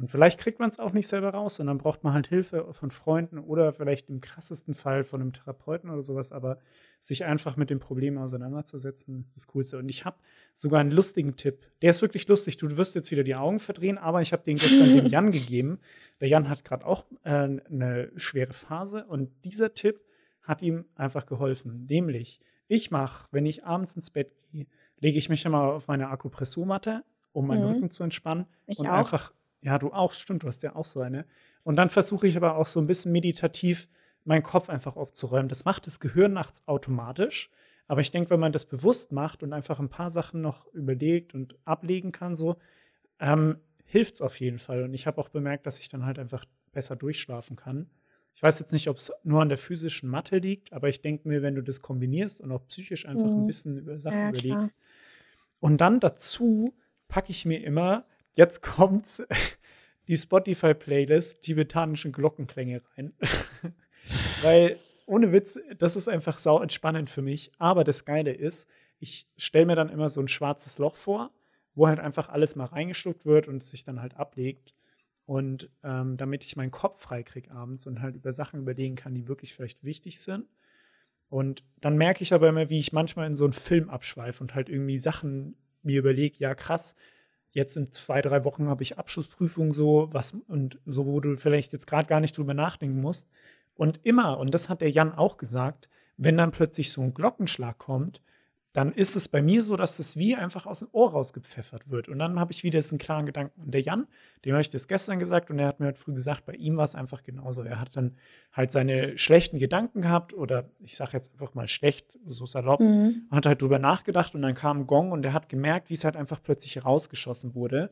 Und 0.00 0.08
vielleicht 0.08 0.40
kriegt 0.40 0.58
man 0.60 0.70
es 0.70 0.78
auch 0.78 0.94
nicht 0.94 1.08
selber 1.08 1.28
raus 1.28 1.60
und 1.60 1.66
dann 1.66 1.76
braucht 1.76 2.04
man 2.04 2.14
halt 2.14 2.26
Hilfe 2.26 2.72
von 2.72 2.90
Freunden 2.90 3.38
oder 3.38 3.74
vielleicht 3.74 4.08
im 4.08 4.22
krassesten 4.22 4.72
Fall 4.72 5.04
von 5.04 5.20
einem 5.20 5.34
Therapeuten 5.34 5.90
oder 5.90 6.00
sowas, 6.00 6.32
aber 6.32 6.56
sich 7.00 7.26
einfach 7.26 7.56
mit 7.56 7.68
dem 7.68 7.80
Problem 7.80 8.16
auseinanderzusetzen, 8.16 9.20
ist 9.20 9.36
das 9.36 9.46
Coolste. 9.48 9.76
Und 9.76 9.90
ich 9.90 10.06
habe 10.06 10.16
sogar 10.54 10.80
einen 10.80 10.90
lustigen 10.90 11.36
Tipp. 11.36 11.66
Der 11.82 11.90
ist 11.90 12.00
wirklich 12.00 12.26
lustig. 12.28 12.56
Du 12.56 12.78
wirst 12.78 12.94
jetzt 12.94 13.10
wieder 13.10 13.24
die 13.24 13.36
Augen 13.36 13.60
verdrehen, 13.60 13.98
aber 13.98 14.22
ich 14.22 14.32
habe 14.32 14.42
den 14.42 14.56
gestern 14.56 14.94
dem 14.94 15.04
Jan 15.06 15.32
gegeben. 15.32 15.80
Der 16.22 16.28
Jan 16.28 16.48
hat 16.48 16.64
gerade 16.64 16.86
auch 16.86 17.04
äh, 17.24 17.30
eine 17.32 18.10
schwere 18.16 18.54
Phase 18.54 19.04
und 19.04 19.30
dieser 19.44 19.74
Tipp 19.74 20.00
hat 20.40 20.62
ihm 20.62 20.86
einfach 20.94 21.26
geholfen. 21.26 21.84
Nämlich, 21.90 22.40
ich 22.68 22.90
mache, 22.90 23.28
wenn 23.32 23.44
ich 23.44 23.66
abends 23.66 23.96
ins 23.96 24.10
Bett 24.10 24.32
gehe, 24.50 24.66
lege 24.98 25.18
ich 25.18 25.28
mich 25.28 25.44
immer 25.44 25.60
auf 25.60 25.88
meine 25.88 26.08
Akupressurmatte, 26.08 27.04
um 27.32 27.46
meinen 27.46 27.64
mhm. 27.64 27.74
Rücken 27.74 27.90
zu 27.90 28.02
entspannen 28.02 28.46
ich 28.66 28.78
und 28.78 28.86
auch. 28.86 28.94
einfach 28.94 29.34
ja, 29.62 29.78
du 29.78 29.92
auch, 29.92 30.12
stimmt, 30.12 30.42
du 30.42 30.48
hast 30.48 30.62
ja 30.62 30.74
auch 30.74 30.84
so 30.84 31.00
eine. 31.00 31.26
Und 31.62 31.76
dann 31.76 31.90
versuche 31.90 32.26
ich 32.26 32.36
aber 32.36 32.56
auch 32.56 32.66
so 32.66 32.80
ein 32.80 32.86
bisschen 32.86 33.12
meditativ 33.12 33.88
meinen 34.24 34.42
Kopf 34.42 34.68
einfach 34.68 34.96
aufzuräumen. 34.96 35.48
Das 35.48 35.64
macht 35.64 35.86
das 35.86 36.00
Gehirn 36.00 36.32
nachts 36.32 36.66
automatisch. 36.66 37.50
Aber 37.86 38.00
ich 38.00 38.10
denke, 38.10 38.30
wenn 38.30 38.40
man 38.40 38.52
das 38.52 38.66
bewusst 38.66 39.12
macht 39.12 39.42
und 39.42 39.52
einfach 39.52 39.80
ein 39.80 39.88
paar 39.88 40.10
Sachen 40.10 40.40
noch 40.40 40.66
überlegt 40.72 41.34
und 41.34 41.56
ablegen 41.64 42.12
kann, 42.12 42.36
so, 42.36 42.56
ähm, 43.18 43.58
hilft 43.84 44.14
es 44.14 44.22
auf 44.22 44.38
jeden 44.38 44.58
Fall. 44.58 44.84
Und 44.84 44.94
ich 44.94 45.06
habe 45.06 45.20
auch 45.20 45.28
bemerkt, 45.28 45.66
dass 45.66 45.80
ich 45.80 45.88
dann 45.88 46.06
halt 46.06 46.18
einfach 46.18 46.44
besser 46.70 46.94
durchschlafen 46.94 47.56
kann. 47.56 47.90
Ich 48.34 48.42
weiß 48.42 48.60
jetzt 48.60 48.72
nicht, 48.72 48.88
ob 48.88 48.96
es 48.96 49.12
nur 49.24 49.42
an 49.42 49.48
der 49.48 49.58
physischen 49.58 50.08
Matte 50.08 50.38
liegt, 50.38 50.72
aber 50.72 50.88
ich 50.88 51.02
denke 51.02 51.28
mir, 51.28 51.42
wenn 51.42 51.56
du 51.56 51.62
das 51.62 51.82
kombinierst 51.82 52.40
und 52.40 52.52
auch 52.52 52.66
psychisch 52.68 53.06
einfach 53.06 53.26
mhm. 53.26 53.40
ein 53.40 53.46
bisschen 53.46 53.76
über 53.76 53.98
Sachen 53.98 54.18
ja, 54.18 54.28
überlegst. 54.28 54.74
Und 55.58 55.80
dann 55.80 55.98
dazu 55.98 56.74
packe 57.08 57.32
ich 57.32 57.44
mir 57.44 57.62
immer 57.64 58.06
Jetzt 58.40 58.62
kommt 58.62 59.22
die 60.08 60.16
Spotify-Playlist 60.16 61.42
tibetanischen 61.42 62.10
Glockenklänge 62.10 62.80
rein. 62.96 63.10
Weil, 64.42 64.78
ohne 65.04 65.30
Witz, 65.30 65.58
das 65.76 65.94
ist 65.94 66.08
einfach 66.08 66.38
sau 66.38 66.58
entspannend 66.62 67.10
für 67.10 67.20
mich. 67.20 67.52
Aber 67.58 67.84
das 67.84 68.06
Geile 68.06 68.32
ist, 68.32 68.66
ich 68.98 69.28
stelle 69.36 69.66
mir 69.66 69.76
dann 69.76 69.90
immer 69.90 70.08
so 70.08 70.22
ein 70.22 70.28
schwarzes 70.28 70.78
Loch 70.78 70.96
vor, 70.96 71.34
wo 71.74 71.86
halt 71.86 72.00
einfach 72.00 72.30
alles 72.30 72.56
mal 72.56 72.64
reingeschluckt 72.64 73.26
wird 73.26 73.46
und 73.46 73.62
sich 73.62 73.84
dann 73.84 74.00
halt 74.00 74.16
ablegt. 74.16 74.74
Und 75.26 75.68
ähm, 75.84 76.16
damit 76.16 76.42
ich 76.42 76.56
meinen 76.56 76.70
Kopf 76.70 76.98
frei 76.98 77.22
kriege 77.22 77.50
abends 77.50 77.86
und 77.86 78.00
halt 78.00 78.16
über 78.16 78.32
Sachen 78.32 78.58
überlegen 78.58 78.96
kann, 78.96 79.14
die 79.14 79.28
wirklich 79.28 79.52
vielleicht 79.52 79.84
wichtig 79.84 80.18
sind. 80.18 80.46
Und 81.28 81.62
dann 81.82 81.98
merke 81.98 82.22
ich 82.22 82.32
aber 82.32 82.48
immer, 82.48 82.70
wie 82.70 82.78
ich 82.78 82.94
manchmal 82.94 83.26
in 83.26 83.36
so 83.36 83.44
einen 83.44 83.52
Film 83.52 83.90
abschweife 83.90 84.42
und 84.42 84.54
halt 84.54 84.70
irgendwie 84.70 84.98
Sachen 84.98 85.56
mir 85.82 85.98
überlege, 85.98 86.38
ja 86.38 86.54
krass, 86.54 86.96
jetzt 87.52 87.76
in 87.76 87.92
zwei, 87.92 88.20
drei 88.20 88.44
Wochen 88.44 88.68
habe 88.68 88.82
ich 88.82 88.98
Abschlussprüfung 88.98 89.72
so, 89.72 90.08
was 90.12 90.34
und 90.48 90.78
so, 90.86 91.06
wo 91.06 91.20
du 91.20 91.36
vielleicht 91.36 91.72
jetzt 91.72 91.86
gerade 91.86 92.08
gar 92.08 92.20
nicht 92.20 92.36
drüber 92.36 92.54
nachdenken 92.54 93.00
musst. 93.00 93.28
Und 93.74 94.00
immer, 94.04 94.38
und 94.38 94.54
das 94.54 94.68
hat 94.68 94.80
der 94.82 94.90
Jan 94.90 95.12
auch 95.12 95.36
gesagt, 95.36 95.88
wenn 96.16 96.36
dann 96.36 96.52
plötzlich 96.52 96.92
so 96.92 97.00
ein 97.00 97.14
Glockenschlag 97.14 97.78
kommt, 97.78 98.22
dann 98.72 98.92
ist 98.92 99.16
es 99.16 99.28
bei 99.28 99.42
mir 99.42 99.64
so, 99.64 99.74
dass 99.74 99.98
es 99.98 100.16
wie 100.16 100.36
einfach 100.36 100.64
aus 100.66 100.80
dem 100.80 100.88
Ohr 100.92 101.10
rausgepfeffert 101.10 101.90
wird. 101.90 102.08
Und 102.08 102.20
dann 102.20 102.38
habe 102.38 102.52
ich 102.52 102.62
wieder 102.62 102.78
diesen 102.78 102.98
klaren 102.98 103.26
Gedanken. 103.26 103.60
Und 103.62 103.72
der 103.72 103.80
Jan, 103.80 104.06
dem 104.44 104.52
habe 104.52 104.60
ich 104.60 104.70
das 104.70 104.86
gestern 104.86 105.18
gesagt 105.18 105.50
und 105.50 105.58
er 105.58 105.66
hat 105.66 105.80
mir 105.80 105.86
heute 105.86 105.98
früh 105.98 106.14
gesagt, 106.14 106.46
bei 106.46 106.52
ihm 106.52 106.76
war 106.76 106.84
es 106.84 106.94
einfach 106.94 107.24
genauso. 107.24 107.62
Er 107.62 107.80
hat 107.80 107.96
dann 107.96 108.16
halt 108.52 108.70
seine 108.70 109.18
schlechten 109.18 109.58
Gedanken 109.58 110.02
gehabt 110.02 110.34
oder 110.34 110.70
ich 110.78 110.96
sage 110.96 111.12
jetzt 111.14 111.32
einfach 111.32 111.54
mal 111.54 111.66
schlecht, 111.66 112.16
so 112.24 112.46
salopp, 112.46 112.78
mhm. 112.78 113.26
hat 113.32 113.44
halt 113.44 113.60
drüber 113.60 113.80
nachgedacht 113.80 114.36
und 114.36 114.42
dann 114.42 114.54
kam 114.54 114.80
ein 114.80 114.86
Gong 114.86 115.10
und 115.10 115.24
er 115.24 115.32
hat 115.32 115.48
gemerkt, 115.48 115.90
wie 115.90 115.94
es 115.94 116.04
halt 116.04 116.16
einfach 116.16 116.40
plötzlich 116.40 116.84
rausgeschossen 116.84 117.56
wurde. 117.56 117.90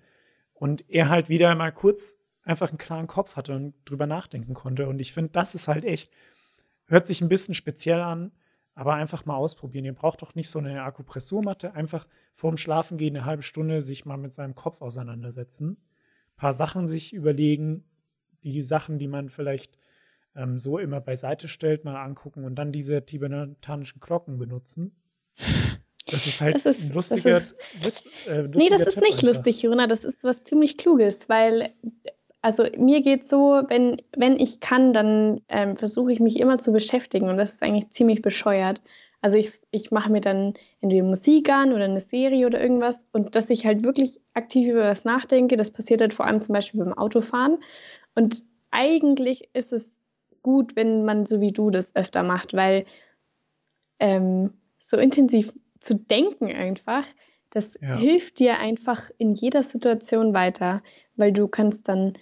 Und 0.54 0.88
er 0.88 1.08
halt 1.08 1.28
wieder 1.28 1.52
mal 1.56 1.72
kurz 1.72 2.18
einfach 2.44 2.68
einen 2.68 2.78
klaren 2.78 3.08
Kopf 3.08 3.34
hatte 3.34 3.54
und 3.54 3.74
drüber 3.84 4.06
nachdenken 4.06 4.54
konnte. 4.54 4.88
Und 4.88 5.00
ich 5.00 5.12
finde, 5.12 5.30
das 5.32 5.56
ist 5.56 5.66
halt 5.66 5.84
echt, 5.84 6.12
hört 6.86 7.04
sich 7.04 7.20
ein 7.20 7.28
bisschen 7.28 7.54
speziell 7.54 8.00
an, 8.00 8.30
aber 8.78 8.94
einfach 8.94 9.24
mal 9.26 9.34
ausprobieren. 9.36 9.84
Ihr 9.84 9.92
braucht 9.92 10.22
doch 10.22 10.36
nicht 10.36 10.48
so 10.50 10.60
eine 10.60 10.82
Akupressurmatte. 10.84 11.72
Einfach 11.74 12.06
vorm 12.32 12.56
Schlafengehen 12.56 13.16
eine 13.16 13.24
halbe 13.24 13.42
Stunde 13.42 13.82
sich 13.82 14.04
mal 14.04 14.16
mit 14.16 14.34
seinem 14.34 14.54
Kopf 14.54 14.80
auseinandersetzen. 14.80 15.70
Ein 15.70 16.36
paar 16.36 16.52
Sachen 16.52 16.86
sich 16.86 17.12
überlegen. 17.12 17.84
Die 18.44 18.62
Sachen, 18.62 18.98
die 18.98 19.08
man 19.08 19.30
vielleicht 19.30 19.76
ähm, 20.36 20.58
so 20.58 20.78
immer 20.78 21.00
beiseite 21.00 21.48
stellt, 21.48 21.84
mal 21.84 21.96
angucken 21.96 22.44
und 22.44 22.54
dann 22.54 22.70
diese 22.70 23.04
tibetanischen 23.04 24.00
Glocken 24.00 24.38
benutzen. 24.38 24.94
Das 26.06 26.26
ist 26.28 26.40
halt 26.40 26.54
Das 26.54 26.64
ist- 26.66 26.82
ein 26.90 26.94
lustiger 26.94 27.30
das 27.32 27.50
ist- 27.50 27.84
Witz. 27.84 28.04
Äh, 28.28 28.42
Nee, 28.42 28.68
das 28.68 28.80
lustiger 28.80 28.88
ist 28.88 28.94
Tipp 28.94 29.02
nicht 29.02 29.12
einfach. 29.14 29.22
lustig, 29.26 29.62
Jona. 29.62 29.86
Das 29.88 30.04
ist 30.04 30.22
was 30.22 30.44
ziemlich 30.44 30.78
Kluges, 30.78 31.28
weil, 31.28 31.72
also 32.48 32.64
mir 32.78 33.02
geht 33.02 33.26
so, 33.26 33.60
wenn, 33.68 34.00
wenn 34.16 34.40
ich 34.40 34.60
kann, 34.60 34.94
dann 34.94 35.42
ähm, 35.48 35.76
versuche 35.76 36.12
ich 36.12 36.18
mich 36.18 36.40
immer 36.40 36.56
zu 36.56 36.72
beschäftigen 36.72 37.28
und 37.28 37.36
das 37.36 37.52
ist 37.52 37.62
eigentlich 37.62 37.90
ziemlich 37.90 38.22
bescheuert. 38.22 38.80
Also 39.20 39.36
ich, 39.36 39.52
ich 39.70 39.90
mache 39.90 40.10
mir 40.10 40.22
dann 40.22 40.54
entweder 40.80 41.04
Musik 41.04 41.50
an 41.50 41.74
oder 41.74 41.84
eine 41.84 42.00
Serie 42.00 42.46
oder 42.46 42.58
irgendwas 42.58 43.06
und 43.12 43.36
dass 43.36 43.50
ich 43.50 43.66
halt 43.66 43.84
wirklich 43.84 44.18
aktiv 44.32 44.66
über 44.66 44.84
was 44.84 45.04
nachdenke, 45.04 45.56
das 45.56 45.70
passiert 45.70 46.00
halt 46.00 46.14
vor 46.14 46.24
allem 46.24 46.40
zum 46.40 46.54
Beispiel 46.54 46.82
beim 46.82 46.94
Autofahren. 46.94 47.58
Und 48.14 48.42
eigentlich 48.70 49.50
ist 49.52 49.74
es 49.74 50.02
gut, 50.42 50.74
wenn 50.74 51.04
man 51.04 51.26
so 51.26 51.42
wie 51.42 51.52
du 51.52 51.68
das 51.68 51.94
öfter 51.96 52.22
macht, 52.22 52.54
weil 52.54 52.86
ähm, 53.98 54.54
so 54.80 54.96
intensiv 54.96 55.52
zu 55.80 55.96
denken 55.96 56.46
einfach, 56.46 57.04
das 57.50 57.78
Ja. 57.82 57.98
hilft 57.98 58.38
dir 58.38 58.58
einfach 58.58 59.10
in 59.18 59.32
jeder 59.32 59.62
Situation 59.62 60.32
weiter, 60.32 60.82
weil 61.16 61.32
du 61.34 61.46
kannst 61.46 61.88
dann 61.88 62.14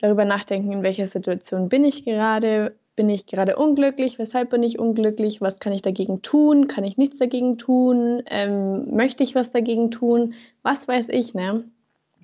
darüber 0.00 0.24
nachdenken, 0.24 0.72
in 0.72 0.82
welcher 0.82 1.06
Situation 1.06 1.68
bin 1.68 1.84
ich 1.84 2.04
gerade, 2.04 2.76
bin 2.96 3.08
ich 3.08 3.26
gerade 3.26 3.56
unglücklich, 3.56 4.18
weshalb 4.18 4.50
bin 4.50 4.62
ich 4.62 4.78
unglücklich, 4.78 5.40
was 5.40 5.58
kann 5.58 5.72
ich 5.72 5.82
dagegen 5.82 6.22
tun, 6.22 6.68
kann 6.68 6.84
ich 6.84 6.96
nichts 6.96 7.18
dagegen 7.18 7.58
tun, 7.58 8.22
ähm, 8.26 8.94
möchte 8.94 9.22
ich 9.22 9.34
was 9.34 9.50
dagegen 9.50 9.90
tun, 9.90 10.34
was 10.62 10.88
weiß 10.88 11.08
ich, 11.10 11.34
ne? 11.34 11.64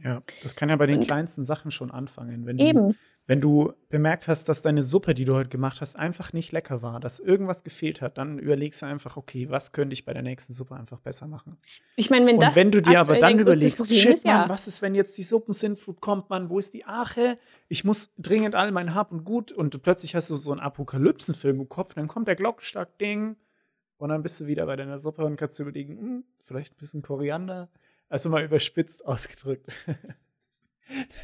Ja, 0.05 0.23
das 0.43 0.55
kann 0.57 0.69
ja 0.69 0.77
bei 0.77 0.87
den 0.87 0.99
Und- 0.99 1.07
kleinsten 1.07 1.43
Sachen 1.43 1.71
schon 1.71 1.91
anfangen. 1.91 2.45
Wenn 2.45 2.59
du, 2.59 2.65
Eben, 2.65 2.97
wenn 3.27 3.41
du 3.41 3.73
bemerkt 3.89 4.29
hast, 4.29 4.49
dass 4.49 4.61
deine 4.61 4.83
Suppe, 4.83 5.15
die 5.15 5.25
du 5.25 5.35
heute 5.35 5.49
gemacht 5.49 5.81
hast, 5.81 5.97
einfach 5.97 6.33
nicht 6.35 6.53
lecker 6.53 6.83
war, 6.83 7.01
dass 7.01 7.19
irgendwas 7.19 7.65
gefehlt 7.65 8.03
hat, 8.03 8.19
dann 8.19 8.39
überlegst 8.39 8.83
du 8.83 8.87
einfach, 8.87 9.17
okay, 9.17 9.49
was 9.49 9.73
könnte 9.73 9.95
ich 9.95 10.05
bei 10.05 10.13
der 10.13 10.23
nächsten 10.23 10.53
Suppe 10.53 10.75
einfach 10.77 11.01
besser 11.01 11.27
machen? 11.27 11.57
ich 11.97 12.11
meine, 12.11 12.27
wenn 12.27 12.35
Und 12.35 12.43
das 12.43 12.55
wenn 12.57 12.71
du 12.71 12.83
dir 12.83 13.01
aber 13.01 13.19
dann 13.19 13.39
überlegst, 13.39 13.87
shit, 13.89 14.13
ist, 14.13 14.25
ja. 14.27 14.41
Mann, 14.41 14.49
was 14.51 14.67
ist, 14.69 14.83
wenn 14.83 14.95
jetzt 14.95 15.17
die 15.17 15.23
Suppensintflut 15.23 16.01
kommt, 16.03 16.29
Mann, 16.29 16.51
wo 16.51 16.59
ist 16.59 16.75
die 16.75 16.85
Ache? 16.85 17.39
Ich 17.69 17.83
muss 17.85 18.13
dringend 18.19 18.55
all 18.55 18.73
mein 18.73 18.95
Hab 18.95 19.13
und 19.13 19.25
Gut 19.25 19.51
und 19.51 19.73
du 19.73 19.79
plötzlich 19.79 20.15
hast 20.15 20.29
du 20.31 20.37
so 20.37 20.51
einen 20.53 20.61
Apokalypsenfilm 20.61 21.61
im 21.61 21.69
Kopf, 21.71 21.95
dann 21.95 22.07
kommt 22.07 22.29
der 22.29 22.37
Glockenschlag-Ding 22.37 23.37
und 23.97 24.09
dann 24.11 24.23
bist 24.23 24.39
du 24.41 24.47
wieder 24.47 24.67
bei 24.67 24.77
deiner 24.77 24.99
Suppe 24.99 25.25
und 25.25 25.37
kannst 25.37 25.59
dir 25.59 25.63
überlegen, 25.63 25.99
hm, 25.99 26.25
vielleicht 26.39 26.75
ein 26.75 26.77
bisschen 26.77 27.01
Koriander. 27.03 27.71
Also 28.09 28.29
mal 28.29 28.45
überspitzt 28.45 29.05
ausgedrückt. 29.05 29.67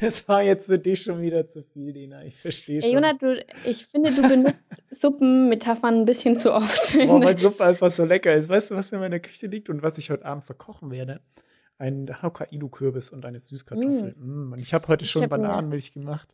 Das 0.01 0.27
war 0.27 0.43
jetzt 0.43 0.67
für 0.67 0.77
dich 0.77 1.03
schon 1.03 1.21
wieder 1.21 1.47
zu 1.47 1.63
viel, 1.63 1.93
Dina. 1.93 2.23
Ich 2.25 2.35
verstehe 2.35 2.81
schon. 2.81 2.91
Jonah, 2.91 3.13
du, 3.13 3.45
ich 3.65 3.85
finde, 3.85 4.13
du 4.13 4.21
benutzt 4.21 4.69
Suppenmetaphern 4.91 6.01
ein 6.01 6.05
bisschen 6.05 6.35
zu 6.35 6.53
oft. 6.53 6.97
Boah, 7.07 7.21
weil 7.21 7.37
Suppe 7.37 7.63
einfach 7.63 7.89
so 7.89 8.03
lecker 8.03 8.33
ist. 8.33 8.49
Weißt 8.49 8.71
du, 8.71 8.75
was 8.75 8.91
in 8.91 8.99
meiner 8.99 9.19
Küche 9.19 9.47
liegt 9.47 9.69
und 9.69 9.81
was 9.81 9.97
ich 9.97 10.09
heute 10.09 10.25
Abend 10.25 10.43
verkochen 10.43 10.91
werde? 10.91 11.21
Ein 11.77 12.09
Hokkaido-Kürbis 12.21 13.11
und 13.11 13.25
eine 13.25 13.39
Süßkartoffel. 13.39 14.15
Mm. 14.17 14.51
Und 14.51 14.59
ich 14.59 14.73
habe 14.73 14.87
heute 14.89 15.05
schon 15.05 15.23
hab 15.23 15.29
Bananenmilch 15.29 15.93
gemacht. 15.93 16.27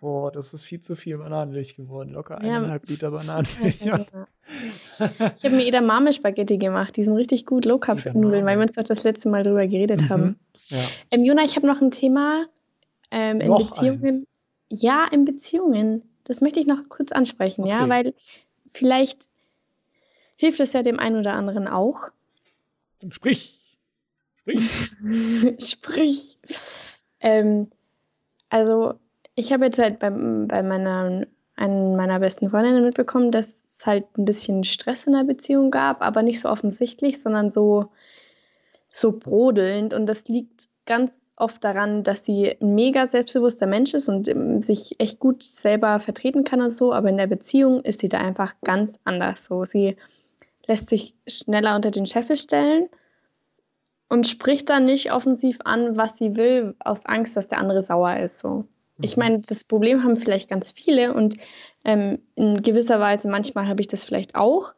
Boah, 0.00 0.30
das 0.30 0.52
ist 0.52 0.64
viel 0.64 0.80
zu 0.80 0.94
viel 0.94 1.16
Bananenmilch 1.18 1.74
geworden. 1.76 2.10
Locker 2.10 2.34
Ja, 2.42 2.56
eineinhalb 2.56 2.86
Liter 2.88 3.10
Bananenmilch. 3.10 3.80
Ja. 3.84 4.04
Ich 4.98 5.44
habe 5.44 5.56
mir 5.56 5.66
Edamame-Spaghetti 5.66 6.56
gemacht. 6.56 6.96
Die 6.96 7.02
sind 7.02 7.16
richtig 7.16 7.46
gut, 7.46 7.64
Low-Carb-Nudeln, 7.64 8.46
weil 8.46 8.56
wir 8.56 8.62
uns 8.62 8.72
doch 8.74 8.84
das 8.84 9.02
letzte 9.02 9.28
Mal 9.28 9.42
drüber 9.42 9.66
geredet 9.66 10.08
haben. 10.08 10.22
Mhm. 10.22 10.36
ja. 10.76 10.84
Ähm, 11.10 11.24
Jona, 11.24 11.42
ich 11.42 11.56
habe 11.56 11.66
noch 11.66 11.80
ein 11.82 11.90
Thema 11.90 12.46
ähm, 13.10 13.40
in 13.40 13.48
Noch 13.48 13.70
Beziehungen. 13.70 14.04
eins? 14.04 14.26
Ja, 14.70 15.04
in 15.10 15.24
Beziehungen. 15.24 16.02
Das 16.24 16.40
möchte 16.40 16.60
ich 16.60 16.66
noch 16.66 16.88
kurz 16.88 17.10
ansprechen, 17.10 17.66
ja, 17.66 17.80
Okay. 17.82 17.90
weil 17.90 18.14
vielleicht 18.70 19.28
hilft 20.36 20.60
es 20.60 20.72
ja 20.72 20.82
dem 20.82 21.00
einen 21.00 21.18
oder 21.18 21.32
anderen 21.34 21.66
auch. 21.66 22.10
Dann 23.00 23.10
sprich. 23.12 23.58
Sprich. 24.36 24.92
Sprich. 25.60 26.38
Ähm, 27.20 27.68
also, 28.48 28.94
ich 29.36 29.52
habe 29.52 29.66
jetzt 29.66 29.78
halt 29.78 29.98
bei, 29.98 30.10
bei 30.10 30.62
meiner, 30.62 31.26
einen 31.54 31.96
meiner 31.96 32.18
besten 32.18 32.50
Freundinnen 32.50 32.82
mitbekommen, 32.82 33.30
dass 33.30 33.76
es 33.76 33.86
halt 33.86 34.06
ein 34.18 34.24
bisschen 34.24 34.64
Stress 34.64 35.06
in 35.06 35.12
der 35.12 35.24
Beziehung 35.24 35.70
gab, 35.70 36.02
aber 36.02 36.22
nicht 36.22 36.40
so 36.40 36.48
offensichtlich, 36.48 37.20
sondern 37.20 37.50
so, 37.50 37.90
so 38.90 39.12
brodelnd. 39.12 39.92
Und 39.92 40.06
das 40.06 40.26
liegt 40.26 40.68
ganz 40.86 41.34
oft 41.36 41.62
daran, 41.62 42.02
dass 42.02 42.24
sie 42.24 42.56
ein 42.60 42.74
mega 42.74 43.06
selbstbewusster 43.06 43.66
Mensch 43.66 43.92
ist 43.92 44.08
und 44.08 44.26
ähm, 44.26 44.62
sich 44.62 44.98
echt 44.98 45.20
gut 45.20 45.42
selber 45.42 46.00
vertreten 46.00 46.44
kann 46.44 46.62
und 46.62 46.70
so, 46.70 46.94
aber 46.94 47.10
in 47.10 47.18
der 47.18 47.26
Beziehung 47.26 47.82
ist 47.82 48.00
sie 48.00 48.08
da 48.08 48.18
einfach 48.18 48.54
ganz 48.64 48.98
anders. 49.04 49.44
So, 49.44 49.64
sie 49.64 49.96
lässt 50.66 50.88
sich 50.88 51.14
schneller 51.26 51.76
unter 51.76 51.90
den 51.90 52.06
Scheffel 52.06 52.36
stellen 52.36 52.88
und 54.08 54.26
spricht 54.26 54.70
dann 54.70 54.86
nicht 54.86 55.12
offensiv 55.12 55.58
an, 55.64 55.96
was 55.98 56.16
sie 56.16 56.36
will, 56.36 56.74
aus 56.78 57.04
Angst, 57.04 57.36
dass 57.36 57.48
der 57.48 57.58
andere 57.58 57.82
sauer 57.82 58.16
ist. 58.16 58.38
So. 58.38 58.64
Ich 59.00 59.16
Mhm. 59.16 59.22
meine, 59.22 59.38
das 59.40 59.64
Problem 59.64 60.02
haben 60.02 60.16
vielleicht 60.16 60.50
ganz 60.50 60.70
viele 60.72 61.14
und 61.14 61.36
ähm, 61.84 62.18
in 62.34 62.62
gewisser 62.62 63.00
Weise 63.00 63.28
manchmal 63.28 63.68
habe 63.68 63.80
ich 63.80 63.88
das 63.88 64.04
vielleicht 64.04 64.34
auch. 64.34 64.74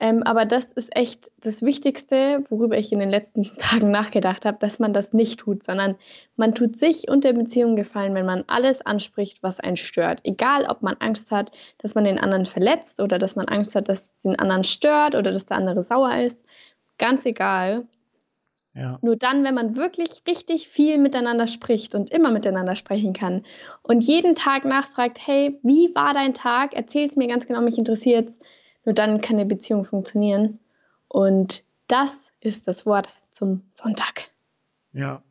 Ähm, 0.00 0.24
aber 0.24 0.46
das 0.46 0.72
ist 0.72 0.96
echt 0.96 1.30
das 1.38 1.62
Wichtigste, 1.62 2.42
worüber 2.48 2.76
ich 2.76 2.90
in 2.92 2.98
den 2.98 3.10
letzten 3.10 3.44
Tagen 3.58 3.90
nachgedacht 3.92 4.44
habe, 4.44 4.58
dass 4.58 4.80
man 4.80 4.92
das 4.92 5.12
nicht 5.12 5.38
tut, 5.40 5.62
sondern 5.62 5.96
man 6.34 6.54
tut 6.56 6.76
sich 6.76 7.08
und 7.08 7.22
der 7.22 7.34
Beziehung 7.34 7.76
gefallen, 7.76 8.14
wenn 8.14 8.26
man 8.26 8.42
alles 8.48 8.84
anspricht, 8.84 9.42
was 9.44 9.60
einen 9.60 9.76
stört. 9.76 10.20
Egal, 10.24 10.64
ob 10.64 10.82
man 10.82 10.96
Angst 10.98 11.30
hat, 11.30 11.52
dass 11.78 11.94
man 11.94 12.02
den 12.02 12.18
anderen 12.18 12.46
verletzt 12.46 13.00
oder 13.00 13.18
dass 13.18 13.36
man 13.36 13.46
Angst 13.46 13.76
hat, 13.76 13.88
dass 13.88 14.18
den 14.18 14.36
anderen 14.38 14.64
stört 14.64 15.14
oder 15.14 15.30
dass 15.30 15.46
der 15.46 15.58
andere 15.58 15.82
sauer 15.82 16.16
ist. 16.16 16.44
Ganz 16.98 17.24
egal. 17.24 17.86
Ja. 18.74 18.98
Nur 19.02 19.16
dann, 19.16 19.44
wenn 19.44 19.54
man 19.54 19.76
wirklich 19.76 20.22
richtig 20.26 20.68
viel 20.68 20.96
miteinander 20.96 21.46
spricht 21.46 21.94
und 21.94 22.10
immer 22.10 22.30
miteinander 22.30 22.74
sprechen 22.74 23.12
kann 23.12 23.44
und 23.82 24.02
jeden 24.02 24.34
Tag 24.34 24.64
nachfragt, 24.64 25.18
hey, 25.24 25.58
wie 25.62 25.94
war 25.94 26.14
dein 26.14 26.32
Tag? 26.32 26.72
Erzähl 26.74 27.06
es 27.06 27.16
mir 27.16 27.28
ganz 27.28 27.46
genau, 27.46 27.60
mich 27.60 27.76
interessiert's. 27.76 28.38
Nur 28.84 28.94
dann 28.94 29.20
kann 29.20 29.36
eine 29.36 29.46
Beziehung 29.46 29.84
funktionieren. 29.84 30.58
Und 31.08 31.64
das 31.86 32.32
ist 32.40 32.66
das 32.66 32.86
Wort 32.86 33.12
zum 33.30 33.62
Sonntag. 33.68 34.30
Ja. 34.92 35.22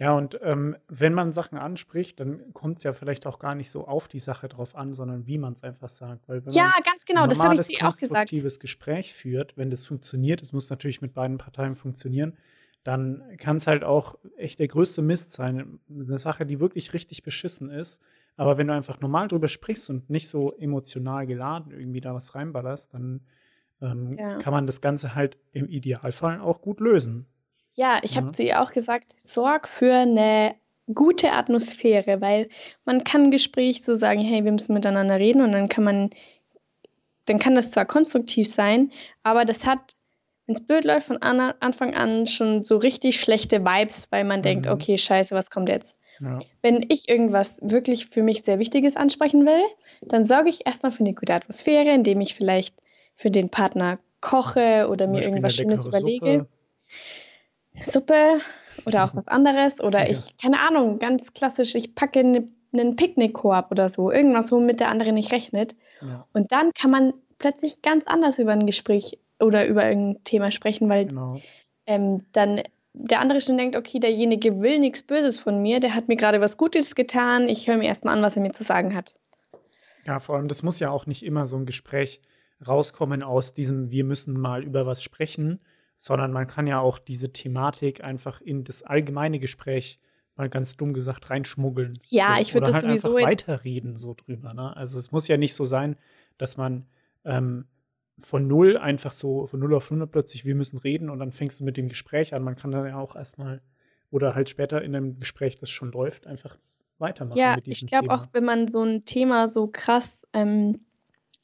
Ja, 0.00 0.14
und 0.16 0.40
ähm, 0.42 0.76
wenn 0.88 1.12
man 1.12 1.30
Sachen 1.30 1.58
anspricht, 1.58 2.20
dann 2.20 2.54
kommt 2.54 2.78
es 2.78 2.84
ja 2.84 2.94
vielleicht 2.94 3.26
auch 3.26 3.38
gar 3.38 3.54
nicht 3.54 3.70
so 3.70 3.86
auf 3.86 4.08
die 4.08 4.18
Sache 4.18 4.48
drauf 4.48 4.74
an, 4.74 4.94
sondern 4.94 5.26
wie 5.26 5.36
man 5.36 5.52
es 5.52 5.62
einfach 5.62 5.90
sagt. 5.90 6.26
Weil 6.26 6.44
wenn 6.46 6.54
Ja, 6.54 6.72
man 6.72 6.82
ganz 6.82 7.04
genau, 7.04 7.24
ein 7.24 7.28
das 7.28 7.38
habe 7.44 7.54
ich 7.54 7.60
dir 7.66 7.76
auch 7.86 7.98
gesagt. 7.98 8.08
konstruktives 8.30 8.60
Gespräch 8.60 9.12
führt, 9.12 9.58
wenn 9.58 9.68
das 9.68 9.84
funktioniert, 9.86 10.40
es 10.40 10.52
muss 10.54 10.70
natürlich 10.70 11.02
mit 11.02 11.12
beiden 11.12 11.36
Parteien 11.36 11.74
funktionieren, 11.74 12.38
dann 12.82 13.22
kann 13.36 13.56
es 13.58 13.66
halt 13.66 13.84
auch 13.84 14.14
echt 14.38 14.58
der 14.58 14.68
größte 14.68 15.02
Mist 15.02 15.34
sein. 15.34 15.80
Eine 15.90 16.16
Sache, 16.16 16.46
die 16.46 16.60
wirklich 16.60 16.94
richtig 16.94 17.22
beschissen 17.22 17.68
ist. 17.68 18.02
Aber 18.38 18.56
wenn 18.56 18.68
du 18.68 18.72
einfach 18.72 19.00
normal 19.00 19.28
drüber 19.28 19.48
sprichst 19.48 19.90
und 19.90 20.08
nicht 20.08 20.30
so 20.30 20.56
emotional 20.56 21.26
geladen 21.26 21.72
irgendwie 21.72 22.00
da 22.00 22.14
was 22.14 22.34
reinballerst, 22.34 22.94
dann 22.94 23.20
ähm, 23.82 24.16
Ja. 24.18 24.38
kann 24.38 24.54
man 24.54 24.66
das 24.66 24.80
Ganze 24.80 25.14
halt 25.14 25.36
im 25.52 25.68
Idealfall 25.68 26.40
auch 26.40 26.62
gut 26.62 26.80
lösen. 26.80 27.26
Ja, 27.74 28.00
ich 28.02 28.16
habe 28.16 28.26
Ja. 28.28 28.32
zu 28.32 28.42
ihr 28.42 28.60
auch 28.62 28.72
gesagt, 28.72 29.14
sorg 29.18 29.68
für 29.68 29.94
eine 29.94 30.54
gute 30.92 31.32
Atmosphäre, 31.32 32.20
weil 32.20 32.48
man 32.84 33.04
kann 33.04 33.30
Gespräch 33.30 33.82
so 33.84 33.94
sagen, 33.94 34.20
hey, 34.20 34.44
wir 34.44 34.52
müssen 34.52 34.74
miteinander 34.74 35.18
reden 35.18 35.40
und 35.42 35.52
dann 35.52 35.68
kann 35.68 35.84
man, 35.84 36.10
dann 37.26 37.38
kann 37.38 37.54
das 37.54 37.70
zwar 37.70 37.84
konstruktiv 37.84 38.48
sein, 38.48 38.90
aber 39.22 39.44
das 39.44 39.64
hat, 39.66 39.78
wenn 40.46 40.56
es 40.56 40.66
blöd 40.66 40.84
läuft, 40.84 41.06
von 41.06 41.18
an, 41.18 41.38
Anfang 41.60 41.94
an 41.94 42.26
schon 42.26 42.64
so 42.64 42.76
richtig 42.76 43.20
schlechte 43.20 43.64
Vibes, 43.64 44.08
weil 44.10 44.24
man 44.24 44.42
denkt, 44.42 44.66
Mhm. 44.66 44.72
okay, 44.72 44.98
scheiße, 44.98 45.34
was 45.34 45.50
kommt 45.50 45.68
jetzt? 45.68 45.96
Ja. 46.18 46.38
Wenn 46.60 46.84
ich 46.88 47.08
irgendwas 47.08 47.60
wirklich 47.62 48.06
für 48.06 48.22
mich 48.22 48.42
sehr 48.42 48.58
Wichtiges 48.58 48.96
ansprechen 48.96 49.46
will, 49.46 49.62
dann 50.02 50.24
sorge 50.24 50.48
ich 50.50 50.66
erstmal 50.66 50.92
für 50.92 51.00
eine 51.00 51.14
gute 51.14 51.32
Atmosphäre, 51.34 51.90
indem 51.94 52.20
ich 52.20 52.34
vielleicht 52.34 52.82
für 53.14 53.30
den 53.30 53.48
Partner 53.48 53.98
koche 54.20 54.88
oder 54.90 55.04
Zum 55.04 55.12
mir 55.12 55.18
Beispiel 55.18 55.32
irgendwas 55.34 55.54
Schönes 55.54 55.86
überlege. 55.86 56.32
Suppe. 56.40 56.48
Suppe 57.86 58.40
oder 58.86 59.04
auch 59.04 59.14
was 59.14 59.28
anderes. 59.28 59.80
Oder 59.80 60.04
Ja. 60.04 60.10
ich, 60.10 60.36
keine 60.38 60.60
Ahnung, 60.60 60.98
ganz 60.98 61.32
klassisch, 61.32 61.74
ich 61.74 61.94
packe 61.94 62.24
ne, 62.24 62.48
einen 62.72 62.96
Picknickkorb 62.96 63.70
oder 63.70 63.88
so. 63.88 64.10
Irgendwas, 64.10 64.52
womit 64.52 64.80
der 64.80 64.88
andere 64.88 65.12
nicht 65.12 65.32
rechnet. 65.32 65.74
Ja, 66.00 66.26
Und 66.32 66.52
dann 66.52 66.72
kann 66.72 66.90
man 66.90 67.12
plötzlich 67.38 67.82
ganz 67.82 68.06
anders 68.06 68.38
über 68.38 68.52
ein 68.52 68.66
Gespräch 68.66 69.18
oder 69.40 69.66
über 69.66 69.86
irgendein 69.88 70.22
Thema 70.24 70.50
sprechen, 70.50 70.88
weil 70.88 71.06
genau. 71.06 71.40
ähm, 71.86 72.26
dann 72.32 72.62
der 72.92 73.20
andere 73.20 73.40
schon 73.40 73.56
denkt, 73.56 73.76
okay, 73.76 73.98
derjenige 74.00 74.60
will 74.60 74.78
nichts 74.78 75.02
Böses 75.02 75.38
von 75.38 75.62
mir, 75.62 75.80
der 75.80 75.94
hat 75.94 76.08
mir 76.08 76.16
gerade 76.16 76.40
was 76.40 76.56
Gutes 76.56 76.94
getan, 76.94 77.48
ich 77.48 77.68
höre 77.68 77.76
mir 77.76 77.86
erstmal 77.86 78.16
an, 78.16 78.22
was 78.22 78.36
er 78.36 78.42
mir 78.42 78.52
zu 78.52 78.64
sagen 78.64 78.94
hat. 78.94 79.14
Ja, 80.06 80.18
vor 80.18 80.36
allem, 80.36 80.48
das 80.48 80.62
muss 80.62 80.80
ja 80.80 80.90
auch 80.90 81.06
nicht 81.06 81.24
immer 81.24 81.46
so 81.46 81.56
ein 81.56 81.66
Gespräch 81.66 82.20
rauskommen 82.66 83.22
aus 83.22 83.54
diesem, 83.54 83.90
wir 83.90 84.04
müssen 84.04 84.38
mal 84.38 84.64
über 84.64 84.86
was 84.86 85.02
sprechen, 85.02 85.60
sondern 86.02 86.32
man 86.32 86.46
kann 86.46 86.66
ja 86.66 86.80
auch 86.80 86.98
diese 86.98 87.30
Thematik 87.30 88.02
einfach 88.02 88.40
in 88.40 88.64
das 88.64 88.82
allgemeine 88.82 89.38
Gespräch 89.38 90.00
mal 90.34 90.48
ganz 90.48 90.78
dumm 90.78 90.94
gesagt 90.94 91.28
reinschmuggeln. 91.28 91.98
Ja, 92.08 92.36
So. 92.36 92.40
ich 92.40 92.54
würd 92.54 92.64
Oder 92.64 92.72
das 92.72 92.82
halt 92.82 93.00
sowieso 93.00 93.16
einfach 93.18 93.30
weiterreden 93.30 93.98
so 93.98 94.14
drüber. 94.14 94.54
Ne? 94.54 94.74
Also 94.74 94.96
es 94.96 95.12
muss 95.12 95.28
ja 95.28 95.36
nicht 95.36 95.54
so 95.54 95.66
sein, 95.66 95.96
dass 96.38 96.56
man, 96.56 96.86
ähm, 97.26 97.66
von 98.18 98.46
null 98.46 98.78
einfach 98.78 99.12
so, 99.12 99.46
von 99.46 99.60
null 99.60 99.74
auf 99.74 99.90
100 99.90 100.10
plötzlich, 100.10 100.46
wir 100.46 100.54
müssen 100.54 100.78
reden 100.78 101.10
und 101.10 101.18
dann 101.18 101.32
fängst 101.32 101.60
du 101.60 101.64
mit 101.64 101.76
dem 101.76 101.90
Gespräch 101.90 102.32
an. 102.32 102.44
Man 102.44 102.56
kann 102.56 102.70
dann 102.70 102.86
ja 102.86 102.98
auch 102.98 103.14
erstmal 103.14 103.60
oder 104.10 104.34
halt 104.34 104.48
später 104.48 104.80
in 104.80 104.96
einem 104.96 105.20
Gespräch, 105.20 105.58
das 105.58 105.68
schon 105.68 105.92
läuft, 105.92 106.26
einfach 106.26 106.56
weitermachen 106.96 107.38
Ja, 107.38 107.58
ich 107.62 107.86
glaube 107.86 108.10
auch, 108.10 108.26
wenn 108.32 108.44
man 108.44 108.68
so 108.68 108.82
ein 108.82 109.02
Thema 109.02 109.48
so 109.48 109.68
krass 109.70 110.26
ähm, 110.32 110.80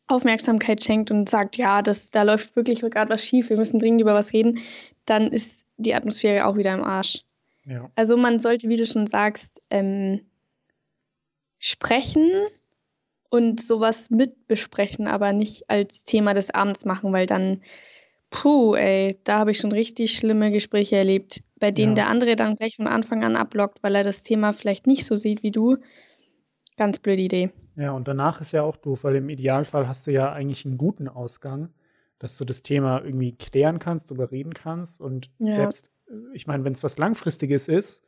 Aufmerksamkeit 0.09 0.83
schenkt 0.83 1.11
und 1.11 1.29
sagt, 1.29 1.57
ja, 1.57 1.83
das, 1.83 2.11
da 2.11 2.23
läuft 2.23 2.55
wirklich 2.57 2.81
gerade 2.81 3.11
was 3.11 3.25
schief, 3.25 3.51
wir 3.51 3.57
müssen 3.57 3.79
dringend 3.81 4.01
über 4.01 4.15
was 4.15 4.33
reden, 4.33 4.61
dann 5.05 5.33
ist 5.33 5.67
die 5.77 5.95
Atmosphäre 5.95 6.47
auch 6.47 6.57
wieder 6.57 6.75
im 6.75 6.85
Arsch. 6.85 7.25
Ja, 7.65 7.91
Also 7.97 8.17
man 8.17 8.39
sollte, 8.39 8.69
wie 8.69 8.77
du 8.77 8.87
schon 8.87 9.07
sagst, 9.07 9.61
ähm, 9.71 10.21
sprechen 11.59 12.31
und 13.29 13.61
sowas 13.61 14.11
mitbesprechen, 14.11 15.09
aber 15.09 15.33
nicht 15.33 15.69
als 15.69 16.05
Thema 16.05 16.33
des 16.35 16.53
Abends 16.53 16.85
machen, 16.85 17.13
weil 17.13 17.27
dann, 17.27 17.63
puh, 18.31 18.77
ey, 18.77 19.19
da 19.25 19.41
habe 19.41 19.51
ich 19.51 19.59
schon 19.59 19.73
richtig 19.73 20.17
schlimme 20.17 20.53
Gespräche 20.53 20.97
erlebt, 20.97 21.43
bei 21.59 21.73
denen 21.73 21.97
ja, 21.97 22.05
der 22.05 22.09
andere 22.09 22.37
dann 22.37 22.55
gleich 22.55 22.77
von 22.77 22.87
Anfang 22.87 23.25
an 23.25 23.35
ablockt, 23.35 23.83
weil 23.83 23.97
er 23.97 24.05
das 24.05 24.23
Thema 24.23 24.53
vielleicht 24.53 24.87
nicht 24.87 25.05
so 25.05 25.17
sieht 25.17 25.43
wie 25.43 25.51
du. 25.51 25.79
Ganz 26.77 27.01
blöde 27.01 27.23
Idee. 27.23 27.51
Ja. 27.77 27.93
Und 27.93 28.09
danach 28.09 28.41
ist 28.41 28.53
ja 28.53 28.63
auch 28.63 28.77
doof, 28.77 29.05
weil 29.05 29.17
im 29.17 29.29
Idealfall 29.29 29.87
hast 29.87 30.07
du 30.07 30.13
ja 30.13 30.33
eigentlich 30.33 30.65
einen 30.65 30.79
guten 30.79 31.09
Ausgang, 31.09 31.73
dass 32.19 32.39
du 32.39 32.45
das 32.45 32.63
Thema 32.63 33.03
irgendwie 33.05 33.33
klären 33.33 33.79
kannst, 33.79 34.11
darüber 34.11 34.31
reden 34.31 34.55
kannst. 34.55 35.01
Und 35.01 35.31
Ja, 35.39 35.53
selbst, 35.53 35.93
äh, 36.09 36.15
ich 36.33 36.47
meine, 36.47 36.65
wenn 36.65 36.73
es 36.73 36.83
was 36.83 36.99
Langfristiges 36.99 37.69
ist, 37.69 38.05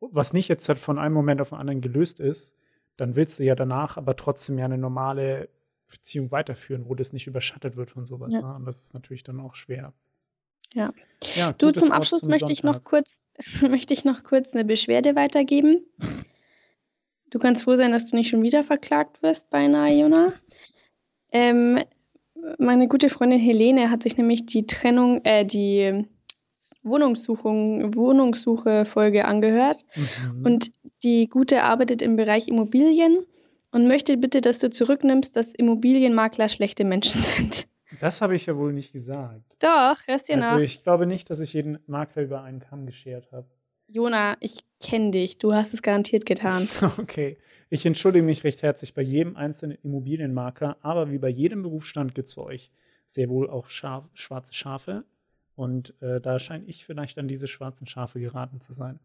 was 0.00 0.32
nicht 0.32 0.48
jetzt 0.48 0.68
halt 0.68 0.78
von 0.78 0.98
einem 0.98 1.14
Moment 1.14 1.40
auf 1.40 1.48
den 1.50 1.58
anderen 1.58 1.80
gelöst 1.80 2.20
ist, 2.20 2.54
dann 2.96 3.16
willst 3.16 3.38
du 3.38 3.44
ja 3.44 3.54
danach 3.54 3.96
aber 3.96 4.16
trotzdem 4.16 4.58
ja 4.58 4.64
eine 4.64 4.78
normale 4.78 5.48
Beziehung 5.88 6.30
weiterführen, 6.30 6.88
wo 6.88 6.94
das 6.94 7.12
nicht 7.12 7.26
überschattet 7.26 7.76
wird 7.76 7.90
von 7.90 8.06
sowas. 8.06 8.34
ja, 8.34 8.40
Ne? 8.40 8.54
Und 8.54 8.64
das 8.66 8.80
ist 8.80 8.94
natürlich 8.94 9.22
dann 9.22 9.40
auch 9.40 9.54
schwer. 9.54 9.92
ja. 10.74 10.92
Ja, 11.34 11.52
Du, 11.52 11.70
zum 11.72 11.92
Abschluss 11.92 12.22
zum 12.22 12.30
möchte 12.30 12.52
ich 12.52 12.62
noch 12.62 12.84
kurz, 12.84 13.30
möchte 13.62 13.94
ich 13.94 14.04
noch 14.04 14.22
kurz 14.22 14.54
eine 14.54 14.64
Beschwerde 14.64 15.16
weitergeben. 15.16 15.84
Du 17.30 17.38
kannst 17.38 17.64
froh 17.64 17.76
sein, 17.76 17.92
dass 17.92 18.06
du 18.06 18.16
nicht 18.16 18.28
schon 18.28 18.42
wieder 18.42 18.64
verklagt 18.64 19.22
wirst, 19.22 19.50
beinahe, 19.50 19.92
Jona. 19.92 20.32
Ähm, 21.30 21.82
meine 22.58 22.88
gute 22.88 23.08
Freundin 23.08 23.40
Helene 23.40 23.90
hat 23.90 24.02
sich 24.02 24.16
nämlich 24.16 24.46
die 24.46 24.66
Trennung, 24.66 25.20
äh, 25.24 25.44
die 25.44 26.06
Wohnungssuchung, 26.82 27.94
Wohnungssuche-Folge 27.94 29.24
angehört. 29.24 29.84
Mhm. 29.94 30.46
Und 30.46 30.72
die 31.02 31.28
Gute 31.28 31.62
arbeitet 31.62 32.02
im 32.02 32.16
Bereich 32.16 32.48
Immobilien 32.48 33.24
und 33.70 33.86
möchte 33.86 34.16
bitte, 34.16 34.40
dass 34.40 34.58
du 34.58 34.70
zurücknimmst, 34.70 35.36
dass 35.36 35.54
Immobilienmakler 35.54 36.48
schlechte 36.48 36.84
Menschen 36.84 37.20
sind. 37.22 37.68
Das 38.00 38.20
habe 38.20 38.34
ich 38.36 38.46
ja 38.46 38.56
wohl 38.56 38.72
nicht 38.72 38.92
gesagt. 38.92 39.56
Doch, 39.60 39.96
hörst 40.06 40.28
dir 40.28 40.36
Also 40.36 40.56
nach. 40.56 40.58
ich 40.58 40.82
glaube 40.82 41.06
nicht, 41.06 41.30
dass 41.30 41.40
ich 41.40 41.52
jeden 41.52 41.78
Makler 41.86 42.22
über 42.22 42.42
einen 42.42 42.60
Kamm 42.60 42.86
geschert 42.86 43.32
habe. 43.32 43.46
Jona, 43.88 44.36
ich 44.40 44.58
kenne 44.80 45.10
dich. 45.10 45.38
Du 45.38 45.54
hast 45.54 45.74
es 45.74 45.82
garantiert 45.82 46.26
getan. 46.26 46.68
Okay. 46.98 47.38
Ich 47.70 47.84
entschuldige 47.84 48.24
mich 48.24 48.44
recht 48.44 48.62
herzlich 48.62 48.94
bei 48.94 49.02
jedem 49.02 49.36
einzelnen 49.36 49.76
Immobilienmakler, 49.82 50.78
aber 50.80 51.10
wie 51.10 51.18
bei 51.18 51.28
jedem 51.28 51.62
Berufsstand 51.62 52.14
gibt 52.14 52.28
es 52.28 52.34
für 52.34 52.44
euch 52.44 52.70
sehr 53.08 53.28
wohl 53.28 53.50
auch 53.50 53.68
Schaf, 53.68 54.04
schwarze 54.14 54.54
Schafe. 54.54 55.04
Und 55.54 55.94
äh, 56.00 56.20
da 56.20 56.38
scheine 56.38 56.64
ich 56.66 56.84
vielleicht 56.84 57.18
an 57.18 57.28
diese 57.28 57.46
schwarzen 57.46 57.86
Schafe 57.86 58.20
geraten 58.20 58.60
zu 58.60 58.72
sein. 58.72 59.00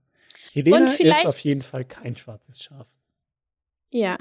Helene 0.54 0.86
Und 0.86 1.00
ist 1.00 1.26
auf 1.26 1.40
jeden 1.40 1.62
Fall 1.62 1.84
kein 1.84 2.16
schwarzes 2.16 2.62
Schaf. 2.62 2.88
ja, 3.90 4.18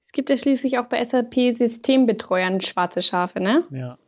es 0.00 0.12
gibt 0.12 0.30
ja 0.30 0.36
schließlich 0.36 0.78
auch 0.78 0.86
bei 0.86 1.02
SAP-Systembetreuern 1.02 2.60
schwarze 2.60 3.02
Schafe, 3.02 3.40
ne? 3.40 3.64
Ja. 3.70 3.98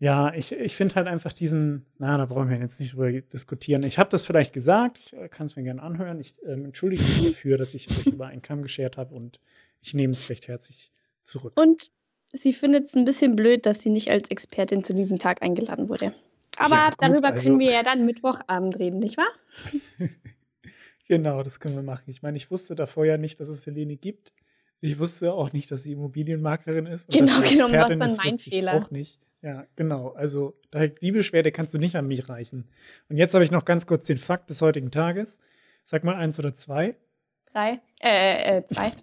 Ja, 0.00 0.32
ich, 0.32 0.52
ich 0.52 0.76
finde 0.76 0.94
halt 0.94 1.06
einfach 1.06 1.34
diesen, 1.34 1.84
na, 1.98 2.16
da 2.16 2.24
brauchen 2.24 2.48
wir 2.48 2.56
jetzt 2.56 2.80
nicht 2.80 2.94
drüber 2.94 3.12
diskutieren. 3.12 3.82
Ich 3.82 3.98
habe 3.98 4.08
das 4.08 4.24
vielleicht 4.24 4.54
gesagt, 4.54 4.98
ich 4.98 5.30
kann 5.30 5.44
es 5.44 5.56
mir 5.56 5.62
gerne 5.62 5.82
anhören. 5.82 6.18
Ich 6.20 6.34
ähm, 6.46 6.64
entschuldige 6.64 7.02
mich 7.02 7.22
dafür, 7.22 7.58
dass 7.58 7.74
ich 7.74 7.86
euch 7.90 8.06
über 8.06 8.26
einen 8.26 8.40
Kamm 8.40 8.62
geschert 8.62 8.96
habe 8.96 9.14
und 9.14 9.40
ich 9.82 9.92
nehme 9.92 10.14
es 10.14 10.30
recht 10.30 10.48
herzlich 10.48 10.90
zurück. 11.22 11.52
Und 11.54 11.90
sie 12.32 12.54
findet 12.54 12.86
es 12.86 12.94
ein 12.96 13.04
bisschen 13.04 13.36
blöd, 13.36 13.66
dass 13.66 13.82
sie 13.82 13.90
nicht 13.90 14.08
als 14.10 14.30
Expertin 14.30 14.82
zu 14.82 14.94
diesem 14.94 15.18
Tag 15.18 15.42
eingeladen 15.42 15.90
wurde. 15.90 16.14
Aber 16.56 16.76
Ja, 16.76 16.88
gut, 16.88 16.96
darüber 17.02 17.28
also, 17.28 17.42
können 17.42 17.58
wir 17.58 17.70
ja 17.70 17.82
dann 17.82 18.06
Mittwochabend 18.06 18.78
reden, 18.78 19.00
nicht 19.00 19.18
wahr? 19.18 19.30
genau, 21.08 21.42
das 21.42 21.60
können 21.60 21.74
wir 21.74 21.82
machen. 21.82 22.04
Ich 22.06 22.22
meine, 22.22 22.38
ich 22.38 22.50
wusste 22.50 22.74
davor 22.74 23.04
ja 23.04 23.18
nicht, 23.18 23.38
dass 23.38 23.48
es 23.48 23.66
Helene 23.66 23.98
gibt. 23.98 24.32
Ich 24.80 24.98
wusste 24.98 25.34
auch 25.34 25.52
nicht, 25.52 25.70
dass 25.70 25.82
sie 25.82 25.92
Immobilienmaklerin 25.92 26.86
ist. 26.86 27.10
Genau 27.10 27.40
es 27.42 27.50
Expertin 27.52 27.68
dann 27.70 27.98
mein 27.98 28.08
wusste 28.08 28.30
ich 28.30 28.44
Fehler. 28.44 28.74
auch 28.76 28.90
nicht. 28.90 29.20
Ja, 29.42 29.66
genau. 29.74 30.08
Also 30.10 30.54
die 31.02 31.12
Beschwerde 31.12 31.50
kannst 31.50 31.72
du 31.72 31.78
nicht 31.78 31.96
an 31.96 32.06
mich 32.06 32.28
reichen. 32.28 32.68
Und 33.08 33.16
jetzt 33.16 33.34
habe 33.34 33.44
ich 33.44 33.50
noch 33.50 33.64
ganz 33.64 33.86
kurz 33.86 34.04
den 34.04 34.18
Fakt 34.18 34.50
des 34.50 34.60
heutigen 34.60 34.90
Tages. 34.90 35.40
Sag 35.84 36.04
mal 36.04 36.16
eins 36.16 36.38
oder 36.38 36.54
zwei. 36.54 36.96
Drei, 37.52 37.80
äh, 38.00 38.58
äh, 38.58 38.64
zwei. 38.66 38.92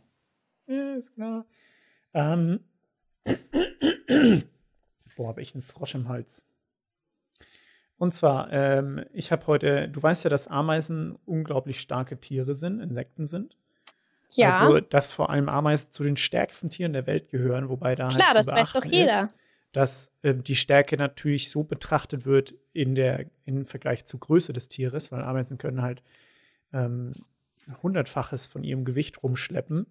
Ja, 0.70 0.96
ist 0.96 1.14
klar. 1.16 1.46
Ähm, 2.14 2.60
boah, 5.16 5.30
habe 5.30 5.42
ich 5.42 5.54
einen 5.56 5.62
Frosch 5.62 5.96
im 5.96 6.10
Hals. 6.10 6.46
Und 7.98 8.14
zwar, 8.14 8.52
ähm, 8.52 9.06
ich 9.14 9.32
habe 9.32 9.48
heute, 9.48 9.88
du 9.88 10.04
weißt 10.04 10.26
ja, 10.26 10.30
dass 10.30 10.48
Ameisen 10.50 11.18
unglaublich 11.26 11.80
starke 11.80 12.20
Tiere 12.20 12.54
sind, 12.54 12.82
Insekten 12.82 13.26
sind. 13.26 13.58
Ja, 14.34 14.60
Also, 14.60 14.82
dass 14.82 15.14
vor 15.14 15.30
allem 15.30 15.48
Ameisen 15.48 15.92
zu 15.92 16.04
den 16.04 16.18
stärksten 16.18 16.70
Tieren 16.70 16.92
der 16.92 17.08
Welt 17.08 17.30
gehören, 17.30 17.70
wobei 17.70 17.96
da 17.96 18.10
klar, 18.10 18.34
halt 18.34 18.46
zu 18.46 18.52
das 18.52 18.60
weiß 18.60 18.74
doch 18.74 18.86
jeder. 18.86 19.22
ist, 19.22 19.30
dass 19.72 20.12
ähm, 20.24 20.44
die 20.44 20.56
Stärke 20.56 20.98
natürlich 20.98 21.50
so 21.50 21.64
betrachtet 21.64 22.26
wird 22.26 22.56
in 22.74 22.96
der, 22.96 23.26
im 23.46 23.66
Vergleich 23.66 24.06
zur 24.06 24.20
Größe 24.20 24.54
des 24.54 24.70
Tieres, 24.70 25.12
weil 25.12 25.22
Ameisen 25.22 25.58
können 25.58 25.82
halt 25.82 26.04
ähm, 26.74 27.14
hundertfaches 27.84 28.48
von 28.48 28.64
ihrem 28.64 28.86
Gewicht 28.86 29.24
rumschleppen. 29.24 29.88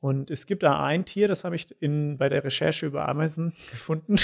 Und 0.00 0.30
es 0.30 0.46
gibt 0.46 0.62
da 0.62 0.84
ein 0.84 1.06
Tier, 1.06 1.28
das 1.28 1.44
habe 1.44 1.56
ich 1.56 1.74
in, 1.80 2.18
bei 2.18 2.28
der 2.28 2.44
Recherche 2.44 2.86
über 2.86 3.08
Ameisen 3.08 3.54
gefunden. 3.70 4.18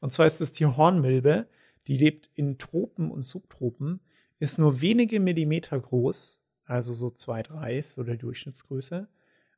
Und 0.00 0.12
zwar 0.12 0.26
ist 0.26 0.40
das 0.40 0.52
Tier 0.52 0.76
Hornmilbe. 0.76 1.46
Die 1.86 1.96
lebt 1.96 2.30
in 2.34 2.58
Tropen 2.58 3.10
und 3.12 3.22
Subtropen, 3.22 4.00
ist 4.40 4.58
nur 4.58 4.80
wenige 4.80 5.20
Millimeter 5.20 5.78
groß, 5.78 6.40
also 6.64 6.94
so 6.94 7.10
zwei, 7.10 7.44
drei 7.44 7.78
ist 7.78 7.94
so 7.94 8.02
der 8.02 8.16
Durchschnittsgröße. 8.16 9.08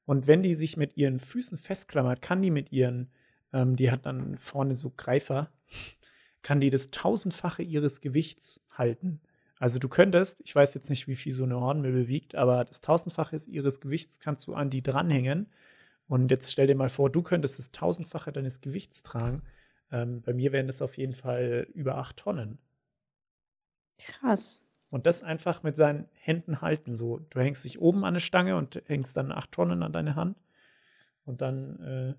Und 0.05 0.27
wenn 0.27 0.43
die 0.43 0.55
sich 0.55 0.77
mit 0.77 0.97
ihren 0.97 1.19
Füßen 1.19 1.57
festklammert, 1.57 2.21
kann 2.21 2.43
die 2.43 2.51
mit 2.51 2.71
ihren, 2.71 3.11
ähm, 3.53 3.77
die 3.77 3.91
hat 3.91 4.07
dann 4.07 4.37
vorne 4.39 4.77
so 4.77 4.93
Greifer, 4.97 5.51
kann 6.43 6.61
die 6.61 6.71
das 6.71 6.91
tausendfache 6.91 7.63
ihres 7.63 8.01
Gewichts 8.01 8.65
halten. 8.71 9.21
Also 9.59 9.79
du 9.79 9.89
könntest, 9.89 10.41
ich 10.45 10.55
weiß 10.55 10.75
jetzt 10.75 10.89
nicht, 10.91 11.09
wie 11.09 11.17
viel 11.17 11.33
so 11.33 11.45
eine 11.45 11.61
Hornmilbe 11.61 12.09
wiegt, 12.09 12.35
aber 12.37 12.65
das 12.65 12.81
tausendfache 12.81 13.37
ihres 13.49 13.81
Gewichts 13.81 14.21
kannst 14.21 14.47
du 14.47 14.55
an 14.55 14.71
die 14.71 14.83
dranhängen. 14.83 15.49
Und 16.07 16.31
jetzt 16.31 16.51
stell 16.51 16.67
dir 16.67 16.77
mal 16.77 16.89
vor, 16.89 17.11
du 17.11 17.23
könntest 17.23 17.59
das 17.59 17.73
tausendfache 17.73 18.33
deines 18.33 18.61
Gewichts 18.61 19.03
tragen. 19.03 19.43
Ähm, 19.91 20.23
bei 20.23 20.33
mir 20.33 20.53
wären 20.53 20.67
das 20.69 20.81
auf 20.83 20.97
jeden 20.97 21.15
Fall 21.15 21.67
über 21.75 21.97
acht 21.97 22.17
Tonnen. 22.19 22.59
krass. 23.99 24.65
Und 24.91 25.07
das 25.07 25.23
einfach 25.23 25.63
mit 25.63 25.77
seinen 25.77 26.09
Händen 26.15 26.63
halten. 26.63 26.95
So, 26.97 27.19
du 27.19 27.41
hängst 27.41 27.65
dich 27.65 27.79
oben 27.81 27.99
an 28.01 28.15
eine 28.15 28.21
Stange 28.21 28.57
und 28.57 28.83
hängst 28.87 29.17
dann 29.17 29.33
acht 29.33 29.53
Tonnen 29.53 29.83
an 29.83 29.93
deine 29.93 30.17
Hand. 30.17 30.39
Und 31.25 31.43
dann 31.43 31.81
äh, 31.81 32.15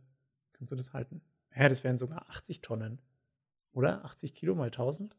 kannst 0.59 0.71
du 0.71 0.75
das 0.75 0.93
halten. 0.93 1.21
Ja, 1.55 1.67
das 1.69 1.83
wären 1.83 1.97
sogar 1.97 2.29
80 2.29 2.61
Tonnen. 2.61 3.01
Oder? 3.73 4.03
80 4.05 4.33
Kilo 4.33 4.55
mal 4.55 4.65
1000? 4.65 5.15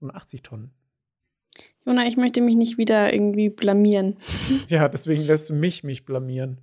Und 0.00 0.10
80 0.10 0.42
Tonnen. 0.42 0.72
Jona, 1.84 2.06
ich 2.06 2.16
möchte 2.16 2.40
mich 2.40 2.56
nicht 2.56 2.78
wieder 2.78 3.12
irgendwie 3.12 3.50
blamieren. 3.50 4.16
Ja, 4.68 4.88
deswegen 4.88 5.22
lässt 5.26 5.50
du 5.50 5.54
mich 5.54 5.84
mich 5.84 6.04
blamieren. 6.04 6.58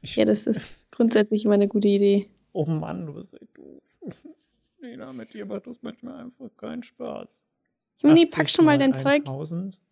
Ich, 0.00 0.16
Ja, 0.16 0.24
das 0.24 0.46
ist 0.46 0.76
grundsätzlich 0.90 1.44
immer 1.44 1.54
eine 1.54 1.68
gute 1.68 1.88
Idee. 1.88 2.30
oh 2.52 2.66
Mann, 2.66 3.06
du 3.06 3.14
bist 3.14 3.34
echt 3.34 3.56
doof. 3.56 3.82
Lena, 4.78 5.12
mit 5.12 5.34
dir 5.34 5.46
macht 5.46 5.66
das 5.66 5.82
manchmal 5.82 6.20
einfach 6.24 6.48
keinen 6.56 6.82
Spaß. 6.82 7.44
Juni, 7.98 8.24
80 8.24 8.34
pack 8.36 8.50
schon 8.50 8.64
mal 8.64 8.78
dein 8.78 8.92
1000 8.92 9.74
Zeug. 9.74 9.82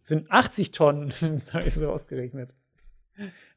Sind 0.00 0.30
80 0.30 0.70
Tonnen, 0.72 1.08
das 1.38 1.54
habe 1.54 1.68
ich 1.68 1.74
so 1.74 1.88
ausgerechnet. 1.90 2.54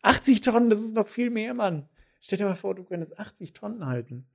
80 0.04 0.42
Tonnen, 0.42 0.70
das 0.70 0.82
ist 0.82 0.96
noch 0.96 1.08
viel 1.08 1.32
mehr, 1.32 1.54
Mann. 1.56 1.90
Stell 2.26 2.40
dir 2.40 2.46
mal 2.46 2.56
vor, 2.56 2.74
du 2.74 2.84
könntest 2.84 3.20
80 3.20 3.54
Tonnen 3.54 3.86
halten. 3.86 4.26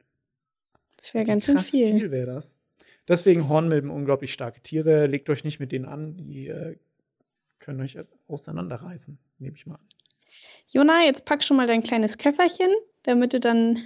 Das 0.97 1.13
wäre 1.13 1.25
ganz 1.25 1.45
schön 1.45 1.59
viel. 1.59 1.99
viel 1.99 2.13
wäre 2.13 2.27
das. 2.35 2.57
Deswegen 3.09 3.49
Hornmilben 3.49 3.91
unglaublich 3.91 4.33
starke 4.33 4.61
Tiere. 4.61 5.09
Legt 5.09 5.29
euch 5.29 5.43
nicht 5.43 5.59
mit 5.59 5.73
denen 5.73 5.87
an, 5.87 6.17
die 6.17 6.47
äh, 6.47 6.77
können 7.59 7.81
euch 7.81 7.99
auseinanderreißen, 8.29 9.19
nehme 9.39 9.57
ich 9.57 9.67
mal 9.67 9.75
an. 9.75 9.89
Jona, 10.69 11.03
jetzt 11.03 11.25
pack 11.25 11.43
schon 11.43 11.57
mal 11.57 11.67
dein 11.67 11.83
kleines 11.83 12.17
Köfferchen, 12.17 12.71
damit 13.03 13.33
du 13.33 13.41
dann, 13.41 13.79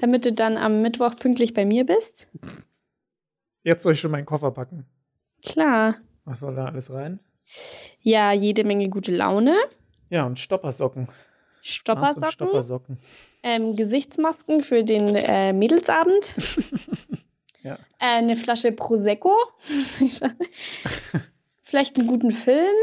damit 0.00 0.24
du 0.24 0.32
dann 0.32 0.56
am 0.56 0.80
Mittwoch 0.80 1.16
pünktlich 1.16 1.54
bei 1.54 1.64
mir 1.64 1.84
bist. 1.84 2.28
Jetzt 3.64 3.82
soll 3.82 3.94
ich 3.94 4.00
schon 4.00 4.12
meinen 4.12 4.26
Koffer 4.26 4.52
packen. 4.52 4.86
Klar. 5.42 5.96
Was 6.24 6.38
soll 6.38 6.54
da 6.54 6.66
alles 6.66 6.92
rein? 6.92 7.18
Ja, 8.00 8.30
jede 8.30 8.62
Menge 8.62 8.88
gute 8.90 9.10
Laune. 9.10 9.56
Ja, 10.08 10.24
und 10.24 10.38
Stoppersocken. 10.38 11.08
Stoppersocken, 11.66 12.30
Stoppersocken. 12.30 12.98
Ähm, 13.42 13.74
Gesichtsmasken 13.74 14.62
für 14.62 14.84
den 14.84 15.16
äh, 15.16 15.52
Mädelsabend, 15.52 16.36
ja. 17.62 17.74
äh, 17.74 17.78
eine 17.98 18.36
Flasche 18.36 18.72
Prosecco, 18.72 19.34
vielleicht 21.62 21.98
einen 21.98 22.06
guten 22.06 22.30
Film. 22.30 22.74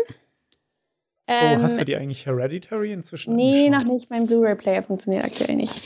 Ähm, 1.25 1.61
oh, 1.61 1.63
hast 1.63 1.79
du 1.79 1.85
die 1.85 1.95
eigentlich 1.95 2.25
Hereditary 2.25 2.91
inzwischen 2.91 3.37
Nee, 3.37 3.69
noch 3.69 3.85
nicht. 3.85 4.09
Mein 4.09 4.27
Blu-ray-Player 4.27 4.83
funktioniert 4.83 5.23
aktuell 5.23 5.55
nicht. 5.55 5.81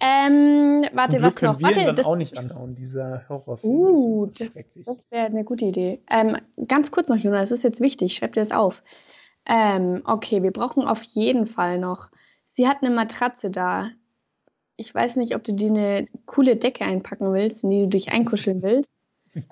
ähm, 0.00 0.86
warte, 0.94 1.16
Zum 1.16 1.22
was 1.22 1.34
Glück 1.34 1.36
können 1.36 1.52
noch? 1.52 1.58
Wir 1.58 1.66
warte, 1.66 1.84
dann 1.84 1.96
das, 1.96 2.06
auch 2.06 2.16
nicht 2.16 2.38
andauern, 2.38 2.74
dieser 2.74 3.28
Horrorfilm. 3.28 3.70
Uh, 3.70 4.26
das, 4.26 4.54
das, 4.54 4.66
das 4.86 5.10
wäre 5.10 5.26
eine 5.26 5.44
gute 5.44 5.66
Idee. 5.66 6.00
Ähm, 6.10 6.38
ganz 6.66 6.90
kurz 6.90 7.10
noch, 7.10 7.18
Jonas, 7.18 7.50
das 7.50 7.58
ist 7.58 7.64
jetzt 7.64 7.82
wichtig. 7.82 8.14
Schreib 8.14 8.32
dir 8.32 8.40
das 8.40 8.50
auf. 8.50 8.82
Ähm, 9.46 10.02
okay, 10.06 10.42
wir 10.42 10.52
brauchen 10.52 10.84
auf 10.84 11.02
jeden 11.02 11.44
Fall 11.44 11.78
noch. 11.78 12.10
Sie 12.54 12.68
hat 12.68 12.82
eine 12.82 12.94
Matratze 12.94 13.50
da. 13.50 13.88
Ich 14.76 14.94
weiß 14.94 15.16
nicht, 15.16 15.34
ob 15.34 15.42
du 15.42 15.54
die 15.54 15.70
eine 15.70 16.06
coole 16.26 16.56
Decke 16.56 16.84
einpacken 16.84 17.32
willst, 17.32 17.64
in 17.64 17.70
die 17.70 17.80
du 17.84 17.88
dich 17.88 18.12
einkuscheln 18.12 18.62
willst. 18.62 19.00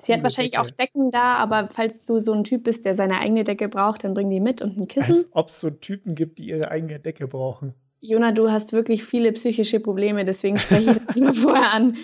Sie 0.02 0.12
hat 0.12 0.22
wahrscheinlich 0.22 0.52
Decke. 0.52 0.62
auch 0.66 0.70
Decken 0.70 1.10
da, 1.10 1.36
aber 1.36 1.68
falls 1.68 2.04
du 2.04 2.18
so 2.18 2.34
ein 2.34 2.44
Typ 2.44 2.64
bist, 2.64 2.84
der 2.84 2.94
seine 2.94 3.18
eigene 3.20 3.44
Decke 3.44 3.70
braucht, 3.70 4.04
dann 4.04 4.12
bring 4.12 4.28
die 4.28 4.40
mit 4.40 4.60
und 4.60 4.78
ein 4.78 4.86
Kissen. 4.86 5.14
Als 5.14 5.28
ob 5.30 5.48
es 5.48 5.60
so 5.60 5.70
Typen 5.70 6.14
gibt, 6.14 6.38
die 6.38 6.48
ihre 6.48 6.70
eigene 6.70 7.00
Decke 7.00 7.26
brauchen. 7.26 7.72
Jona, 8.02 8.32
du 8.32 8.50
hast 8.50 8.74
wirklich 8.74 9.02
viele 9.02 9.32
psychische 9.32 9.80
Probleme, 9.80 10.26
deswegen 10.26 10.58
spreche 10.58 10.90
ich 10.90 10.98
das 10.98 11.14
lieber 11.14 11.32
vorher 11.32 11.72
an. 11.72 11.96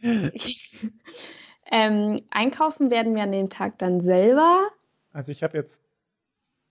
ähm, 1.70 2.22
einkaufen 2.30 2.90
werden 2.90 3.14
wir 3.14 3.24
an 3.24 3.32
dem 3.32 3.50
Tag 3.50 3.78
dann 3.78 4.00
selber. 4.00 4.70
Also 5.12 5.32
ich 5.32 5.42
habe 5.42 5.58
jetzt 5.58 5.82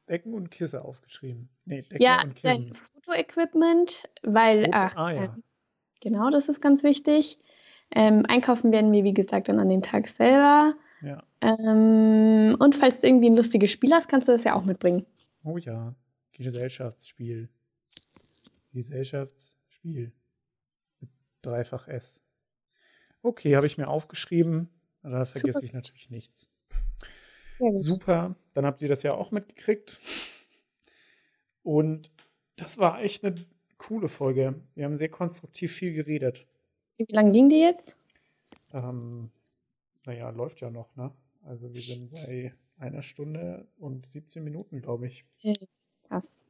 Decken 0.10 0.34
und 0.34 0.50
Kissen 0.52 0.80
aufgeschrieben. 0.80 1.50
Nee, 1.66 1.84
Decke 1.84 2.04
Ja, 2.04 2.24
und 2.24 2.36
Kissen. 2.36 2.74
Fotoequipment, 2.74 4.10
weil, 4.24 4.66
Foto- 4.66 4.78
ach, 4.78 4.98
ah, 4.98 5.12
ja. 5.12 5.24
ähm, 5.26 5.44
genau, 6.02 6.30
das 6.30 6.50
ist 6.50 6.62
ganz 6.62 6.84
wichtig. 6.84 7.38
Ähm, 7.92 8.26
einkaufen 8.28 8.72
werden 8.72 8.92
wir, 8.92 9.04
wie 9.04 9.14
gesagt, 9.14 9.50
dann 9.50 9.60
an 9.60 9.70
dem 9.70 9.82
Tag 9.82 10.08
selber. 10.08 10.76
Ja. 11.02 11.24
Ähm, 11.42 12.56
und 12.60 12.76
falls 12.76 13.02
du 13.02 13.08
irgendwie 13.08 13.30
ein 13.30 13.38
lustiges 13.38 13.72
Spiel 13.72 13.94
hast, 13.94 14.10
kannst 14.10 14.28
du 14.28 14.32
das 14.32 14.44
ja 14.44 14.56
auch 14.56 14.66
mitbringen. 14.66 15.06
Oh 15.44 15.58
ja. 15.58 15.96
Gesellschaftsspiel. 16.34 17.50
Gesellschaftsspiel. 18.74 20.12
Mit 21.00 21.10
dreifach 21.42 21.88
S. 21.88 22.20
Okay, 23.22 23.56
habe 23.56 23.66
ich 23.66 23.78
mir 23.78 23.88
aufgeschrieben. 23.88 24.70
Da 25.04 25.26
vergesse 25.26 25.54
Super. 25.54 25.66
ich 25.66 25.74
natürlich 25.74 26.10
nichts. 26.10 26.50
Super. 27.76 28.36
Dann 28.54 28.66
habt 28.66 28.82
ihr 28.82 28.88
das 28.90 29.04
ja 29.04 29.14
auch 29.14 29.32
mitgekriegt. 29.32 30.00
Und 31.64 32.10
das 32.56 32.78
war 32.78 33.02
echt 33.02 33.24
eine 33.24 33.36
coole 33.78 34.08
Folge. 34.08 34.56
Wir 34.76 34.86
haben 34.86 34.98
sehr 34.98 35.10
konstruktiv 35.10 35.72
viel 35.74 35.94
geredet. 35.94 36.46
Wie 36.98 37.06
lange 37.10 37.32
ging 37.32 37.50
die 37.50 37.60
jetzt? 37.60 37.98
Ähm, 38.74 39.30
naja, 40.06 40.30
läuft 40.30 40.62
ja 40.62 40.70
noch, 40.70 40.96
ne? 40.96 41.12
Also 41.44 41.74
wir 41.74 41.82
sind 41.82 42.12
bei 42.12 42.54
einer 42.78 43.02
Stunde 43.02 43.68
und 43.78 44.06
17 44.06 44.44
Minuten, 44.44 44.82
glaube 44.82 45.08
ich. 45.08 45.26
Krass. 46.08 46.42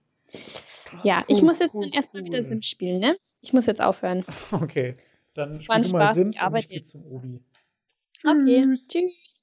Krass, 0.86 1.04
Ja, 1.04 1.20
cool, 1.20 1.26
ich 1.36 1.42
muss 1.42 1.60
jetzt 1.60 1.74
cool, 1.74 1.84
dann 1.86 1.94
erstmal 1.94 2.24
wieder 2.24 2.38
cool. 2.40 2.44
Sims 2.44 2.68
spielen, 2.68 3.00
ne? 3.00 3.18
Ich 3.42 3.54
muss 3.54 3.66
jetzt 3.66 3.82
aufhören. 3.82 4.24
Okay, 4.52 4.96
dann 5.34 5.60
spiel 5.60 5.82
du 5.82 5.90
mal 5.92 6.14
Spaß, 6.14 6.18
ich 6.18 6.24
Sims 6.24 6.38
und 6.38 6.44
arbeite 6.44 6.64
ich 6.64 6.70
gehe 6.70 6.80
jetzt. 6.80 6.90
zum 6.90 7.06
Obi. 7.06 7.42
Okay. 8.26 8.64
Tschüss. 8.66 8.88
Tschüss. 8.88 9.39